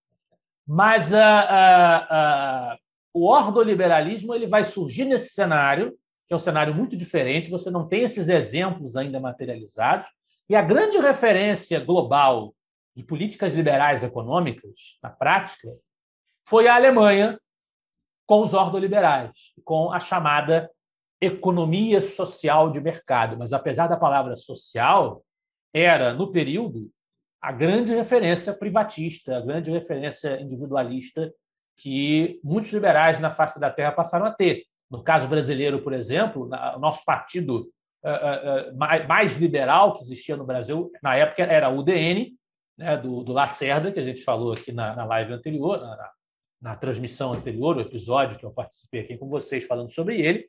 Mas 0.66 1.12
uh, 1.12 1.16
uh, 1.16 2.74
uh, 2.74 2.78
o 3.14 3.26
ordoliberalismo 3.26 4.34
ele 4.34 4.46
vai 4.46 4.64
surgir 4.64 5.04
nesse 5.04 5.30
cenário, 5.32 5.96
que 6.26 6.34
é 6.34 6.36
um 6.36 6.40
cenário 6.40 6.74
muito 6.74 6.96
diferente, 6.96 7.50
você 7.50 7.70
não 7.70 7.86
tem 7.86 8.02
esses 8.02 8.28
exemplos 8.28 8.96
ainda 8.96 9.20
materializados, 9.20 10.06
e 10.48 10.56
a 10.56 10.62
grande 10.62 10.98
referência 10.98 11.78
global 11.78 12.54
de 12.96 13.04
políticas 13.04 13.54
liberais 13.54 14.02
econômicas, 14.02 14.98
na 15.02 15.10
prática, 15.10 15.68
foi 16.48 16.66
a 16.66 16.74
Alemanha, 16.74 17.38
com 18.26 18.40
os 18.40 18.54
ordoliberais, 18.54 19.52
com 19.64 19.92
a 19.92 20.00
chamada 20.00 20.70
economia 21.20 22.00
social 22.00 22.70
de 22.70 22.80
mercado. 22.80 23.36
Mas, 23.36 23.52
apesar 23.52 23.86
da 23.86 23.96
palavra 23.96 24.34
social, 24.36 25.22
era, 25.72 26.12
no 26.12 26.32
período, 26.32 26.90
a 27.40 27.52
grande 27.52 27.94
referência 27.94 28.52
privatista, 28.52 29.36
a 29.36 29.40
grande 29.40 29.70
referência 29.70 30.40
individualista 30.40 31.32
que 31.76 32.40
muitos 32.42 32.72
liberais 32.72 33.20
na 33.20 33.30
face 33.30 33.60
da 33.60 33.70
terra 33.70 33.92
passaram 33.92 34.26
a 34.26 34.32
ter. 34.32 34.64
No 34.90 35.02
caso 35.02 35.28
brasileiro, 35.28 35.82
por 35.82 35.92
exemplo, 35.92 36.44
o 36.44 36.78
nosso 36.78 37.04
partido 37.04 37.70
mais 39.06 39.36
liberal 39.38 39.94
que 39.94 40.02
existia 40.02 40.36
no 40.36 40.46
Brasil, 40.46 40.90
na 41.02 41.16
época, 41.16 41.42
era 41.42 41.68
o 41.68 41.78
UDN, 41.78 42.34
né, 42.78 42.96
do, 42.96 43.24
do 43.24 43.32
Lacerda, 43.32 43.90
que 43.90 43.98
a 43.98 44.04
gente 44.04 44.22
falou 44.22 44.52
aqui 44.52 44.70
na, 44.70 44.94
na 44.94 45.04
live 45.04 45.32
anterior, 45.32 45.80
na, 45.80 46.10
na 46.60 46.76
transmissão 46.76 47.32
anterior, 47.32 47.76
o 47.76 47.80
episódio 47.80 48.38
que 48.38 48.44
eu 48.44 48.50
participei 48.50 49.00
aqui 49.00 49.16
com 49.16 49.28
vocês 49.28 49.66
falando 49.66 49.92
sobre 49.92 50.20
ele. 50.20 50.48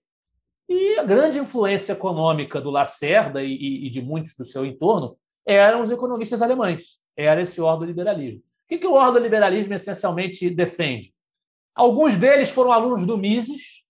E 0.70 1.00
a 1.00 1.04
grande 1.04 1.40
influência 1.40 1.94
econômica 1.94 2.60
do 2.60 2.70
Lacerda 2.70 3.42
e, 3.42 3.54
e, 3.54 3.88
e 3.88 3.90
de 3.90 4.02
muitos 4.02 4.36
do 4.36 4.46
seu 4.46 4.66
entorno 4.66 5.18
eram 5.48 5.82
os 5.82 5.90
economistas 5.90 6.42
alemães, 6.42 7.00
era 7.16 7.42
esse 7.42 7.62
ordoliberalismo. 7.62 8.40
O 8.40 8.68
que, 8.68 8.78
que 8.78 8.86
o 8.86 8.94
ordoliberalismo 8.94 9.74
essencialmente 9.74 10.50
defende? 10.50 11.14
Alguns 11.74 12.18
deles 12.18 12.50
foram 12.50 12.74
alunos 12.74 13.06
do 13.06 13.18
Mises, 13.18 13.86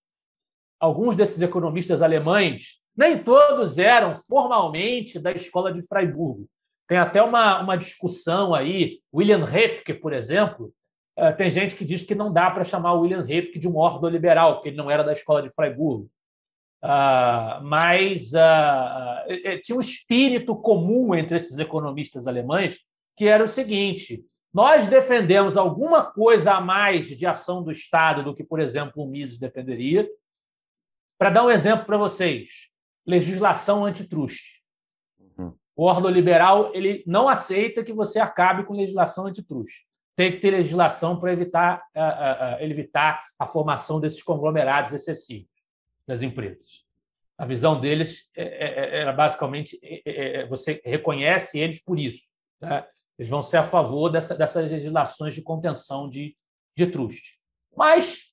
alguns 0.78 1.16
desses 1.16 1.42
economistas 1.42 2.00
alemães, 2.00 2.78
nem 2.96 3.22
todos 3.22 3.76
eram 3.76 4.14
formalmente 4.14 5.18
da 5.18 5.32
escola 5.32 5.72
de 5.72 5.86
Freiburgo. 5.86 6.48
Tem 6.86 6.96
até 6.96 7.20
uma, 7.22 7.60
uma 7.60 7.76
discussão 7.76 8.54
aí. 8.54 9.00
William 9.12 9.44
Repke, 9.44 9.92
por 9.92 10.12
exemplo, 10.12 10.72
eh, 11.16 11.32
tem 11.32 11.50
gente 11.50 11.74
que 11.74 11.84
diz 11.84 12.02
que 12.02 12.14
não 12.14 12.32
dá 12.32 12.50
para 12.50 12.64
chamar 12.64 12.94
William 12.94 13.22
Repke 13.22 13.58
de 13.58 13.68
um 13.68 13.76
ordoliberal, 13.76 14.54
porque 14.54 14.68
ele 14.68 14.76
não 14.76 14.90
era 14.90 15.02
da 15.02 15.12
escola 15.12 15.42
de 15.42 15.52
Freiburgo. 15.52 16.08
Uh, 16.82 17.60
mas 17.64 18.32
uh, 18.34 19.60
tinha 19.64 19.76
um 19.76 19.80
espírito 19.80 20.54
comum 20.54 21.12
entre 21.12 21.36
esses 21.36 21.58
economistas 21.58 22.28
alemães, 22.28 22.78
que 23.16 23.26
era 23.26 23.42
o 23.42 23.48
seguinte: 23.48 24.24
nós 24.54 24.86
defendemos 24.86 25.56
alguma 25.56 26.04
coisa 26.04 26.54
a 26.54 26.60
mais 26.60 27.08
de 27.08 27.26
ação 27.26 27.64
do 27.64 27.72
Estado 27.72 28.22
do 28.22 28.34
que, 28.34 28.44
por 28.44 28.60
exemplo, 28.60 29.02
o 29.02 29.08
Mises 29.08 29.40
defenderia. 29.40 30.08
Para 31.18 31.30
dar 31.30 31.44
um 31.44 31.50
exemplo 31.50 31.84
para 31.84 31.98
vocês, 31.98 32.68
legislação 33.04 33.84
antitruste. 33.84 34.62
Uhum. 35.18 35.52
O 35.74 35.84
ordoliberal 35.84 36.72
ele 36.76 37.02
não 37.08 37.28
aceita 37.28 37.82
que 37.82 37.92
você 37.92 38.20
acabe 38.20 38.64
com 38.64 38.74
legislação 38.74 39.26
antitruste. 39.26 39.84
Tem 40.14 40.30
que 40.30 40.38
ter 40.38 40.52
legislação 40.52 41.18
para 41.18 41.32
evitar, 41.32 41.82
uh, 41.96 42.62
evitar 42.62 43.24
a 43.36 43.46
formação 43.46 43.98
desses 43.98 44.22
conglomerados 44.22 44.92
excessivos 44.92 45.57
das 46.08 46.22
empresas. 46.22 46.84
A 47.36 47.46
visão 47.46 47.80
deles 47.80 48.32
é, 48.36 48.42
é, 48.42 48.80
é, 48.80 49.00
era 49.02 49.12
basicamente 49.12 49.78
você 50.48 50.80
reconhece 50.84 51.60
eles 51.60 51.84
por 51.84 51.98
isso. 51.98 52.32
Né? 52.60 52.84
Eles 53.16 53.28
vão 53.28 53.42
ser 53.42 53.58
a 53.58 53.62
favor 53.62 54.08
dessa, 54.08 54.34
dessas 54.34 54.68
legislações 54.68 55.34
de 55.34 55.42
contenção 55.42 56.08
de, 56.08 56.34
de 56.76 56.86
truste. 56.86 57.38
Mas 57.76 58.28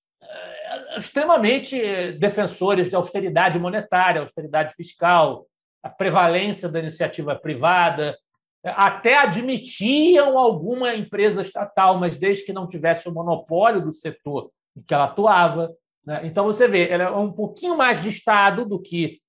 extremamente 0.98 2.14
defensores 2.14 2.90
de 2.90 2.96
austeridade 2.96 3.60
monetária, 3.60 4.22
austeridade 4.22 4.74
fiscal, 4.74 5.46
a 5.84 5.90
prevalência 5.90 6.68
da 6.68 6.80
iniciativa 6.80 7.36
privada, 7.36 8.18
até 8.64 9.18
admitiam 9.18 10.38
alguma 10.38 10.96
empresa 10.96 11.42
estatal, 11.42 12.00
mas 12.00 12.18
desde 12.18 12.46
que 12.46 12.54
não 12.54 12.68
tivesse 12.68 13.08
o 13.08 13.14
monopólio 13.14 13.82
do 13.82 13.94
setor 13.94 14.50
em 14.76 14.82
que 14.82 14.94
ela 14.94 15.06
atuava. 15.06 15.72
Né? 16.06 16.22
Então, 16.24 16.46
você 16.46 16.68
vê, 16.68 16.88
ela 16.90 17.06
é 17.06 17.12
um 17.12 17.32
pouquinho 17.32 17.78
mais 17.78 18.02
de 18.02 18.10
Estado 18.10 18.66
do 18.66 18.80
que, 18.80 19.20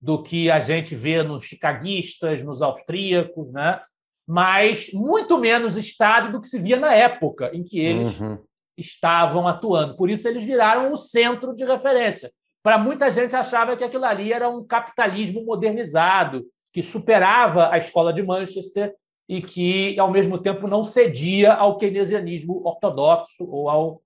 do 0.00 0.22
que 0.22 0.50
a 0.50 0.60
gente 0.60 0.94
vê 0.94 1.22
nos 1.22 1.44
chicaguistas, 1.44 2.42
nos 2.42 2.62
austríacos, 2.62 3.52
né? 3.52 3.80
mas 4.26 4.90
muito 4.92 5.38
menos 5.38 5.76
Estado 5.76 6.32
do 6.32 6.40
que 6.40 6.48
se 6.48 6.58
via 6.58 6.78
na 6.78 6.92
época 6.92 7.50
em 7.54 7.62
que 7.62 7.78
eles 7.78 8.20
uhum. 8.20 8.38
estavam 8.76 9.46
atuando. 9.46 9.96
Por 9.96 10.10
isso, 10.10 10.26
eles 10.26 10.44
viraram 10.44 10.92
o 10.92 10.96
centro 10.96 11.54
de 11.54 11.64
referência. 11.64 12.30
Para 12.62 12.76
muita 12.76 13.08
gente, 13.10 13.36
achava 13.36 13.76
que 13.76 13.84
aquilo 13.84 14.04
ali 14.04 14.32
era 14.32 14.48
um 14.48 14.66
capitalismo 14.66 15.44
modernizado, 15.44 16.44
que 16.72 16.82
superava 16.82 17.70
a 17.70 17.78
escola 17.78 18.12
de 18.12 18.22
Manchester 18.24 18.92
e 19.28 19.40
que, 19.40 19.98
ao 19.98 20.10
mesmo 20.10 20.38
tempo, 20.38 20.66
não 20.66 20.82
cedia 20.82 21.54
ao 21.54 21.78
keynesianismo 21.78 22.66
ortodoxo 22.66 23.48
ou 23.48 23.70
ao 23.70 24.02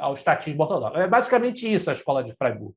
ao 0.00 0.14
estatismo 0.14 0.62
ortodoxo. 0.62 0.98
É 0.98 1.08
basicamente 1.08 1.72
isso 1.72 1.90
a 1.90 1.92
escola 1.92 2.22
de 2.22 2.36
Freiburg. 2.36 2.74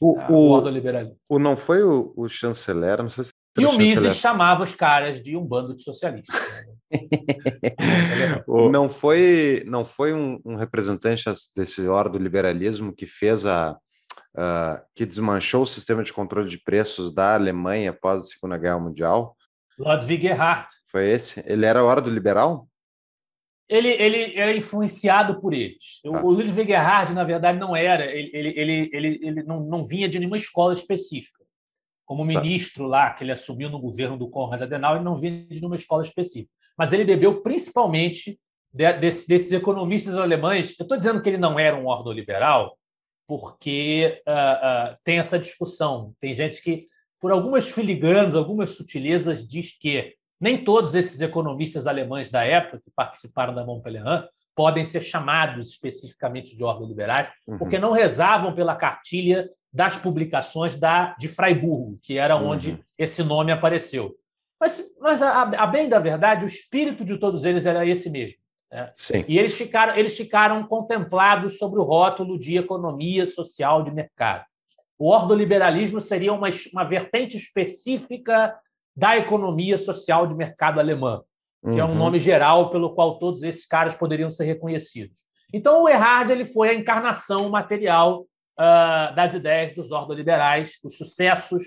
O, 0.00 0.18
o, 0.32 0.58
o, 0.58 1.08
o 1.28 1.38
não 1.38 1.56
foi 1.56 1.82
o, 1.82 2.12
o, 2.16 2.28
chanceler, 2.28 3.02
não 3.02 3.10
sei 3.10 3.24
se 3.24 3.32
e 3.58 3.66
o 3.66 3.72
Mises 3.76 4.16
chamava 4.16 4.64
os 4.64 4.74
caras 4.74 5.22
de 5.22 5.36
um 5.36 5.44
bando 5.44 5.74
de 5.74 5.82
socialistas. 5.82 6.34
não 8.72 8.88
foi, 8.88 9.62
não 9.66 9.84
foi 9.84 10.12
um, 10.12 10.40
um 10.44 10.56
representante 10.56 11.24
desse 11.56 11.86
ordem 11.86 12.18
do 12.18 12.22
liberalismo 12.22 12.92
que 12.92 13.06
fez 13.06 13.46
a, 13.46 13.76
uh, 14.36 14.82
que 14.94 15.06
desmanchou 15.06 15.62
o 15.62 15.66
sistema 15.66 16.02
de 16.02 16.12
controle 16.12 16.48
de 16.48 16.58
preços 16.58 17.14
da 17.14 17.34
Alemanha 17.34 17.90
após 17.90 18.22
a 18.22 18.26
Segunda 18.26 18.58
Guerra 18.58 18.80
Mundial? 18.80 19.36
Ludwig 19.78 20.26
Erhard. 20.26 20.66
Foi 20.90 21.08
esse? 21.08 21.42
Ele 21.46 21.64
era 21.64 21.80
a 21.80 21.84
ordem 21.84 22.10
do 22.10 22.14
liberal? 22.14 22.68
Ele, 23.68 23.88
ele 23.88 24.38
era 24.38 24.54
influenciado 24.54 25.40
por 25.40 25.54
eles. 25.54 26.00
O 26.04 26.30
Ludwig 26.30 26.70
Erhard, 26.70 27.14
na 27.14 27.24
verdade, 27.24 27.58
não 27.58 27.74
era. 27.74 28.04
Ele, 28.04 28.30
ele, 28.34 28.90
ele, 28.92 29.20
ele, 29.22 29.42
não, 29.42 29.60
não 29.60 29.84
vinha 29.84 30.08
de 30.08 30.18
nenhuma 30.18 30.36
escola 30.36 30.74
específica. 30.74 31.42
Como 32.04 32.20
tá. 32.20 32.40
ministro 32.40 32.86
lá, 32.86 33.10
que 33.12 33.24
ele 33.24 33.32
assumiu 33.32 33.70
no 33.70 33.80
governo 33.80 34.18
do 34.18 34.28
Konrad 34.28 34.62
Adenauer, 34.62 34.98
ele 34.98 35.04
não 35.04 35.16
vinha 35.16 35.46
de 35.46 35.54
nenhuma 35.54 35.76
escola 35.76 36.02
específica. 36.02 36.52
Mas 36.76 36.92
ele 36.92 37.04
bebeu 37.04 37.40
principalmente 37.40 38.38
de, 38.72 38.92
desse, 38.94 39.26
desses 39.26 39.52
economistas 39.52 40.18
alemães. 40.18 40.74
Eu 40.78 40.82
estou 40.82 40.98
dizendo 40.98 41.22
que 41.22 41.28
ele 41.30 41.38
não 41.38 41.58
era 41.58 41.76
um 41.76 41.86
ordoliberal, 41.86 42.76
porque 43.26 44.22
uh, 44.28 44.92
uh, 44.92 44.96
tem 45.02 45.18
essa 45.18 45.38
discussão. 45.38 46.14
Tem 46.20 46.34
gente 46.34 46.60
que, 46.62 46.86
por 47.18 47.32
algumas 47.32 47.70
filigranas, 47.70 48.34
algumas 48.34 48.76
sutilezas, 48.76 49.48
diz 49.48 49.78
que 49.78 50.14
nem 50.44 50.62
todos 50.62 50.94
esses 50.94 51.22
economistas 51.22 51.86
alemães 51.86 52.30
da 52.30 52.44
época 52.44 52.78
que 52.84 52.90
participaram 52.94 53.54
da 53.54 53.64
Montpellier 53.64 54.28
podem 54.54 54.84
ser 54.84 55.00
chamados 55.00 55.70
especificamente 55.70 56.54
de 56.54 56.62
órgãos 56.62 56.90
liberais, 56.90 57.30
uhum. 57.48 57.56
porque 57.56 57.78
não 57.78 57.92
rezavam 57.92 58.54
pela 58.54 58.76
cartilha 58.76 59.48
das 59.72 59.96
publicações 59.96 60.78
da, 60.78 61.16
de 61.18 61.28
Freiburgo, 61.28 61.98
que 62.02 62.18
era 62.18 62.36
uhum. 62.36 62.50
onde 62.50 62.78
esse 62.98 63.24
nome 63.24 63.52
apareceu. 63.52 64.14
Mas, 64.60 64.84
mas 65.00 65.22
a, 65.22 65.40
a, 65.44 65.66
bem 65.66 65.88
da 65.88 65.98
verdade, 65.98 66.44
o 66.44 66.46
espírito 66.46 67.06
de 67.06 67.16
todos 67.16 67.46
eles 67.46 67.64
era 67.64 67.86
esse 67.86 68.10
mesmo. 68.10 68.36
Né? 68.70 68.92
E 69.26 69.38
eles 69.38 69.54
ficaram, 69.54 69.96
eles 69.96 70.14
ficaram 70.14 70.62
contemplados 70.66 71.56
sobre 71.56 71.80
o 71.80 71.84
rótulo 71.84 72.38
de 72.38 72.58
economia 72.58 73.24
social 73.24 73.82
de 73.82 73.90
mercado. 73.90 74.44
O 74.98 75.08
ordoliberalismo 75.08 76.02
seria 76.02 76.34
uma, 76.34 76.50
uma 76.70 76.84
vertente 76.84 77.34
específica 77.34 78.54
da 78.96 79.16
economia 79.16 79.76
social 79.76 80.26
de 80.26 80.34
mercado 80.34 80.78
alemã, 80.78 81.22
que 81.62 81.70
uhum. 81.70 81.78
é 81.78 81.84
um 81.84 81.88
uhum. 81.88 81.94
nome 81.94 82.18
geral 82.18 82.70
pelo 82.70 82.94
qual 82.94 83.18
todos 83.18 83.42
esses 83.42 83.66
caras 83.66 83.94
poderiam 83.94 84.30
ser 84.30 84.44
reconhecidos. 84.44 85.20
Então, 85.52 85.82
o 85.82 85.88
Erhard 85.88 86.30
ele 86.30 86.44
foi 86.44 86.70
a 86.70 86.74
encarnação 86.74 87.48
material 87.48 88.22
uh, 88.58 89.14
das 89.14 89.34
ideias 89.34 89.74
dos 89.74 89.90
ordoliberais, 89.90 90.78
os 90.84 90.96
sucessos 90.96 91.62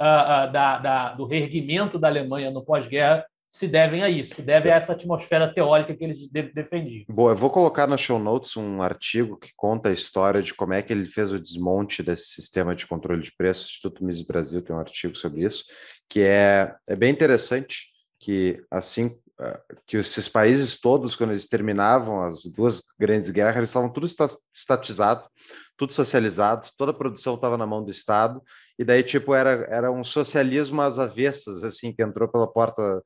uh, 0.00 0.48
uh, 0.48 0.52
da, 0.52 0.78
da, 0.78 1.12
do 1.14 1.26
reerguimento 1.26 1.98
da 1.98 2.08
Alemanha 2.08 2.50
no 2.50 2.64
pós-guerra 2.64 3.24
se 3.54 3.68
devem 3.68 4.02
a 4.02 4.10
isso, 4.10 4.34
se 4.34 4.42
devem 4.42 4.72
a 4.72 4.74
essa 4.74 4.94
atmosfera 4.94 5.54
teórica 5.54 5.94
que 5.94 6.02
eles 6.02 6.28
defendiam. 6.28 7.04
Boa, 7.08 7.30
eu 7.30 7.36
vou 7.36 7.48
colocar 7.48 7.86
na 7.86 7.96
show 7.96 8.18
notes 8.18 8.56
um 8.56 8.82
artigo 8.82 9.36
que 9.36 9.52
conta 9.54 9.90
a 9.90 9.92
história 9.92 10.42
de 10.42 10.52
como 10.52 10.72
é 10.72 10.82
que 10.82 10.92
ele 10.92 11.06
fez 11.06 11.30
o 11.30 11.38
desmonte 11.38 12.02
desse 12.02 12.32
sistema 12.32 12.74
de 12.74 12.84
controle 12.84 13.22
de 13.22 13.30
preços. 13.36 13.66
O 13.66 13.70
Instituto 13.70 14.04
Mises 14.04 14.26
Brasil 14.26 14.60
tem 14.60 14.74
um 14.74 14.80
artigo 14.80 15.16
sobre 15.16 15.44
isso, 15.44 15.64
que 16.08 16.20
é, 16.22 16.74
é 16.84 16.96
bem 16.96 17.12
interessante 17.12 17.90
que 18.18 18.60
assim 18.68 19.16
ah, 19.38 19.60
que 19.86 19.98
esses 19.98 20.28
países 20.28 20.80
todos, 20.80 21.14
quando 21.14 21.30
eles 21.30 21.46
terminavam 21.46 22.22
as 22.22 22.44
duas 22.44 22.82
grandes 22.98 23.30
guerras, 23.30 23.56
eles 23.56 23.70
estavam 23.70 23.92
tudo 23.92 24.06
estatizado, 24.52 25.28
tudo 25.76 25.92
socializado, 25.92 26.68
toda 26.76 26.90
a 26.92 26.94
produção 26.94 27.34
estava 27.34 27.58
na 27.58 27.66
mão 27.66 27.84
do 27.84 27.90
Estado, 27.90 28.40
e 28.78 28.84
daí, 28.84 29.02
tipo, 29.02 29.34
era, 29.34 29.66
era 29.68 29.90
um 29.90 30.04
socialismo 30.04 30.80
às 30.80 30.98
avessas, 30.98 31.62
assim, 31.62 31.92
que 31.92 32.02
entrou 32.02 32.28
pela 32.28 32.46
porta 32.46 33.02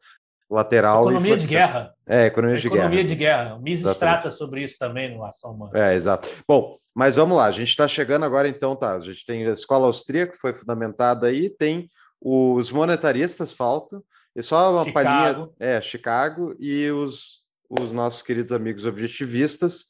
lateral. 0.50 1.02
Economia 1.04 1.36
de 1.36 1.46
guerra. 1.46 1.94
É, 2.06 2.26
economia 2.26 2.56
de 2.56 2.66
economia 2.66 2.88
guerra. 2.88 3.00
Economia 3.00 3.04
de 3.04 3.14
guerra. 3.14 3.54
O 3.56 3.62
Mises 3.62 3.84
Exatamente. 3.84 3.98
trata 4.20 4.30
sobre 4.30 4.62
isso 4.62 4.76
também 4.78 5.14
no 5.14 5.24
Ação 5.24 5.52
Humana. 5.52 5.72
É, 5.74 5.94
exato. 5.94 6.28
Bom, 6.46 6.78
mas 6.94 7.16
vamos 7.16 7.36
lá, 7.36 7.46
a 7.46 7.50
gente 7.50 7.68
está 7.68 7.86
chegando 7.86 8.24
agora, 8.24 8.48
então, 8.48 8.74
tá. 8.74 8.96
A 8.96 9.00
gente 9.00 9.24
tem 9.24 9.46
a 9.46 9.52
escola 9.52 9.86
austríaca, 9.86 10.32
que 10.32 10.38
foi 10.38 10.52
fundamentada 10.52 11.26
aí, 11.26 11.50
tem 11.50 11.90
os 12.20 12.72
monetaristas, 12.72 13.52
faltam, 13.52 14.02
e 14.34 14.42
só 14.42 14.72
uma 14.72 14.84
Chicago. 14.84 15.06
palhinha. 15.06 15.48
É, 15.60 15.80
Chicago, 15.80 16.56
e 16.58 16.90
os, 16.90 17.40
os 17.68 17.92
nossos 17.92 18.22
queridos 18.22 18.52
amigos 18.52 18.84
objetivistas, 18.84 19.84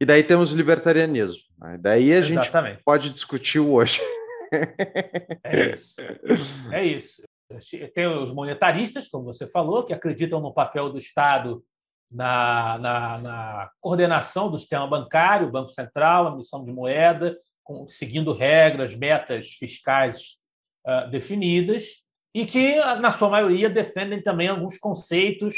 e 0.00 0.06
daí 0.06 0.22
temos 0.22 0.52
o 0.52 0.56
libertarianismo. 0.56 1.42
Né? 1.58 1.78
Daí 1.80 2.12
a 2.12 2.18
Exatamente. 2.18 2.76
gente 2.76 2.84
pode 2.84 3.10
discutir 3.10 3.60
hoje. 3.60 4.00
É 5.42 5.74
isso. 5.74 5.96
É 6.70 6.84
isso. 6.84 7.22
Tem 7.94 8.06
os 8.06 8.32
monetaristas, 8.32 9.08
como 9.08 9.24
você 9.24 9.46
falou, 9.46 9.84
que 9.84 9.92
acreditam 9.92 10.40
no 10.40 10.52
papel 10.52 10.90
do 10.90 10.98
Estado 10.98 11.64
na, 12.10 12.78
na, 12.78 13.18
na 13.18 13.70
coordenação 13.80 14.50
do 14.50 14.58
sistema 14.58 14.86
bancário, 14.86 15.50
Banco 15.50 15.70
Central, 15.70 16.32
emissão 16.32 16.64
de 16.64 16.72
moeda 16.72 17.36
seguindo 17.88 18.32
regras, 18.32 18.94
metas 18.94 19.50
fiscais 19.52 20.36
uh, 20.86 21.10
definidas, 21.10 22.02
e 22.34 22.44
que, 22.44 22.76
na 22.96 23.10
sua 23.10 23.28
maioria, 23.28 23.70
defendem 23.70 24.22
também 24.22 24.48
alguns 24.48 24.76
conceitos, 24.76 25.54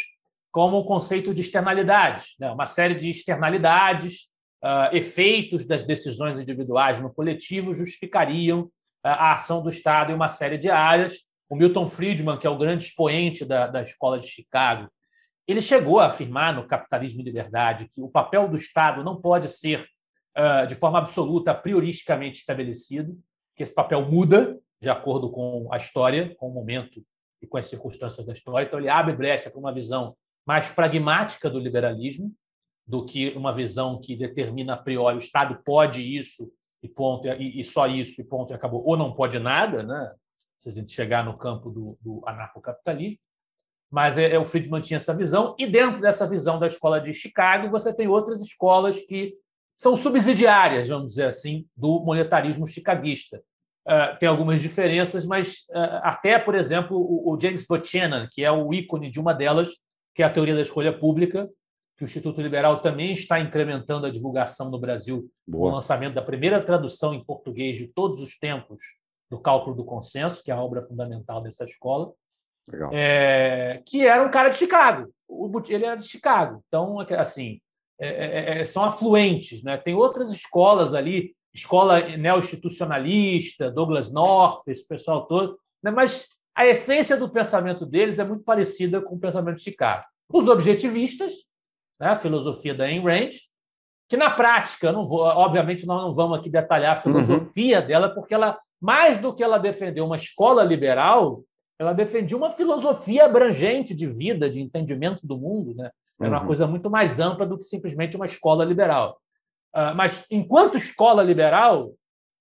como 0.52 0.78
o 0.78 0.84
conceito 0.84 1.34
de 1.34 1.40
externalidades, 1.40 2.34
né? 2.38 2.50
uma 2.50 2.66
série 2.66 2.94
de 2.94 3.10
externalidades, 3.10 4.28
uh, 4.62 4.94
efeitos 4.94 5.66
das 5.66 5.82
decisões 5.82 6.38
individuais 6.38 7.00
no 7.00 7.12
coletivo 7.12 7.74
justificariam 7.74 8.62
uh, 8.62 8.70
a 9.02 9.32
ação 9.32 9.62
do 9.62 9.70
Estado 9.70 10.12
em 10.12 10.14
uma 10.14 10.28
série 10.28 10.58
de 10.58 10.70
áreas. 10.70 11.16
O 11.48 11.56
Milton 11.56 11.86
Friedman, 11.86 12.38
que 12.38 12.46
é 12.46 12.50
o 12.50 12.58
grande 12.58 12.84
expoente 12.84 13.44
da, 13.44 13.66
da 13.66 13.82
escola 13.82 14.18
de 14.18 14.26
Chicago, 14.26 14.90
ele 15.46 15.60
chegou 15.60 16.00
a 16.00 16.06
afirmar 16.06 16.54
no 16.54 16.66
Capitalismo 16.66 17.20
e 17.20 17.24
Liberdade 17.24 17.88
que 17.88 18.02
o 18.02 18.08
papel 18.08 18.48
do 18.48 18.56
Estado 18.56 19.04
não 19.04 19.20
pode 19.20 19.48
ser 19.48 19.86
de 20.68 20.74
forma 20.74 20.98
absoluta, 20.98 21.54
prioristicamente 21.54 22.40
estabelecido, 22.40 23.18
que 23.56 23.62
esse 23.62 23.74
papel 23.74 24.04
muda 24.04 24.58
de 24.80 24.90
acordo 24.90 25.30
com 25.30 25.66
a 25.72 25.78
história, 25.78 26.34
com 26.36 26.48
o 26.48 26.52
momento 26.52 27.02
e 27.40 27.46
com 27.46 27.56
as 27.56 27.66
circunstâncias 27.66 28.26
da 28.26 28.34
história. 28.34 28.66
Então, 28.66 28.78
ele 28.78 28.90
abre 28.90 29.14
brecha 29.16 29.48
para 29.48 29.58
uma 29.58 29.72
visão 29.72 30.14
mais 30.46 30.68
pragmática 30.68 31.48
do 31.48 31.58
liberalismo 31.58 32.30
do 32.86 33.04
que 33.06 33.30
uma 33.30 33.52
visão 33.52 33.98
que 33.98 34.14
determina 34.14 34.74
a 34.74 34.76
priori 34.76 35.16
o 35.16 35.18
Estado 35.18 35.58
pode 35.64 36.02
isso 36.02 36.52
e 36.82 36.88
ponto 36.88 37.26
e, 37.26 37.64
só 37.64 37.86
isso 37.86 38.20
e 38.20 38.24
ponto 38.24 38.52
e 38.52 38.54
acabou 38.54 38.86
ou 38.86 38.96
não 38.96 39.14
pode 39.14 39.38
nada, 39.38 39.82
né? 39.82 40.12
Se 40.56 40.68
a 40.68 40.72
gente 40.72 40.92
chegar 40.92 41.24
no 41.24 41.36
campo 41.36 41.70
do, 41.70 41.98
do 42.00 42.22
anarcocapitalismo, 42.26 43.18
mas 43.90 44.18
é, 44.18 44.32
é, 44.32 44.38
o 44.38 44.44
Friedman 44.44 44.80
tinha 44.80 44.96
essa 44.96 45.14
visão 45.14 45.54
e 45.58 45.66
dentro 45.66 46.00
dessa 46.00 46.28
visão 46.28 46.58
da 46.58 46.66
escola 46.66 47.00
de 47.00 47.14
Chicago 47.14 47.70
você 47.70 47.94
tem 47.94 48.08
outras 48.08 48.40
escolas 48.40 49.00
que 49.00 49.34
são 49.76 49.94
subsidiárias, 49.94 50.88
vamos 50.88 51.08
dizer 51.08 51.26
assim, 51.26 51.66
do 51.76 52.00
monetarismo 52.00 52.66
chicaguista, 52.66 53.40
Uh, 53.86 54.18
tem 54.18 54.28
algumas 54.28 54.60
diferenças, 54.60 55.24
mas 55.24 55.58
uh, 55.70 56.02
até, 56.02 56.40
por 56.40 56.56
exemplo, 56.56 56.96
o, 56.98 57.32
o, 57.32 57.40
James 57.40 57.64
Buchanan, 57.64 58.26
que 58.28 58.42
é 58.42 58.50
o 58.50 58.74
ícone 58.74 59.08
de 59.08 59.20
uma 59.20 59.32
delas, 59.32 59.68
que 60.12 60.24
é 60.24 60.26
a 60.26 60.30
teoria 60.30 60.56
da 60.56 60.62
escolha 60.62 60.92
pública, 60.92 61.48
que 61.96 62.02
o 62.02 62.04
Instituto 62.04 62.40
Liberal 62.40 62.80
também 62.80 63.12
está 63.12 63.38
incrementando 63.38 64.04
a 64.04 64.10
divulgação 64.10 64.72
no 64.72 64.80
Brasil 64.80 65.30
Boa. 65.46 65.62
com 65.62 65.70
o 65.70 65.74
lançamento 65.76 66.14
da 66.14 66.22
primeira 66.22 66.60
tradução 66.60 67.14
em 67.14 67.24
português 67.24 67.76
de 67.76 67.86
todos 67.86 68.20
os 68.20 68.36
tempos 68.36 68.82
do 69.30 69.40
cálculo 69.40 69.74
do 69.74 69.84
consenso, 69.84 70.42
que 70.42 70.50
é 70.50 70.54
a 70.54 70.62
obra 70.62 70.82
fundamental 70.82 71.40
dessa 71.40 71.64
escola, 71.64 72.12
é, 72.92 73.82
que 73.86 74.06
era 74.06 74.24
um 74.24 74.30
cara 74.30 74.48
de 74.48 74.56
Chicago. 74.56 75.08
O, 75.28 75.50
ele 75.68 75.84
era 75.84 75.96
de 75.96 76.08
Chicago. 76.08 76.62
Então, 76.66 76.98
assim, 77.16 77.60
é, 78.00 78.08
é, 78.08 78.60
é, 78.60 78.66
são 78.66 78.84
afluentes. 78.84 79.62
Né? 79.62 79.76
Tem 79.76 79.94
outras 79.94 80.30
escolas 80.30 80.94
ali 80.94 81.34
escola 81.56 82.00
neo-institucionalista, 82.16 83.70
Douglas 83.70 84.12
North, 84.12 84.68
esse 84.68 84.86
pessoal 84.86 85.26
todo, 85.26 85.58
né? 85.82 85.90
mas 85.90 86.28
a 86.54 86.66
essência 86.66 87.16
do 87.16 87.30
pensamento 87.30 87.86
deles 87.86 88.18
é 88.18 88.24
muito 88.24 88.44
parecida 88.44 89.00
com 89.00 89.14
o 89.14 89.18
pensamento 89.18 89.56
de 89.56 89.62
Chicago. 89.62 90.04
Os 90.30 90.48
objetivistas, 90.48 91.32
né? 91.98 92.08
a 92.08 92.16
filosofia 92.16 92.74
da 92.74 92.84
Ayn 92.84 93.02
Rand, 93.02 93.30
que 94.08 94.16
na 94.16 94.30
prática, 94.30 94.92
não 94.92 95.04
vou, 95.04 95.20
obviamente 95.20 95.86
nós 95.86 96.02
não 96.02 96.12
vamos 96.12 96.38
aqui 96.38 96.48
detalhar 96.48 96.92
a 96.92 97.00
filosofia 97.00 97.80
uhum. 97.80 97.86
dela, 97.86 98.10
porque 98.10 98.34
ela, 98.34 98.58
mais 98.80 99.18
do 99.18 99.34
que 99.34 99.42
ela 99.42 99.58
defendeu 99.58 100.04
uma 100.04 100.16
escola 100.16 100.62
liberal, 100.62 101.42
ela 101.78 101.92
defendia 101.92 102.36
uma 102.36 102.52
filosofia 102.52 103.24
abrangente 103.24 103.94
de 103.94 104.06
vida, 104.06 104.48
de 104.48 104.60
entendimento 104.60 105.26
do 105.26 105.36
mundo, 105.36 105.74
né? 105.74 105.90
Era 106.18 106.30
uma 106.30 106.40
uhum. 106.40 106.46
coisa 106.46 106.66
muito 106.66 106.88
mais 106.90 107.20
ampla 107.20 107.46
do 107.46 107.58
que 107.58 107.64
simplesmente 107.64 108.16
uma 108.16 108.24
escola 108.24 108.64
liberal. 108.64 109.20
Ah, 109.74 109.92
mas, 109.92 110.24
enquanto 110.30 110.78
escola 110.78 111.22
liberal, 111.22 111.92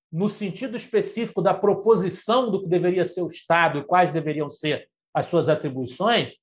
no 0.10 0.30
sentido 0.30 0.78
específico 0.78 1.42
da 1.42 1.54
proposição 1.54 2.50
do 2.50 2.62
que 2.62 2.70
deveria 2.70 3.04
ser 3.04 3.22
o 3.22 3.28
Estado 3.28 3.80
e 3.80 3.84
quais 3.84 4.12
deveriam 4.12 4.50
ser 4.50 4.88
as 5.14 5.26
suas 5.26 5.50
atribuições, 5.50 6.34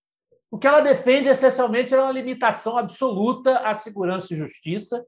o 0.51 0.59
que 0.59 0.67
ela 0.67 0.83
defende 0.83 1.31
essencialmente 1.31 1.95
é 1.95 1.99
uma 1.99 2.13
limitação 2.13 2.77
absoluta 2.77 3.61
à 3.61 3.73
segurança 3.73 4.35
e 4.35 4.37
justiça, 4.37 5.03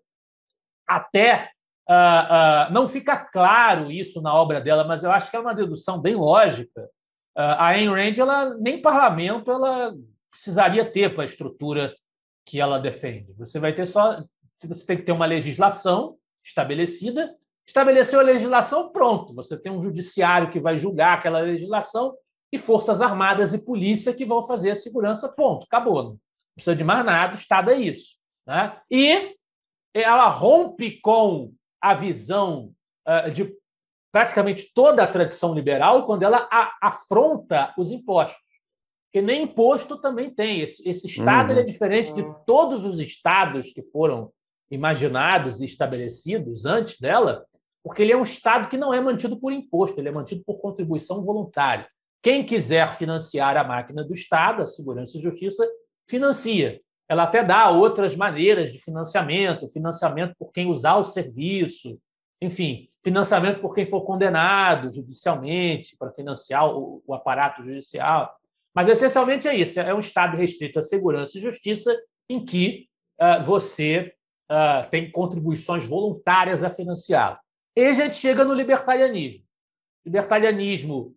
até 0.89 1.51
uh, 1.89 2.69
uh, 2.69 2.73
não 2.73 2.89
fica 2.89 3.16
claro 3.16 3.90
isso 3.90 4.20
na 4.23 4.35
obra 4.35 4.61
dela, 4.61 4.85
mas 4.85 5.05
eu 5.05 5.11
acho 5.11 5.31
que 5.31 5.36
é 5.36 5.40
uma 5.40 5.55
dedução 5.55 6.01
bem 6.01 6.15
lógica. 6.15 6.82
Uh, 7.36 7.59
a 7.59 7.66
Ayn 7.69 7.89
Rand, 7.89 8.19
ela, 8.19 8.55
nem 8.55 8.81
parlamento 8.81 9.51
ela 9.51 9.94
precisaria 10.31 10.85
ter 10.85 11.15
para 11.15 11.23
a 11.23 11.27
estrutura 11.27 11.94
que 12.47 12.61
ela 12.61 12.78
defende. 12.78 13.32
Você 13.39 13.59
vai 13.59 13.73
ter 13.73 13.86
só 13.86 14.23
você 14.66 14.86
tem 14.86 14.97
que 14.97 15.02
ter 15.02 15.12
uma 15.12 15.27
legislação 15.27 16.16
estabelecida. 16.44 17.35
Estabeleceu 17.66 18.20
a 18.20 18.23
legislação, 18.23 18.90
pronto. 18.90 19.35
Você 19.35 19.59
tem 19.59 19.73
um 19.73 19.82
judiciário 19.82 20.51
que 20.51 20.61
vai 20.61 20.77
julgar 20.77 21.19
aquela 21.19 21.40
legislação 21.40 22.15
e 22.52 22.59
forças 22.59 23.02
armadas 23.02 23.52
e 23.52 23.59
polícia 23.59 24.15
que 24.15 24.24
vão 24.24 24.43
fazer 24.43 24.70
a 24.70 24.74
segurança, 24.74 25.35
ponto. 25.35 25.65
Acabou. 25.65 26.02
Não 26.05 26.19
precisa 26.55 26.77
de 26.77 26.85
mais 26.85 27.05
nada, 27.05 27.35
o 27.35 27.39
Estado 27.39 27.70
é 27.70 27.78
isso. 27.78 28.15
Né? 28.47 28.78
E 28.90 29.35
ela 29.94 30.28
rompe 30.28 31.01
com 31.01 31.52
a 31.85 31.93
visão 31.93 32.73
uh, 33.06 33.31
de 33.31 33.55
praticamente 34.11 34.73
toda 34.73 35.02
a 35.02 35.06
tradição 35.06 35.55
liberal 35.55 36.06
quando 36.06 36.23
ela 36.23 36.48
afronta 36.81 37.74
os 37.77 37.90
impostos. 37.90 38.55
Porque 39.06 39.20
nem 39.20 39.43
imposto 39.43 40.01
também 40.01 40.31
tem. 40.31 40.61
Esse, 40.61 40.89
esse 40.89 41.06
Estado 41.06 41.52
uhum. 41.52 41.59
é 41.59 41.62
diferente 41.62 42.15
de 42.15 42.24
todos 42.47 42.86
os 42.86 42.98
estados 42.98 43.73
que 43.73 43.82
foram 43.82 44.32
imaginados 44.70 45.61
e 45.61 45.66
estabelecidos 45.66 46.65
antes 46.65 46.98
dela, 46.98 47.44
porque 47.82 48.01
ele 48.01 48.12
é 48.12 48.16
um 48.16 48.23
Estado 48.23 48.69
que 48.69 48.78
não 48.78 48.94
é 48.94 49.01
mantido 49.01 49.39
por 49.39 49.52
imposto, 49.52 50.01
ele 50.01 50.09
é 50.09 50.12
mantido 50.12 50.43
por 50.43 50.59
contribuição 50.59 51.23
voluntária. 51.23 51.86
Quem 52.23 52.47
quiser 52.47 52.94
financiar 52.94 53.59
a 53.59 53.65
máquina 53.65 54.02
do 54.02 54.15
Estado, 54.15 54.62
a 54.62 54.66
Segurança 54.66 55.19
e 55.19 55.20
Justiça, 55.20 55.69
financia. 56.09 56.81
Ela 57.09 57.24
até 57.24 57.44
dá 57.44 57.70
outras 57.70 58.16
maneiras 58.16 58.72
de 58.72 58.78
financiamento, 58.78 59.68
financiamento 59.68 60.35
por 60.39 60.52
quem 60.52 60.66
usar 60.66 60.97
o 60.97 61.05
serviço, 61.05 61.98
enfim, 62.40 62.89
financiamento 63.02 63.60
por 63.60 63.74
quem 63.74 63.86
for 63.86 64.02
condenado 64.02 64.93
judicialmente 64.93 65.97
para 65.98 66.10
financiar 66.10 66.66
o, 66.66 67.02
o 67.06 67.14
aparato 67.14 67.62
judicial. 67.62 68.35
Mas 68.74 68.89
essencialmente 68.89 69.47
é 69.47 69.55
isso: 69.55 69.78
é 69.78 69.94
um 69.94 70.01
Estado 70.01 70.36
restrito 70.36 70.78
à 70.78 70.82
segurança 70.82 71.39
e 71.39 71.43
justiça 71.43 71.94
em 72.28 72.44
que 72.44 72.89
uh, 73.20 73.43
você 73.43 74.12
uh, 74.51 74.89
tem 74.90 75.10
contribuições 75.10 75.86
voluntárias 75.86 76.64
a 76.64 76.70
financiá-lo. 76.70 77.39
E 77.76 77.85
a 77.85 77.93
gente 77.93 78.14
chega 78.14 78.44
no 78.44 78.55
libertarianismo. 78.55 79.44
Libertarianismo 80.05 81.14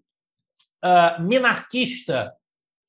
uh, 0.83 1.21
minarquista, 1.21 2.33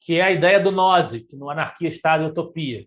que 0.01 0.15
é 0.15 0.23
a 0.23 0.31
ideia 0.31 0.61
do 0.61 0.71
Nozick, 0.71 1.35
no 1.37 1.51
Anarquia, 1.51 1.89
Estado 1.89 2.25
e 2.25 2.27
Utopia. 2.27 2.87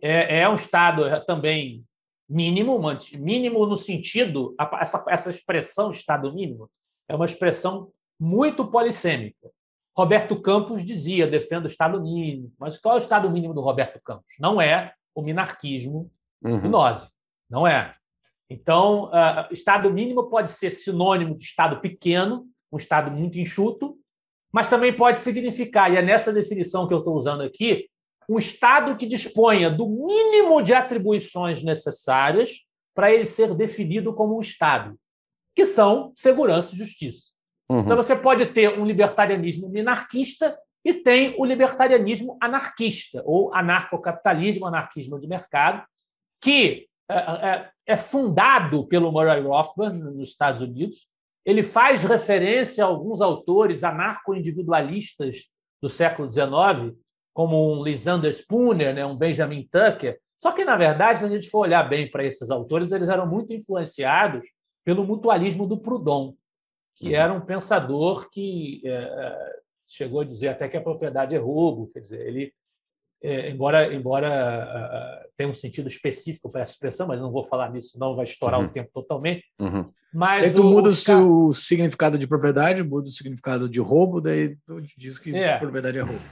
É, 0.00 0.40
é 0.40 0.48
um 0.48 0.54
Estado 0.54 1.24
também 1.26 1.84
mínimo, 2.28 2.78
mínimo 3.14 3.66
no 3.66 3.76
sentido, 3.76 4.54
essa, 4.80 5.04
essa 5.08 5.30
expressão 5.30 5.90
Estado 5.90 6.32
mínimo 6.32 6.70
é 7.08 7.14
uma 7.14 7.24
expressão 7.24 7.90
muito 8.20 8.66
polissêmica. 8.66 9.50
Roberto 9.96 10.40
Campos 10.40 10.84
dizia, 10.84 11.26
defendo 11.26 11.64
o 11.64 11.68
Estado 11.68 12.00
mínimo. 12.00 12.52
Mas 12.58 12.78
qual 12.78 12.94
é 12.94 12.98
o 12.98 13.02
Estado 13.02 13.28
mínimo 13.30 13.54
do 13.54 13.60
Roberto 13.60 14.00
Campos? 14.04 14.34
Não 14.38 14.60
é 14.60 14.92
o 15.14 15.22
minarquismo 15.22 16.10
uhum. 16.42 16.60
gnose. 16.60 17.08
Não 17.50 17.66
é. 17.66 17.94
Então, 18.50 19.06
uh, 19.06 19.52
Estado 19.52 19.90
mínimo 19.90 20.28
pode 20.30 20.50
ser 20.50 20.70
sinônimo 20.70 21.34
de 21.34 21.42
Estado 21.42 21.80
pequeno, 21.80 22.46
um 22.70 22.76
Estado 22.76 23.10
muito 23.10 23.38
enxuto, 23.38 23.98
mas 24.52 24.68
também 24.68 24.94
pode 24.94 25.18
significar, 25.18 25.92
e 25.92 25.96
é 25.96 26.02
nessa 26.02 26.32
definição 26.32 26.86
que 26.86 26.94
eu 26.94 26.98
estou 26.98 27.14
usando 27.14 27.42
aqui, 27.42 27.88
um 28.28 28.38
Estado 28.38 28.96
que 28.96 29.06
disponha 29.06 29.70
do 29.70 29.88
mínimo 29.88 30.62
de 30.62 30.74
atribuições 30.74 31.62
necessárias 31.62 32.60
para 32.94 33.12
ele 33.12 33.24
ser 33.24 33.54
definido 33.54 34.12
como 34.14 34.36
um 34.36 34.40
Estado, 34.40 34.96
que 35.54 35.64
são 35.64 36.12
segurança 36.16 36.74
e 36.74 36.78
justiça. 36.78 37.32
Uhum. 37.70 37.80
Então, 37.80 37.96
você 37.96 38.16
pode 38.16 38.46
ter 38.46 38.78
um 38.78 38.84
libertarianismo 38.84 39.68
minarquista 39.68 40.58
e 40.84 40.94
tem 40.94 41.34
o 41.38 41.44
libertarianismo 41.44 42.36
anarquista, 42.40 43.22
ou 43.24 43.54
anarcocapitalismo, 43.54 44.66
anarquismo 44.66 45.18
de 45.18 45.26
mercado, 45.26 45.84
que 46.40 46.86
é, 47.10 47.14
é, 47.16 47.70
é 47.86 47.96
fundado 47.96 48.86
pelo 48.86 49.10
Murray 49.10 49.40
Rothbard 49.40 49.98
nos 49.98 50.28
Estados 50.28 50.60
Unidos. 50.60 51.08
Ele 51.44 51.62
faz 51.62 52.02
referência 52.02 52.84
a 52.84 52.86
alguns 52.86 53.20
autores 53.20 53.84
anarco-individualistas 53.84 55.50
do 55.80 55.88
século 55.88 56.30
XIX, 56.30 56.96
como 57.32 57.72
um 57.72 57.82
Lysander 57.82 58.32
Spooner, 58.32 58.94
né, 58.94 59.06
um 59.06 59.16
Benjamin 59.16 59.66
Tucker. 59.70 60.18
Só 60.40 60.52
que, 60.52 60.64
na 60.64 60.76
verdade, 60.76 61.20
se 61.20 61.24
a 61.24 61.28
gente 61.28 61.48
for 61.48 61.60
olhar 61.60 61.82
bem 61.88 62.10
para 62.10 62.24
esses 62.24 62.50
autores, 62.50 62.92
eles 62.92 63.08
eram 63.08 63.26
muito 63.26 63.52
influenciados 63.52 64.44
pelo 64.84 65.04
mutualismo 65.04 65.66
do 65.66 65.78
Proudhon, 65.78 66.34
que 66.96 67.08
uhum. 67.08 67.14
era 67.14 67.32
um 67.32 67.40
pensador 67.40 68.28
que 68.30 68.82
é, 68.84 69.52
chegou 69.86 70.20
a 70.20 70.24
dizer 70.24 70.48
até 70.48 70.68
que 70.68 70.76
a 70.76 70.82
propriedade 70.82 71.34
é 71.34 71.38
roubo, 71.38 71.90
quer 71.92 72.00
dizer, 72.00 72.26
ele 72.26 72.52
é, 73.22 73.50
embora, 73.50 73.92
embora 73.92 75.24
uh, 75.24 75.28
tenha 75.36 75.50
um 75.50 75.54
sentido 75.54 75.88
específico 75.88 76.50
para 76.50 76.62
essa 76.62 76.72
expressão, 76.72 77.08
mas 77.08 77.20
não 77.20 77.32
vou 77.32 77.44
falar 77.44 77.70
nisso, 77.70 77.92
senão 77.92 78.14
vai 78.14 78.24
estourar 78.24 78.60
uhum. 78.60 78.66
o 78.66 78.70
tempo 78.70 78.90
totalmente. 78.92 79.44
Uhum. 79.60 79.90
Mas 80.12 80.46
aí 80.46 80.54
tu 80.54 80.62
o, 80.62 80.70
muda 80.70 80.88
o 80.88 80.94
seu 80.94 81.52
significado 81.52 82.16
de 82.16 82.26
propriedade, 82.26 82.82
muda 82.82 83.08
o 83.08 83.10
significado 83.10 83.68
de 83.68 83.80
roubo, 83.80 84.20
daí 84.20 84.56
tu 84.64 84.80
diz 84.96 85.18
que 85.18 85.34
é. 85.36 85.58
propriedade 85.58 85.98
é 85.98 86.02
roubo. 86.02 86.24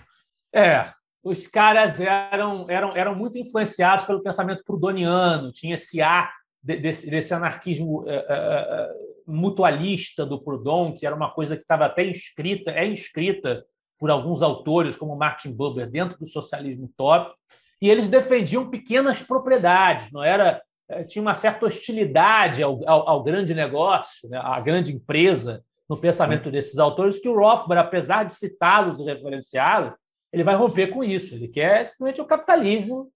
É, 0.55 0.93
os 1.23 1.47
caras 1.47 2.01
eram, 2.01 2.71
eram, 2.71 2.97
eram 2.97 3.15
muito 3.15 3.39
influenciados 3.39 4.05
pelo 4.05 4.23
pensamento 4.23 4.63
prudoniano, 4.65 5.53
tinha 5.53 5.75
esse 5.75 6.01
ar 6.01 6.33
desse, 6.63 7.11
desse 7.11 7.35
anarquismo 7.35 8.03
uh, 8.03 8.05
uh, 8.05 9.33
mutualista 9.33 10.25
do 10.25 10.41
Proudhon, 10.41 10.95
que 10.95 11.05
era 11.05 11.15
uma 11.15 11.31
coisa 11.31 11.57
que 11.57 11.63
estava 11.63 11.87
até 11.87 12.09
inscrita, 12.09 12.71
é 12.71 12.87
inscrita 12.87 13.65
por 13.99 14.11
alguns 14.11 14.43
autores, 14.43 14.97
como 14.97 15.17
Martin 15.17 15.53
Buber, 15.53 15.91
dentro 15.91 16.19
do 16.19 16.27
socialismo 16.27 16.87
utópico, 16.87 17.37
e 17.81 17.91
eles 17.91 18.09
defendiam 18.09 18.71
pequenas 18.71 19.23
propriedades, 19.23 20.11
não 20.13 20.23
era 20.23 20.63
eh, 20.89 21.05
tinha 21.05 21.23
uma 21.23 21.35
certa 21.35 21.67
hostilidade 21.67 22.63
ao, 22.63 22.81
ao, 22.89 23.09
ao 23.09 23.23
grande 23.23 23.55
negócio, 23.55 24.29
né, 24.29 24.39
à 24.43 24.61
grande 24.61 24.93
empresa, 24.93 25.63
no 25.89 25.97
pensamento 25.97 26.51
desses 26.51 26.79
autores, 26.79 27.21
que 27.21 27.29
o 27.29 27.37
Rothbard, 27.37 27.87
apesar 27.87 28.25
de 28.25 28.35
citá-los 28.35 28.99
e 29.01 29.05
referenciá-los, 29.05 29.93
ele 30.33 30.43
vai 30.43 30.57
romper 30.57 30.89
com 30.89 31.05
isso. 31.05 31.35
Ele 31.35 31.49
quer 31.49 31.87
simplesmente 31.87 32.21
o 32.21 32.27
capitalismo. 32.27 33.11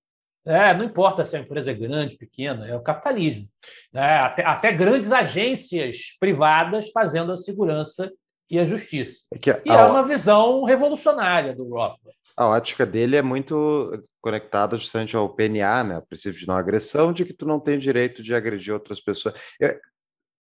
Né? 0.44 0.72
Não 0.74 0.84
importa 0.84 1.24
se 1.24 1.36
a 1.36 1.40
empresa 1.40 1.70
é 1.70 1.74
grande, 1.74 2.16
pequena, 2.16 2.66
é 2.66 2.76
o 2.76 2.82
capitalismo. 2.82 3.46
Né? 3.92 4.18
Até, 4.20 4.44
até 4.44 4.72
grandes 4.72 5.12
agências 5.12 6.16
privadas 6.18 6.90
fazendo 6.92 7.32
a 7.32 7.36
segurança 7.36 8.10
e 8.50 8.58
a 8.58 8.64
justiça. 8.64 9.22
É 9.32 9.38
que 9.38 9.50
a, 9.50 9.60
e 9.64 9.70
é 9.70 9.84
uma 9.84 10.02
visão 10.02 10.64
revolucionária 10.64 11.54
do 11.54 11.64
Rothbard. 11.64 12.18
A 12.36 12.48
ótica 12.48 12.84
dele 12.84 13.16
é 13.16 13.22
muito 13.22 14.04
conectada 14.20 14.76
justamente 14.76 15.16
ao 15.16 15.28
PNA, 15.28 15.84
né? 15.84 15.98
o 15.98 16.02
princípio 16.02 16.38
de 16.38 16.46
não 16.46 16.54
agressão, 16.54 17.12
de 17.12 17.24
que 17.24 17.32
tu 17.32 17.46
não 17.46 17.60
tem 17.60 17.78
direito 17.78 18.22
de 18.22 18.34
agredir 18.34 18.72
outras 18.72 19.00
pessoas. 19.00 19.34
Eu, 19.58 19.78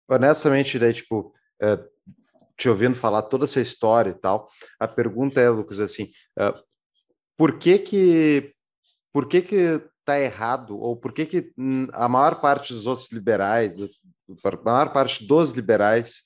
honestamente, 0.08 0.78
daí, 0.78 0.92
tipo, 0.92 1.32
é, 1.60 1.78
te 2.56 2.68
ouvindo 2.68 2.94
falar 2.94 3.22
toda 3.22 3.44
essa 3.44 3.60
história 3.60 4.10
e 4.10 4.14
tal, 4.14 4.48
a 4.78 4.86
pergunta 4.86 5.40
é, 5.40 5.48
Lucas, 5.48 5.80
assim, 5.80 6.10
é, 6.38 6.54
por 7.36 7.58
que 7.58 7.78
que 7.78 8.52
por 9.12 9.28
que 9.28 9.40
que 9.42 9.82
tá 10.04 10.20
errado 10.20 10.78
ou 10.78 10.96
por 10.96 11.12
que 11.12 11.26
que 11.26 11.52
a 11.92 12.08
maior 12.08 12.40
parte 12.40 12.72
dos 12.72 12.86
outros 12.86 13.10
liberais, 13.10 13.76
a 14.44 14.56
maior 14.64 14.92
parte 14.92 15.26
dos 15.26 15.52
liberais 15.52 16.25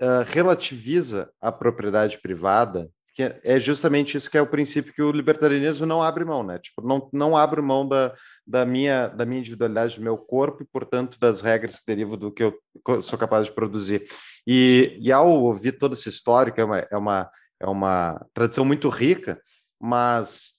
uh, 0.00 0.24
relativiza 0.26 1.30
a 1.40 1.52
propriedade 1.52 2.18
privada, 2.18 2.90
que 3.14 3.22
é 3.44 3.60
justamente 3.60 4.16
isso 4.16 4.30
que 4.30 4.36
é 4.36 4.42
o 4.42 4.46
princípio 4.46 4.92
que 4.92 5.02
o 5.02 5.12
libertarianismo 5.12 5.86
não 5.86 6.02
abre 6.02 6.24
mão, 6.24 6.42
né? 6.42 6.58
Tipo, 6.58 6.82
não, 6.82 7.08
não 7.12 7.36
abre 7.36 7.62
mão 7.62 7.86
da, 7.86 8.12
da, 8.44 8.66
minha, 8.66 9.06
da 9.06 9.24
minha 9.24 9.38
individualidade, 9.38 9.96
do 9.96 10.02
meu 10.02 10.18
corpo 10.18 10.64
e, 10.64 10.66
portanto, 10.66 11.18
das 11.20 11.40
regras 11.40 11.76
que 11.76 11.86
derivam 11.86 12.18
do 12.18 12.32
que 12.32 12.42
eu 12.42 12.60
sou 13.00 13.16
capaz 13.16 13.46
de 13.46 13.52
produzir. 13.52 14.08
E, 14.44 14.98
e 15.00 15.12
ao 15.12 15.30
ouvir 15.30 15.78
toda 15.78 15.94
essa 15.94 16.08
história, 16.08 16.52
que 16.52 16.60
é 16.60 16.64
uma, 16.64 16.78
é 16.78 16.96
uma, 16.96 17.30
é 17.60 17.66
uma 17.66 18.26
tradição 18.34 18.64
muito 18.64 18.88
rica, 18.88 19.40
mas 19.80 20.54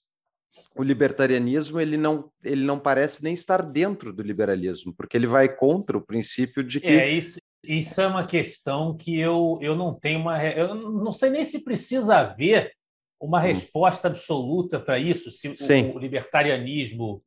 o 0.74 0.82
libertarianismo 0.82 1.80
ele 1.80 1.96
não, 1.96 2.30
ele 2.44 2.64
não 2.64 2.78
parece 2.78 3.22
nem 3.22 3.34
estar 3.34 3.62
dentro 3.62 4.12
do 4.12 4.22
liberalismo, 4.22 4.94
porque 4.96 5.16
ele 5.16 5.26
vai 5.26 5.48
contra 5.48 5.96
o 5.96 6.04
princípio 6.04 6.62
de 6.62 6.80
que. 6.80 6.88
É, 6.88 7.10
isso, 7.10 7.38
isso 7.68 8.00
é 8.00 8.06
uma 8.06 8.26
questão 8.26 8.96
que 8.96 9.18
eu, 9.18 9.58
eu 9.60 9.76
não 9.76 9.94
tenho 9.94 10.20
uma. 10.20 10.42
Eu 10.42 10.74
não 10.74 11.12
sei 11.12 11.30
nem 11.30 11.44
se 11.44 11.64
precisa 11.64 12.18
haver 12.18 12.72
uma 13.20 13.38
hum. 13.38 13.42
resposta 13.42 14.08
absoluta 14.08 14.78
para 14.78 14.98
isso, 14.98 15.30
se 15.30 15.48
o, 15.48 15.96
o, 15.96 15.98
libertarianismo. 15.98 17.22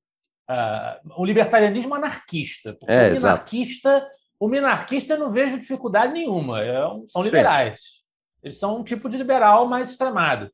Uh, 0.49 1.21
o 1.21 1.25
libertarianismo 1.25 1.93
anarquista. 1.93 2.73
Porque 2.73 2.91
é, 2.91 3.09
o 3.09 3.13
minarquista, 3.13 4.07
o 4.39 4.47
minarquista 4.47 5.13
eu 5.13 5.19
não 5.19 5.31
vejo 5.31 5.59
dificuldade 5.59 6.13
nenhuma. 6.13 6.61
É, 6.63 6.81
são 7.05 7.21
liberais. 7.21 7.81
Sim. 7.81 7.99
Eles 8.43 8.57
são 8.57 8.79
um 8.79 8.83
tipo 8.83 9.09
de 9.09 9.17
liberal 9.17 9.67
mais 9.67 9.89
extremado. 9.89 10.51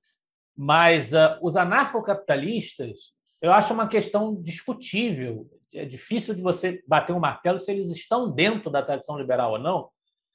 Mas 0.57 1.13
uh, 1.13 1.37
os 1.41 1.55
anarcocapitalistas, 1.55 3.13
eu 3.41 3.53
acho 3.53 3.73
uma 3.73 3.87
questão 3.87 4.35
discutível 4.41 5.47
é 5.75 5.85
difícil 5.85 6.33
de 6.33 6.41
você 6.41 6.83
bater 6.87 7.13
um 7.13 7.19
martelo 7.19 7.59
se 7.59 7.71
eles 7.71 7.89
estão 7.89 8.31
dentro 8.31 8.69
da 8.69 8.81
tradição 8.81 9.17
liberal 9.17 9.53
ou 9.53 9.59
não, 9.59 9.89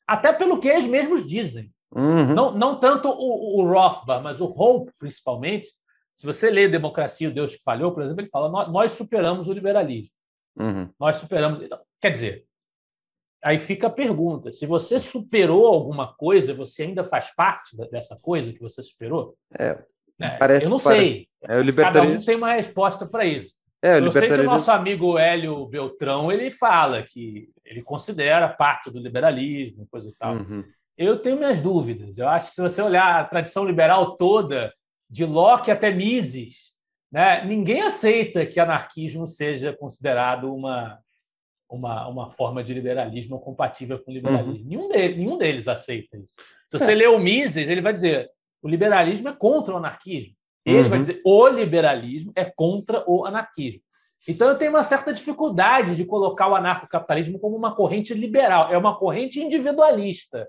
até 0.07 0.33
pelo 0.33 0.61
que 0.61 0.69
eles 0.69 0.87
mesmos 0.87 1.27
dizem. 1.27 1.73
Uhum. 1.93 2.35
Não, 2.35 2.53
não 2.53 2.79
tanto 2.79 3.09
o, 3.09 3.61
o 3.61 3.69
Rothbard, 3.69 4.23
mas 4.23 4.41
o 4.41 4.47
Hope, 4.47 4.93
principalmente. 4.99 5.69
Se 6.17 6.27
você 6.27 6.51
lê 6.51 6.69
Democracia 6.69 7.27
e 7.27 7.31
o 7.31 7.35
Deus 7.35 7.57
que 7.57 7.63
Falhou, 7.63 7.93
por 7.93 8.03
exemplo, 8.03 8.21
ele 8.21 8.31
fala: 8.31 8.69
nós, 8.69 8.93
superamos 8.93 9.49
o 9.49 9.53
liberalismo. 9.53 10.11
Uhum. 10.59 10.89
Nós 10.99 11.17
superamos. 11.17 11.63
Então, 11.63 11.81
quer 12.01 12.11
dizer, 12.11 12.45
aí 13.43 13.59
fica 13.59 13.87
a 13.87 13.91
pergunta: 13.91 14.53
se 14.53 14.67
você 14.67 15.01
superou 15.01 15.67
alguma 15.67 16.15
coisa, 16.15 16.55
você 16.55 16.85
ainda 16.85 17.05
faz 17.05 17.35
parte 17.35 17.77
dessa 17.91 18.19
coisa 18.21 18.53
que 18.53 18.61
você 18.61 18.83
superou? 18.83 19.37
É, 19.59 19.83
é 20.21 20.37
parece, 20.37 20.65
eu 20.65 20.71
não 20.71 20.79
sei. 20.79 21.29
É, 21.49 21.59
o 21.59 21.63
libertarismo... 21.63 22.09
Cada 22.09 22.21
um 22.21 22.25
tem 22.25 22.37
uma 22.37 22.53
resposta 22.53 23.07
para 23.07 23.25
isso. 23.25 23.60
É, 23.83 23.99
eu 23.99 24.13
sei 24.13 24.29
que 24.29 24.35
o 24.35 24.45
nosso 24.45 24.71
amigo 24.71 25.19
Hélio 25.19 25.67
Beltrão 25.67 26.31
ele 26.31 26.51
fala 26.51 27.03
que 27.03 27.49
ele 27.65 27.83
considera 27.83 28.49
parte 28.49 28.91
do 28.91 28.99
liberalismo, 28.99 29.87
coisa 29.91 30.09
e 30.09 30.15
tal. 30.19 30.35
Uhum. 30.35 30.65
Eu 30.99 31.19
tenho 31.19 31.39
minhas 31.39 31.63
dúvidas. 31.63 32.19
Eu 32.19 32.29
acho 32.29 32.51
que 32.51 32.57
se 32.57 32.61
você 32.61 32.83
olhar 32.83 33.21
a 33.21 33.25
tradição 33.25 33.65
liberal 33.65 34.17
toda, 34.17 34.73
de 35.09 35.25
Locke 35.25 35.71
até 35.71 35.91
Mises, 35.91 36.77
né, 37.11 37.45
ninguém 37.45 37.81
aceita 37.81 38.45
que 38.45 38.61
anarquismo 38.61 39.27
seja 39.27 39.73
considerado 39.73 40.55
uma, 40.55 40.99
uma, 41.71 42.07
uma 42.07 42.31
forma 42.31 42.63
de 42.63 42.75
liberalismo 42.75 43.41
compatível 43.41 43.99
com 43.99 44.11
o 44.11 44.15
liberalismo. 44.15 44.63
Uhum. 44.63 44.69
Nenhum, 44.69 44.89
deles, 44.89 45.17
nenhum 45.17 45.39
deles 45.39 45.69
aceita 45.69 46.19
isso. 46.19 46.35
Se 46.69 46.79
você 46.79 46.93
é. 46.93 46.95
ler 46.95 47.09
o 47.09 47.19
Mises, 47.19 47.69
ele 47.69 47.81
vai 47.81 47.95
dizer 47.95 48.31
o 48.63 48.69
liberalismo 48.69 49.29
é 49.29 49.33
contra 49.33 49.75
o 49.75 49.79
anarquismo. 49.79 50.35
Ele 50.65 50.83
uhum. 50.83 50.89
vai 50.89 50.99
dizer 50.99 51.21
o 51.25 51.49
liberalismo 51.49 52.33
é 52.37 52.45
contra 52.45 53.03
o 53.07 53.25
anarquismo. 53.25 53.81
Então 54.29 54.49
eu 54.49 54.59
tenho 54.59 54.73
uma 54.73 54.83
certa 54.83 55.13
dificuldade 55.13 55.97
de 55.97 56.05
colocar 56.05 56.49
o 56.49 56.55
anarcocapitalismo 56.55 57.39
como 57.39 57.57
uma 57.57 57.75
corrente 57.75 58.13
liberal, 58.13 58.71
é 58.71 58.77
uma 58.77 58.99
corrente 58.99 59.41
individualista. 59.41 60.47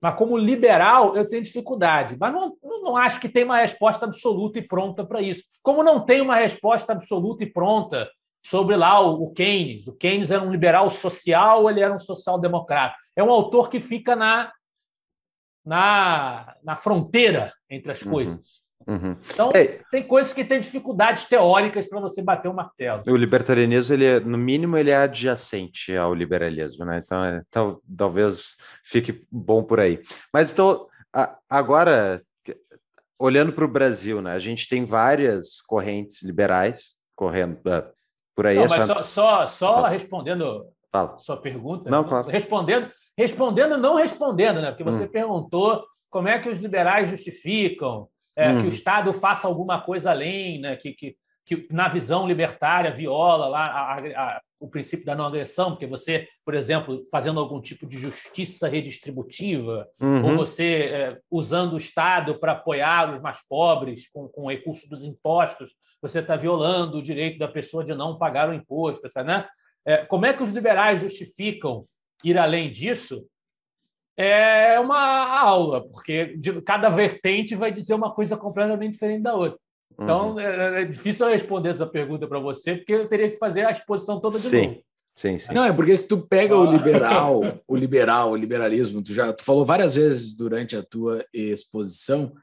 Mas 0.00 0.16
como 0.16 0.36
liberal, 0.36 1.16
eu 1.16 1.28
tenho 1.28 1.42
dificuldade. 1.42 2.16
Mas 2.18 2.32
não, 2.32 2.56
não 2.62 2.96
acho 2.96 3.20
que 3.20 3.28
tem 3.28 3.44
uma 3.44 3.58
resposta 3.58 4.04
absoluta 4.04 4.58
e 4.58 4.62
pronta 4.62 5.04
para 5.04 5.22
isso. 5.22 5.44
Como 5.62 5.82
não 5.82 6.04
tem 6.04 6.20
uma 6.20 6.36
resposta 6.36 6.92
absoluta 6.92 7.44
e 7.44 7.52
pronta 7.52 8.08
sobre 8.44 8.76
lá 8.76 9.00
o, 9.00 9.32
Keynes. 9.32 9.88
O 9.88 9.96
Keynes 9.96 10.30
era 10.30 10.42
um 10.42 10.50
liberal 10.50 10.90
social 10.90 11.62
ou 11.62 11.70
ele 11.70 11.80
era 11.80 11.94
um 11.94 11.98
social-democrata? 11.98 12.94
É 13.16 13.22
um 13.22 13.30
autor 13.30 13.70
que 13.70 13.80
fica 13.80 14.14
na, 14.14 14.52
na, 15.64 16.54
na 16.62 16.76
fronteira 16.76 17.52
entre 17.68 17.90
as 17.90 18.02
uhum. 18.02 18.12
coisas. 18.12 18.65
Uhum. 18.86 19.16
Então, 19.32 19.50
é, 19.52 19.80
tem 19.90 20.04
coisas 20.04 20.32
que 20.32 20.44
têm 20.44 20.60
dificuldades 20.60 21.28
teóricas 21.28 21.88
para 21.88 22.00
você 22.00 22.22
bater 22.22 22.48
o 22.48 22.54
martelo. 22.54 23.02
O 23.08 23.16
libertarianismo, 23.16 23.94
ele 23.94 24.04
é, 24.04 24.20
no 24.20 24.38
mínimo, 24.38 24.76
ele 24.76 24.90
é 24.90 24.96
adjacente 24.96 25.96
ao 25.96 26.14
liberalismo, 26.14 26.84
né? 26.84 27.02
Então, 27.04 27.24
é, 27.24 27.42
tal, 27.50 27.82
talvez 27.96 28.56
fique 28.84 29.26
bom 29.30 29.64
por 29.64 29.80
aí. 29.80 30.00
Mas 30.32 30.52
então, 30.52 30.86
a, 31.12 31.36
agora, 31.50 32.22
olhando 33.18 33.52
para 33.52 33.64
o 33.64 33.68
Brasil, 33.68 34.22
né? 34.22 34.32
A 34.32 34.38
gente 34.38 34.68
tem 34.68 34.84
várias 34.84 35.60
correntes 35.62 36.22
liberais 36.22 36.96
correndo 37.16 37.56
uh, 37.56 37.90
por 38.36 38.46
aí. 38.46 38.56
Não, 38.56 38.68
mas 38.68 38.86
só, 38.86 39.02
só, 39.02 39.46
só 39.46 39.86
respondendo 39.86 40.64
Fala. 40.92 41.18
sua 41.18 41.36
pergunta, 41.38 41.90
não, 41.90 42.04
claro. 42.04 42.28
respondendo, 42.28 42.88
respondendo, 43.18 43.76
não 43.78 43.96
respondendo, 43.96 44.60
né? 44.60 44.70
Porque 44.70 44.84
você 44.84 45.04
hum. 45.04 45.08
perguntou 45.08 45.84
como 46.08 46.28
é 46.28 46.38
que 46.38 46.48
os 46.48 46.58
liberais 46.58 47.10
justificam 47.10 48.08
é, 48.36 48.50
hum. 48.50 48.60
que 48.60 48.66
o 48.66 48.68
Estado 48.68 49.12
faça 49.12 49.48
alguma 49.48 49.80
coisa 49.80 50.10
além, 50.10 50.60
né, 50.60 50.76
que, 50.76 50.92
que, 50.92 51.16
que 51.44 51.66
na 51.70 51.88
visão 51.88 52.26
libertária 52.26 52.92
viola 52.92 53.48
lá 53.48 53.66
a, 53.66 53.98
a, 53.98 54.40
o 54.60 54.68
princípio 54.68 55.06
da 55.06 55.14
não 55.14 55.26
agressão, 55.26 55.70
porque 55.70 55.86
você, 55.86 56.28
por 56.44 56.54
exemplo, 56.54 57.02
fazendo 57.10 57.40
algum 57.40 57.60
tipo 57.60 57.86
de 57.86 57.98
justiça 57.98 58.68
redistributiva, 58.68 59.88
uhum. 60.00 60.24
ou 60.24 60.36
você 60.36 60.90
é, 60.92 61.18
usando 61.30 61.74
o 61.74 61.78
Estado 61.78 62.38
para 62.38 62.52
apoiar 62.52 63.14
os 63.14 63.22
mais 63.22 63.38
pobres 63.48 64.08
com, 64.10 64.28
com 64.28 64.44
o 64.44 64.50
recurso 64.50 64.88
dos 64.88 65.02
impostos, 65.02 65.74
você 66.00 66.20
está 66.20 66.36
violando 66.36 66.98
o 66.98 67.02
direito 67.02 67.38
da 67.38 67.48
pessoa 67.48 67.84
de 67.84 67.94
não 67.94 68.18
pagar 68.18 68.50
o 68.50 68.54
imposto. 68.54 69.02
Né? 69.24 69.46
É, 69.84 69.98
como 70.04 70.26
é 70.26 70.34
que 70.34 70.42
os 70.42 70.52
liberais 70.52 71.00
justificam 71.00 71.86
ir 72.24 72.36
além 72.38 72.70
disso? 72.70 73.26
É 74.16 74.80
uma 74.80 75.38
aula, 75.38 75.86
porque 75.88 76.36
de, 76.36 76.60
cada 76.62 76.88
vertente 76.88 77.54
vai 77.54 77.70
dizer 77.70 77.94
uma 77.94 78.12
coisa 78.12 78.36
completamente 78.36 78.92
diferente 78.92 79.22
da 79.22 79.34
outra. 79.34 79.58
Então, 79.92 80.32
uhum. 80.32 80.40
é, 80.40 80.82
é, 80.82 80.84
difícil 80.84 81.26
eu 81.26 81.32
responder 81.32 81.70
essa 81.70 81.86
pergunta 81.86 82.26
para 82.26 82.38
você, 82.38 82.76
porque 82.76 82.92
eu 82.92 83.08
teria 83.08 83.30
que 83.30 83.38
fazer 83.38 83.64
a 83.64 83.72
exposição 83.72 84.20
toda 84.20 84.38
de 84.38 84.46
sim. 84.46 84.66
novo. 84.66 84.82
Sim, 85.14 85.38
sim. 85.38 85.54
Não, 85.54 85.64
é 85.64 85.72
porque 85.72 85.96
se 85.96 86.06
tu 86.06 86.18
pega 86.18 86.54
o 86.54 86.70
liberal, 86.70 87.40
o 87.66 87.74
liberal, 87.74 88.32
o 88.32 88.36
liberalismo, 88.36 89.02
tu 89.02 89.14
já 89.14 89.32
tu 89.32 89.42
falou 89.42 89.64
várias 89.64 89.94
vezes 89.94 90.36
durante 90.36 90.76
a 90.76 90.82
tua 90.82 91.24
exposição 91.32 92.34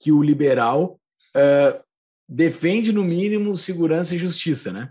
que 0.00 0.10
o 0.10 0.22
liberal 0.22 0.98
uh, 1.36 1.82
defende, 2.26 2.90
no 2.90 3.04
mínimo, 3.04 3.54
segurança 3.56 4.14
e 4.14 4.18
justiça, 4.18 4.72
né? 4.72 4.90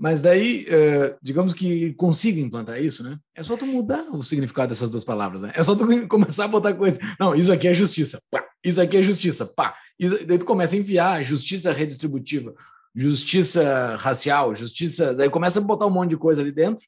Mas 0.00 0.22
daí, 0.22 0.64
uh, 0.64 1.14
digamos 1.20 1.52
que 1.52 1.92
consiga 1.92 2.40
implantar 2.40 2.82
isso, 2.82 3.04
né? 3.04 3.18
É 3.34 3.42
só 3.42 3.54
tu 3.54 3.66
mudar 3.66 4.04
o 4.10 4.22
significado 4.22 4.70
dessas 4.70 4.88
duas 4.88 5.04
palavras, 5.04 5.42
né? 5.42 5.52
É 5.54 5.62
só 5.62 5.76
tu 5.76 5.84
começar 6.08 6.46
a 6.46 6.48
botar 6.48 6.72
coisa. 6.72 6.98
Não, 7.20 7.34
isso 7.34 7.52
aqui 7.52 7.68
é 7.68 7.74
justiça, 7.74 8.18
pá. 8.30 8.42
Isso 8.64 8.80
aqui 8.80 8.96
é 8.96 9.02
justiça, 9.02 9.44
pá. 9.44 9.76
Isso, 9.98 10.24
daí 10.24 10.38
tu 10.38 10.46
começa 10.46 10.74
a 10.74 10.78
enviar 10.78 11.22
justiça 11.22 11.70
redistributiva, 11.70 12.54
justiça 12.96 13.96
racial, 13.96 14.54
justiça. 14.54 15.12
Daí 15.12 15.28
começa 15.28 15.60
a 15.60 15.62
botar 15.62 15.84
um 15.84 15.90
monte 15.90 16.10
de 16.10 16.16
coisa 16.16 16.40
ali 16.40 16.50
dentro 16.50 16.82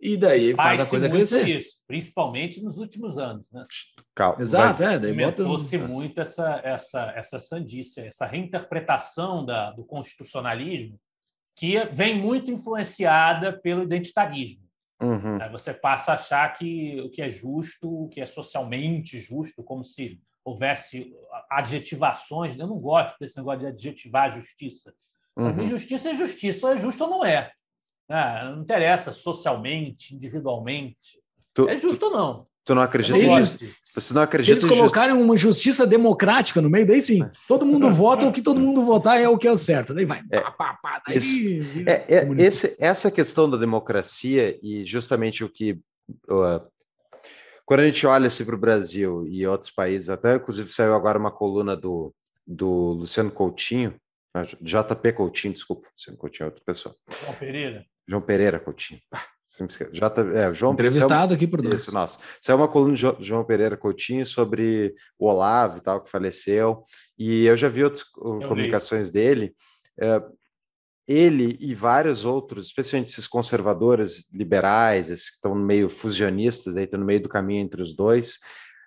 e 0.00 0.16
daí 0.16 0.54
faz, 0.54 0.78
faz 0.78 0.80
a 0.82 0.86
coisa 0.86 1.08
crescer. 1.08 1.48
Isso, 1.48 1.78
principalmente 1.88 2.62
nos 2.62 2.78
últimos 2.78 3.18
anos, 3.18 3.44
né? 3.52 3.64
Calma, 4.14 4.40
Exato, 4.40 4.84
vai. 4.84 4.94
é. 4.94 4.98
Daí 5.00 5.10
Aumentou-se 5.10 5.78
bota... 5.78 5.92
muito 5.92 6.20
essa, 6.20 6.60
essa, 6.62 7.12
essa 7.16 7.40
sandice, 7.40 8.02
essa 8.02 8.24
reinterpretação 8.24 9.44
da, 9.44 9.72
do 9.72 9.84
constitucionalismo 9.84 10.96
que 11.54 11.84
vem 11.86 12.20
muito 12.20 12.50
influenciada 12.50 13.52
pelo 13.52 13.82
identitarismo. 13.82 14.62
Uhum. 15.02 15.38
Você 15.50 15.74
passa 15.74 16.12
a 16.12 16.14
achar 16.14 16.48
que 16.54 17.00
o 17.00 17.10
que 17.10 17.20
é 17.20 17.28
justo, 17.28 18.04
o 18.04 18.08
que 18.08 18.20
é 18.20 18.26
socialmente 18.26 19.18
justo, 19.18 19.62
como 19.62 19.84
se 19.84 20.20
houvesse 20.44 21.12
adjetivações. 21.50 22.56
Eu 22.56 22.66
não 22.66 22.78
gosto 22.78 23.18
desse 23.18 23.36
negócio 23.36 23.60
de 23.60 23.66
adjetivar 23.66 24.24
a 24.24 24.28
justiça. 24.28 24.94
Uhum. 25.36 25.66
justiça 25.66 26.10
é 26.10 26.14
justiça, 26.14 26.66
ou 26.66 26.72
é 26.74 26.76
justo 26.76 27.04
ou 27.04 27.10
não 27.10 27.24
é. 27.24 27.50
é 28.08 28.44
não 28.44 28.62
interessa 28.62 29.12
socialmente, 29.12 30.14
individualmente. 30.14 31.20
Tu, 31.54 31.68
é 31.68 31.76
justo 31.76 32.00
tu, 32.00 32.06
ou 32.06 32.12
não. 32.12 32.46
Tu 32.64 32.74
não 32.74 32.82
acredita 32.82 33.18
eles, 33.18 33.58
Você 33.84 34.14
não 34.14 34.22
acredita 34.22 34.60
Se 34.60 34.66
eles 34.66 34.78
colocarem 34.78 35.14
uma 35.14 35.36
justiça 35.36 35.84
democrática 35.84 36.60
no 36.60 36.70
meio, 36.70 36.86
daí 36.86 37.02
sim. 37.02 37.28
Todo 37.48 37.66
mundo 37.66 37.90
vota, 37.90 38.26
o 38.26 38.32
que 38.32 38.40
todo 38.40 38.60
mundo 38.60 38.84
votar 38.84 39.20
é 39.20 39.28
o 39.28 39.36
que 39.36 39.48
é 39.48 39.52
o 39.52 39.58
certo. 39.58 39.92
Daí 39.92 40.04
vai. 40.04 40.22
É, 40.30 40.40
pá, 40.40 40.52
pá, 40.52 40.78
pá, 40.80 41.02
daí, 41.06 41.16
esse, 41.16 41.60
é, 41.86 42.14
é, 42.16 42.28
esse, 42.38 42.76
essa 42.78 43.10
questão 43.10 43.50
da 43.50 43.56
democracia 43.56 44.58
e 44.62 44.84
justamente 44.84 45.42
o 45.42 45.48
que. 45.48 45.72
Uh, 46.28 46.62
quando 47.64 47.80
a 47.80 47.86
gente 47.86 48.06
olha 48.06 48.28
assim, 48.28 48.44
para 48.44 48.54
o 48.54 48.58
Brasil 48.58 49.26
e 49.26 49.44
outros 49.46 49.70
países, 49.70 50.08
até 50.08 50.36
inclusive 50.36 50.72
saiu 50.72 50.94
agora 50.94 51.18
uma 51.18 51.30
coluna 51.30 51.76
do, 51.76 52.14
do 52.46 52.92
Luciano 52.92 53.30
Coutinho, 53.30 53.94
ah, 54.34 54.42
JP 54.42 55.12
Coutinho, 55.14 55.54
desculpa, 55.54 55.88
Luciano 55.92 56.18
Coutinho 56.18 56.44
é 56.44 56.48
outra 56.48 56.62
pessoa. 56.64 56.94
João 57.22 57.34
Pereira. 57.34 57.84
João 58.08 58.22
Pereira 58.22 58.58
Coutinho. 58.58 59.00
Ah, 59.12 59.24
J, 59.92 60.22
é, 60.34 60.54
João, 60.54 60.72
Entrevistado 60.72 61.34
aqui 61.34 61.46
por 61.46 61.62
nós. 61.62 61.74
Isso, 61.74 61.92
nossa. 61.92 62.18
Isso 62.40 62.50
é 62.50 62.54
uma 62.54 62.68
coluna 62.68 62.94
de 62.94 63.14
João 63.20 63.44
Pereira 63.44 63.76
Coutinho 63.76 64.24
sobre 64.24 64.94
o 65.18 65.26
Olavo 65.26 65.78
e 65.78 65.80
tal, 65.80 66.00
que 66.00 66.10
faleceu. 66.10 66.84
E 67.18 67.44
eu 67.44 67.56
já 67.56 67.68
vi 67.68 67.84
outras 67.84 68.04
eu 68.16 68.48
comunicações 68.48 69.08
vi. 69.08 69.12
dele. 69.12 69.54
É, 70.00 70.22
ele 71.06 71.56
e 71.60 71.74
vários 71.74 72.24
outros, 72.24 72.66
especialmente 72.66 73.10
esses 73.10 73.26
conservadores 73.26 74.26
liberais, 74.32 75.10
esses 75.10 75.28
que 75.28 75.36
estão 75.36 75.54
meio 75.54 75.88
fusionistas, 75.88 76.76
aí 76.76 76.84
estão 76.84 77.00
no 77.00 77.06
meio 77.06 77.20
do 77.20 77.28
caminho 77.28 77.60
entre 77.60 77.82
os 77.82 77.94
dois, 77.94 78.38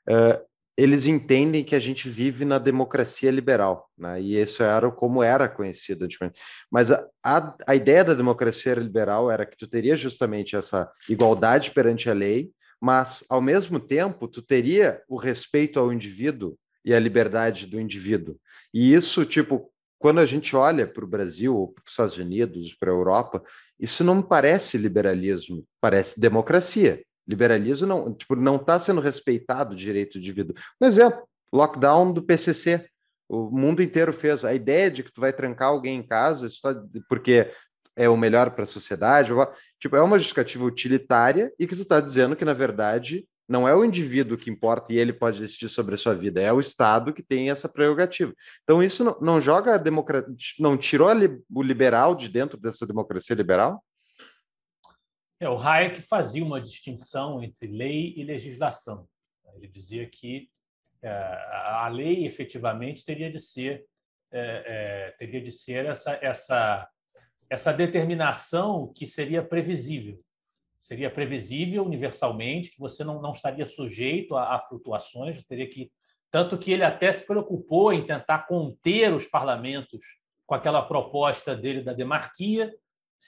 é, 0.09 0.41
eles 0.77 1.07
entendem 1.07 1.63
que 1.63 1.75
a 1.75 1.79
gente 1.79 2.09
vive 2.09 2.43
na 2.43 2.57
democracia 2.57 3.31
liberal, 3.31 3.89
né? 3.97 4.21
e 4.21 4.37
isso 4.37 4.61
era 4.61 4.91
como 4.91 5.23
era 5.23 5.47
conhecido. 5.47 6.07
Mas 6.69 6.91
a, 6.91 7.07
a, 7.23 7.55
a, 7.65 7.75
ideia 7.75 8.03
da 8.03 8.13
democracia 8.13 8.73
liberal 8.75 9.31
era 9.31 9.45
que 9.45 9.55
tu 9.55 9.67
teria 9.67 9.95
justamente 9.95 10.55
essa 10.55 10.91
igualdade 11.07 11.71
perante 11.71 12.09
a 12.09 12.13
lei, 12.13 12.51
mas, 12.79 13.23
ao 13.29 13.41
mesmo 13.41 13.79
tempo, 13.79 14.27
tu 14.27 14.41
teria 14.41 15.01
o 15.07 15.17
respeito 15.17 15.79
ao 15.79 15.93
indivíduo 15.93 16.57
e 16.83 16.93
a 16.93 16.99
liberdade 16.99 17.65
do 17.65 17.79
indivíduo. 17.79 18.37
E 18.73 18.93
isso, 18.93 19.25
tipo, 19.25 19.71
quando 19.97 20.19
a 20.19 20.25
gente 20.25 20.55
olha 20.55 20.85
para 20.85 21.05
o 21.05 21.07
Brasil, 21.07 21.73
para 21.73 21.83
os 21.83 21.91
Estados 21.91 22.17
Unidos, 22.17 22.75
para 22.77 22.91
a 22.91 22.93
Europa, 22.93 23.41
isso 23.79 24.03
não 24.03 24.21
parece 24.21 24.77
liberalismo, 24.77 25.65
parece 25.81 26.19
democracia. 26.19 27.01
Liberalismo 27.27 27.87
não 27.87 28.13
tipo, 28.13 28.35
não 28.35 28.57
está 28.57 28.79
sendo 28.79 29.01
respeitado 29.01 29.73
o 29.73 29.77
direito 29.77 30.17
indivíduo. 30.17 30.55
Um 30.79 30.85
exemplo, 30.85 31.27
lockdown 31.51 32.11
do 32.11 32.21
PCC. 32.21 32.85
O 33.27 33.49
mundo 33.49 33.81
inteiro 33.81 34.13
fez. 34.13 34.45
A 34.45 34.53
ideia 34.53 34.91
de 34.91 35.03
que 35.03 35.11
tu 35.11 35.19
vai 35.19 35.33
trancar 35.33 35.69
alguém 35.69 35.97
em 35.97 36.07
casa 36.07 36.47
tá, 36.61 36.75
porque 37.09 37.51
é 37.95 38.09
o 38.09 38.17
melhor 38.17 38.51
para 38.51 38.65
a 38.65 38.67
sociedade, 38.67 39.31
tipo, 39.79 39.95
é 39.95 40.01
uma 40.01 40.19
justificativa 40.19 40.65
utilitária 40.65 41.51
e 41.57 41.65
que 41.65 41.75
tu 41.75 41.83
está 41.83 42.01
dizendo 42.01 42.35
que, 42.35 42.43
na 42.43 42.53
verdade, 42.53 43.25
não 43.47 43.67
é 43.67 43.75
o 43.75 43.85
indivíduo 43.85 44.37
que 44.37 44.49
importa 44.49 44.91
e 44.91 44.97
ele 44.97 45.13
pode 45.13 45.39
decidir 45.39 45.69
sobre 45.69 45.95
a 45.95 45.97
sua 45.97 46.13
vida, 46.13 46.41
é 46.41 46.51
o 46.51 46.59
Estado 46.59 47.13
que 47.13 47.23
tem 47.23 47.49
essa 47.49 47.69
prerrogativa. 47.69 48.33
Então, 48.63 48.83
isso 48.83 49.03
não, 49.03 49.17
não 49.21 49.41
joga 49.41 49.75
a 49.75 49.77
democracia, 49.77 50.27
não 50.59 50.75
tirou 50.75 51.09
o 51.53 51.61
liberal 51.61 52.15
de 52.15 52.27
dentro 52.27 52.59
dessa 52.59 52.85
democracia 52.87 53.35
liberal? 53.35 53.83
É, 55.45 55.49
o 55.49 55.59
Hayek 55.59 56.01
fazia 56.01 56.43
uma 56.43 56.59
distinção 56.59 57.43
entre 57.43 57.67
lei 57.67 58.15
e 58.17 58.23
legislação. 58.23 59.07
Ele 59.55 59.67
dizia 59.67 60.09
que 60.09 60.49
é, 61.03 61.09
a 61.09 61.87
lei 61.87 62.25
efetivamente 62.25 63.05
teria 63.05 63.31
de 63.31 63.39
ser 63.39 63.85
é, 64.31 64.63
é, 64.65 65.11
teria 65.19 65.39
de 65.39 65.51
ser 65.51 65.85
essa 65.85 66.17
essa 66.19 66.89
essa 67.47 67.71
determinação 67.71 68.91
que 68.91 69.05
seria 69.05 69.43
previsível 69.43 70.19
seria 70.79 71.11
previsível 71.11 71.85
universalmente 71.85 72.71
que 72.71 72.79
você 72.79 73.03
não, 73.03 73.21
não 73.21 73.33
estaria 73.33 73.67
sujeito 73.67 74.35
a, 74.35 74.55
a 74.55 74.59
flutuações 74.59 75.45
teria 75.45 75.69
que 75.69 75.91
tanto 76.31 76.57
que 76.57 76.71
ele 76.71 76.83
até 76.83 77.11
se 77.11 77.25
preocupou 77.25 77.93
em 77.93 78.03
tentar 78.03 78.47
conter 78.47 79.13
os 79.13 79.27
parlamentos 79.27 80.03
com 80.45 80.55
aquela 80.55 80.81
proposta 80.81 81.55
dele 81.55 81.83
da 81.83 81.93
demarquia 81.93 82.73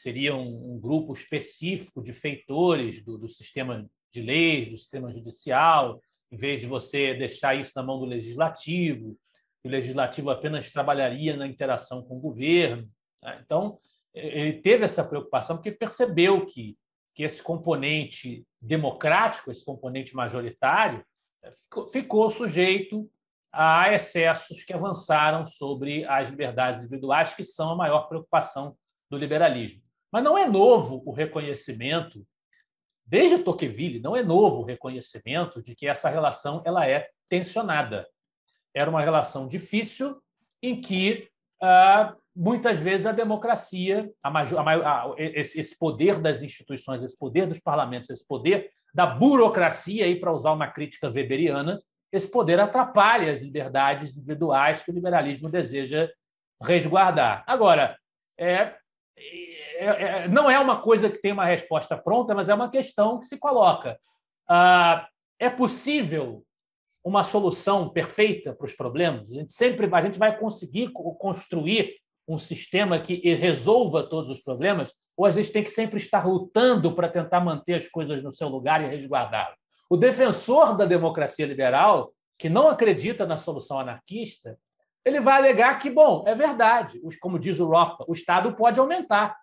seria 0.01 0.35
um, 0.35 0.75
um 0.75 0.79
grupo 0.79 1.13
específico 1.13 2.03
de 2.03 2.13
feitores 2.13 3.03
do, 3.03 3.17
do 3.17 3.27
sistema 3.27 3.89
de 4.11 4.21
leis, 4.21 4.69
do 4.69 4.77
sistema 4.77 5.11
judicial, 5.11 6.01
em 6.31 6.37
vez 6.37 6.61
de 6.61 6.67
você 6.67 7.13
deixar 7.13 7.55
isso 7.55 7.71
na 7.75 7.83
mão 7.83 7.99
do 7.99 8.05
legislativo, 8.05 9.17
o 9.63 9.69
legislativo 9.69 10.29
apenas 10.29 10.71
trabalharia 10.71 11.35
na 11.35 11.47
interação 11.47 12.01
com 12.03 12.17
o 12.17 12.19
governo. 12.19 12.89
Né? 13.23 13.41
Então, 13.43 13.79
ele 14.13 14.61
teve 14.61 14.85
essa 14.85 15.03
preocupação 15.03 15.57
porque 15.57 15.71
percebeu 15.71 16.45
que, 16.45 16.77
que 17.13 17.23
esse 17.23 17.41
componente 17.41 18.45
democrático, 18.61 19.51
esse 19.51 19.65
componente 19.65 20.15
majoritário, 20.15 21.03
ficou, 21.51 21.87
ficou 21.87 22.29
sujeito 22.29 23.09
a 23.51 23.93
excessos 23.93 24.63
que 24.63 24.73
avançaram 24.73 25.45
sobre 25.45 26.05
as 26.05 26.29
liberdades 26.29 26.81
individuais, 26.81 27.33
que 27.33 27.43
são 27.43 27.71
a 27.71 27.75
maior 27.75 28.07
preocupação 28.07 28.75
do 29.09 29.17
liberalismo. 29.17 29.86
Mas 30.11 30.23
não 30.23 30.37
é 30.37 30.47
novo 30.47 31.01
o 31.05 31.11
reconhecimento, 31.11 32.25
desde 33.05 33.39
Tocqueville, 33.39 33.99
não 33.99 34.15
é 34.15 34.23
novo 34.23 34.61
o 34.61 34.65
reconhecimento 34.65 35.61
de 35.61 35.75
que 35.75 35.87
essa 35.87 36.09
relação 36.09 36.61
ela 36.65 36.87
é 36.87 37.09
tensionada. 37.29 38.07
Era 38.73 38.89
uma 38.89 39.01
relação 39.01 39.47
difícil 39.47 40.21
em 40.61 40.79
que 40.79 41.29
ah, 41.61 42.15
muitas 42.35 42.79
vezes 42.79 43.05
a 43.05 43.11
democracia, 43.11 44.11
a 44.23 45.13
esse, 45.17 45.59
esse, 45.59 45.77
poder 45.77 46.19
das 46.19 46.41
instituições, 46.41 47.01
esse 47.01 47.17
poder 47.17 47.47
dos 47.47 47.59
parlamentos, 47.59 48.09
esse 48.09 48.25
poder 48.25 48.69
da 48.93 49.05
burocracia, 49.05 50.19
para 50.19 50.31
usar 50.31 50.53
uma 50.53 50.67
crítica 50.67 51.09
weberiana, 51.09 51.81
esse 52.11 52.29
poder 52.29 52.59
atrapalha 52.59 53.33
as 53.33 53.41
liberdades 53.41 54.15
individuais 54.15 54.83
que 54.83 54.91
o 54.91 54.93
liberalismo 54.93 55.49
deseja 55.49 56.09
resguardar. 56.61 57.43
Agora, 57.47 57.97
é, 58.37 58.75
é, 59.77 60.03
é, 60.03 60.27
não 60.27 60.49
é 60.49 60.57
uma 60.59 60.81
coisa 60.81 61.09
que 61.09 61.19
tem 61.19 61.31
uma 61.31 61.45
resposta 61.45 61.97
pronta, 61.97 62.33
mas 62.33 62.49
é 62.49 62.53
uma 62.53 62.69
questão 62.69 63.19
que 63.19 63.25
se 63.25 63.37
coloca. 63.37 63.99
Ah, 64.47 65.07
é 65.39 65.49
possível 65.49 66.43
uma 67.03 67.23
solução 67.23 67.89
perfeita 67.89 68.53
para 68.53 68.65
os 68.65 68.73
problemas? 68.73 69.31
A 69.31 69.35
gente 69.35 69.53
sempre 69.53 69.87
a 69.91 70.01
gente 70.01 70.17
vai 70.17 70.37
conseguir 70.37 70.91
construir 70.91 71.95
um 72.27 72.37
sistema 72.37 72.99
que 72.99 73.15
resolva 73.35 74.03
todos 74.03 74.29
os 74.29 74.41
problemas, 74.41 74.93
ou 75.15 75.25
a 75.25 75.31
gente 75.31 75.51
tem 75.51 75.63
que 75.63 75.69
sempre 75.69 75.97
estar 75.97 76.27
lutando 76.27 76.93
para 76.93 77.07
tentar 77.07 77.39
manter 77.39 77.75
as 77.75 77.87
coisas 77.87 78.21
no 78.21 78.31
seu 78.31 78.49
lugar 78.49 78.83
e 78.83 78.87
resguardá-las? 78.87 79.55
O 79.89 79.95
defensor 79.95 80.75
da 80.75 80.85
democracia 80.85 81.45
liberal, 81.45 82.11
que 82.37 82.49
não 82.49 82.67
acredita 82.67 83.25
na 83.25 83.37
solução 83.37 83.79
anarquista, 83.79 84.57
ele 85.05 85.21
vai 85.21 85.37
alegar 85.37 85.79
que, 85.79 85.89
bom, 85.89 86.25
é 86.27 86.35
verdade, 86.35 86.99
como 87.21 87.39
diz 87.39 87.59
o 87.59 87.67
Rothbard, 87.67 88.05
o 88.09 88.13
Estado 88.13 88.53
pode 88.53 88.77
aumentar. 88.79 89.37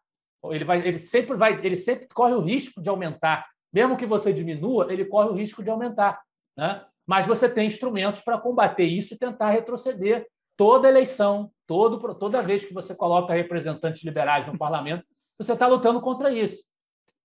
Ele, 0.51 0.65
vai, 0.65 0.87
ele, 0.87 0.99
sempre 0.99 1.37
vai, 1.37 1.65
ele 1.65 1.77
sempre 1.77 2.07
corre 2.09 2.35
o 2.35 2.41
risco 2.41 2.83
de 2.83 2.89
aumentar. 2.89 3.47
Mesmo 3.73 3.97
que 3.97 4.07
você 4.07 4.33
diminua, 4.33 4.93
ele 4.93 5.05
corre 5.05 5.29
o 5.29 5.35
risco 5.35 5.63
de 5.63 5.71
aumentar. 5.71 6.21
Né? 6.57 6.85
Mas 7.07 7.27
você 7.27 7.49
tem 7.49 7.67
instrumentos 7.67 8.21
para 8.21 8.39
combater 8.39 8.85
isso 8.85 9.15
e 9.15 9.19
tentar 9.19 9.51
retroceder. 9.51 10.27
Toda 10.57 10.89
eleição, 10.89 11.51
todo, 11.67 11.99
toda 12.15 12.41
vez 12.41 12.65
que 12.65 12.73
você 12.73 12.95
coloca 12.95 13.35
representantes 13.35 14.05
liberais 14.05 14.47
no 14.47 14.57
parlamento, 14.57 15.05
você 15.37 15.53
está 15.53 15.67
lutando 15.67 16.01
contra 16.01 16.33
isso. 16.33 16.65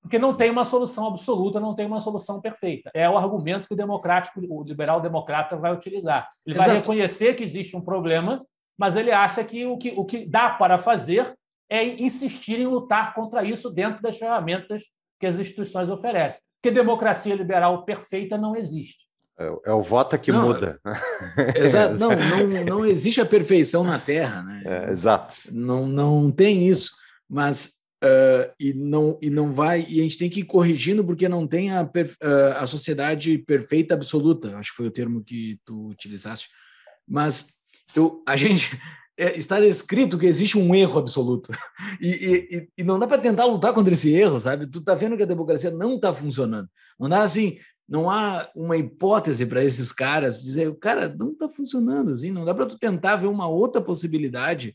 Porque 0.02 0.18
não 0.18 0.36
tem 0.36 0.50
uma 0.50 0.66
solução 0.66 1.08
absoluta, 1.08 1.60
não 1.60 1.76
tem 1.76 1.86
uma 1.86 2.00
solução 2.00 2.42
perfeita. 2.42 2.90
É 2.94 3.08
o 3.08 3.18
argumento 3.18 3.68
que 3.68 3.74
o 3.74 3.78
democrático, 3.78 4.40
o 4.40 4.64
liberal 4.64 5.00
democrata 5.00 5.56
vai 5.58 5.74
utilizar. 5.74 6.28
Ele 6.46 6.56
Exato. 6.56 6.70
vai 6.70 6.80
reconhecer 6.80 7.36
que 7.36 7.44
existe 7.44 7.76
um 7.76 7.82
problema 7.82 8.44
mas 8.80 8.96
ele 8.96 9.12
acha 9.12 9.44
que 9.44 9.66
o 9.66 9.78
que, 9.78 9.94
o 9.98 10.06
que 10.06 10.26
dá 10.26 10.52
para 10.52 10.80
fazer 10.80 11.36
é 11.70 11.86
insistir 12.02 12.60
em 12.60 12.68
lutar 12.68 13.14
contra 13.14 13.44
isso 13.44 13.70
dentro 13.70 14.02
das 14.02 14.18
ferramentas 14.18 14.84
que 15.20 15.28
as 15.28 15.38
instituições 15.38 15.90
oferecem. 15.90 16.42
Porque 16.62 16.74
democracia 16.74 17.36
liberal 17.36 17.86
perfeita 17.86 18.38
não 18.38 18.56
existe. 18.56 19.10
É, 19.40 19.52
é 19.68 19.74
o 19.74 19.82
voto 19.82 20.18
que 20.20 20.32
não, 20.32 20.48
muda. 20.48 20.80
Exato. 21.56 21.96
Não, 22.00 22.10
não, 22.10 22.66
não 22.66 22.86
existe 22.86 23.22
a 23.22 23.26
perfeição 23.26 23.84
na 23.86 23.98
Terra. 23.98 24.44
Né? 24.44 24.64
É, 24.66 24.92
exato. 24.92 25.36
Não, 25.50 25.88
não 25.88 26.30
tem 26.30 26.68
isso. 26.68 26.92
Mas 27.30 27.80
uh, 28.04 28.52
e, 28.60 28.74
não, 28.74 29.18
e 29.22 29.30
não 29.30 29.54
vai. 29.54 29.86
E 29.88 30.00
a 30.00 30.04
gente 30.04 30.18
tem 30.18 30.30
que 30.30 30.42
ir 30.42 30.46
corrigindo 30.46 31.06
porque 31.06 31.30
não 31.30 31.48
tem 31.48 31.72
a, 31.72 31.84
uh, 31.84 32.58
a 32.58 32.68
sociedade 32.68 33.38
perfeita 33.38 33.94
absoluta. 33.94 34.58
Acho 34.58 34.72
que 34.72 34.78
foi 34.78 34.88
o 34.88 34.92
termo 34.92 35.24
que 35.24 35.58
tu 35.64 35.88
utilizaste. 35.88 36.50
Mas 37.08 37.48
eu, 37.96 38.22
a 38.28 38.36
gente 38.36 38.78
é, 39.20 39.38
está 39.38 39.60
descrito 39.60 40.18
que 40.18 40.26
existe 40.26 40.58
um 40.58 40.74
erro 40.74 40.98
absoluto. 40.98 41.52
E, 42.02 42.08
e, 42.08 42.68
e 42.78 42.84
não 42.84 42.98
dá 42.98 43.06
para 43.06 43.22
tentar 43.22 43.44
lutar 43.44 43.74
contra 43.74 43.92
esse 43.92 44.14
erro, 44.14 44.40
sabe? 44.40 44.66
Tu 44.68 44.80
está 44.80 44.96
vendo 44.96 45.18
que 45.18 45.24
a 45.24 45.26
democracia 45.26 45.70
não 45.70 45.96
está 45.96 46.14
funcionando. 46.14 46.70
Não 46.98 47.10
dá 47.10 47.24
assim, 47.24 47.58
não 47.90 48.10
há 48.10 48.50
uma 48.56 48.78
hipótese 48.78 49.46
para 49.46 49.66
esses 49.66 49.92
caras 49.92 50.42
dizer, 50.42 50.74
cara 50.78 51.14
não 51.14 51.32
está 51.32 51.50
funcionando 51.50 52.12
assim, 52.12 52.32
não 52.32 52.46
dá 52.46 52.54
para 52.54 52.68
tu 52.68 52.78
tentar 52.80 53.18
ver 53.18 53.28
uma 53.28 53.48
outra 53.48 53.82
possibilidade, 53.82 54.74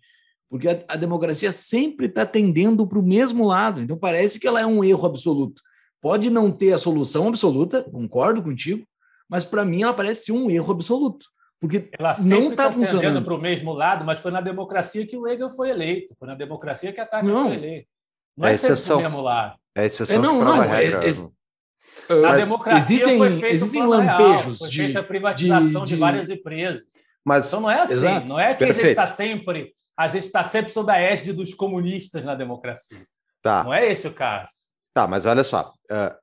porque 0.50 0.68
a, 0.68 0.84
a 0.88 0.96
democracia 0.96 1.50
sempre 1.50 2.06
está 2.06 2.26
tendendo 2.26 2.86
para 2.86 2.98
o 2.98 3.02
mesmo 3.02 3.46
lado. 3.46 3.80
Então 3.80 3.96
parece 3.96 4.38
que 4.38 4.46
ela 4.46 4.60
é 4.60 4.66
um 4.66 4.84
erro 4.84 5.06
absoluto. 5.06 5.62
Pode 6.02 6.28
não 6.28 6.52
ter 6.52 6.74
a 6.74 6.78
solução 6.78 7.28
absoluta, 7.28 7.82
concordo 7.84 8.42
contigo, 8.42 8.86
mas 9.28 9.46
para 9.46 9.64
mim 9.64 9.82
ela 9.82 9.94
parece 9.94 10.30
um 10.30 10.50
erro 10.50 10.72
absoluto. 10.72 11.26
Porque 11.64 11.88
ela 11.98 12.12
não 12.26 12.50
está 12.50 12.64
tá 12.64 12.70
funcionando 12.70 13.24
para 13.24 13.34
o 13.34 13.40
mesmo 13.40 13.72
lado, 13.72 14.04
mas 14.04 14.18
foi 14.18 14.30
na 14.30 14.42
democracia 14.42 15.06
que 15.06 15.16
o 15.16 15.24
Reagan 15.24 15.48
foi 15.48 15.70
eleito, 15.70 16.14
foi 16.14 16.28
na 16.28 16.34
democracia 16.34 16.92
que 16.92 17.00
a 17.00 17.06
Thatcher 17.06 17.32
não. 17.32 17.46
foi 17.46 17.56
eleita. 17.56 17.88
Não 18.36 18.46
é, 18.46 18.50
é 18.50 18.54
exceção. 18.54 19.00
mesmo 19.00 19.22
lado. 19.22 19.56
É 19.74 19.86
exceção. 19.86 20.16
É, 20.16 20.18
não, 20.18 20.44
não, 20.44 20.62
é, 20.62 20.84
é, 20.84 22.20
na 22.20 22.36
democracia 22.36 22.96
existem, 22.96 23.44
existem 23.46 23.86
lampejos 23.86 24.60
real, 24.60 24.92
de 24.92 25.02
privatização 25.04 25.84
de, 25.84 25.88
de, 25.88 25.94
de, 25.94 25.96
várias 25.96 26.28
empresas. 26.28 26.82
Mas, 27.24 27.48
então 27.48 27.62
não 27.62 27.70
é 27.70 27.80
assim, 27.80 27.94
exato, 27.94 28.26
não 28.26 28.38
é 28.38 28.52
que 28.52 28.58
perfeito. 28.58 28.84
a 28.84 28.88
gente 28.88 28.90
está 28.90 29.06
sempre 29.06 29.74
a 29.96 30.08
gente 30.08 30.26
está 30.26 30.44
sempre 30.44 30.70
sob 30.70 30.92
a 30.92 30.98
égide 30.98 31.32
dos 31.32 31.54
comunistas 31.54 32.22
na 32.22 32.34
democracia. 32.34 33.06
Tá. 33.40 33.64
Não 33.64 33.72
é 33.72 33.90
esse 33.90 34.06
o 34.06 34.12
caso. 34.12 34.52
Tá, 34.92 35.06
mas 35.06 35.24
olha 35.24 35.42
só, 35.42 35.72
uh, 35.90 36.14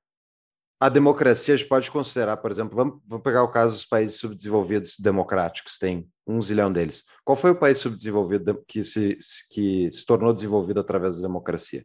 a 0.82 0.90
democracia 0.90 1.54
a 1.54 1.58
gente 1.58 1.70
pode 1.70 1.92
considerar, 1.92 2.38
por 2.38 2.50
exemplo, 2.50 2.76
vamos, 2.76 3.00
vamos 3.06 3.24
pegar 3.24 3.44
o 3.44 3.52
caso 3.52 3.76
dos 3.76 3.86
países 3.86 4.20
subdesenvolvidos 4.20 4.96
democráticos, 5.00 5.78
tem 5.78 6.08
um 6.26 6.42
zilhão 6.42 6.72
deles. 6.72 7.04
Qual 7.24 7.36
foi 7.36 7.52
o 7.52 7.56
país 7.56 7.78
subdesenvolvido 7.78 8.64
que 8.68 8.84
se, 8.84 9.16
que 9.52 9.92
se 9.92 10.04
tornou 10.04 10.34
desenvolvido 10.34 10.80
através 10.80 11.18
da 11.18 11.28
democracia? 11.28 11.84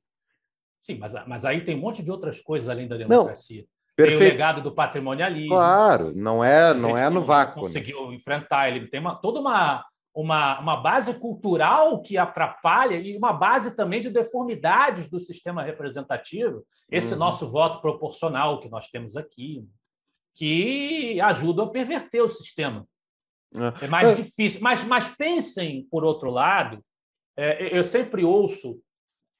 Sim, 0.80 0.96
mas, 0.98 1.12
mas 1.26 1.44
aí 1.44 1.62
tem 1.62 1.76
um 1.76 1.80
monte 1.80 2.02
de 2.02 2.10
outras 2.10 2.40
coisas 2.40 2.70
além 2.70 2.88
da 2.88 2.96
democracia. 2.96 3.60
Não, 3.60 3.68
perfeito. 3.94 4.18
Tem 4.18 4.28
o 4.28 4.32
legado 4.32 4.62
do 4.62 4.74
patrimonialismo. 4.74 5.54
Claro, 5.54 6.14
não 6.16 6.42
é, 6.42 6.72
não 6.72 6.96
é 6.96 7.10
no 7.10 7.20
vácuo. 7.20 7.56
Né? 7.56 7.66
Conseguiu 7.66 8.14
enfrentar, 8.14 8.70
ele 8.70 8.88
tem 8.88 8.98
uma, 8.98 9.14
toda 9.16 9.40
uma, 9.40 9.84
uma, 10.16 10.58
uma 10.60 10.76
base 10.78 11.12
cultural 11.18 12.00
que 12.00 12.16
atrapalha 12.16 12.94
e 12.94 13.14
uma 13.18 13.34
base 13.34 13.76
também 13.76 14.00
de 14.00 14.08
deformidades 14.08 15.10
do 15.10 15.20
sistema 15.20 15.62
representativo, 15.62 16.66
esse 16.90 17.12
uhum. 17.12 17.18
nosso 17.18 17.46
voto 17.50 17.82
proporcional 17.82 18.58
que 18.58 18.68
nós 18.70 18.88
temos 18.88 19.14
aqui, 19.14 19.68
que 20.34 21.20
ajuda 21.20 21.64
a 21.64 21.68
perverter 21.68 22.22
o 22.22 22.30
sistema. 22.30 22.88
É, 23.54 23.84
é 23.84 23.88
mais 23.88 24.08
é. 24.08 24.14
difícil. 24.14 24.62
Mas, 24.62 24.82
mas 24.84 25.14
pensem, 25.14 25.86
por 25.90 26.02
outro 26.02 26.30
lado, 26.30 26.82
é, 27.36 27.76
eu 27.78 27.84
sempre 27.84 28.24
ouço 28.24 28.80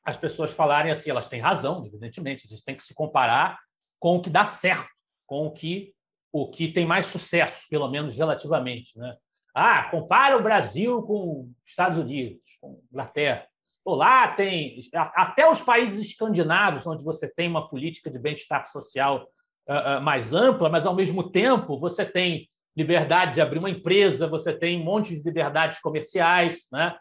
as 0.05 0.19
pessoas 0.19 0.53
falarem 0.53 0.93
assim, 0.93 1.09
elas 1.09 1.27
têm 1.27 1.40
razão, 1.40 1.86
evidentemente, 1.86 2.44
a 2.47 2.48
gente 2.48 2.62
tem 2.62 2.77
que 2.77 2.82
se 2.82 2.94
comparar 2.94 3.59
com 3.98 4.16
o 4.16 4.23
que 4.23 4.28
dá 4.28 4.44
certo, 4.44 4.90
com 5.27 5.47
o 5.47 5.51
que, 5.51 5.94
o 6.31 6.51
que 6.51 6.70
tem 6.70 6.85
mais 6.86 7.07
sucesso, 7.07 7.65
pelo 7.70 7.89
menos 7.89 8.15
relativamente. 8.15 8.97
Né? 8.98 9.16
Ah, 9.59 9.85
compara 9.91 10.37
o 10.37 10.43
Brasil 10.43 11.01
com 11.05 11.51
Estados 11.65 11.99
Unidos, 11.99 12.43
com 12.61 12.78
Inglaterra. 12.93 13.47
Lá 13.87 14.28
tem 14.28 14.78
até 14.93 15.49
os 15.49 15.62
países 15.62 16.11
escandinavos, 16.11 16.87
onde 16.87 17.03
você 17.03 17.33
tem 17.33 17.49
uma 17.49 17.66
política 17.66 18.11
de 18.11 18.19
bem-estar 18.19 18.66
social 18.66 19.27
uh, 19.66 19.99
uh, 19.99 20.01
mais 20.03 20.35
ampla, 20.35 20.69
mas 20.69 20.85
ao 20.85 20.95
mesmo 20.95 21.31
tempo 21.31 21.78
você 21.78 22.05
tem 22.05 22.51
liberdade 22.77 23.33
de 23.33 23.41
abrir 23.41 23.59
uma 23.59 23.70
empresa, 23.70 24.27
você 24.27 24.53
tem 24.53 24.78
um 24.78 24.85
monte 24.85 25.16
de 25.16 25.23
liberdades 25.23 25.81
comerciais, 25.81 26.66
né? 26.70 26.95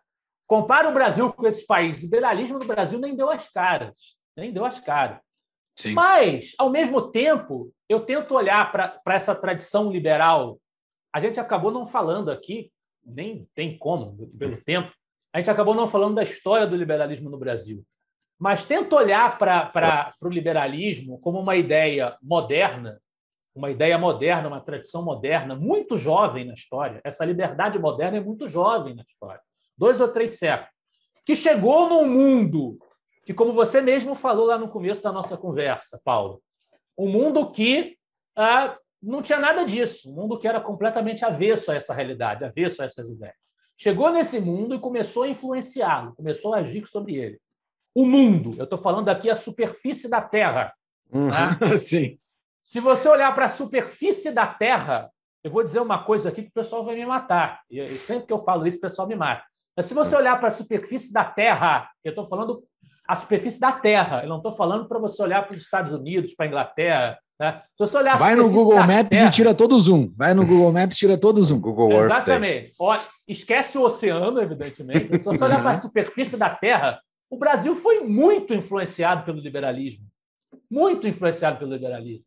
Compara 0.48 0.88
o 0.88 0.94
Brasil 0.94 1.34
com 1.34 1.45
esses 1.45 1.65
países. 1.65 2.03
O 2.03 2.06
liberalismo 2.06 2.57
no 2.57 2.65
Brasil 2.65 2.99
nem 2.99 3.18
deu 3.18 3.30
as 3.30 3.52
caras, 3.52 4.15
nem 4.38 4.53
deu 4.53 4.64
as 4.64 4.80
caras. 4.80 5.19
Sim. 5.76 5.91
Mas, 5.94 6.53
ao 6.57 6.69
mesmo 6.69 7.11
tempo, 7.11 7.73
eu 7.90 7.99
tento 7.99 8.34
olhar 8.34 8.72
para 8.72 9.02
essa 9.07 9.36
tradição 9.36 9.91
liberal 9.91 10.57
a 11.16 11.20
gente 11.20 11.40
acabou 11.40 11.72
não 11.72 11.86
falando 11.88 12.30
aqui, 12.30 12.72
nem 13.06 13.48
tem 13.56 13.78
como, 13.78 14.30
pelo 14.38 14.58
tempo, 14.58 14.92
a 15.34 15.38
gente 15.38 15.50
acabou 15.50 15.74
não 15.74 15.88
falando 15.88 16.16
da 16.16 16.24
história 16.24 16.68
do 16.68 16.76
liberalismo 16.76 17.30
no 17.30 17.38
Brasil. 17.38 17.86
Mas 18.38 18.66
tenta 18.66 18.96
olhar 18.96 19.38
para 19.38 20.14
o 20.22 20.28
liberalismo 20.28 21.18
como 21.22 21.40
uma 21.40 21.56
ideia 21.56 22.18
moderna, 22.22 23.00
uma 23.56 23.72
ideia 23.72 23.98
moderna, 23.98 24.50
uma 24.50 24.60
tradição 24.60 25.06
moderna, 25.06 25.56
muito 25.56 25.98
jovem 25.98 26.44
na 26.44 26.54
história. 26.54 27.00
Essa 27.02 27.24
liberdade 27.24 27.80
moderna 27.80 28.18
é 28.18 28.22
muito 28.22 28.46
jovem 28.46 28.94
na 28.94 29.04
história 29.04 29.42
dois 29.78 30.02
ou 30.02 30.08
três 30.10 30.38
séculos 30.38 30.74
que 31.26 31.34
chegou 31.34 31.90
num 31.90 32.08
mundo 32.08 32.78
que, 33.26 33.34
como 33.34 33.54
você 33.54 33.82
mesmo 33.82 34.14
falou 34.14 34.46
lá 34.46 34.58
no 34.58 34.70
começo 34.70 35.02
da 35.02 35.12
nossa 35.12 35.36
conversa, 35.36 36.00
Paulo, 36.04 36.42
um 36.98 37.10
mundo 37.10 37.50
que 37.52 37.98
ah, 38.36 38.78
não 39.06 39.22
tinha 39.22 39.40
nada 39.40 39.64
disso. 39.64 40.11
Um 40.11 40.15
mundo 40.15 40.38
que 40.38 40.48
era 40.48 40.60
completamente 40.60 41.23
avesso 41.23 41.72
a 41.72 41.76
essa 41.76 41.94
realidade, 41.94 42.44
avesso 42.44 42.82
a 42.82 42.86
essas 42.86 43.07
ideias. 43.10 43.36
Chegou 43.77 44.11
nesse 44.11 44.40
mundo 44.40 44.76
e 44.76 44.80
começou 44.80 45.23
a 45.23 45.27
influenciá-lo, 45.27 46.15
começou 46.15 46.53
a 46.53 46.60
agir 46.60 46.86
sobre 46.86 47.15
ele. 47.15 47.40
O 47.94 48.06
mundo, 48.06 48.49
eu 48.57 48.64
estou 48.64 48.77
falando 48.77 49.10
aqui 49.10 49.30
a 49.30 49.36
superfície 49.36 50.10
da 50.10 50.22
Terra. 50.22 50.73
Uhum. 51.11 51.30
Tá? 51.30 51.77
Sim. 51.77 52.18
Se 52.64 52.80
você 52.80 53.07
olhar 53.07 53.34
para 53.36 53.45
a 53.45 53.49
superfície 53.49 54.32
da 54.32 54.48
Terra, 54.48 55.11
eu 55.44 55.52
vou 55.52 55.64
dizer 55.64 55.80
uma 55.80 56.03
coisa 56.03 56.30
aqui 56.30 56.41
que 56.41 56.49
o 56.49 56.53
pessoal 56.53 56.84
vai 56.84 56.95
me 56.95 57.06
matar. 57.06 57.61
E 57.69 57.95
sempre 57.98 58.27
que 58.27 58.34
eu 58.34 58.40
falo 58.40 58.65
isso, 58.65 58.80
o 58.80 58.82
pessoal 58.82 59.07
me 59.07 59.15
mata. 59.15 59.44
Mas 59.76 59.86
se 59.86 59.94
você 59.94 60.15
olhar 60.15 60.38
para 60.40 60.48
a 60.48 60.52
superfície 60.52 61.14
da 61.14 61.23
Terra, 61.23 61.90
eu 62.03 62.10
estou 62.10 62.23
falando 62.23 62.64
a 63.07 63.14
superfície 63.14 63.60
da 63.60 63.72
Terra, 63.72 64.23
eu 64.23 64.30
não 64.30 64.38
estou 64.38 64.52
falando 64.52 64.88
para 64.88 64.98
você 64.98 65.22
olhar 65.22 65.45
para 65.45 65.56
os 65.56 65.61
Estados 65.61 65.94
Unidos, 65.94 66.34
para 66.34 66.45
a 66.45 66.48
Inglaterra, 66.48 67.19
né? 67.40 67.62
Se 67.62 67.80
você 67.80 67.98
olhar 67.98 68.18
Vai 68.18 68.36
no 68.36 68.49
Google 68.49 68.80
Maps 68.86 69.10
Terra, 69.10 69.28
e 69.28 69.32
tira 69.32 69.53
todo 69.53 69.76
o 69.76 69.80
zoom. 69.80 70.14
Vai 70.16 70.34
no 70.34 70.45
Google 70.45 70.72
Maps 70.72 70.95
e 70.95 70.99
tira 70.99 71.18
todo 71.18 71.40
o 71.40 71.44
zoom. 71.44 71.60
Google 71.60 71.91
Exatamente. 71.91 72.74
Olha, 72.80 73.02
esquece 73.28 73.78
o 73.78 73.84
oceano, 73.84 74.41
evidentemente. 74.41 75.18
Se 75.18 75.26
você 75.26 75.44
olhar 75.44 75.62
para 75.62 75.72
a 75.72 75.76
superfície 75.76 76.38
da 76.38 76.49
Terra, 76.49 76.99
o 77.30 77.38
Brasil 77.38 77.76
foi 77.76 78.02
muito 78.02 78.53
influenciado 78.53 79.26
pelo 79.26 79.40
liberalismo. 79.40 80.06
Muito 80.70 81.07
influenciado 81.07 81.60
pelo 81.60 81.74
liberalismo. 81.74 82.26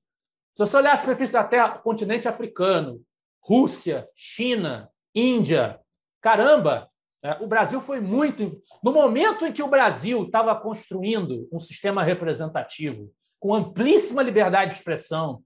Se 0.54 0.66
você 0.66 0.76
olhar 0.76 0.92
a 0.92 0.96
superfície 0.96 1.32
da 1.32 1.44
Terra, 1.44 1.78
continente 1.78 2.28
africano, 2.28 3.00
Rússia, 3.42 4.06
China, 4.14 4.90
Índia, 5.14 5.80
caramba, 6.20 6.90
é, 7.22 7.32
o 7.40 7.46
Brasil 7.46 7.80
foi 7.80 8.00
muito. 8.00 8.60
No 8.82 8.92
momento 8.92 9.46
em 9.46 9.52
que 9.52 9.62
o 9.62 9.68
Brasil 9.68 10.22
estava 10.22 10.54
construindo 10.54 11.48
um 11.50 11.58
sistema 11.58 12.02
representativo 12.02 13.10
com 13.38 13.54
amplíssima 13.54 14.22
liberdade 14.22 14.70
de 14.70 14.76
expressão. 14.76 15.42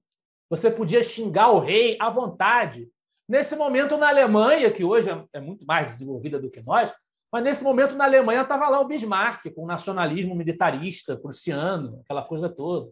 Você 0.51 0.71
podia 0.71 1.03
xingar 1.03 1.51
o 1.51 1.61
rei 1.61 1.97
à 2.01 2.09
vontade. 2.11 2.89
Nesse 3.29 3.57
momento, 3.57 3.97
na 3.97 4.09
Alemanha, 4.09 4.71
que 4.71 4.85
hoje 4.85 5.11
é, 5.11 5.25
é 5.35 5.41
muito 5.41 5.65
mais 5.65 5.87
desenvolvida 5.87 6.39
do 6.39 6.51
que 6.51 6.63
nós, 6.63 6.93
mas 7.33 7.45
nesse 7.45 7.65
momento 7.65 7.97
na 7.97 8.05
Alemanha 8.05 8.43
estava 8.43 8.69
lá 8.69 8.81
o 8.81 8.87
Bismarck, 8.87 9.51
com 9.55 9.65
o 9.65 9.67
nacionalismo 9.67 10.35
militarista 10.35 11.17
prussiano, 11.17 12.01
aquela 12.05 12.23
coisa 12.23 12.49
toda. 12.49 12.91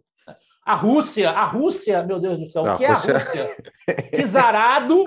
A 0.65 0.75
Rússia, 0.75 1.29
a 1.29 1.43
Rússia, 1.43 2.03
meu 2.03 2.19
Deus 2.19 2.39
do 2.39 2.49
céu, 2.49 2.63
o 2.63 2.77
que 2.77 2.85
Rússia... 2.85 3.11
é 3.11 3.15
a 3.15 3.19
Rússia? 3.19 3.57
Kizarado, 4.15 5.03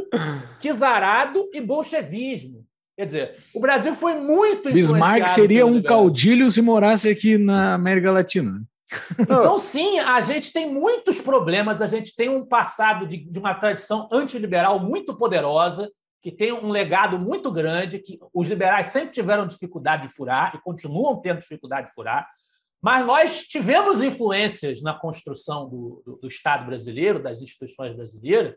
Kizarado 0.60 1.48
e 1.54 1.60
bolchevismo. 1.60 2.64
Quer 2.96 3.06
dizer, 3.06 3.36
o 3.52 3.60
Brasil 3.60 3.94
foi 3.94 4.14
muito 4.14 4.72
Bismarck 4.72 5.28
seria 5.28 5.66
um 5.66 5.82
caudilho 5.82 6.48
se 6.48 6.62
morasse 6.62 7.08
aqui 7.08 7.36
na 7.36 7.74
América 7.74 8.12
Latina. 8.12 8.62
Então, 9.18 9.58
sim, 9.58 9.98
a 9.98 10.20
gente 10.20 10.52
tem 10.52 10.72
muitos 10.72 11.20
problemas, 11.20 11.80
a 11.80 11.86
gente 11.86 12.14
tem 12.14 12.28
um 12.28 12.44
passado 12.44 13.06
de, 13.06 13.18
de 13.18 13.38
uma 13.38 13.54
tradição 13.54 14.08
antiliberal 14.12 14.78
muito 14.80 15.16
poderosa, 15.16 15.90
que 16.22 16.32
tem 16.32 16.52
um 16.52 16.70
legado 16.70 17.18
muito 17.18 17.52
grande, 17.52 17.98
que 17.98 18.18
os 18.32 18.48
liberais 18.48 18.88
sempre 18.88 19.12
tiveram 19.12 19.46
dificuldade 19.46 20.06
de 20.06 20.14
furar 20.14 20.54
e 20.56 20.62
continuam 20.62 21.20
tendo 21.20 21.40
dificuldade 21.40 21.88
de 21.88 21.92
furar. 21.92 22.26
Mas 22.82 23.06
nós 23.06 23.42
tivemos 23.42 24.02
influências 24.02 24.82
na 24.82 24.94
construção 24.94 25.68
do, 25.68 26.02
do, 26.04 26.16
do 26.16 26.26
Estado 26.26 26.66
brasileiro, 26.66 27.22
das 27.22 27.40
instituições 27.40 27.94
brasileiras. 27.94 28.54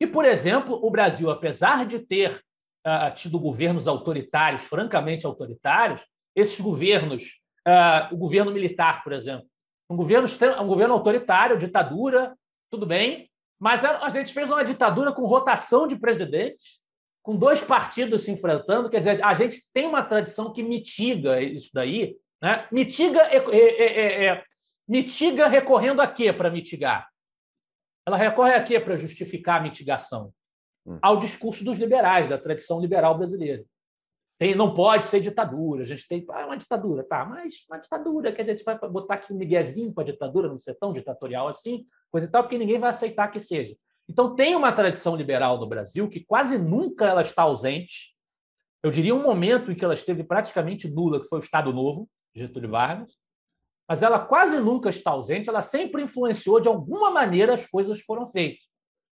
E, 0.00 0.06
por 0.06 0.24
exemplo, 0.24 0.78
o 0.82 0.90
Brasil, 0.90 1.30
apesar 1.30 1.86
de 1.86 1.98
ter 1.98 2.42
uh, 2.86 3.12
tido 3.14 3.38
governos 3.38 3.88
autoritários, 3.88 4.64
francamente 4.64 5.26
autoritários, 5.26 6.02
esses 6.34 6.60
governos, 6.60 7.40
uh, 7.66 8.14
o 8.14 8.16
governo 8.16 8.52
militar, 8.52 9.02
por 9.02 9.12
exemplo, 9.12 9.46
um 9.90 9.96
governo, 9.96 10.28
um 10.60 10.66
governo 10.66 10.94
autoritário, 10.94 11.58
ditadura, 11.58 12.36
tudo 12.70 12.86
bem, 12.86 13.30
mas 13.58 13.84
a 13.84 14.08
gente 14.08 14.32
fez 14.32 14.50
uma 14.50 14.64
ditadura 14.64 15.12
com 15.12 15.26
rotação 15.26 15.86
de 15.86 15.96
presidentes, 15.96 16.80
com 17.22 17.36
dois 17.36 17.60
partidos 17.60 18.24
se 18.24 18.30
enfrentando, 18.30 18.88
quer 18.88 18.98
dizer, 18.98 19.24
a 19.24 19.34
gente 19.34 19.60
tem 19.72 19.86
uma 19.86 20.02
tradição 20.02 20.52
que 20.52 20.62
mitiga 20.62 21.40
isso 21.40 21.70
daí, 21.74 22.16
né? 22.40 22.68
mitiga, 22.70 23.20
é, 23.22 23.36
é, 23.36 24.26
é, 24.26 24.44
mitiga 24.86 25.48
recorrendo 25.48 26.00
a 26.00 26.06
quê 26.06 26.32
para 26.32 26.50
mitigar? 26.50 27.08
Ela 28.06 28.16
recorre 28.16 28.54
a 28.54 28.62
quê 28.62 28.78
para 28.78 28.96
justificar 28.96 29.60
a 29.60 29.62
mitigação? 29.62 30.32
Hum. 30.86 30.98
Ao 31.02 31.18
discurso 31.18 31.64
dos 31.64 31.78
liberais, 31.78 32.28
da 32.28 32.38
tradição 32.38 32.80
liberal 32.80 33.18
brasileira. 33.18 33.64
Tem, 34.38 34.54
não 34.54 34.72
pode 34.72 35.06
ser 35.06 35.20
ditadura, 35.20 35.82
a 35.82 35.86
gente 35.86 36.06
tem 36.06 36.24
ah, 36.30 36.46
uma 36.46 36.56
ditadura, 36.56 37.02
tá, 37.02 37.24
mas 37.24 37.64
uma 37.68 37.78
ditadura 37.78 38.30
que 38.30 38.40
a 38.40 38.44
gente 38.44 38.62
vai 38.62 38.78
botar 38.78 39.14
aqui 39.14 39.32
um 39.32 39.36
miguezinho 39.36 39.92
para 39.92 40.04
a 40.04 40.06
ditadura, 40.06 40.48
não 40.48 40.58
ser 40.58 40.76
tão 40.76 40.92
ditatorial 40.92 41.48
assim, 41.48 41.84
coisa 42.08 42.28
e 42.28 42.30
tal, 42.30 42.44
porque 42.44 42.56
ninguém 42.56 42.78
vai 42.78 42.90
aceitar 42.90 43.28
que 43.28 43.40
seja. 43.40 43.76
Então, 44.08 44.34
tem 44.34 44.54
uma 44.54 44.72
tradição 44.72 45.16
liberal 45.16 45.58
no 45.58 45.66
Brasil 45.66 46.08
que 46.08 46.24
quase 46.24 46.56
nunca 46.56 47.04
ela 47.04 47.20
está 47.20 47.42
ausente. 47.42 48.16
Eu 48.82 48.90
diria 48.90 49.14
um 49.14 49.22
momento 49.22 49.70
em 49.70 49.74
que 49.74 49.84
ela 49.84 49.92
esteve 49.92 50.22
praticamente 50.22 50.88
nula, 50.88 51.20
que 51.20 51.28
foi 51.28 51.40
o 51.40 51.42
Estado 51.42 51.72
Novo, 51.72 52.08
Getúlio 52.34 52.70
Vargas, 52.70 53.12
mas 53.88 54.02
ela 54.02 54.20
quase 54.20 54.60
nunca 54.60 54.88
está 54.88 55.10
ausente, 55.10 55.48
ela 55.48 55.62
sempre 55.62 56.02
influenciou 56.02 56.60
de 56.60 56.68
alguma 56.68 57.10
maneira 57.10 57.54
as 57.54 57.66
coisas 57.66 58.00
foram 58.00 58.24
feitas. 58.26 58.64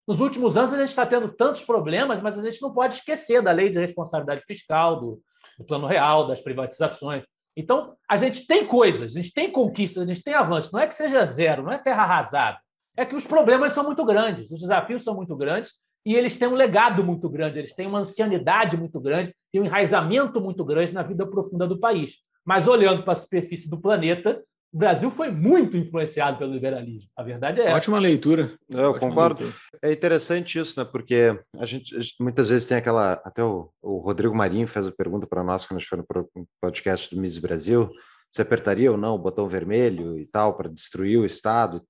Nos 0.08 0.20
últimos 0.20 0.58
anos, 0.58 0.74
a 0.74 0.78
gente 0.78 0.90
está 0.90 1.06
tendo 1.06 1.30
tantos 1.30 1.64
problemas, 1.64 2.22
mas 2.22 2.38
a 2.38 2.44
gente 2.44 2.62
não 2.62 2.74
pode 2.74 2.96
esquecer 2.96 3.42
da 3.42 3.52
lei 3.52 3.70
de 3.70 3.80
responsabilidade 3.80 4.44
fiscal, 4.46 5.00
do, 5.00 5.22
do 5.58 5.66
plano 5.66 5.88
real, 5.88 6.28
das 6.28 6.42
privatizações. 6.42 7.24
Então, 7.56 7.96
a 8.10 8.18
gente 8.18 8.46
tem 8.48 8.66
coisas, 8.66 9.16
a 9.16 9.22
gente 9.22 9.34
tem 9.34 9.52
conquistas, 9.52 10.04
a 10.04 10.06
gente 10.06 10.24
tem 10.24 10.34
avanços. 10.34 10.72
Não 10.72 10.80
é 10.80 10.88
que 10.88 10.96
seja 10.96 11.24
zero, 11.24 11.64
não 11.64 11.72
é 11.72 11.78
terra 11.78 12.04
arrasada 12.04 12.58
é 12.96 13.06
que 13.06 13.16
os 13.16 13.26
problemas 13.26 13.74
são 13.74 13.84
muito 13.84 14.06
grandes, 14.06 14.50
os 14.52 14.62
desafios 14.62 15.04
são 15.04 15.16
muito 15.16 15.36
grandes 15.36 15.72
e 16.06 16.16
eles 16.16 16.38
têm 16.38 16.48
um 16.48 16.56
legado 16.56 17.04
muito 17.04 17.30
grande, 17.30 17.60
eles 17.60 17.74
têm 17.74 17.88
uma 17.88 18.00
ancianidade 18.00 18.78
muito 18.78 19.00
grande 19.00 19.34
e 19.54 19.60
um 19.60 19.66
enraizamento 19.66 20.40
muito 20.40 20.64
grande 20.64 20.94
na 20.94 21.02
vida 21.02 21.26
profunda 21.26 21.68
do 21.68 21.80
país. 21.80 22.18
Mas 22.46 22.68
olhando 22.68 23.04
para 23.04 23.14
a 23.14 23.16
superfície 23.16 23.70
do 23.70 23.80
planeta, 23.80 24.44
o 24.74 24.78
Brasil 24.78 25.12
foi 25.12 25.30
muito 25.30 25.78
influenciado 25.78 26.40
pelo 26.40 26.52
liberalismo. 26.52 27.08
A 27.16 27.22
verdade 27.22 27.62
é 27.62 27.66
essa. 27.66 27.76
Ótima 27.76 28.00
leitura. 28.00 28.52
Eu 28.72 28.90
Ótima 28.90 29.10
concordo. 29.10 29.44
Leitura. 29.44 29.64
É 29.84 29.92
interessante 29.92 30.58
isso, 30.58 30.80
né? 30.80 30.90
Porque 30.92 31.40
a 31.60 31.66
gente, 31.66 31.96
a 31.96 32.02
gente, 32.02 32.16
muitas 32.20 32.50
vezes 32.50 32.68
tem 32.68 32.78
aquela. 32.78 33.14
Até 33.24 33.44
o, 33.44 33.70
o 33.84 34.00
Rodrigo 34.00 34.36
Marinho 34.36 34.68
fez 34.68 34.88
a 34.88 34.92
pergunta 34.92 35.28
para 35.28 35.44
nós 35.44 35.64
quando 35.64 35.78
a 35.78 35.80
gente 35.80 35.90
foi 35.90 36.00
no 36.00 36.48
podcast 36.60 37.14
do 37.14 37.22
Miss 37.22 37.38
Brasil. 37.38 37.88
Você 38.32 38.42
apertaria 38.42 38.92
ou 38.92 38.98
não 38.98 39.14
o 39.14 39.20
botão 39.20 39.48
vermelho 39.48 40.18
e 40.18 40.26
tal 40.26 40.56
para 40.56 40.68
destruir 40.68 41.20
o 41.20 41.26
Estado? 41.26 41.84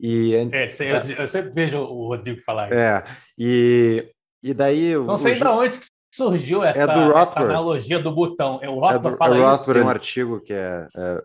E, 0.00 0.34
é, 0.34 0.66
eu 1.18 1.28
sempre 1.28 1.50
vejo 1.50 1.78
o 1.78 2.08
Rodrigo 2.08 2.40
falar 2.42 2.66
isso. 2.66 2.74
É, 2.74 3.04
e, 3.38 4.10
e 4.42 4.54
daí... 4.54 4.94
Não 4.94 5.18
sei 5.18 5.32
o, 5.32 5.36
de 5.36 5.44
onde 5.44 5.80
surgiu 6.14 6.64
essa, 6.64 6.80
é 6.80 6.86
do 6.86 7.16
essa 7.16 7.40
analogia 7.40 7.98
do 7.98 8.10
botão. 8.10 8.58
É 8.62 8.68
o 8.70 8.78
Rothbard 8.78 9.06
é 9.06 9.10
do, 9.10 9.16
fala 9.18 9.36
é 9.36 9.40
Rothbard 9.40 9.72
tem 9.74 9.82
um 9.82 9.88
artigo 9.88 10.40
que 10.40 10.52
é, 10.54 10.88
é 10.96 11.22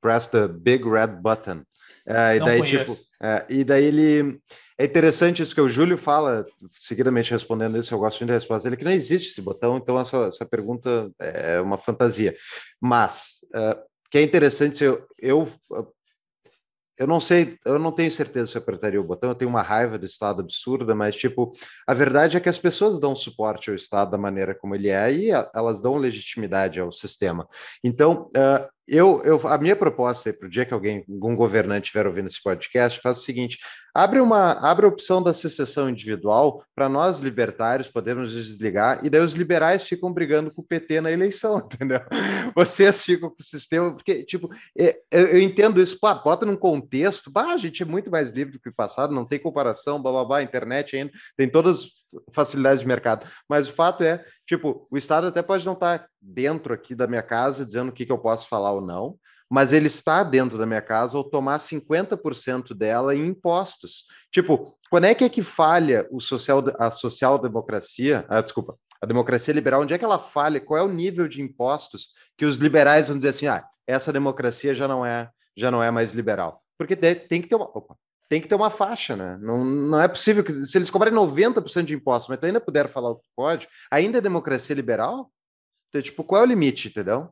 Press 0.00 0.26
the 0.28 0.48
Big 0.48 0.88
Red 0.88 1.20
Button. 1.20 1.62
É, 2.06 2.36
e 2.36 2.40
daí, 2.40 2.58
conheço. 2.58 2.78
tipo, 2.78 2.96
é, 3.22 3.46
e 3.48 3.64
daí 3.64 3.84
ele. 3.84 4.40
É 4.78 4.84
interessante 4.84 5.42
isso 5.42 5.54
que 5.54 5.60
o 5.60 5.68
Júlio 5.68 5.96
fala, 5.96 6.44
seguidamente 6.72 7.30
respondendo 7.30 7.78
isso, 7.78 7.94
eu 7.94 7.98
gosto 7.98 8.18
muito 8.20 8.30
da 8.30 8.34
resposta 8.34 8.64
dele, 8.64 8.78
que 8.78 8.84
não 8.84 8.90
existe 8.90 9.30
esse 9.30 9.40
botão, 9.40 9.76
então 9.76 10.00
essa, 10.00 10.16
essa 10.24 10.46
pergunta 10.46 11.10
é 11.20 11.60
uma 11.60 11.78
fantasia. 11.78 12.34
Mas, 12.80 13.46
uh, 13.54 13.80
que 14.10 14.18
é 14.18 14.22
interessante, 14.22 14.82
eu, 14.82 15.06
eu 15.20 15.46
eu 16.98 17.06
não 17.06 17.18
sei, 17.18 17.58
eu 17.64 17.78
não 17.78 17.90
tenho 17.90 18.10
certeza 18.10 18.52
se 18.52 18.56
eu 18.56 18.62
apertaria 18.62 19.00
o 19.00 19.04
botão, 19.04 19.30
eu 19.30 19.34
tenho 19.34 19.48
uma 19.48 19.62
raiva 19.62 19.98
do 19.98 20.06
Estado 20.06 20.40
absurda, 20.40 20.94
mas, 20.94 21.16
tipo, 21.16 21.52
a 21.86 21.94
verdade 21.94 22.36
é 22.36 22.40
que 22.40 22.48
as 22.48 22.58
pessoas 22.58 23.00
dão 23.00 23.16
suporte 23.16 23.70
ao 23.70 23.76
Estado 23.76 24.10
da 24.10 24.18
maneira 24.18 24.54
como 24.54 24.74
ele 24.74 24.88
é 24.88 25.12
e 25.12 25.30
elas 25.54 25.80
dão 25.80 25.96
legitimidade 25.96 26.80
ao 26.80 26.92
sistema. 26.92 27.48
Então, 27.82 28.30
uh, 28.36 28.68
eu, 28.86 29.22
eu, 29.24 29.40
a 29.48 29.58
minha 29.58 29.76
proposta 29.76 30.32
para 30.32 30.46
o 30.46 30.50
dia 30.50 30.64
que 30.64 30.74
alguém, 30.74 31.04
algum 31.08 31.34
governante 31.36 31.86
estiver 31.86 32.06
ouvindo 32.06 32.26
esse 32.26 32.42
podcast, 32.42 33.00
faz 33.00 33.18
o 33.18 33.22
seguinte: 33.22 33.58
abre 33.94 34.20
uma 34.20 34.52
abre 34.52 34.86
a 34.86 34.88
opção 34.88 35.22
da 35.22 35.34
secessão 35.34 35.88
individual 35.88 36.64
para 36.74 36.88
nós 36.88 37.18
libertários 37.18 37.88
podermos 37.88 38.32
desligar, 38.32 39.00
e 39.04 39.10
daí 39.10 39.20
os 39.20 39.34
liberais 39.34 39.84
ficam 39.84 40.12
brigando 40.12 40.52
com 40.52 40.62
o 40.62 40.64
PT 40.64 41.00
na 41.00 41.10
eleição, 41.10 41.58
entendeu? 41.72 42.00
Vocês 42.54 43.04
ficam 43.04 43.28
com 43.28 43.36
o 43.38 43.44
sistema, 43.44 43.94
porque, 43.94 44.24
tipo, 44.24 44.48
é, 44.78 45.00
eu, 45.10 45.40
entendo 45.40 45.80
isso, 45.80 45.98
pá, 46.00 46.14
bota 46.14 46.46
num 46.46 46.56
contexto, 46.56 47.30
bah, 47.30 47.52
a 47.52 47.56
gente 47.56 47.82
é 47.82 47.86
muito 47.86 48.10
mais 48.10 48.30
livre 48.30 48.52
do 48.52 48.60
que 48.60 48.68
o 48.68 48.74
passado, 48.74 49.14
não 49.14 49.24
tem 49.24 49.38
comparação, 49.38 50.00
blá 50.02 50.12
blá 50.12 50.24
blá, 50.24 50.42
internet 50.42 50.96
ainda, 50.96 51.12
tem 51.36 51.48
todas 51.48 51.80
as 51.80 52.34
facilidades 52.34 52.80
de 52.80 52.86
mercado. 52.86 53.26
Mas 53.48 53.68
o 53.68 53.72
fato 53.72 54.02
é, 54.02 54.24
tipo, 54.46 54.86
o 54.90 54.96
Estado 54.96 55.26
até 55.26 55.42
pode 55.42 55.64
não 55.66 55.74
estar 55.74 56.06
dentro 56.20 56.72
aqui 56.72 56.94
da 56.94 57.06
minha 57.06 57.22
casa 57.22 57.66
dizendo 57.66 57.90
o 57.90 57.92
que, 57.92 58.06
que 58.06 58.12
eu 58.12 58.18
posso 58.18 58.48
falar 58.48 58.72
ou 58.72 58.80
não, 58.80 59.16
mas 59.52 59.70
ele 59.74 59.86
está 59.86 60.22
dentro 60.22 60.56
da 60.56 60.64
minha 60.64 60.80
casa 60.80 61.18
ao 61.18 61.22
tomar 61.22 61.58
50% 61.58 62.72
dela 62.72 63.14
em 63.14 63.26
impostos. 63.26 64.06
Tipo, 64.30 64.74
quando 64.88 65.04
é 65.04 65.14
que 65.14 65.24
é 65.24 65.28
que 65.28 65.42
falha 65.42 66.08
o 66.10 66.20
social, 66.20 66.64
a 66.78 66.90
social-democracia, 66.90 68.24
ah, 68.30 68.40
desculpa, 68.40 68.78
a 68.98 69.04
democracia 69.04 69.52
liberal, 69.52 69.82
onde 69.82 69.92
é 69.92 69.98
que 69.98 70.04
ela 70.06 70.18
falha? 70.18 70.58
Qual 70.58 70.78
é 70.78 70.82
o 70.82 70.88
nível 70.88 71.28
de 71.28 71.42
impostos 71.42 72.08
que 72.38 72.46
os 72.46 72.56
liberais 72.56 73.08
vão 73.08 73.16
dizer 73.18 73.28
assim, 73.28 73.46
ah, 73.46 73.62
essa 73.86 74.10
democracia 74.10 74.72
já 74.72 74.88
não 74.88 75.04
é, 75.04 75.28
já 75.54 75.70
não 75.70 75.82
é 75.82 75.90
mais 75.90 76.12
liberal? 76.12 76.62
Porque 76.78 76.96
tem 76.96 77.42
que 77.42 77.48
ter 77.48 77.54
uma, 77.54 77.66
opa, 77.66 77.94
tem 78.30 78.40
que 78.40 78.48
ter 78.48 78.54
uma 78.54 78.70
faixa, 78.70 79.14
né? 79.14 79.36
Não, 79.38 79.62
não 79.62 80.00
é 80.00 80.08
possível 80.08 80.42
que, 80.42 80.64
se 80.64 80.78
eles 80.78 80.88
cobrarem 80.88 81.18
90% 81.18 81.84
de 81.84 81.94
impostos, 81.94 82.30
mas 82.30 82.42
ainda 82.42 82.58
puder 82.58 82.88
falar 82.88 83.10
o 83.10 83.16
que 83.16 83.28
pode, 83.36 83.68
ainda 83.90 84.16
é 84.16 84.22
democracia 84.22 84.74
liberal? 84.74 85.30
Então, 85.90 86.00
tipo, 86.00 86.24
qual 86.24 86.40
é 86.40 86.44
o 86.44 86.48
limite, 86.48 86.88
entendeu? 86.88 87.28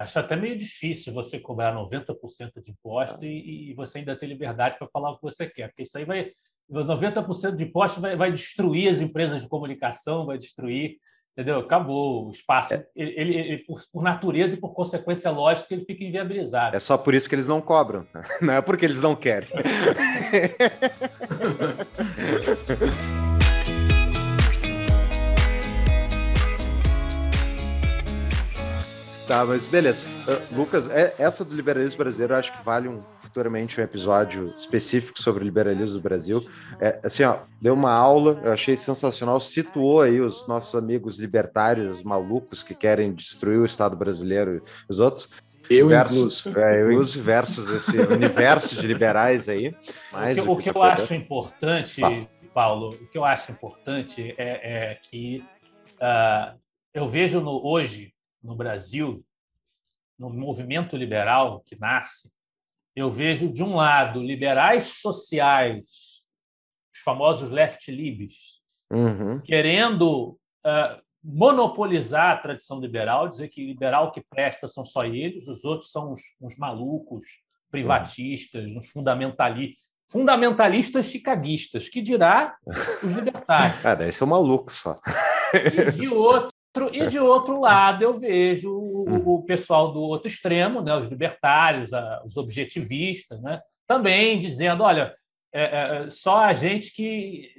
Acho 0.00 0.18
até 0.18 0.36
meio 0.36 0.56
difícil 0.56 1.12
você 1.12 1.38
cobrar 1.38 1.74
90% 1.74 2.60
de 2.62 2.70
imposto 2.70 3.18
ah. 3.22 3.26
e, 3.26 3.70
e, 3.70 3.74
você 3.74 3.98
ainda 3.98 4.16
ter 4.16 4.26
liberdade 4.26 4.78
para 4.78 4.88
falar 4.88 5.10
o 5.10 5.16
que 5.16 5.22
você 5.22 5.48
quer, 5.48 5.68
porque 5.68 5.82
isso 5.82 5.96
aí 5.98 6.04
vai. 6.04 6.32
90% 6.70 7.54
de 7.54 7.64
imposto 7.64 8.00
vai, 8.00 8.16
vai 8.16 8.32
destruir 8.32 8.88
as 8.88 9.00
empresas 9.00 9.42
de 9.42 9.48
comunicação, 9.48 10.26
vai 10.26 10.36
destruir 10.36 10.98
entendeu? 11.36 11.60
Acabou 11.60 12.28
o 12.28 12.30
espaço. 12.30 12.72
É. 12.72 12.86
Ele, 12.96 13.12
ele, 13.20 13.34
ele 13.34 13.58
por, 13.58 13.78
por, 13.92 14.02
natureza 14.02 14.54
e 14.54 14.56
por 14.58 14.72
consequência 14.72 15.30
lógica, 15.30 15.74
ele 15.74 15.84
fica 15.84 16.02
inviabilizado. 16.02 16.74
É 16.74 16.80
só 16.80 16.96
por 16.96 17.14
isso 17.14 17.28
que 17.28 17.34
eles 17.34 17.46
não 17.46 17.60
cobram, 17.60 18.06
não 18.40 18.54
é 18.54 18.62
porque 18.62 18.86
eles 18.86 19.02
não 19.02 19.14
querem. 19.14 19.50
Tá, 29.26 29.44
mas 29.44 29.66
beleza. 29.66 30.00
Uh, 30.30 30.56
Lucas, 30.56 30.88
é, 30.88 31.12
essa 31.18 31.44
do 31.44 31.54
liberalismo 31.54 31.98
brasileiro 31.98 32.34
eu 32.34 32.38
acho 32.38 32.56
que 32.56 32.64
vale 32.64 32.86
um, 32.86 33.02
futuramente 33.20 33.80
um 33.80 33.82
episódio 33.82 34.54
específico 34.56 35.20
sobre 35.20 35.42
o 35.42 35.44
liberalismo 35.44 35.96
do 35.96 36.02
Brasil. 36.02 36.48
É, 36.80 37.00
assim, 37.04 37.24
ó, 37.24 37.38
deu 37.60 37.74
uma 37.74 37.92
aula, 37.92 38.40
eu 38.44 38.52
achei 38.52 38.76
sensacional, 38.76 39.40
situou 39.40 40.00
aí 40.00 40.20
os 40.20 40.46
nossos 40.46 40.74
amigos 40.76 41.18
libertários 41.18 42.04
malucos 42.04 42.62
que 42.62 42.72
querem 42.72 43.12
destruir 43.12 43.58
o 43.58 43.64
Estado 43.64 43.96
brasileiro 43.96 44.56
e 44.56 44.62
os 44.88 45.00
outros. 45.00 45.28
Eu 45.68 45.88
versus, 45.88 46.46
incluso. 46.46 46.58
É, 46.60 46.82
eu 46.82 46.92
incluso 46.92 47.20
versus 47.20 47.68
esse 47.68 47.98
universo 48.06 48.76
de 48.76 48.86
liberais 48.86 49.48
aí. 49.48 49.74
Mais 50.12 50.38
o 50.38 50.42
que, 50.42 50.48
o 50.48 50.56
que 50.56 50.70
eu 50.70 50.82
acho 50.84 51.12
importante, 51.14 52.00
Paulo, 52.54 52.90
o 52.90 53.06
que 53.08 53.18
eu 53.18 53.24
acho 53.24 53.50
importante 53.50 54.34
é, 54.38 54.92
é 54.92 54.94
que 54.94 55.44
uh, 55.96 56.56
eu 56.94 57.08
vejo 57.08 57.40
no, 57.40 57.60
hoje 57.66 58.14
no 58.46 58.56
Brasil, 58.56 59.24
no 60.18 60.30
movimento 60.30 60.96
liberal 60.96 61.60
que 61.66 61.78
nasce, 61.78 62.30
eu 62.94 63.10
vejo, 63.10 63.52
de 63.52 63.62
um 63.62 63.76
lado, 63.76 64.22
liberais 64.22 65.00
sociais, 65.02 66.24
os 66.94 67.00
famosos 67.04 67.50
left-libs, 67.50 68.62
uhum. 68.90 69.38
querendo 69.40 70.38
uh, 70.64 71.02
monopolizar 71.22 72.30
a 72.30 72.38
tradição 72.38 72.80
liberal, 72.80 73.28
dizer 73.28 73.48
que 73.48 73.66
liberal 73.66 74.12
que 74.12 74.24
presta 74.30 74.66
são 74.66 74.84
só 74.84 75.04
eles, 75.04 75.46
os 75.46 75.62
outros 75.64 75.90
são 75.90 76.12
uns, 76.12 76.22
uns 76.40 76.56
malucos, 76.56 77.24
privatistas, 77.70 78.64
uhum. 78.64 78.78
uns 78.78 78.90
fundamentalistas. 78.90 79.94
Fundamentalistas 80.08 81.06
chicaguistas, 81.06 81.88
que 81.88 82.00
dirá 82.00 82.56
os 83.02 83.12
libertários. 83.12 83.80
Ah, 83.84 83.94
daí 83.94 84.12
são 84.12 84.26
malucos 84.26 84.74
só. 84.76 84.96
E 85.52 85.90
de 85.90 86.08
outro, 86.14 86.55
e 86.92 87.06
de 87.06 87.18
outro 87.18 87.58
lado, 87.60 88.02
eu 88.02 88.14
vejo 88.14 88.70
o, 88.70 89.04
hum. 89.08 89.22
o 89.24 89.42
pessoal 89.42 89.92
do 89.92 90.00
outro 90.00 90.28
extremo, 90.28 90.80
né, 90.80 90.96
os 90.96 91.08
libertários, 91.08 91.90
os 92.24 92.36
objetivistas, 92.36 93.40
né, 93.42 93.60
também 93.86 94.38
dizendo: 94.38 94.82
olha, 94.82 95.14
é, 95.52 96.04
é, 96.04 96.10
só 96.10 96.38
a 96.38 96.52
gente 96.52 96.92
que 96.92 97.50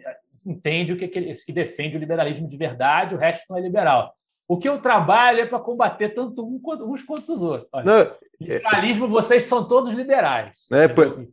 entende 0.46 0.94
o 0.94 0.98
que, 0.98 1.08
que, 1.08 1.34
que 1.34 1.52
defende 1.52 1.98
o 1.98 2.00
liberalismo 2.00 2.48
de 2.48 2.58
verdade, 2.58 3.16
o 3.16 3.18
resto 3.18 3.46
não 3.50 3.58
é 3.58 3.62
liberal. 3.62 4.12
O 4.48 4.58
que 4.58 4.70
eu 4.70 4.80
trabalho 4.80 5.42
é 5.42 5.46
para 5.46 5.60
combater 5.60 6.14
tanto 6.14 6.46
um 6.46 6.60
quanto, 6.60 6.90
uns 6.90 7.04
quanto 7.04 7.34
os 7.34 7.42
outros. 7.42 7.68
Olha, 7.74 7.86
não, 7.86 8.16
liberalismo, 8.40 9.06
é... 9.06 9.10
vocês 9.10 9.44
são 9.44 9.68
todos 9.68 9.94
liberais. 9.94 10.68
É, 10.72 10.88
por, 10.88 11.28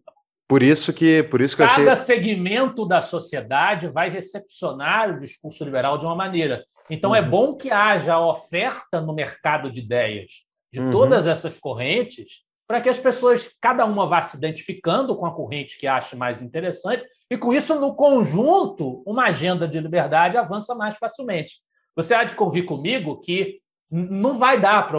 por, 0.49 0.63
isso 0.63 0.93
que, 0.93 1.23
por 1.25 1.41
isso 1.41 1.57
que 1.57 1.67
Cada 1.67 1.93
achei... 1.93 2.17
segmento 2.17 2.87
da 2.87 3.01
sociedade 3.01 3.89
vai 3.89 4.11
recepcionar 4.11 5.11
o 5.11 5.19
discurso 5.19 5.65
liberal 5.65 5.99
de 5.99 6.05
uma 6.05 6.15
maneira. 6.15 6.65
Então, 6.91 7.15
é 7.15 7.21
uhum. 7.21 7.27
é 7.27 7.29
bom 7.29 7.57
que 7.57 7.71
haja 7.71 8.19
oferta 8.19 9.01
no 9.01 9.15
mercado 9.15 9.71
de 9.71 9.81
ideias 9.81 10.45
de 10.73 10.81
uhum. 10.81 10.91
todas 10.91 11.27
essas 11.27 11.59
correntes, 11.59 12.43
para 12.67 12.81
que 12.81 12.89
as 12.89 12.99
pessoas, 12.99 13.49
cada 13.61 13.85
uma 13.85 14.09
vá 14.09 14.21
se 14.21 14.37
identificando 14.37 15.17
com 15.17 15.25
a 15.25 15.35
corrente 15.35 15.79
que 15.79 15.87
acha 15.87 16.17
mais 16.17 16.43
interessante, 16.43 17.05
e 17.31 17.39
com 17.39 17.53
isso, 17.53 17.79
no 17.79 17.95
conjunto, 17.95 19.03
uma 19.07 19.27
agenda 19.27 19.69
de 19.69 19.79
liberdade 19.79 20.37
avança 20.37 20.75
mais 20.75 20.97
facilmente. 20.97 21.59
Você 21.95 22.13
há 22.13 22.25
de 22.25 22.35
convir 22.35 22.65
comigo 22.65 23.21
que 23.21 23.61
não 23.91 24.37
vai 24.37 24.61
dar 24.61 24.89
para 24.89 24.99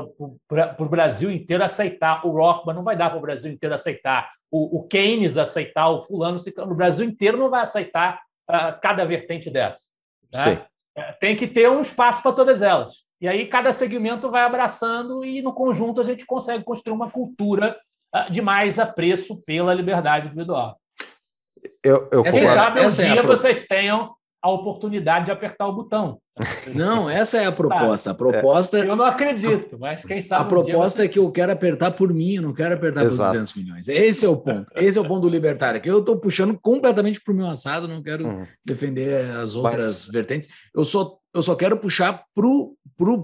o 0.80 0.90
Brasil 0.90 1.30
inteiro 1.30 1.64
aceitar 1.64 2.26
o 2.26 2.32
Rothman, 2.32 2.76
não 2.76 2.84
vai 2.84 2.96
dar 2.96 3.10
para 3.10 3.20
o 3.20 3.22
Brasil 3.22 3.52
inteiro 3.52 3.76
aceitar 3.76 4.32
o, 4.56 4.80
o, 4.80 4.84
Keynes, 4.88 5.38
aceitar 5.38 5.90
o 5.90 6.02
fulano, 6.02 6.38
o 6.60 6.76
Brasil 6.76 7.06
inteiro 7.06 7.38
não 7.38 7.50
vai 7.50 7.62
aceitar 7.62 8.22
uh, 8.50 8.80
cada 8.82 9.04
vertente 9.04 9.50
dessa. 9.50 9.92
Né? 10.34 10.66
É, 10.98 11.12
tem 11.14 11.36
que 11.36 11.46
ter 11.46 11.70
um 11.70 11.82
espaço 11.82 12.24
para 12.24 12.32
todas 12.32 12.62
elas. 12.62 13.04
E 13.20 13.28
aí 13.28 13.48
cada 13.48 13.74
segmento 13.74 14.32
vai 14.32 14.44
abraçando 14.44 15.26
e 15.26 15.42
no 15.42 15.54
conjunto 15.54 16.00
a 16.00 16.04
gente 16.06 16.26
consegue 16.26 16.64
construir 16.64 16.94
uma 16.94 17.12
cultura 17.12 17.78
uh, 18.16 18.32
de 18.32 18.42
mais 18.42 18.80
apreço 18.80 19.44
pela 19.44 19.74
liberdade 19.74 20.28
individual. 20.28 20.80
Eu, 21.84 22.08
eu 22.12 22.24
Quem 22.24 22.32
sabe 22.32 22.80
um 22.80 22.84
é 22.84 22.88
dia 22.88 23.20
é 23.20 23.24
vocês 23.24 23.66
tenham 23.68 24.16
a 24.46 24.52
oportunidade 24.52 25.26
de 25.26 25.32
apertar 25.32 25.68
o 25.68 25.74
botão. 25.74 26.20
Não, 26.72 27.10
essa 27.10 27.40
é 27.40 27.48
a 27.48 27.52
proposta. 27.52 28.12
A 28.12 28.14
proposta. 28.14 28.78
Eu 28.78 28.96
não 28.96 29.06
acredito, 29.06 29.76
mas 29.80 30.06
quem 30.06 30.22
sabe. 30.22 30.44
A 30.44 30.46
proposta 30.46 31.04
é 31.04 31.08
que 31.08 31.18
eu 31.18 31.32
quero 31.32 31.52
apertar 31.52 31.92
por 31.92 32.14
mim, 32.14 32.36
eu 32.36 32.44
não 32.44 32.54
quero 32.54 32.76
apertar 32.76 33.06
Exato. 33.06 33.32
por 33.32 33.40
200 33.40 33.56
milhões. 33.56 33.88
Esse 33.88 34.24
é 34.24 34.30
o 34.30 34.38
ponto. 34.38 34.72
Esse 34.76 35.00
é 35.00 35.02
o 35.02 35.08
ponto 35.08 35.22
do 35.22 35.30
libertário, 35.30 35.82
que 35.82 35.90
eu 35.90 36.00
estou 36.00 36.18
puxando 36.18 36.56
completamente 36.62 37.20
para 37.20 37.34
o 37.34 37.36
meu 37.36 37.48
assado, 37.48 37.88
não 37.88 38.04
quero 38.04 38.28
uhum. 38.28 38.46
defender 38.64 39.36
as 39.36 39.56
outras 39.56 40.06
mas... 40.06 40.08
vertentes. 40.12 40.48
Eu 40.76 40.86
só, 40.86 41.18
eu 41.34 41.42
só 41.42 41.56
quero 41.56 41.78
puxar 41.78 42.24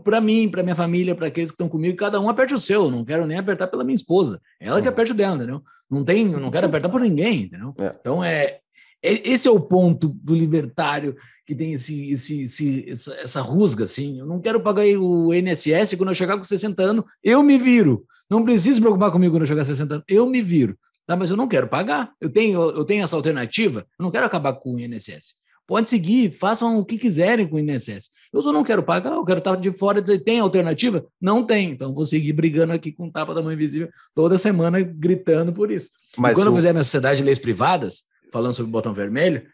para 0.03 0.19
mim, 0.19 0.49
para 0.49 0.63
minha 0.63 0.75
família, 0.75 1.13
para 1.13 1.27
aqueles 1.27 1.51
que 1.51 1.55
estão 1.55 1.69
comigo, 1.69 1.95
cada 1.95 2.19
um 2.19 2.29
aperte 2.29 2.55
o 2.55 2.59
seu. 2.59 2.85
Eu 2.85 2.91
não 2.91 3.05
quero 3.05 3.27
nem 3.27 3.37
apertar 3.37 3.67
pela 3.67 3.83
minha 3.83 3.93
esposa. 3.93 4.41
Ela 4.59 4.77
uhum. 4.77 4.81
que 4.81 4.89
aperte 4.89 5.11
o 5.11 5.15
dela, 5.15 5.35
entendeu? 5.35 5.61
Não 5.87 6.03
tem, 6.03 6.31
eu 6.31 6.39
não 6.39 6.49
quero 6.49 6.65
apertar 6.65 6.89
por 6.89 7.01
ninguém, 7.01 7.43
entendeu? 7.43 7.75
É. 7.77 7.95
Então 7.99 8.23
é, 8.23 8.60
esse 9.01 9.47
é 9.47 9.51
o 9.51 9.59
ponto 9.59 10.09
do 10.09 10.35
libertário 10.35 11.15
que 11.45 11.55
tem 11.55 11.73
esse, 11.73 12.11
esse, 12.11 12.41
esse 12.43 12.89
essa, 12.89 13.13
essa, 13.15 13.41
rusga, 13.41 13.85
assim. 13.85 14.19
Eu 14.19 14.25
não 14.25 14.39
quero 14.39 14.61
pagar 14.61 14.85
o 14.85 15.33
INSS 15.33 15.95
quando 15.95 16.09
eu 16.09 16.15
chegar 16.15 16.37
com 16.37 16.43
60 16.43 16.81
anos, 16.81 17.05
eu 17.23 17.41
me 17.41 17.57
viro. 17.57 18.05
Não 18.29 18.43
preciso 18.43 18.75
se 18.75 18.81
preocupar 18.81 19.11
comigo 19.11 19.33
quando 19.33 19.41
eu 19.41 19.47
chegar 19.47 19.61
com 19.61 19.65
60 19.65 19.93
anos, 19.95 20.05
eu 20.07 20.25
me 20.27 20.41
viro. 20.41 20.77
Tá? 21.05 21.15
Mas 21.15 21.29
eu 21.29 21.37
não 21.37 21.47
quero 21.47 21.67
pagar. 21.67 22.11
Eu 22.21 22.29
tenho, 22.29 22.61
eu 22.61 22.85
tenho 22.85 23.03
essa 23.03 23.15
alternativa, 23.15 23.85
eu 23.99 24.03
não 24.03 24.11
quero 24.11 24.25
acabar 24.25 24.53
com 24.53 24.75
o 24.75 24.79
INSS. 24.79 25.41
Pode 25.67 25.89
seguir, 25.89 26.33
façam 26.33 26.77
o 26.79 26.85
que 26.85 26.97
quiserem 26.97 27.47
com 27.47 27.55
o 27.55 27.59
INSS. 27.59 28.09
Eu 28.33 28.41
só 28.41 28.51
não 28.51 28.63
quero 28.63 28.83
pagar, 28.83 29.13
eu 29.13 29.23
quero 29.23 29.37
estar 29.39 29.55
de 29.55 29.71
fora 29.71 29.99
e 29.99 30.01
dizer, 30.01 30.19
tem 30.19 30.39
alternativa? 30.39 31.05
Não 31.19 31.45
tem. 31.45 31.71
Então 31.71 31.93
vou 31.93 32.05
seguir 32.05 32.33
brigando 32.33 32.73
aqui 32.73 32.91
com 32.91 33.07
o 33.07 33.11
tapa 33.11 33.33
da 33.33 33.41
mão 33.41 33.51
invisível 33.51 33.89
toda 34.13 34.37
semana, 34.37 34.81
gritando 34.81 35.53
por 35.53 35.71
isso. 35.71 35.89
Mas 36.17 36.33
e 36.33 36.35
quando 36.35 36.47
o... 36.47 36.51
eu 36.51 36.55
fizer 36.55 36.73
minha 36.73 36.83
sociedade 36.83 37.17
de 37.17 37.23
leis 37.23 37.39
privadas, 37.39 38.03
falando 38.31 38.53
sobre 38.53 38.69
o 38.69 38.71
botão 38.71 38.93
vermelho, 38.93 39.45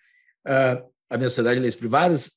uh, 0.47 0.83
a 1.09 1.17
minha 1.17 1.29
sociedade 1.29 1.55
de 1.55 1.61
leis 1.61 1.75
privadas, 1.75 2.31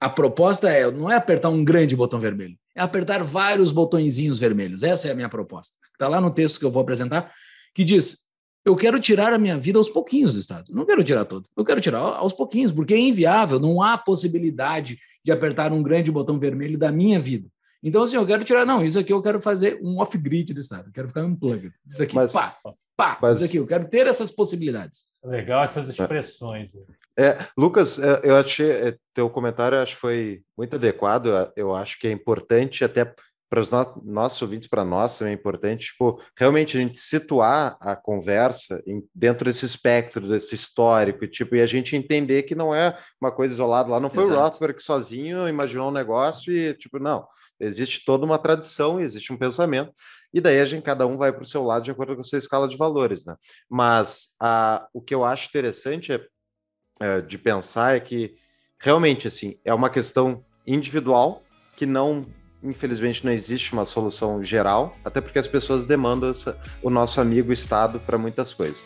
a 0.00 0.08
proposta 0.08 0.68
é 0.68 0.90
não 0.90 1.10
é 1.10 1.16
apertar 1.16 1.48
um 1.48 1.64
grande 1.64 1.96
botão 1.96 2.20
vermelho, 2.20 2.56
é 2.74 2.80
apertar 2.80 3.24
vários 3.24 3.70
botõezinhos 3.70 4.38
vermelhos. 4.38 4.82
Essa 4.82 5.08
é 5.08 5.12
a 5.12 5.14
minha 5.14 5.28
proposta. 5.28 5.76
Está 5.92 6.06
lá 6.08 6.20
no 6.20 6.32
texto 6.32 6.58
que 6.58 6.64
eu 6.64 6.70
vou 6.70 6.82
apresentar, 6.82 7.32
que 7.74 7.84
diz: 7.84 8.28
eu 8.64 8.76
quero 8.76 9.00
tirar 9.00 9.32
a 9.32 9.38
minha 9.38 9.56
vida 9.56 9.78
aos 9.78 9.88
pouquinhos 9.88 10.34
do 10.34 10.40
Estado. 10.40 10.72
Não 10.72 10.84
quero 10.84 11.02
tirar 11.02 11.24
todo. 11.24 11.48
Eu 11.56 11.64
quero 11.64 11.80
tirar 11.80 12.00
aos 12.00 12.32
pouquinhos, 12.32 12.70
porque 12.70 12.94
é 12.94 12.98
inviável, 12.98 13.58
não 13.58 13.82
há 13.82 13.96
possibilidade 13.96 14.98
de 15.24 15.32
apertar 15.32 15.72
um 15.72 15.82
grande 15.82 16.12
botão 16.12 16.38
vermelho 16.38 16.78
da 16.78 16.92
minha 16.92 17.18
vida. 17.18 17.48
Então, 17.82 18.02
assim, 18.02 18.16
eu 18.16 18.26
quero 18.26 18.44
tirar, 18.44 18.66
não, 18.66 18.84
isso 18.84 18.98
aqui 18.98 19.12
eu 19.12 19.22
quero 19.22 19.40
fazer 19.40 19.78
um 19.82 20.00
off-grid 20.00 20.52
do 20.52 20.60
Estado, 20.60 20.88
eu 20.88 20.92
quero 20.92 21.08
ficar 21.08 21.24
unplugged. 21.24 21.72
Isso 21.86 22.02
aqui, 22.02 22.14
Mas... 22.14 22.32
pá, 22.32 22.56
Pá, 22.98 23.16
Mas... 23.22 23.38
isso 23.38 23.46
aqui, 23.46 23.56
eu 23.58 23.66
quero 23.66 23.88
ter 23.88 24.08
essas 24.08 24.28
possibilidades. 24.28 25.04
Legal 25.24 25.62
essas 25.62 25.88
expressões. 25.88 26.72
É, 27.16 27.38
Lucas, 27.56 27.96
é, 27.96 28.22
eu 28.24 28.36
achei 28.36 28.70
é, 28.70 28.96
teu 29.14 29.30
comentário 29.30 29.78
acho 29.78 29.94
que 29.94 30.00
foi 30.00 30.42
muito 30.56 30.74
adequado. 30.74 31.28
Eu 31.54 31.72
acho 31.76 31.96
que 32.00 32.08
é 32.08 32.10
importante 32.10 32.84
até 32.84 33.04
para 33.48 33.60
os 33.60 33.70
no 33.70 34.02
nossos 34.04 34.42
ouvintes, 34.42 34.68
para 34.68 34.84
nós 34.84 35.22
é 35.22 35.32
importante, 35.32 35.86
tipo, 35.86 36.20
realmente 36.36 36.76
a 36.76 36.80
gente 36.80 36.98
situar 36.98 37.78
a 37.80 37.96
conversa 37.96 38.82
em, 38.86 39.02
dentro 39.14 39.46
desse 39.46 39.64
espectro, 39.64 40.28
desse 40.28 40.54
histórico, 40.54 41.26
tipo, 41.26 41.56
e 41.56 41.62
a 41.62 41.66
gente 41.66 41.96
entender 41.96 42.42
que 42.42 42.54
não 42.54 42.74
é 42.74 42.98
uma 43.20 43.32
coisa 43.32 43.54
isolada 43.54 43.88
lá, 43.88 43.98
não 43.98 44.10
foi 44.10 44.24
Exato. 44.24 44.38
o 44.38 44.42
Rothbard 44.42 44.74
que 44.74 44.82
sozinho 44.82 45.48
imaginou 45.48 45.88
um 45.88 45.94
negócio 45.94 46.52
e, 46.52 46.74
tipo, 46.74 46.98
não, 46.98 47.26
existe 47.60 48.04
toda 48.04 48.24
uma 48.24 48.38
tradição, 48.38 49.00
existe 49.00 49.32
um 49.32 49.36
pensamento, 49.36 49.92
e 50.32 50.40
daí 50.40 50.60
a 50.60 50.64
gente, 50.64 50.82
cada 50.82 51.06
um 51.06 51.16
vai 51.16 51.32
para 51.32 51.42
o 51.42 51.46
seu 51.46 51.62
lado 51.64 51.84
de 51.84 51.90
acordo 51.90 52.14
com 52.14 52.20
a 52.20 52.24
sua 52.24 52.38
escala 52.38 52.68
de 52.68 52.76
valores, 52.76 53.24
né? 53.24 53.34
Mas 53.68 54.34
a, 54.40 54.86
o 54.92 55.00
que 55.00 55.14
eu 55.14 55.24
acho 55.24 55.48
interessante 55.48 56.12
é, 56.12 56.20
é, 57.00 57.20
de 57.20 57.38
pensar 57.38 57.96
é 57.96 58.00
que 58.00 58.36
realmente 58.78 59.26
assim 59.26 59.58
é 59.64 59.72
uma 59.72 59.90
questão 59.90 60.44
individual 60.66 61.42
que 61.76 61.86
não 61.86 62.26
infelizmente 62.62 63.24
não 63.24 63.32
existe 63.32 63.72
uma 63.72 63.86
solução 63.86 64.42
geral, 64.42 64.94
até 65.04 65.20
porque 65.20 65.38
as 65.38 65.46
pessoas 65.46 65.86
demandam 65.86 66.30
essa, 66.30 66.58
o 66.82 66.90
nosso 66.90 67.20
amigo 67.20 67.52
Estado 67.52 68.00
para 68.00 68.18
muitas 68.18 68.52
coisas. 68.52 68.84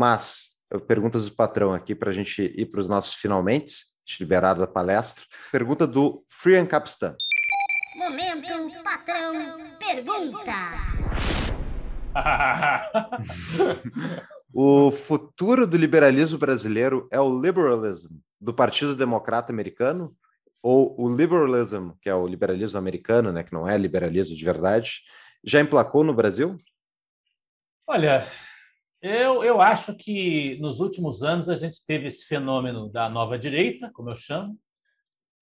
Mas, 0.00 0.52
perguntas 0.86 1.26
do 1.26 1.36
patrão 1.36 1.74
aqui 1.74 1.94
para 1.94 2.08
a 2.08 2.12
gente 2.12 2.54
ir 2.56 2.64
para 2.64 2.80
os 2.80 2.88
nossos 2.88 3.12
finalmente, 3.12 3.84
liberado 4.18 4.58
da 4.58 4.66
palestra. 4.66 5.22
Pergunta 5.52 5.86
do 5.86 6.24
Free 6.26 6.64
Capistan. 6.64 7.14
Momento, 7.96 8.82
patrão, 8.82 9.58
pergunta. 9.78 10.52
o 14.54 14.90
futuro 14.90 15.66
do 15.66 15.76
liberalismo 15.76 16.38
brasileiro 16.38 17.06
é 17.12 17.20
o 17.20 17.38
liberalism 17.38 18.16
do 18.40 18.54
Partido 18.54 18.96
Democrata 18.96 19.52
Americano 19.52 20.16
ou 20.62 20.98
o 20.98 21.14
liberalism, 21.14 21.90
que 22.00 22.08
é 22.08 22.14
o 22.14 22.26
liberalismo 22.26 22.78
americano, 22.78 23.32
né, 23.32 23.42
que 23.42 23.52
não 23.52 23.68
é 23.68 23.76
liberalismo 23.76 24.34
de 24.34 24.44
verdade, 24.46 25.02
já 25.44 25.60
emplacou 25.60 26.02
no 26.02 26.14
Brasil? 26.14 26.56
Olha, 27.86 28.26
eu, 29.02 29.42
eu 29.42 29.60
acho 29.60 29.94
que 29.94 30.58
nos 30.60 30.80
últimos 30.80 31.22
anos 31.22 31.48
a 31.48 31.56
gente 31.56 31.84
teve 31.86 32.06
esse 32.06 32.26
fenômeno 32.26 32.88
da 32.88 33.08
nova 33.08 33.38
direita, 33.38 33.90
como 33.92 34.10
eu 34.10 34.16
chamo. 34.16 34.58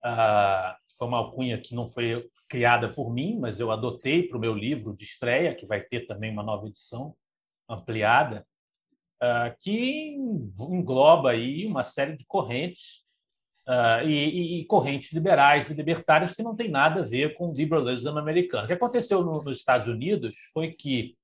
Ah, 0.03 0.77
foi 0.97 1.09
uma 1.09 1.19
alcunha 1.19 1.61
que 1.61 1.75
não 1.75 1.89
foi 1.89 2.29
criada 2.49 2.93
por 2.93 3.13
mim, 3.13 3.39
mas 3.39 3.59
eu 3.59 3.73
adotei 3.73 4.29
para 4.29 4.39
o 4.39 4.41
meu 4.41 4.55
livro 4.55 4.97
de 4.97 5.05
estreia, 5.05 5.55
que 5.55 5.67
vai 5.67 5.81
ter 5.81 6.07
também 6.07 6.31
uma 6.31 6.43
nova 6.43 6.67
edição 6.69 7.15
ampliada, 7.69 8.47
ah, 9.21 9.55
que 9.61 10.15
engloba 10.71 11.31
aí 11.31 11.67
uma 11.67 11.85
série 11.85 12.17
de 12.17 12.25
correntes 12.27 13.07
Uh, 13.69 14.01
e, 14.09 14.61
e, 14.61 14.65
correntes 14.65 15.13
liberais 15.13 15.69
e 15.69 15.75
libertárias 15.75 16.33
que 16.33 16.43
não 16.43 16.57
tem 16.57 16.71
nada 16.71 17.01
a 17.01 17.05
ver 17.05 17.35
com 17.35 17.51
o 17.51 17.53
liberalismo 17.53 18.19
americano. 18.19 18.65
O 18.65 18.67
que 18.67 18.73
aconteceu 18.73 19.23
no, 19.23 19.43
nos 19.43 19.59
Estados 19.59 19.87
Unidos 19.87 20.39
foi 20.55 20.73
que 20.73 21.19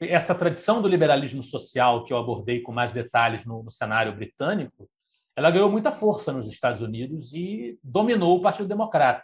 essa 0.00 0.34
tradição 0.34 0.80
do 0.80 0.88
liberalismo 0.88 1.42
social 1.42 2.04
que 2.04 2.12
eu 2.12 2.16
abordei 2.16 2.60
com 2.60 2.72
mais 2.72 2.92
detalhes 2.92 3.44
no, 3.44 3.62
no 3.62 3.70
cenário 3.70 4.14
britânico, 4.14 4.88
ela 5.36 5.50
ganhou 5.50 5.70
muita 5.70 5.92
força 5.92 6.32
nos 6.32 6.50
Estados 6.50 6.80
Unidos 6.80 7.32
e 7.34 7.78
dominou 7.82 8.38
o 8.38 8.42
Partido 8.42 8.68
Democrata. 8.68 9.22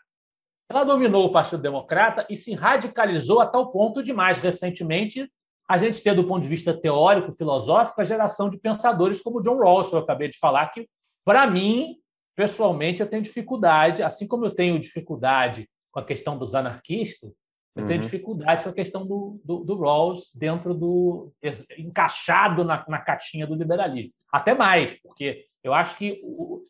Ela 0.69 0.85
dominou 0.85 1.27
o 1.27 1.33
Partido 1.33 1.63
Democrata 1.63 2.27
e 2.29 2.37
se 2.37 2.55
radicalizou 2.55 3.41
a 3.41 3.47
tal 3.47 3.71
ponto 3.71 4.03
de, 4.03 4.13
mais 4.13 4.39
recentemente, 4.39 5.31
a 5.69 5.79
gente 5.79 6.03
ter, 6.03 6.15
do 6.15 6.27
ponto 6.27 6.43
de 6.43 6.49
vista 6.49 6.79
teórico, 6.79 7.33
filosófico, 7.33 8.01
a 8.01 8.05
geração 8.05 8.49
de 8.49 8.59
pensadores 8.59 9.21
como 9.21 9.43
John 9.43 9.59
Rawls, 9.59 9.93
eu 9.93 9.99
acabei 9.99 10.29
de 10.29 10.39
falar, 10.39 10.69
que, 10.69 10.89
para 11.25 11.47
mim, 11.49 11.97
pessoalmente, 12.37 13.01
eu 13.01 13.09
tenho 13.09 13.23
dificuldade, 13.23 14.03
assim 14.03 14.29
como 14.29 14.45
eu 14.45 14.55
tenho 14.55 14.79
dificuldade 14.79 15.69
com 15.91 16.01
a 16.01 16.05
questão 16.05 16.39
dos 16.39 16.55
anarquistas, 16.55 17.33
eu 17.77 17.83
uhum. 17.83 17.89
tenho 17.89 18.01
dificuldade 18.01 18.65
com 18.65 18.71
a 18.71 18.73
questão 18.73 19.07
do, 19.07 19.39
do, 19.45 19.63
do 19.63 19.79
Rawls 19.79 20.33
dentro 20.35 20.73
do. 20.73 21.31
encaixado 21.77 22.65
na, 22.65 22.83
na 22.89 22.99
caixinha 22.99 23.47
do 23.47 23.55
liberalismo. 23.55 24.13
Até 24.33 24.55
mais, 24.55 24.99
porque 25.01 25.45
Eu 25.63 25.75
acho 25.75 25.97
que 25.99 26.23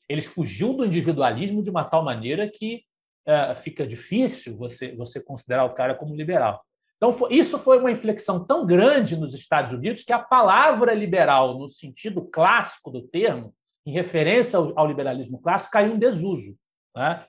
eles 0.09 0.27
fugiu 0.27 0.73
do 0.73 0.85
individualismo 0.85 1.63
de 1.63 1.71
uma 1.71 1.85
tal 1.85 2.03
maneira 2.05 2.49
que 2.49 2.83
uh, 3.27 3.55
fica 3.55 3.87
difícil 3.87 4.57
você, 4.57 4.97
você 4.97 5.23
considerar 5.23 5.65
o 5.65 5.75
cara 5.75 5.95
como 5.95 6.17
liberal. 6.17 6.61
Então, 6.97 7.13
foi, 7.13 7.35
isso 7.35 7.59
foi 7.59 7.79
uma 7.79 7.93
inflexão 7.93 8.45
tão 8.45 8.67
grande 8.67 9.17
nos 9.17 9.35
Estados 9.35 9.73
Unidos 9.73 10.03
que 10.03 10.13
a 10.13 10.19
palavra 10.19 10.95
liberal, 10.95 11.59
no 11.59 11.69
sentido 11.69 12.23
clássico 12.23 12.91
do 12.91 13.07
termo, 13.07 13.55
em 13.85 13.93
referência 13.93 14.59
ao, 14.59 14.77
ao 14.77 14.89
liberalismo 14.89 15.41
clássico, 15.41 15.73
caiu 15.73 15.95
em 15.95 15.99
desuso. 15.99 16.57
Né? 16.97 17.25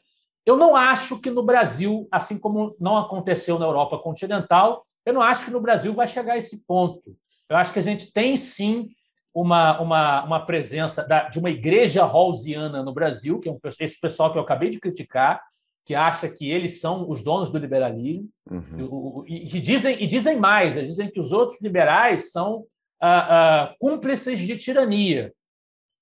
Eu 0.47 0.55
não 0.55 0.77
acho 0.77 1.19
que 1.19 1.29
no 1.29 1.43
Brasil, 1.43 2.07
assim 2.09 2.39
como 2.39 2.73
não 2.79 2.95
aconteceu 2.95 3.59
na 3.59 3.65
Europa 3.65 3.97
continental, 3.97 4.85
eu 5.05 5.13
não 5.13 5.21
acho 5.21 5.43
que 5.43 5.51
no 5.51 5.59
Brasil 5.59 5.91
vai 5.91 6.07
chegar 6.07 6.33
a 6.33 6.37
esse 6.37 6.65
ponto. 6.65 7.03
Eu 7.49 7.57
acho 7.57 7.73
que 7.73 7.79
a 7.79 7.83
gente 7.83 8.13
tem 8.13 8.37
sim 8.37 8.87
uma, 9.33 9.77
uma, 9.81 10.23
uma 10.23 10.45
presença 10.45 11.05
da, 11.05 11.27
de 11.27 11.37
uma 11.37 11.49
igreja 11.49 12.05
rawlsiana 12.05 12.81
no 12.81 12.93
Brasil, 12.93 13.41
que 13.41 13.49
é 13.49 13.51
um, 13.51 13.59
esse 13.77 13.99
pessoal 13.99 14.31
que 14.31 14.37
eu 14.37 14.41
acabei 14.41 14.69
de 14.69 14.79
criticar, 14.79 15.43
que 15.85 15.93
acha 15.93 16.29
que 16.29 16.49
eles 16.49 16.79
são 16.79 17.09
os 17.09 17.21
donos 17.21 17.51
do 17.51 17.57
liberalismo, 17.57 18.29
uhum. 18.49 19.25
e, 19.27 19.43
e, 19.43 19.59
dizem, 19.59 20.01
e 20.01 20.07
dizem 20.07 20.39
mais, 20.39 20.77
eles 20.77 20.91
dizem 20.91 21.11
que 21.11 21.19
os 21.19 21.33
outros 21.33 21.61
liberais 21.61 22.31
são 22.31 22.63
ah, 23.01 23.65
ah, 23.65 23.75
cúmplices 23.79 24.39
de 24.39 24.57
tirania. 24.57 25.33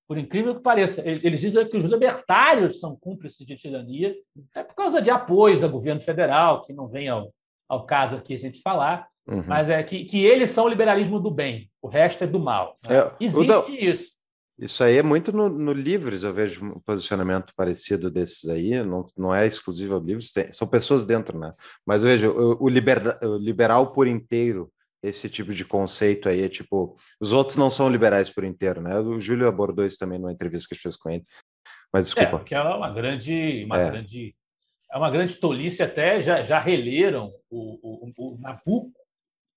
Por 0.07 0.17
incrível 0.17 0.55
que 0.55 0.61
pareça, 0.61 1.01
eles 1.07 1.39
dizem 1.39 1.67
que 1.67 1.77
os 1.77 1.89
libertários 1.89 2.79
são 2.79 2.95
cúmplices 2.95 3.45
de 3.45 3.55
tirania, 3.55 4.15
é 4.53 4.63
por 4.63 4.75
causa 4.75 5.01
de 5.01 5.09
apoios 5.09 5.63
ao 5.63 5.69
governo 5.69 6.01
federal, 6.01 6.61
que 6.61 6.73
não 6.73 6.87
vem 6.87 7.09
ao, 7.09 7.33
ao 7.67 7.85
caso 7.85 8.15
aqui 8.15 8.33
a 8.33 8.37
gente 8.37 8.61
falar, 8.61 9.07
Uhum. 9.27 9.43
Mas 9.47 9.69
é 9.69 9.81
que, 9.81 10.05
que 10.05 10.23
eles 10.23 10.51
são 10.51 10.65
o 10.65 10.69
liberalismo 10.69 11.19
do 11.19 11.31
bem, 11.31 11.69
o 11.81 11.87
resto 11.87 12.23
é 12.23 12.27
do 12.27 12.39
mal. 12.39 12.77
Né? 12.87 12.97
É, 12.97 13.11
Existe 13.19 13.89
isso. 13.89 14.15
Isso 14.57 14.83
aí 14.85 14.97
é 14.97 15.03
muito 15.03 15.33
no, 15.33 15.49
no, 15.49 15.73
Livres, 15.73 16.23
eu 16.23 16.31
vejo 16.31 16.63
um 16.63 16.79
posicionamento 16.79 17.51
parecido 17.57 18.09
desses 18.09 18.49
aí, 18.49 18.81
não, 18.83 19.05
não 19.17 19.35
é 19.35 19.45
exclusivo 19.45 19.95
ao 19.95 19.99
Livres, 20.01 20.31
tem, 20.31 20.49
são 20.53 20.65
pessoas 20.65 21.05
dentro, 21.05 21.37
né? 21.37 21.53
Mas 21.85 22.03
eu 22.03 22.09
vejo 22.09 22.31
o, 22.31 22.63
o, 22.63 22.69
liber, 22.69 23.01
o, 23.21 23.35
liberal 23.35 23.91
por 23.91 24.07
inteiro, 24.07 24.71
esse 25.07 25.29
tipo 25.29 25.53
de 25.53 25.63
conceito 25.63 26.27
aí, 26.27 26.41
é 26.41 26.49
tipo, 26.49 26.95
os 27.19 27.31
outros 27.31 27.55
não 27.55 27.69
são 27.69 27.89
liberais 27.89 28.29
por 28.29 28.43
inteiro, 28.43 28.81
né? 28.81 28.97
O 28.99 29.19
Júlio 29.19 29.47
abordou 29.47 29.85
isso 29.85 29.97
também 29.97 30.19
numa 30.19 30.31
entrevista 30.31 30.67
que 30.67 30.73
a 30.73 30.75
gente 30.75 30.83
fez 30.83 30.95
com 30.95 31.09
ele. 31.09 31.23
Mas 31.93 32.07
desculpa. 32.07 32.29
É, 32.29 32.39
porque 32.39 32.55
é 32.55 32.61
uma 32.61 32.91
grande, 32.91 33.63
uma 33.65 33.79
é. 33.79 33.89
grande, 33.89 34.35
é 34.91 34.97
uma 34.97 35.09
grande 35.09 35.35
tolice 35.35 35.83
até, 35.83 36.21
já, 36.21 36.41
já 36.41 36.59
releram 36.59 37.31
o, 37.49 38.11
o, 38.17 38.33
o 38.35 38.37
Nabucco, 38.39 38.91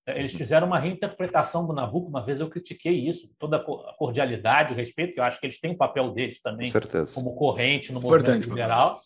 eles 0.06 0.32
fizeram 0.32 0.66
uma 0.66 0.78
reinterpretação 0.78 1.66
do 1.66 1.72
Nabucco, 1.72 2.08
uma 2.08 2.24
vez 2.24 2.40
eu 2.40 2.48
critiquei 2.48 3.08
isso, 3.08 3.34
toda 3.38 3.58
a 3.58 3.94
cordialidade, 3.94 4.72
o 4.72 4.76
respeito, 4.76 5.12
que 5.12 5.20
eu 5.20 5.24
acho 5.24 5.38
que 5.38 5.46
eles 5.46 5.60
têm 5.60 5.72
o 5.72 5.74
um 5.74 5.76
papel 5.76 6.12
deles 6.12 6.40
também, 6.40 6.72
como 7.14 7.34
corrente 7.34 7.92
no 7.92 8.00
movimento 8.00 8.22
Importante, 8.22 8.48
liberal, 8.48 8.98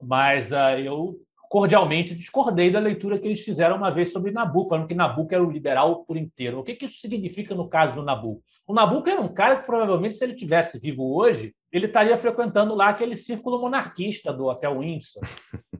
mas 0.00 0.50
uh, 0.50 0.78
eu 0.82 1.20
cordialmente 1.52 2.14
discordei 2.14 2.70
da 2.70 2.80
leitura 2.80 3.18
que 3.18 3.26
eles 3.26 3.42
fizeram 3.42 3.76
uma 3.76 3.90
vez 3.90 4.10
sobre 4.10 4.30
Nabucco, 4.30 4.70
falando 4.70 4.88
que 4.88 4.94
Nabucco 4.94 5.34
era 5.34 5.44
o 5.44 5.50
liberal 5.50 6.02
por 6.02 6.16
inteiro. 6.16 6.58
O 6.58 6.62
que, 6.62 6.74
que 6.74 6.86
isso 6.86 6.98
significa 6.98 7.54
no 7.54 7.68
caso 7.68 7.94
do 7.94 8.02
Nabucco? 8.02 8.42
O 8.66 8.72
Nabucco 8.72 9.10
era 9.10 9.20
um 9.20 9.28
cara 9.28 9.56
que 9.56 9.66
provavelmente, 9.66 10.14
se 10.14 10.24
ele 10.24 10.34
tivesse 10.34 10.80
vivo 10.80 11.14
hoje, 11.14 11.54
ele 11.70 11.84
estaria 11.84 12.16
frequentando 12.16 12.74
lá 12.74 12.88
aquele 12.88 13.18
círculo 13.18 13.60
monarquista 13.60 14.32
do 14.32 14.46
Hotel 14.46 14.78
Windsor. 14.78 15.22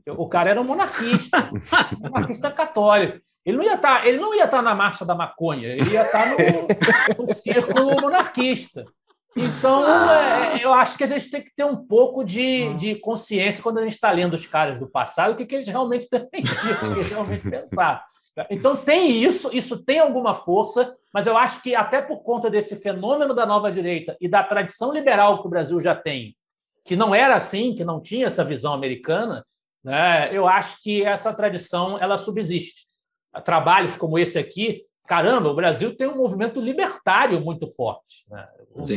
O 0.09 0.29
cara 0.29 0.51
era 0.51 0.61
um 0.61 0.65
monarquista, 0.65 1.51
monarquista 1.99 2.51
católico. 2.51 3.19
Ele 3.43 3.57
não 3.57 3.65
ia 3.65 3.77
estar, 3.77 4.03
tá, 4.03 4.07
ele 4.07 4.19
não 4.19 4.35
ia 4.35 4.45
estar 4.45 4.59
tá 4.59 4.63
na 4.63 4.75
marcha 4.75 5.07
da 5.07 5.15
maconha, 5.15 5.69
ele 5.69 5.91
ia 5.91 6.03
estar 6.03 6.37
tá 6.37 6.37
no, 7.17 7.25
no 7.25 7.35
círculo 7.35 7.99
monarquista. 7.99 8.85
Então, 9.37 9.83
é, 9.89 10.63
eu 10.63 10.73
acho 10.73 10.99
que 10.99 11.05
a 11.05 11.07
gente 11.07 11.31
tem 11.31 11.43
que 11.43 11.55
ter 11.55 11.65
um 11.65 11.77
pouco 11.77 12.23
de, 12.23 12.65
hum. 12.65 12.77
de 12.77 12.97
consciência 12.97 13.63
quando 13.63 13.79
a 13.79 13.83
gente 13.83 13.95
está 13.95 14.11
lendo 14.11 14.35
os 14.35 14.47
caras 14.47 14.79
do 14.79 14.87
passado, 14.87 15.33
o 15.33 15.37
que, 15.37 15.47
que 15.47 15.55
eles 15.55 15.69
realmente 15.69 16.07
defendiam, 16.13 16.75
o 16.75 16.79
que 16.79 16.87
eles 16.87 17.09
realmente 17.09 17.49
pensavam. 17.49 18.03
Então, 18.49 18.77
tem 18.77 19.23
isso, 19.23 19.55
isso 19.55 19.85
tem 19.85 19.99
alguma 19.99 20.35
força, 20.35 20.95
mas 21.13 21.27
eu 21.27 21.37
acho 21.37 21.63
que 21.63 21.75
até 21.75 22.01
por 22.01 22.23
conta 22.23 22.51
desse 22.51 22.77
fenômeno 22.77 23.35
da 23.35 23.45
nova 23.45 23.71
direita 23.71 24.17
e 24.21 24.29
da 24.29 24.43
tradição 24.43 24.93
liberal 24.93 25.41
que 25.41 25.47
o 25.47 25.51
Brasil 25.51 25.79
já 25.81 25.95
tem, 25.95 26.35
que 26.85 26.97
não 26.97 27.15
era 27.15 27.35
assim, 27.35 27.75
que 27.75 27.85
não 27.85 28.01
tinha 28.01 28.27
essa 28.27 28.45
visão 28.45 28.73
americana, 28.73 29.45
né, 29.85 30.35
eu 30.35 30.47
acho 30.47 30.81
que 30.83 31.05
essa 31.05 31.33
tradição 31.35 31.99
ela 31.99 32.17
subsiste 32.17 32.85
trabalhos 33.45 33.97
como 33.97 34.19
esse 34.19 34.39
aqui, 34.39 34.83
caramba, 35.13 35.51
o 35.51 35.55
Brasil 35.55 35.95
tem 35.95 36.09
um 36.09 36.17
movimento 36.17 36.59
libertário 36.59 37.39
muito 37.39 37.67
forte. 37.67 38.25
Né? 38.31 38.49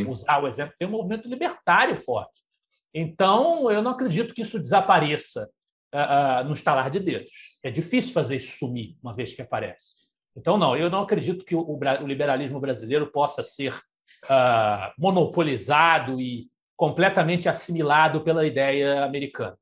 Usar 0.08 0.42
o 0.42 0.48
exemplo, 0.48 0.74
tem 0.80 0.88
um 0.88 0.92
movimento 0.92 1.28
libertário 1.28 1.94
forte. 1.94 2.42
Então, 2.94 3.70
eu 3.70 3.82
não 3.82 3.92
acredito 3.92 4.34
que 4.34 4.42
isso 4.42 4.58
desapareça 4.58 5.50
uh, 5.94 6.42
uh, 6.42 6.48
no 6.48 6.54
estalar 6.54 6.90
de 6.90 7.02
dedos. 7.02 7.58
É 7.62 7.70
difícil 7.70 8.14
fazer 8.14 8.38
isso 8.38 8.58
sumir 8.58 8.96
uma 9.04 9.14
vez 9.14 9.34
que 9.34 9.42
aparece. 9.42 9.94
Então, 10.38 10.58
não, 10.58 10.78
eu 10.78 10.90
não 10.90 11.02
acredito 11.02 11.44
que 11.44 11.54
o, 11.54 11.62
o 11.62 12.08
liberalismo 12.08 12.62
brasileiro 12.62 13.12
possa 13.12 13.44
ser 13.44 13.74
uh, 13.74 14.94
monopolizado 14.98 16.22
e 16.22 16.48
completamente 16.78 17.50
assimilado 17.50 18.24
pela 18.24 18.48
ideia 18.48 19.04
americana. 19.04 19.58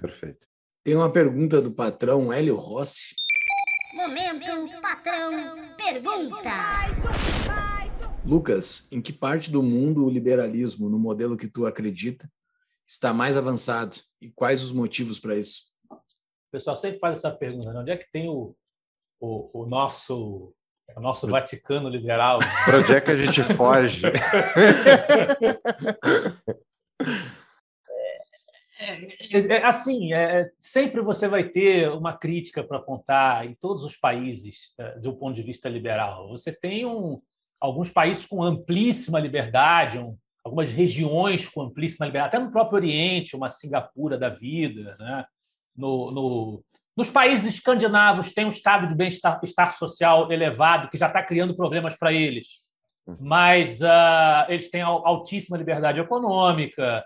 Perfeito. 0.00 0.46
Tem 0.82 0.96
uma 0.96 1.12
pergunta 1.12 1.60
do 1.60 1.70
patrão 1.70 2.32
Hélio 2.32 2.56
Rossi. 2.56 3.14
Momento 3.94 4.40
Patrão 4.40 4.68
Pergunta. 5.04 6.50
Lucas, 8.24 8.90
em 8.90 9.02
que 9.02 9.12
parte 9.12 9.50
do 9.50 9.62
mundo 9.62 10.06
o 10.06 10.10
liberalismo, 10.10 10.88
no 10.88 10.98
modelo 10.98 11.36
que 11.36 11.46
tu 11.46 11.66
acredita, 11.66 12.26
está 12.86 13.12
mais 13.12 13.36
avançado 13.36 13.98
e 14.18 14.30
quais 14.30 14.62
os 14.62 14.72
motivos 14.72 15.20
para 15.20 15.36
isso? 15.36 15.64
O 15.90 15.98
pessoal 16.50 16.74
sempre 16.74 17.00
faz 17.00 17.18
essa 17.18 17.30
pergunta: 17.30 17.70
né? 17.70 17.80
onde 17.80 17.90
é 17.90 17.98
que 17.98 18.10
tem 18.10 18.30
o, 18.30 18.56
o, 19.20 19.62
o 19.62 19.66
nosso 19.66 20.54
o 20.96 21.00
nosso 21.00 21.26
Vaticano 21.26 21.90
liberal? 21.90 22.38
Para 22.64 22.78
onde 22.78 22.94
é 22.94 23.00
que 23.00 23.10
a 23.10 23.16
gente 23.16 23.42
foge? 23.42 24.02
É, 28.84 29.38
é, 29.38 29.46
é, 29.46 29.64
assim, 29.64 30.12
é, 30.12 30.50
sempre 30.58 31.00
você 31.00 31.26
vai 31.26 31.44
ter 31.44 31.88
uma 31.90 32.16
crítica 32.16 32.62
para 32.62 32.76
apontar 32.76 33.46
em 33.46 33.54
todos 33.54 33.82
os 33.84 33.96
países 33.96 34.74
é, 34.78 34.98
do 34.98 35.14
ponto 35.16 35.34
de 35.34 35.42
vista 35.42 35.68
liberal. 35.68 36.28
Você 36.28 36.52
tem 36.52 36.84
um, 36.84 37.20
alguns 37.60 37.90
países 37.90 38.26
com 38.26 38.42
amplíssima 38.42 39.18
liberdade, 39.18 39.98
um, 39.98 40.16
algumas 40.44 40.70
regiões 40.70 41.48
com 41.48 41.62
amplíssima 41.62 42.04
liberdade, 42.04 42.36
até 42.36 42.44
no 42.44 42.52
próprio 42.52 42.76
Oriente, 42.76 43.36
uma 43.36 43.48
Singapura 43.48 44.18
da 44.18 44.28
vida. 44.28 44.94
Né? 44.98 45.24
No, 45.76 46.10
no, 46.10 46.64
nos 46.94 47.08
países 47.08 47.54
escandinavos 47.54 48.34
tem 48.34 48.44
um 48.44 48.50
estado 48.50 48.86
de 48.86 48.94
bem-estar 48.94 49.72
social 49.72 50.30
elevado 50.30 50.90
que 50.90 50.98
já 50.98 51.06
está 51.06 51.22
criando 51.22 51.56
problemas 51.56 51.96
para 51.96 52.12
eles, 52.12 52.64
uhum. 53.06 53.16
mas 53.20 53.80
uh, 53.80 54.44
eles 54.48 54.70
têm 54.70 54.82
altíssima 54.82 55.56
liberdade 55.56 56.00
econômica, 56.00 57.04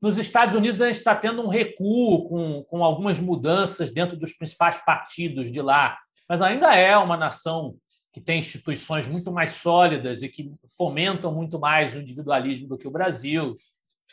nos 0.00 0.16
Estados 0.16 0.54
Unidos, 0.54 0.80
a 0.80 0.86
gente 0.86 0.96
está 0.96 1.14
tendo 1.14 1.42
um 1.42 1.48
recuo 1.48 2.28
com, 2.28 2.62
com 2.64 2.84
algumas 2.84 3.18
mudanças 3.18 3.90
dentro 3.90 4.16
dos 4.16 4.32
principais 4.32 4.84
partidos 4.84 5.50
de 5.50 5.60
lá, 5.60 5.98
mas 6.28 6.40
ainda 6.40 6.74
é 6.74 6.96
uma 6.96 7.16
nação 7.16 7.74
que 8.12 8.20
tem 8.20 8.38
instituições 8.38 9.06
muito 9.08 9.32
mais 9.32 9.50
sólidas 9.54 10.22
e 10.22 10.28
que 10.28 10.52
fomentam 10.76 11.32
muito 11.32 11.58
mais 11.58 11.94
o 11.94 12.00
individualismo 12.00 12.68
do 12.68 12.78
que 12.78 12.86
o 12.86 12.90
Brasil. 12.90 13.56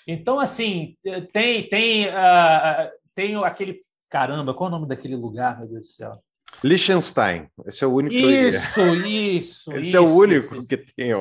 Então, 0.07 0.39
assim, 0.39 0.95
tem, 1.31 1.67
tem, 1.67 2.07
uh, 2.07 2.91
tem 3.13 3.35
aquele. 3.43 3.81
Caramba, 4.09 4.53
qual 4.53 4.69
é 4.69 4.73
o 4.73 4.75
nome 4.75 4.87
daquele 4.87 5.15
lugar, 5.15 5.57
meu 5.57 5.67
Deus 5.67 5.87
do 5.87 5.91
céu? 5.91 6.19
Liechtenstein, 6.63 7.47
esse 7.65 7.83
é 7.83 7.87
o 7.87 7.93
único. 7.93 8.15
Isso, 8.15 8.81
isso. 8.95 9.71
Esse 9.73 9.81
isso, 9.81 9.97
é 9.97 9.99
o 9.99 10.15
único 10.15 10.55
isso, 10.55 10.67
que 10.67 10.77
tem. 10.77 11.11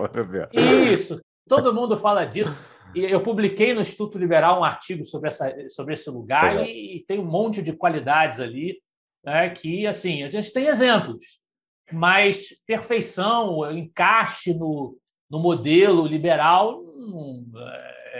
Isso, 0.92 1.20
todo 1.48 1.74
mundo 1.74 1.98
fala 1.98 2.24
disso. 2.24 2.62
Eu 2.94 3.22
publiquei 3.22 3.74
no 3.74 3.80
Instituto 3.80 4.18
Liberal 4.18 4.60
um 4.60 4.64
artigo 4.64 5.04
sobre, 5.04 5.28
essa, 5.28 5.52
sobre 5.68 5.94
esse 5.94 6.10
lugar 6.10 6.66
e, 6.66 6.96
e, 6.96 7.04
tem 7.06 7.18
um 7.18 7.24
monte 7.24 7.62
de 7.62 7.72
qualidades 7.72 8.40
ali 8.40 8.80
né, 9.24 9.50
que, 9.50 9.86
assim, 9.86 10.22
a 10.22 10.28
gente 10.28 10.52
tem 10.52 10.66
exemplos, 10.66 11.40
mas 11.92 12.48
perfeição, 12.66 13.70
encaixe 13.72 14.54
no, 14.54 14.98
no 15.30 15.38
modelo 15.38 16.06
liberal 16.06 16.80
hum, 16.82 17.50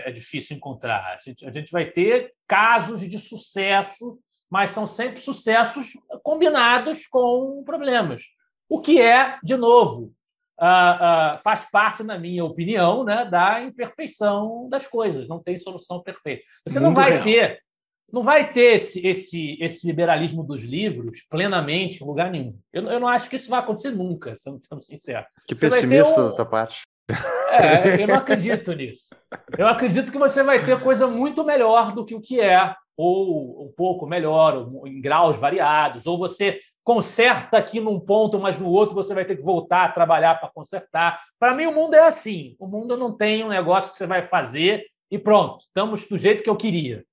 é 0.05 0.11
difícil 0.11 0.57
encontrar. 0.57 1.15
A 1.15 1.17
gente, 1.17 1.47
a 1.47 1.51
gente 1.51 1.71
vai 1.71 1.89
ter 1.89 2.33
casos 2.47 3.01
de 3.01 3.17
sucesso, 3.17 4.19
mas 4.49 4.71
são 4.71 4.85
sempre 4.85 5.19
sucessos 5.19 5.93
combinados 6.21 7.07
com 7.07 7.63
problemas. 7.63 8.23
O 8.67 8.81
que 8.81 9.01
é, 9.01 9.37
de 9.43 9.55
novo, 9.55 10.13
uh, 10.59 11.35
uh, 11.35 11.39
faz 11.43 11.69
parte, 11.71 12.03
na 12.03 12.17
minha 12.17 12.43
opinião, 12.43 13.03
né, 13.03 13.25
da 13.25 13.61
imperfeição 13.61 14.67
das 14.69 14.87
coisas. 14.87 15.27
Não 15.27 15.41
tem 15.41 15.57
solução 15.57 16.01
perfeita. 16.01 16.43
Você 16.67 16.79
não 16.79 16.93
vai 16.93 17.11
real. 17.11 17.23
ter, 17.23 17.59
não 18.11 18.23
vai 18.23 18.51
ter 18.51 18.75
esse, 18.75 19.05
esse, 19.05 19.57
esse 19.61 19.87
liberalismo 19.87 20.43
dos 20.43 20.63
livros 20.63 21.25
plenamente 21.29 22.03
em 22.03 22.07
lugar 22.07 22.31
nenhum. 22.31 22.57
Eu, 22.71 22.83
eu 22.87 22.99
não 22.99 23.07
acho 23.07 23.29
que 23.29 23.35
isso 23.35 23.49
vai 23.49 23.59
acontecer 23.59 23.91
nunca, 23.91 24.33
sendo, 24.35 24.59
sendo 24.63 24.81
sincero. 24.81 25.25
Que 25.47 25.55
pessimista 25.55 26.21
um, 26.21 26.29
da 26.29 26.35
tua 26.35 26.45
parte. 26.45 26.81
É, 27.51 28.01
eu 28.01 28.07
não 28.07 28.15
acredito 28.15 28.73
nisso. 28.73 29.15
Eu 29.57 29.67
acredito 29.67 30.11
que 30.11 30.17
você 30.17 30.43
vai 30.43 30.65
ter 30.65 30.79
coisa 30.81 31.07
muito 31.07 31.43
melhor 31.43 31.93
do 31.93 32.03
que 32.03 32.15
o 32.15 32.21
que 32.21 32.41
é, 32.41 32.75
ou 32.97 33.65
um 33.65 33.71
pouco 33.75 34.07
melhor, 34.07 34.69
em 34.85 34.99
graus 34.99 35.37
variados, 35.39 36.07
ou 36.07 36.17
você 36.17 36.59
conserta 36.85 37.57
aqui 37.57 37.79
num 37.79 37.99
ponto, 37.99 38.39
mas 38.39 38.59
no 38.59 38.69
outro 38.69 38.95
você 38.95 39.13
vai 39.13 39.25
ter 39.25 39.35
que 39.35 39.41
voltar 39.41 39.85
a 39.85 39.91
trabalhar 39.91 40.35
para 40.35 40.51
consertar. 40.51 41.19
Para 41.39 41.55
mim, 41.55 41.65
o 41.65 41.73
mundo 41.73 41.95
é 41.95 42.03
assim. 42.03 42.55
O 42.59 42.67
mundo 42.67 42.95
não 42.95 43.11
tem 43.11 43.43
um 43.43 43.49
negócio 43.49 43.91
que 43.91 43.97
você 43.97 44.05
vai 44.05 44.23
fazer 44.23 44.85
e 45.09 45.17
pronto, 45.17 45.65
estamos 45.65 46.07
do 46.07 46.17
jeito 46.17 46.43
que 46.43 46.49
eu 46.49 46.55
queria. 46.55 47.03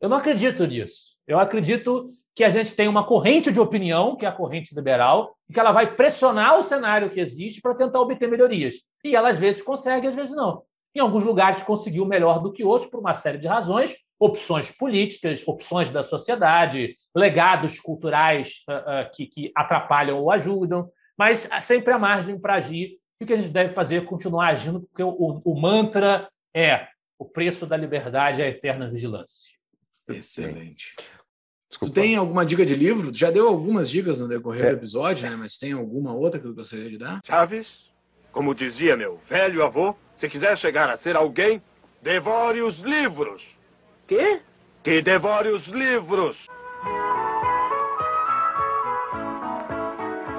Eu 0.00 0.08
não 0.08 0.16
acredito 0.16 0.64
nisso. 0.64 1.16
Eu 1.26 1.40
acredito 1.40 2.08
que 2.34 2.44
a 2.44 2.48
gente 2.48 2.74
tem 2.76 2.86
uma 2.86 3.04
corrente 3.04 3.50
de 3.50 3.58
opinião, 3.58 4.14
que 4.14 4.24
é 4.24 4.28
a 4.28 4.32
corrente 4.32 4.72
liberal, 4.72 5.36
e 5.48 5.52
que 5.52 5.58
ela 5.58 5.72
vai 5.72 5.96
pressionar 5.96 6.56
o 6.56 6.62
cenário 6.62 7.10
que 7.10 7.18
existe 7.18 7.60
para 7.60 7.74
tentar 7.74 8.00
obter 8.00 8.28
melhorias. 8.28 8.76
E 9.02 9.16
ela, 9.16 9.30
às 9.30 9.40
vezes, 9.40 9.60
consegue, 9.60 10.06
às 10.06 10.14
vezes, 10.14 10.36
não. 10.36 10.62
Em 10.94 11.00
alguns 11.00 11.24
lugares 11.24 11.64
conseguiu 11.64 12.06
melhor 12.06 12.40
do 12.40 12.52
que 12.52 12.62
outros, 12.62 12.88
por 12.88 13.00
uma 13.00 13.12
série 13.12 13.38
de 13.38 13.48
razões, 13.48 13.96
opções 14.18 14.70
políticas, 14.70 15.46
opções 15.46 15.90
da 15.90 16.02
sociedade, 16.02 16.96
legados 17.14 17.78
culturais 17.80 18.64
uh, 18.68 18.72
uh, 18.72 19.10
que, 19.14 19.26
que 19.26 19.52
atrapalham 19.54 20.18
ou 20.18 20.30
ajudam, 20.30 20.88
mas 21.16 21.48
sempre 21.62 21.92
há 21.92 21.98
margem 21.98 22.38
para 22.38 22.54
agir. 22.54 22.98
E 23.20 23.24
o 23.24 23.26
que 23.26 23.32
a 23.32 23.36
gente 23.36 23.52
deve 23.52 23.74
fazer 23.74 23.96
é 23.96 24.00
continuar 24.00 24.48
agindo, 24.48 24.82
porque 24.82 25.02
o, 25.02 25.08
o, 25.08 25.42
o 25.44 25.60
mantra 25.60 26.28
é 26.54 26.88
o 27.18 27.24
preço 27.24 27.66
da 27.66 27.76
liberdade 27.76 28.40
é 28.40 28.44
a 28.44 28.48
eterna 28.48 28.88
vigilância. 28.88 29.56
Excelente. 30.08 30.94
Desculpa. 31.68 31.92
Tu 31.92 32.00
tem 32.00 32.16
alguma 32.16 32.46
dica 32.46 32.64
de 32.64 32.74
livro? 32.74 33.12
Já 33.12 33.30
deu 33.30 33.48
algumas 33.48 33.90
dicas 33.90 34.20
no 34.20 34.28
decorrer 34.28 34.66
é. 34.66 34.70
do 34.70 34.76
episódio, 34.76 35.28
né? 35.28 35.36
Mas 35.36 35.58
tem 35.58 35.72
alguma 35.72 36.14
outra 36.14 36.40
que 36.40 36.46
tu 36.46 36.54
gostaria 36.54 36.88
de 36.88 36.96
dar? 36.96 37.20
Chaves, 37.26 37.66
como 38.32 38.54
dizia 38.54 38.96
meu 38.96 39.20
velho 39.28 39.64
avô, 39.64 39.94
se 40.18 40.28
quiser 40.28 40.56
chegar 40.58 40.88
a 40.88 40.96
ser 40.96 41.16
alguém, 41.16 41.62
devore 42.00 42.62
os 42.62 42.78
livros. 42.78 43.42
Quê? 44.08 44.40
Que 44.82 45.02
devore 45.02 45.50
os 45.50 45.66
livros. 45.66 46.34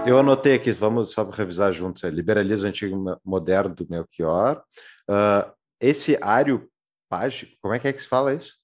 Eu 0.08 0.18
anotei 0.18 0.56
aqui, 0.56 0.72
vamos 0.72 1.12
só 1.12 1.24
revisar 1.30 1.72
juntos. 1.72 2.04
É 2.04 2.10
Liberalismo 2.10 2.68
Antigo 2.68 3.20
Moderno 3.24 3.76
do 3.76 3.88
Melchior. 3.88 4.64
Uh, 5.08 5.54
esse 5.80 6.18
Areopágico, 6.20 7.58
como 7.62 7.76
é 7.76 7.80
que 7.80 7.88
é 7.88 7.94
que 7.94 8.02
se 8.02 8.08
fala 8.08 8.34
isso? 8.34 8.58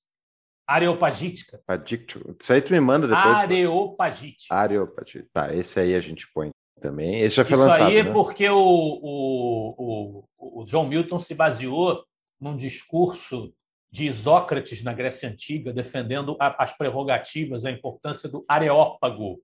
Areopagítica. 0.67 1.61
Pagítico. 1.67 2.35
Isso 2.41 2.51
aí 2.51 2.63
tu 2.63 2.73
me 2.73 2.79
manda 2.79 3.07
depois. 3.07 3.37
Areopagítica. 3.41 4.55
Areopagítica. 4.55 5.29
Tá, 5.31 5.53
esse 5.53 5.79
aí 5.79 5.93
a 5.93 5.99
gente 5.99 6.27
põe 6.33 6.49
também. 6.81 7.19
Esse 7.19 7.35
já 7.35 7.45
foi 7.45 7.57
Isso 7.57 7.63
lançado. 7.63 7.81
Isso 7.81 7.89
aí 7.91 7.97
é 7.97 8.03
né? 8.03 8.11
porque 8.11 8.49
o, 8.49 8.57
o, 8.57 10.23
o, 10.35 10.61
o 10.61 10.65
John 10.65 10.87
Milton 10.87 11.19
se 11.19 11.35
baseou 11.35 12.03
num 12.41 12.57
discurso 12.57 13.53
de 13.95 14.07
Isócrates 14.09 14.83
na 14.83 14.91
Grécia 14.91 15.29
Antiga, 15.29 15.71
defendendo 15.71 16.35
as 16.37 16.77
prerrogativas, 16.77 17.63
a 17.63 17.71
importância 17.71 18.27
do 18.27 18.43
areópago, 18.45 19.39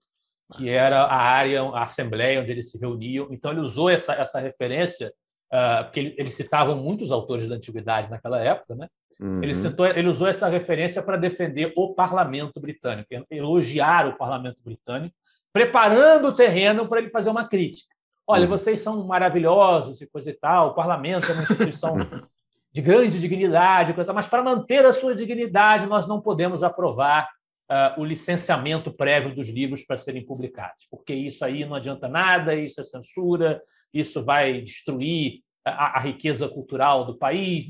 que 0.57 0.67
era 0.67 1.03
a 1.03 1.15
área, 1.15 1.61
a 1.61 1.83
assembleia 1.83 2.41
onde 2.41 2.51
eles 2.51 2.69
se 2.69 2.77
reuniam. 2.77 3.29
Então, 3.31 3.51
ele 3.51 3.61
usou 3.61 3.89
essa, 3.89 4.13
essa 4.13 4.41
referência, 4.41 5.07
uh, 5.53 5.85
porque 5.85 6.01
ele, 6.01 6.15
ele 6.17 6.29
citava 6.29 6.75
muitos 6.75 7.13
autores 7.13 7.47
da 7.47 7.55
antiguidade 7.55 8.09
naquela 8.09 8.43
época, 8.43 8.75
né? 8.75 8.89
Uhum. 9.21 9.41
Ele, 9.41 9.55
citou, 9.55 9.85
ele 9.85 10.09
usou 10.09 10.27
essa 10.27 10.49
referência 10.49 11.01
para 11.01 11.15
defender 11.15 11.71
o 11.77 11.93
parlamento 11.93 12.59
britânico, 12.59 13.07
elogiar 13.29 14.05
o 14.09 14.17
parlamento 14.17 14.57
britânico, 14.65 15.15
preparando 15.53 16.27
o 16.27 16.35
terreno 16.35 16.89
para 16.89 16.99
ele 16.99 17.09
fazer 17.09 17.29
uma 17.29 17.47
crítica. 17.47 17.95
Olha, 18.27 18.43
uhum. 18.43 18.49
vocês 18.49 18.81
são 18.81 19.07
maravilhosos 19.07 20.01
e 20.01 20.09
coisa 20.09 20.29
e 20.29 20.33
tal, 20.33 20.71
o 20.71 20.73
parlamento 20.73 21.31
é 21.31 21.33
uma 21.33 21.43
instituição 21.43 21.95
de 22.73 22.81
grande 22.81 23.19
dignidade, 23.19 23.93
mas 24.13 24.27
para 24.27 24.43
manter 24.43 24.85
a 24.85 24.93
sua 24.93 25.15
dignidade, 25.15 25.87
nós 25.87 26.07
não 26.07 26.21
podemos 26.21 26.63
aprovar 26.63 27.29
uh, 27.69 28.01
o 28.01 28.05
licenciamento 28.05 28.91
prévio 28.91 29.35
dos 29.35 29.49
livros 29.49 29.83
para 29.83 29.97
serem 29.97 30.25
publicados, 30.25 30.85
porque 30.89 31.13
isso 31.13 31.43
aí 31.43 31.65
não 31.65 31.75
adianta 31.75 32.07
nada, 32.07 32.55
isso 32.55 32.79
é 32.79 32.83
censura, 32.83 33.61
isso 33.93 34.23
vai 34.23 34.61
destruir 34.61 35.41
a, 35.65 35.97
a 35.97 35.99
riqueza 35.99 36.47
cultural 36.47 37.05
do 37.05 37.17
país. 37.17 37.65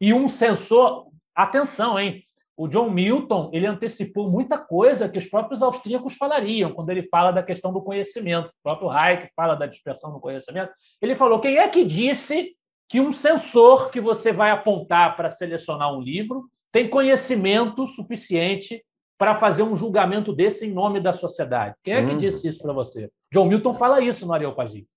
E 0.00 0.12
um 0.12 0.28
censor, 0.28 1.08
atenção, 1.34 1.98
hein? 1.98 2.22
O 2.56 2.68
John 2.68 2.88
Milton 2.88 3.50
ele 3.52 3.66
antecipou 3.66 4.30
muita 4.30 4.56
coisa 4.56 5.08
que 5.08 5.18
os 5.18 5.26
próprios 5.26 5.60
austríacos 5.60 6.14
falariam 6.14 6.72
quando 6.72 6.90
ele 6.90 7.02
fala 7.02 7.32
da 7.32 7.42
questão 7.42 7.72
do 7.72 7.82
conhecimento. 7.82 8.46
O 8.46 8.62
próprio 8.62 8.90
Hayek 8.90 9.28
fala 9.34 9.56
da 9.56 9.66
dispersão 9.66 10.12
do 10.12 10.20
conhecimento. 10.20 10.72
Ele 11.02 11.16
falou: 11.16 11.40
quem 11.40 11.58
é 11.58 11.68
que 11.68 11.84
disse 11.84 12.54
que 12.88 13.00
um 13.00 13.12
censor 13.12 13.90
que 13.90 14.00
você 14.00 14.32
vai 14.32 14.50
apontar 14.50 15.16
para 15.16 15.30
selecionar 15.30 15.92
um 15.92 16.00
livro 16.00 16.48
tem 16.70 16.88
conhecimento 16.88 17.86
suficiente 17.86 18.84
para 19.16 19.34
fazer 19.34 19.62
um 19.62 19.76
julgamento 19.76 20.32
desse 20.32 20.66
em 20.66 20.72
nome 20.72 21.00
da 21.00 21.12
sociedade? 21.12 21.76
Quem 21.82 21.94
é 21.94 22.06
que 22.06 22.12
hum. 22.12 22.18
disse 22.18 22.48
isso 22.48 22.60
para 22.60 22.72
você? 22.72 23.10
John 23.32 23.46
Milton 23.46 23.72
fala 23.72 24.00
isso 24.00 24.26
no 24.26 24.32
Areopagita. 24.32 24.88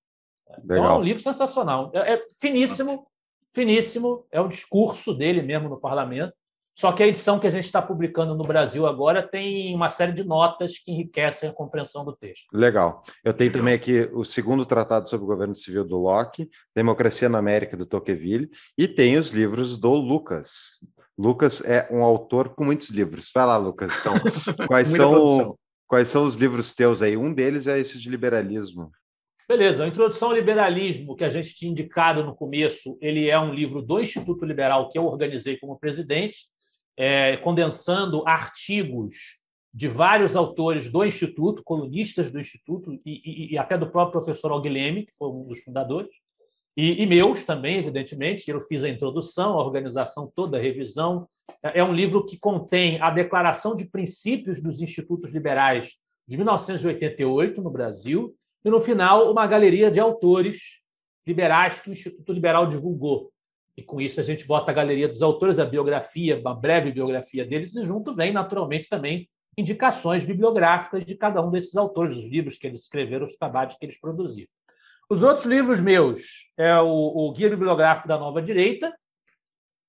Então 0.64 0.86
é 0.86 0.98
um 0.98 1.02
livro 1.02 1.22
sensacional. 1.22 1.92
É, 1.94 2.14
é 2.14 2.24
finíssimo, 2.40 3.06
finíssimo. 3.54 4.26
É 4.32 4.40
o 4.40 4.48
discurso 4.48 5.14
dele 5.14 5.42
mesmo 5.42 5.70
no 5.70 5.80
parlamento. 5.80 6.34
Só 6.80 6.92
que 6.92 7.02
a 7.02 7.08
edição 7.08 7.40
que 7.40 7.48
a 7.48 7.50
gente 7.50 7.66
está 7.66 7.82
publicando 7.82 8.36
no 8.36 8.44
Brasil 8.44 8.86
agora 8.86 9.28
tem 9.28 9.74
uma 9.74 9.90
série 9.90 10.12
de 10.12 10.24
notas 10.24 10.78
que 10.78 10.92
enriquecem 10.92 11.50
a 11.50 11.54
compreensão 11.54 12.06
do 12.06 12.16
texto. 12.16 12.46
Legal. 12.54 13.02
Eu 13.24 13.34
tenho 13.34 13.52
também 13.52 13.74
aqui 13.74 14.08
o 14.14 14.24
segundo 14.24 14.64
tratado 14.64 15.10
sobre 15.10 15.24
o 15.24 15.28
governo 15.28 15.56
civil 15.56 15.84
do 15.84 15.98
Locke, 15.98 16.48
Democracia 16.76 17.28
na 17.28 17.40
América 17.40 17.76
do 17.76 17.86
Tocqueville, 17.86 18.48
e 18.78 18.88
tem 18.88 19.18
os 19.18 19.30
livros 19.30 19.76
do 19.76 19.92
Lucas. 19.94 20.78
Lucas 21.18 21.66
é 21.66 21.88
um 21.92 22.04
autor 22.04 22.50
com 22.50 22.64
muitos 22.64 22.90
livros. 22.92 23.32
Vai 23.34 23.46
lá, 23.48 23.58
Lucas. 23.58 23.92
Então, 24.00 24.68
quais 24.68 24.90
são 24.90 25.58
quais 25.88 26.10
são 26.10 26.26
os 26.26 26.36
livros 26.36 26.76
teus 26.76 27.02
aí? 27.02 27.18
Um 27.18 27.34
deles 27.34 27.66
é 27.66 27.80
esse 27.80 27.98
de 27.98 28.10
liberalismo. 28.10 28.92
Beleza, 29.48 29.86
a 29.86 29.88
Introdução 29.88 30.30
ao 30.30 30.36
Liberalismo, 30.36 31.16
que 31.16 31.24
a 31.24 31.30
gente 31.30 31.56
tinha 31.56 31.72
indicado 31.72 32.24
no 32.24 32.36
começo, 32.36 32.98
ele 33.02 33.30
é 33.30 33.40
um 33.40 33.54
livro 33.54 33.82
do 33.82 34.00
Instituto 34.00 34.46
Liberal 34.46 34.90
que 34.90 34.98
eu 35.00 35.06
organizei 35.06 35.58
como 35.58 35.80
presidente, 35.80 36.46
é, 36.98 37.38
condensando 37.38 38.28
artigos 38.28 39.38
de 39.74 39.88
vários 39.88 40.36
autores 40.36 40.92
do 40.92 41.06
Instituto, 41.06 41.64
colunistas 41.64 42.32
do 42.32 42.40
Instituto, 42.40 43.00
e, 43.06 43.22
e, 43.24 43.54
e 43.54 43.58
até 43.58 43.78
do 43.78 43.92
próprio 43.92 44.20
professor 44.20 44.52
Alguileme, 44.52 45.06
que 45.06 45.16
foi 45.16 45.30
um 45.30 45.44
dos 45.44 45.60
fundadores, 45.62 46.10
e, 46.76 47.02
e, 47.02 47.06
meus 47.08 47.44
também, 47.44 47.78
evidentemente. 47.78 48.50
Eu 48.50 48.60
fiz 48.60 48.84
a 48.84 48.90
introdução, 48.90 49.60
a 49.60 49.66
organização 49.66 50.32
toda, 50.36 50.58
a 50.58 50.62
revisão. 50.62 51.28
É 51.64 51.84
um 51.84 51.94
livro 51.94 52.24
que 52.26 52.38
contém 52.38 53.02
a 53.02 53.10
Declaração 53.10 53.76
de 53.76 53.86
Princípios 53.86 54.62
dos 54.62 54.80
Institutos 54.80 55.32
Liberais 55.32 55.96
de 56.28 56.38
1988 56.38 57.62
no 57.62 57.72
Brasil, 57.72 58.36
e, 58.64 58.70
no 58.70 58.80
final, 58.80 59.32
uma 59.32 59.48
galeria 59.48 59.90
de 59.90 60.00
autores 60.00 60.82
liberais 61.26 61.80
que 61.80 61.90
o 61.90 61.94
Instituto 61.94 62.34
Liberal 62.34 62.68
divulgou. 62.68 63.32
E 63.78 63.84
com 63.84 64.02
isso 64.02 64.20
a 64.20 64.24
gente 64.24 64.48
bota 64.48 64.72
a 64.72 64.74
galeria 64.74 65.08
dos 65.08 65.22
autores, 65.22 65.60
a 65.60 65.66
biografia, 65.66 66.40
uma 66.40 66.56
breve 66.56 66.92
biografia 66.92 67.46
deles, 67.46 67.76
e 67.76 67.84
junto 67.84 68.12
vem, 68.12 68.34
naturalmente, 68.34 68.90
também 68.90 69.30
indicações 69.56 70.24
bibliográficas 70.24 71.06
de 71.06 71.16
cada 71.16 71.42
um 71.42 71.52
desses 71.52 71.76
autores, 71.78 72.18
os 72.18 72.26
livros 72.26 72.58
que 72.58 72.66
eles 72.66 72.82
escreveram, 72.82 73.26
os 73.26 73.38
trabalhos 73.38 73.76
que 73.76 73.86
eles 73.86 74.00
produziram. 74.00 74.50
Os 75.10 75.24
outros 75.24 75.46
livros 75.46 75.80
meus 75.80 76.48
é 76.58 76.76
o, 76.80 76.88
o 76.88 77.32
Guia 77.32 77.50
Bibliográfico 77.50 78.08
da 78.08 78.18
Nova 78.18 78.42
Direita, 78.42 78.94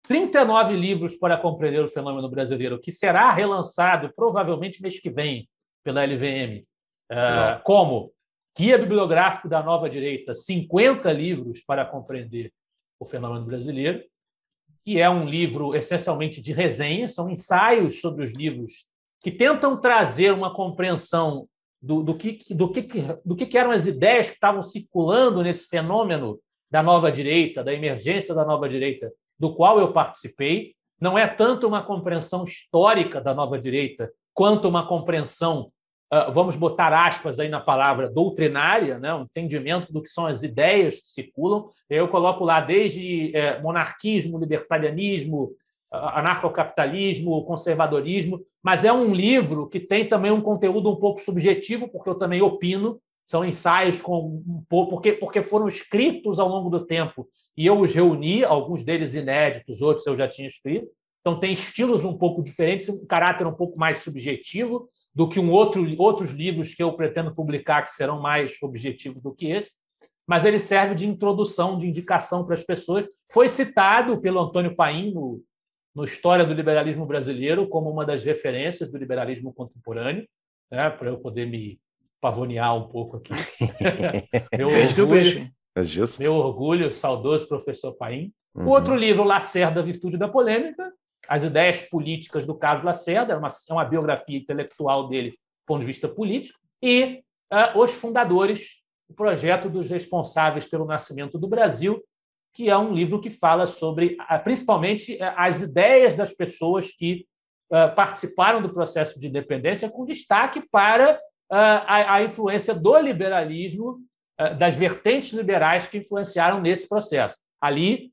39 0.07 0.75
livros 0.75 1.17
para 1.17 1.37
compreender 1.37 1.83
o 1.83 1.89
fenômeno 1.89 2.31
brasileiro, 2.31 2.79
que 2.79 2.93
será 2.93 3.33
relançado 3.33 4.13
provavelmente 4.15 4.81
mês 4.81 5.01
que 5.01 5.11
vem 5.11 5.49
pela 5.85 6.05
LVM, 6.05 6.65
uh, 7.13 7.63
como 7.63 8.13
Guia 8.57 8.79
Bibliográfico 8.79 9.49
da 9.49 9.63
Nova 9.63 9.89
Direita, 9.89 10.35
50 10.35 11.13
livros 11.13 11.61
para 11.61 11.85
compreender 11.85 12.53
o 12.99 13.05
fenômeno 13.05 13.45
brasileiro, 13.45 14.03
que 14.85 15.01
é 15.01 15.09
um 15.09 15.25
livro 15.25 15.75
essencialmente 15.75 16.41
de 16.41 16.53
resenha, 16.53 17.09
são 17.09 17.31
ensaios 17.31 18.01
sobre 18.01 18.25
os 18.25 18.33
livros 18.33 18.87
que 19.21 19.31
tentam 19.31 19.81
trazer 19.81 20.33
uma 20.33 20.55
compreensão 20.55 21.49
do, 21.81 22.03
do, 22.03 22.17
que, 22.17 22.39
do, 22.55 22.71
que, 22.71 22.89
do 23.25 23.37
que 23.37 23.59
eram 23.59 23.71
as 23.71 23.87
ideias 23.87 24.29
que 24.29 24.35
estavam 24.35 24.63
circulando 24.63 25.43
nesse 25.43 25.69
fenômeno 25.69 26.39
da 26.71 26.83
nova 26.83 27.11
direita, 27.11 27.65
da 27.65 27.73
emergência 27.73 28.35
da 28.35 28.45
nova 28.45 28.69
direita, 28.69 29.13
do 29.39 29.55
qual 29.55 29.79
eu 29.79 29.93
participei. 29.93 30.75
Não 31.01 31.17
é 31.17 31.27
tanto 31.27 31.67
uma 31.67 31.83
compreensão 31.83 32.45
histórica 32.45 33.21
da 33.21 33.33
nova 33.33 33.59
direita, 33.59 34.13
quanto 34.35 34.69
uma 34.69 34.87
compreensão 34.87 35.73
vamos 36.33 36.57
botar 36.57 36.93
aspas 37.07 37.39
aí 37.39 37.49
na 37.49 37.61
palavra 37.61 38.09
doutrinária, 38.09 38.99
né, 38.99 39.15
um 39.15 39.23
entendimento 39.23 39.93
do 39.93 40.03
que 40.03 40.09
são 40.09 40.27
as 40.27 40.43
ideias 40.43 41.01
que 41.01 41.09
circulam. 41.09 41.69
Eu 41.89 42.09
coloco 42.09 42.45
lá 42.45 42.61
desde 42.61 43.35
é, 43.37 43.61
monarquismo, 43.61 44.39
libertarianismo, 44.39 45.53
anarcocapitalismo, 45.91 47.45
conservadorismo, 47.45 48.41
mas 48.63 48.85
é 48.85 48.93
um 48.93 49.15
livro 49.15 49.69
que 49.69 49.81
tem 49.81 50.07
também 50.07 50.31
um 50.31 50.41
conteúdo 50.41 50.91
um 50.91 50.97
pouco 50.97 51.21
subjetivo, 51.21 51.89
porque 51.89 52.11
eu 52.11 52.15
também 52.15 52.43
opino 52.43 53.01
são 53.29 53.45
ensaios 53.45 54.01
com 54.01 54.43
um 54.47 54.65
pouco, 54.71 54.93
porque, 54.93 55.13
porque 55.13 55.43
foram 55.43 55.69
escritos 55.69 56.41
ao 56.41 56.49
longo 56.49 56.71
do 56.71 56.87
tempo 56.87 57.29
e 57.55 57.67
eu 57.67 57.79
os 57.79 57.95
reuni, 57.95 58.43
alguns 58.43 58.83
deles 58.83 59.15
inéditos, 59.15 59.83
outros 59.83 60.07
eu 60.07 60.17
já 60.17 60.27
tinha 60.27 60.49
escrito. 60.49 60.89
Então 61.21 61.39
tem 61.39 61.53
estilos 61.53 62.07
um 62.07 62.17
pouco 62.17 62.43
diferentes, 62.43 62.89
um 62.89 63.05
caráter 63.05 63.47
um 63.47 63.53
pouco 63.53 63.79
mais 63.79 63.99
subjetivo 63.99 64.89
do 65.19 65.29
que 65.29 65.41
um 65.41 65.51
outro, 65.51 65.85
outros 66.01 66.31
livros 66.31 66.75
que 66.75 66.81
eu 66.81 66.93
pretendo 66.93 67.35
publicar 67.35 67.83
que 67.83 67.91
serão 67.91 68.23
mais 68.23 68.57
objetivos 68.63 69.21
do 69.21 69.35
que 69.35 69.51
esse. 69.51 69.73
Mas 70.25 70.45
ele 70.45 70.61
serve 70.61 70.95
de 70.95 71.09
introdução, 71.09 71.77
de 71.77 71.89
indicação 71.89 72.47
para 72.47 72.55
as 72.55 72.63
pessoas. 72.63 73.05
Foi 73.33 73.49
citado 73.49 74.21
pelo 74.21 74.39
Antônio 74.39 74.77
Paim 74.77 75.13
no, 75.13 75.43
no 75.93 76.05
História 76.05 76.47
do 76.47 76.55
Liberalismo 76.55 77.05
Brasileiro 77.05 77.69
como 77.69 77.91
uma 77.91 78.07
das 78.07 78.25
referências 78.25 78.93
do 78.93 78.97
liberalismo 78.97 79.53
contemporâneo, 79.53 80.25
né, 80.71 80.89
para 80.89 81.09
eu 81.09 81.19
poder 81.19 81.47
me 81.47 81.81
pavonear 82.21 82.77
um 82.77 82.87
pouco 82.89 83.17
aqui. 83.17 83.33
meu, 84.57 84.69
orgulho, 84.69 85.51
é 85.75 86.21
meu 86.21 86.35
orgulho, 86.35 86.93
saudoso 86.93 87.49
professor 87.49 87.93
Paim. 87.95 88.33
Uhum. 88.55 88.67
O 88.67 88.69
outro 88.69 88.95
livro, 88.95 89.25
Lacerda, 89.25 89.83
Virtude 89.83 90.17
da 90.17 90.29
Polêmica, 90.29 90.93
as 91.27 91.45
ideias 91.45 91.83
políticas 91.83 92.47
do 92.47 92.55
Carlos 92.55 92.85
Lacerda, 92.85 93.35
é 93.35 93.37
uma, 93.37 93.49
é 93.49 93.73
uma 93.73 93.85
biografia 93.85 94.39
intelectual 94.39 95.09
dele 95.09 95.31
do 95.31 95.67
ponto 95.67 95.81
de 95.81 95.87
vista 95.87 96.09
político, 96.09 96.59
e 96.83 97.23
uh, 97.53 97.79
Os 97.79 97.93
Fundadores, 97.93 98.83
o 99.09 99.15
projeto 99.15 99.69
dos 99.69 99.91
responsáveis 99.91 100.67
pelo 100.67 100.87
nascimento 100.87 101.39
do 101.39 101.49
Brasil, 101.49 102.03
que 102.55 102.71
é 102.71 102.77
um 102.77 102.93
livro 102.93 103.21
que 103.21 103.31
fala 103.31 103.67
sobre, 103.67 104.17
uh, 104.21 104.43
principalmente, 104.43 105.15
uh, 105.17 105.35
as 105.37 105.63
ideias 105.63 106.15
das 106.15 106.33
pessoas 106.33 106.91
que 106.91 107.27
participaram 107.95 108.63
do 108.63 108.73
processo 108.73 109.21
de 109.21 109.27
independência, 109.27 109.91
com 109.91 110.07
destaque 110.07 110.67
para 110.71 111.21
a, 111.51 112.15
a 112.15 112.23
influência 112.23 112.75
do 112.75 112.99
liberalismo, 112.99 113.99
das 114.59 114.75
vertentes 114.75 115.35
liberais 115.35 115.87
que 115.87 115.99
influenciaram 115.99 116.63
nesse 116.63 116.89
processo. 116.89 117.37
Ali, 117.61 118.11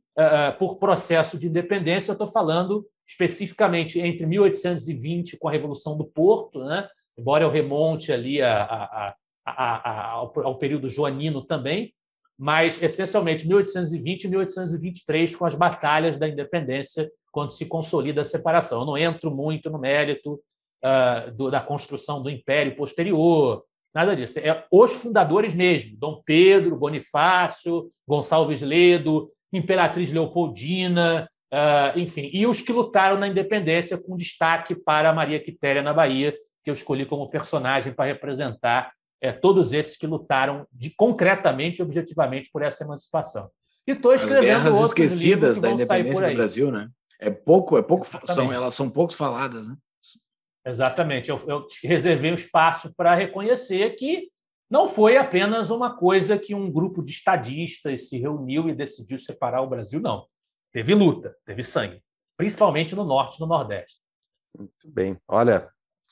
por 0.59 0.75
processo 0.75 1.39
de 1.39 1.47
independência, 1.47 2.11
eu 2.11 2.15
estou 2.15 2.27
falando 2.27 2.85
especificamente 3.07 3.99
entre 3.99 4.25
1820, 4.25 5.37
com 5.37 5.47
a 5.47 5.51
Revolução 5.51 5.97
do 5.97 6.05
Porto, 6.05 6.63
né? 6.63 6.87
embora 7.17 7.43
eu 7.43 7.49
remonte 7.49 8.11
ali 8.11 8.41
a, 8.41 8.63
a, 8.63 9.15
a, 9.45 10.11
ao, 10.11 10.57
período 10.57 10.89
joanino 10.89 11.45
também, 11.45 11.93
mas 12.37 12.81
essencialmente 12.81 13.47
1820 13.47 14.23
e 14.23 14.27
1823, 14.27 15.35
com 15.35 15.45
as 15.45 15.55
batalhas 15.55 16.17
da 16.17 16.27
independência, 16.27 17.09
quando 17.31 17.51
se 17.51 17.65
consolida 17.65 18.21
a 18.21 18.25
separação. 18.25 18.81
Eu 18.81 18.85
não 18.85 18.97
entro 18.97 19.31
muito 19.31 19.69
no 19.69 19.79
mérito 19.79 20.41
uh, 20.83 21.31
do, 21.33 21.49
da 21.49 21.61
construção 21.61 22.21
do 22.21 22.29
império 22.29 22.75
posterior, 22.75 23.63
nada 23.93 24.15
disso. 24.15 24.39
É 24.39 24.65
os 24.69 24.93
fundadores 24.95 25.53
mesmo, 25.53 25.95
Dom 25.97 26.21
Pedro, 26.25 26.75
Bonifácio, 26.75 27.87
Gonçalves 28.05 28.61
Ledo, 28.61 29.31
Imperatriz 29.53 30.11
Leopoldina, 30.11 31.29
uh, 31.53 31.97
enfim, 31.97 32.29
e 32.33 32.45
os 32.45 32.61
que 32.61 32.71
lutaram 32.71 33.17
na 33.17 33.27
independência, 33.27 33.97
com 33.97 34.15
destaque 34.15 34.75
para 34.75 35.13
Maria 35.13 35.39
Quitéria 35.39 35.81
na 35.81 35.93
Bahia, 35.93 36.35
que 36.63 36.69
eu 36.69 36.73
escolhi 36.73 37.05
como 37.05 37.29
personagem 37.29 37.93
para 37.93 38.05
representar 38.05 38.91
é, 39.21 39.31
todos 39.31 39.73
esses 39.73 39.97
que 39.97 40.07
lutaram 40.07 40.67
de, 40.71 40.89
concretamente 40.95 41.79
e 41.79 41.83
objetivamente 41.83 42.49
por 42.51 42.61
essa 42.61 42.83
emancipação. 42.83 43.49
E 43.87 43.91
estou 43.91 44.13
escrevendo 44.13 44.55
As 44.55 44.63
guerras 44.63 44.85
esquecidas 44.85 45.59
da 45.59 45.71
independência 45.71 46.29
do 46.29 46.35
Brasil, 46.35 46.71
né? 46.71 46.89
É 47.19 47.29
pouco, 47.29 47.77
é 47.77 47.81
pouco, 47.81 48.07
são, 48.25 48.51
elas 48.51 48.73
são 48.73 48.89
poucos 48.89 49.15
faladas, 49.15 49.67
né? 49.67 49.75
Exatamente. 50.65 51.29
Eu, 51.29 51.41
eu 51.47 51.65
reservei 51.83 52.31
um 52.31 52.35
espaço 52.35 52.93
para 52.95 53.13
reconhecer 53.13 53.91
que 53.91 54.29
não 54.69 54.87
foi 54.87 55.15
apenas 55.15 55.69
uma 55.69 55.95
coisa 55.95 56.37
que 56.37 56.55
um 56.55 56.71
grupo 56.71 57.03
de 57.03 57.11
estadistas 57.11 58.09
se 58.09 58.17
reuniu 58.17 58.67
e 58.67 58.73
decidiu 58.73 59.19
separar 59.19 59.61
o 59.61 59.69
Brasil, 59.69 60.01
não. 60.01 60.25
Teve 60.75 60.93
luta, 60.93 61.33
teve 61.45 61.63
sangue, 61.63 62.03
principalmente 62.35 62.93
no 62.93 63.05
norte 63.05 63.37
e 63.37 63.39
no 63.39 63.47
nordeste. 63.47 63.97
Muito 64.57 64.73
bem. 64.83 65.17
Olha, 65.25 65.69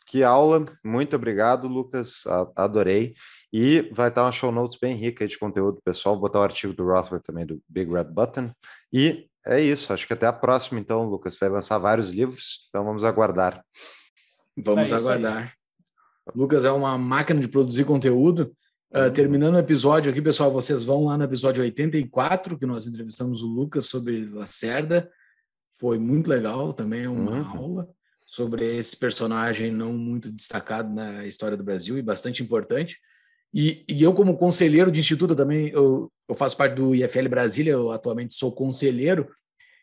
que 0.08 0.24
aula. 0.24 0.64
Muito 0.82 1.18
obrigado, 1.18 1.68
Lucas. 1.68 2.24
Adorei. 2.56 3.14
E 3.52 3.82
vai 3.92 4.08
estar 4.08 4.24
uma 4.24 4.32
show 4.32 4.54
notes 4.54 4.78
bem 4.80 4.96
rica 4.96 5.28
de 5.28 5.38
conteúdo, 5.38 5.82
pessoal. 5.84 6.16
Vou 6.16 6.22
botar 6.22 6.40
o 6.40 6.44
artigo 6.44 6.74
do 6.74 6.86
Rothbard 6.86 7.26
também, 7.26 7.46
do 7.46 7.62
Big 7.68 7.92
Red 7.92 8.06
Button. 8.06 8.54
E 8.90 9.28
é 9.46 9.60
isso. 9.60 9.92
Acho 9.92 10.08
que 10.08 10.14
até 10.14 10.28
a 10.28 10.32
próxima, 10.32 10.80
então, 10.80 11.04
Lucas. 11.04 11.38
Vai 11.38 11.50
lançar 11.50 11.78
vários 11.78 12.10
livros, 12.10 12.66
então 12.70 12.86
vamos 12.86 13.04
aguardar. 13.04 13.66
Vamos 14.56 14.94
é 14.94 14.96
aguardar. 14.96 15.54
Lucas 16.34 16.64
é 16.64 16.72
uma 16.72 16.98
máquina 16.98 17.42
de 17.42 17.50
produzir 17.50 17.84
conteúdo. 17.84 18.56
Uh, 18.96 19.10
terminando 19.12 19.56
o 19.56 19.60
episódio 19.60 20.12
aqui, 20.12 20.22
pessoal, 20.22 20.52
vocês 20.52 20.84
vão 20.84 21.06
lá 21.06 21.18
no 21.18 21.24
episódio 21.24 21.64
84, 21.64 22.60
que 22.60 22.66
nós 22.68 22.86
entrevistamos 22.86 23.42
o 23.42 23.48
Lucas 23.48 23.88
sobre 23.88 24.26
Lacerda. 24.26 25.12
Foi 25.80 25.98
muito 25.98 26.28
legal, 26.30 26.74
também 26.74 27.06
é 27.06 27.10
uma 27.10 27.40
uhum. 27.40 27.58
aula 27.58 27.90
sobre 28.28 28.78
esse 28.78 28.96
personagem 28.96 29.72
não 29.72 29.94
muito 29.94 30.32
destacado 30.32 30.94
na 30.94 31.26
história 31.26 31.58
do 31.58 31.64
Brasil 31.64 31.98
e 31.98 32.04
bastante 32.04 32.44
importante. 32.44 33.00
E, 33.52 33.84
e 33.88 34.04
eu, 34.04 34.14
como 34.14 34.38
conselheiro 34.38 34.92
de 34.92 35.00
instituto, 35.00 35.36
também 35.36 35.70
eu, 35.70 36.12
eu, 36.30 36.36
faço 36.36 36.56
parte 36.56 36.76
do 36.76 36.94
IFL 36.94 37.28
Brasília, 37.30 37.72
eu 37.72 37.92
atualmente 37.92 38.36
sou 38.36 38.52
conselheiro. 38.52 39.28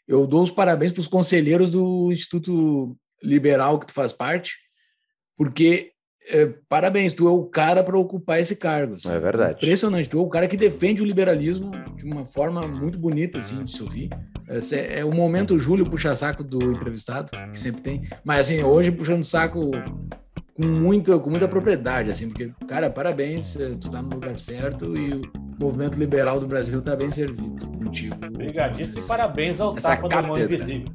Eu 0.07 0.25
dou 0.25 0.43
os 0.43 0.53
parabéns 0.53 0.93
para 0.93 1.01
os 1.01 1.09
conselheiros 1.09 1.71
do 1.71 2.13
Instituto 2.13 2.97
Liberal 3.21 3.81
que 3.81 3.87
tu 3.87 3.93
faz 3.93 4.13
parte, 4.13 4.57
porque 5.37 5.93
é, 6.29 6.47
parabéns, 6.69 7.15
tu 7.15 7.27
é 7.27 7.31
o 7.31 7.45
cara 7.45 7.83
para 7.83 7.99
ocupar 7.99 8.41
esse 8.41 8.57
cargo. 8.57 8.95
Assim. 8.95 9.11
É 9.11 9.19
verdade. 9.19 9.65
Impressionante, 9.65 10.09
tu 10.09 10.19
é 10.19 10.23
o 10.23 10.29
cara 10.29 10.47
que 10.47 10.57
defende 10.57 11.03
o 11.03 11.05
liberalismo 11.05 11.71
de 11.97 12.05
uma 12.05 12.25
forma 12.25 12.67
muito 12.67 12.99
bonita, 12.99 13.39
assim, 13.39 13.65
de 13.65 13.73
se 13.73 13.83
ouvir. 13.83 14.11
Esse 14.49 14.77
é, 14.77 15.01
é 15.01 15.05
o 15.05 15.15
momento 15.15 15.59
Júlio 15.59 15.89
puxa-saco 15.89 16.45
do 16.45 16.73
entrevistado, 16.73 17.31
que 17.53 17.59
sempre 17.59 17.83
tem. 17.83 18.09
Mas, 18.25 18.41
assim, 18.41 18.63
hoje 18.63 18.91
puxando 18.91 19.25
saco 19.25 19.71
com 20.55 20.67
muita, 20.67 21.19
com 21.19 21.31
muita 21.31 21.49
propriedade, 21.49 22.11
assim, 22.11 22.29
porque, 22.29 22.51
cara, 22.69 22.91
parabéns, 22.91 23.57
é, 23.57 23.71
tu 23.71 23.91
tá 23.91 24.03
no 24.03 24.11
lugar 24.11 24.39
certo 24.39 24.97
e 24.97 25.15
o 25.15 25.21
movimento 25.59 25.99
liberal 25.99 26.39
do 26.39 26.47
Brasil 26.47 26.81
tá 26.83 26.95
bem 26.95 27.11
servido 27.11 27.67
contigo. 27.79 28.17
Obrigadíssimo 28.27 29.03
e 29.03 29.07
parabéns 29.07 29.61
ao 29.61 29.77
Essa 29.77 29.97
Tapa 29.97 30.09
da 30.09 30.23
Mão 30.23 30.39
Invisível. 30.39 30.87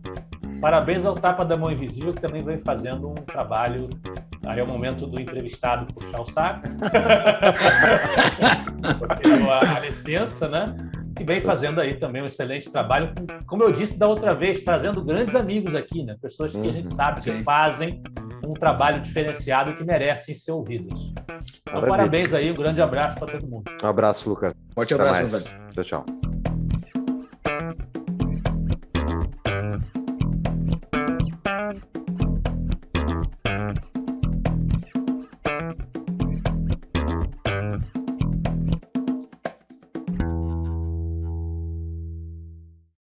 Parabéns 0.65 1.05
ao 1.05 1.13
Tapa 1.13 1.45
da 1.45 1.55
Mão 1.55 1.71
Invisível, 1.71 2.11
que 2.11 2.19
também 2.19 2.41
vem 2.41 2.57
fazendo 2.57 3.07
um 3.07 3.13
trabalho 3.13 3.87
Aí 4.47 4.59
é 4.59 4.63
o 4.63 4.67
momento 4.67 5.05
do 5.05 5.21
entrevistado 5.21 5.85
puxar 5.93 6.21
o 6.21 6.25
saco. 6.25 6.61
Você 8.99 9.27
a, 9.47 9.77
a 9.77 9.79
licença, 9.79 10.49
né? 10.49 10.75
Que 11.15 11.23
vem 11.23 11.39
fazendo 11.39 11.79
aí 11.79 11.99
também 11.99 12.23
um 12.23 12.25
excelente 12.25 12.67
trabalho, 12.71 13.13
como 13.45 13.63
eu 13.63 13.71
disse 13.71 13.99
da 13.99 14.07
outra 14.07 14.33
vez, 14.33 14.61
trazendo 14.61 15.03
grandes 15.03 15.35
amigos 15.35 15.75
aqui, 15.75 16.03
né? 16.03 16.15
Pessoas 16.19 16.51
que 16.51 16.67
a 16.67 16.71
gente 16.71 16.89
uhum, 16.89 16.95
sabe 16.95 17.21
que 17.21 17.31
fazem 17.43 18.01
um 18.43 18.53
trabalho 18.53 19.01
diferenciado 19.01 19.69
e 19.69 19.75
que 19.75 19.83
merecem 19.83 20.33
ser 20.33 20.51
ouvidos. 20.51 21.13
Então, 21.61 21.81
parabéns 21.81 22.33
aí, 22.33 22.49
um 22.49 22.55
grande 22.55 22.81
abraço 22.81 23.19
para 23.19 23.27
todo 23.27 23.47
mundo. 23.47 23.65
Um 23.83 23.87
abraço, 23.87 24.27
Lucas. 24.27 24.51
Forte 24.73 24.95
abraço, 24.95 25.47
Tchau, 25.73 25.83
tchau. 25.83 26.05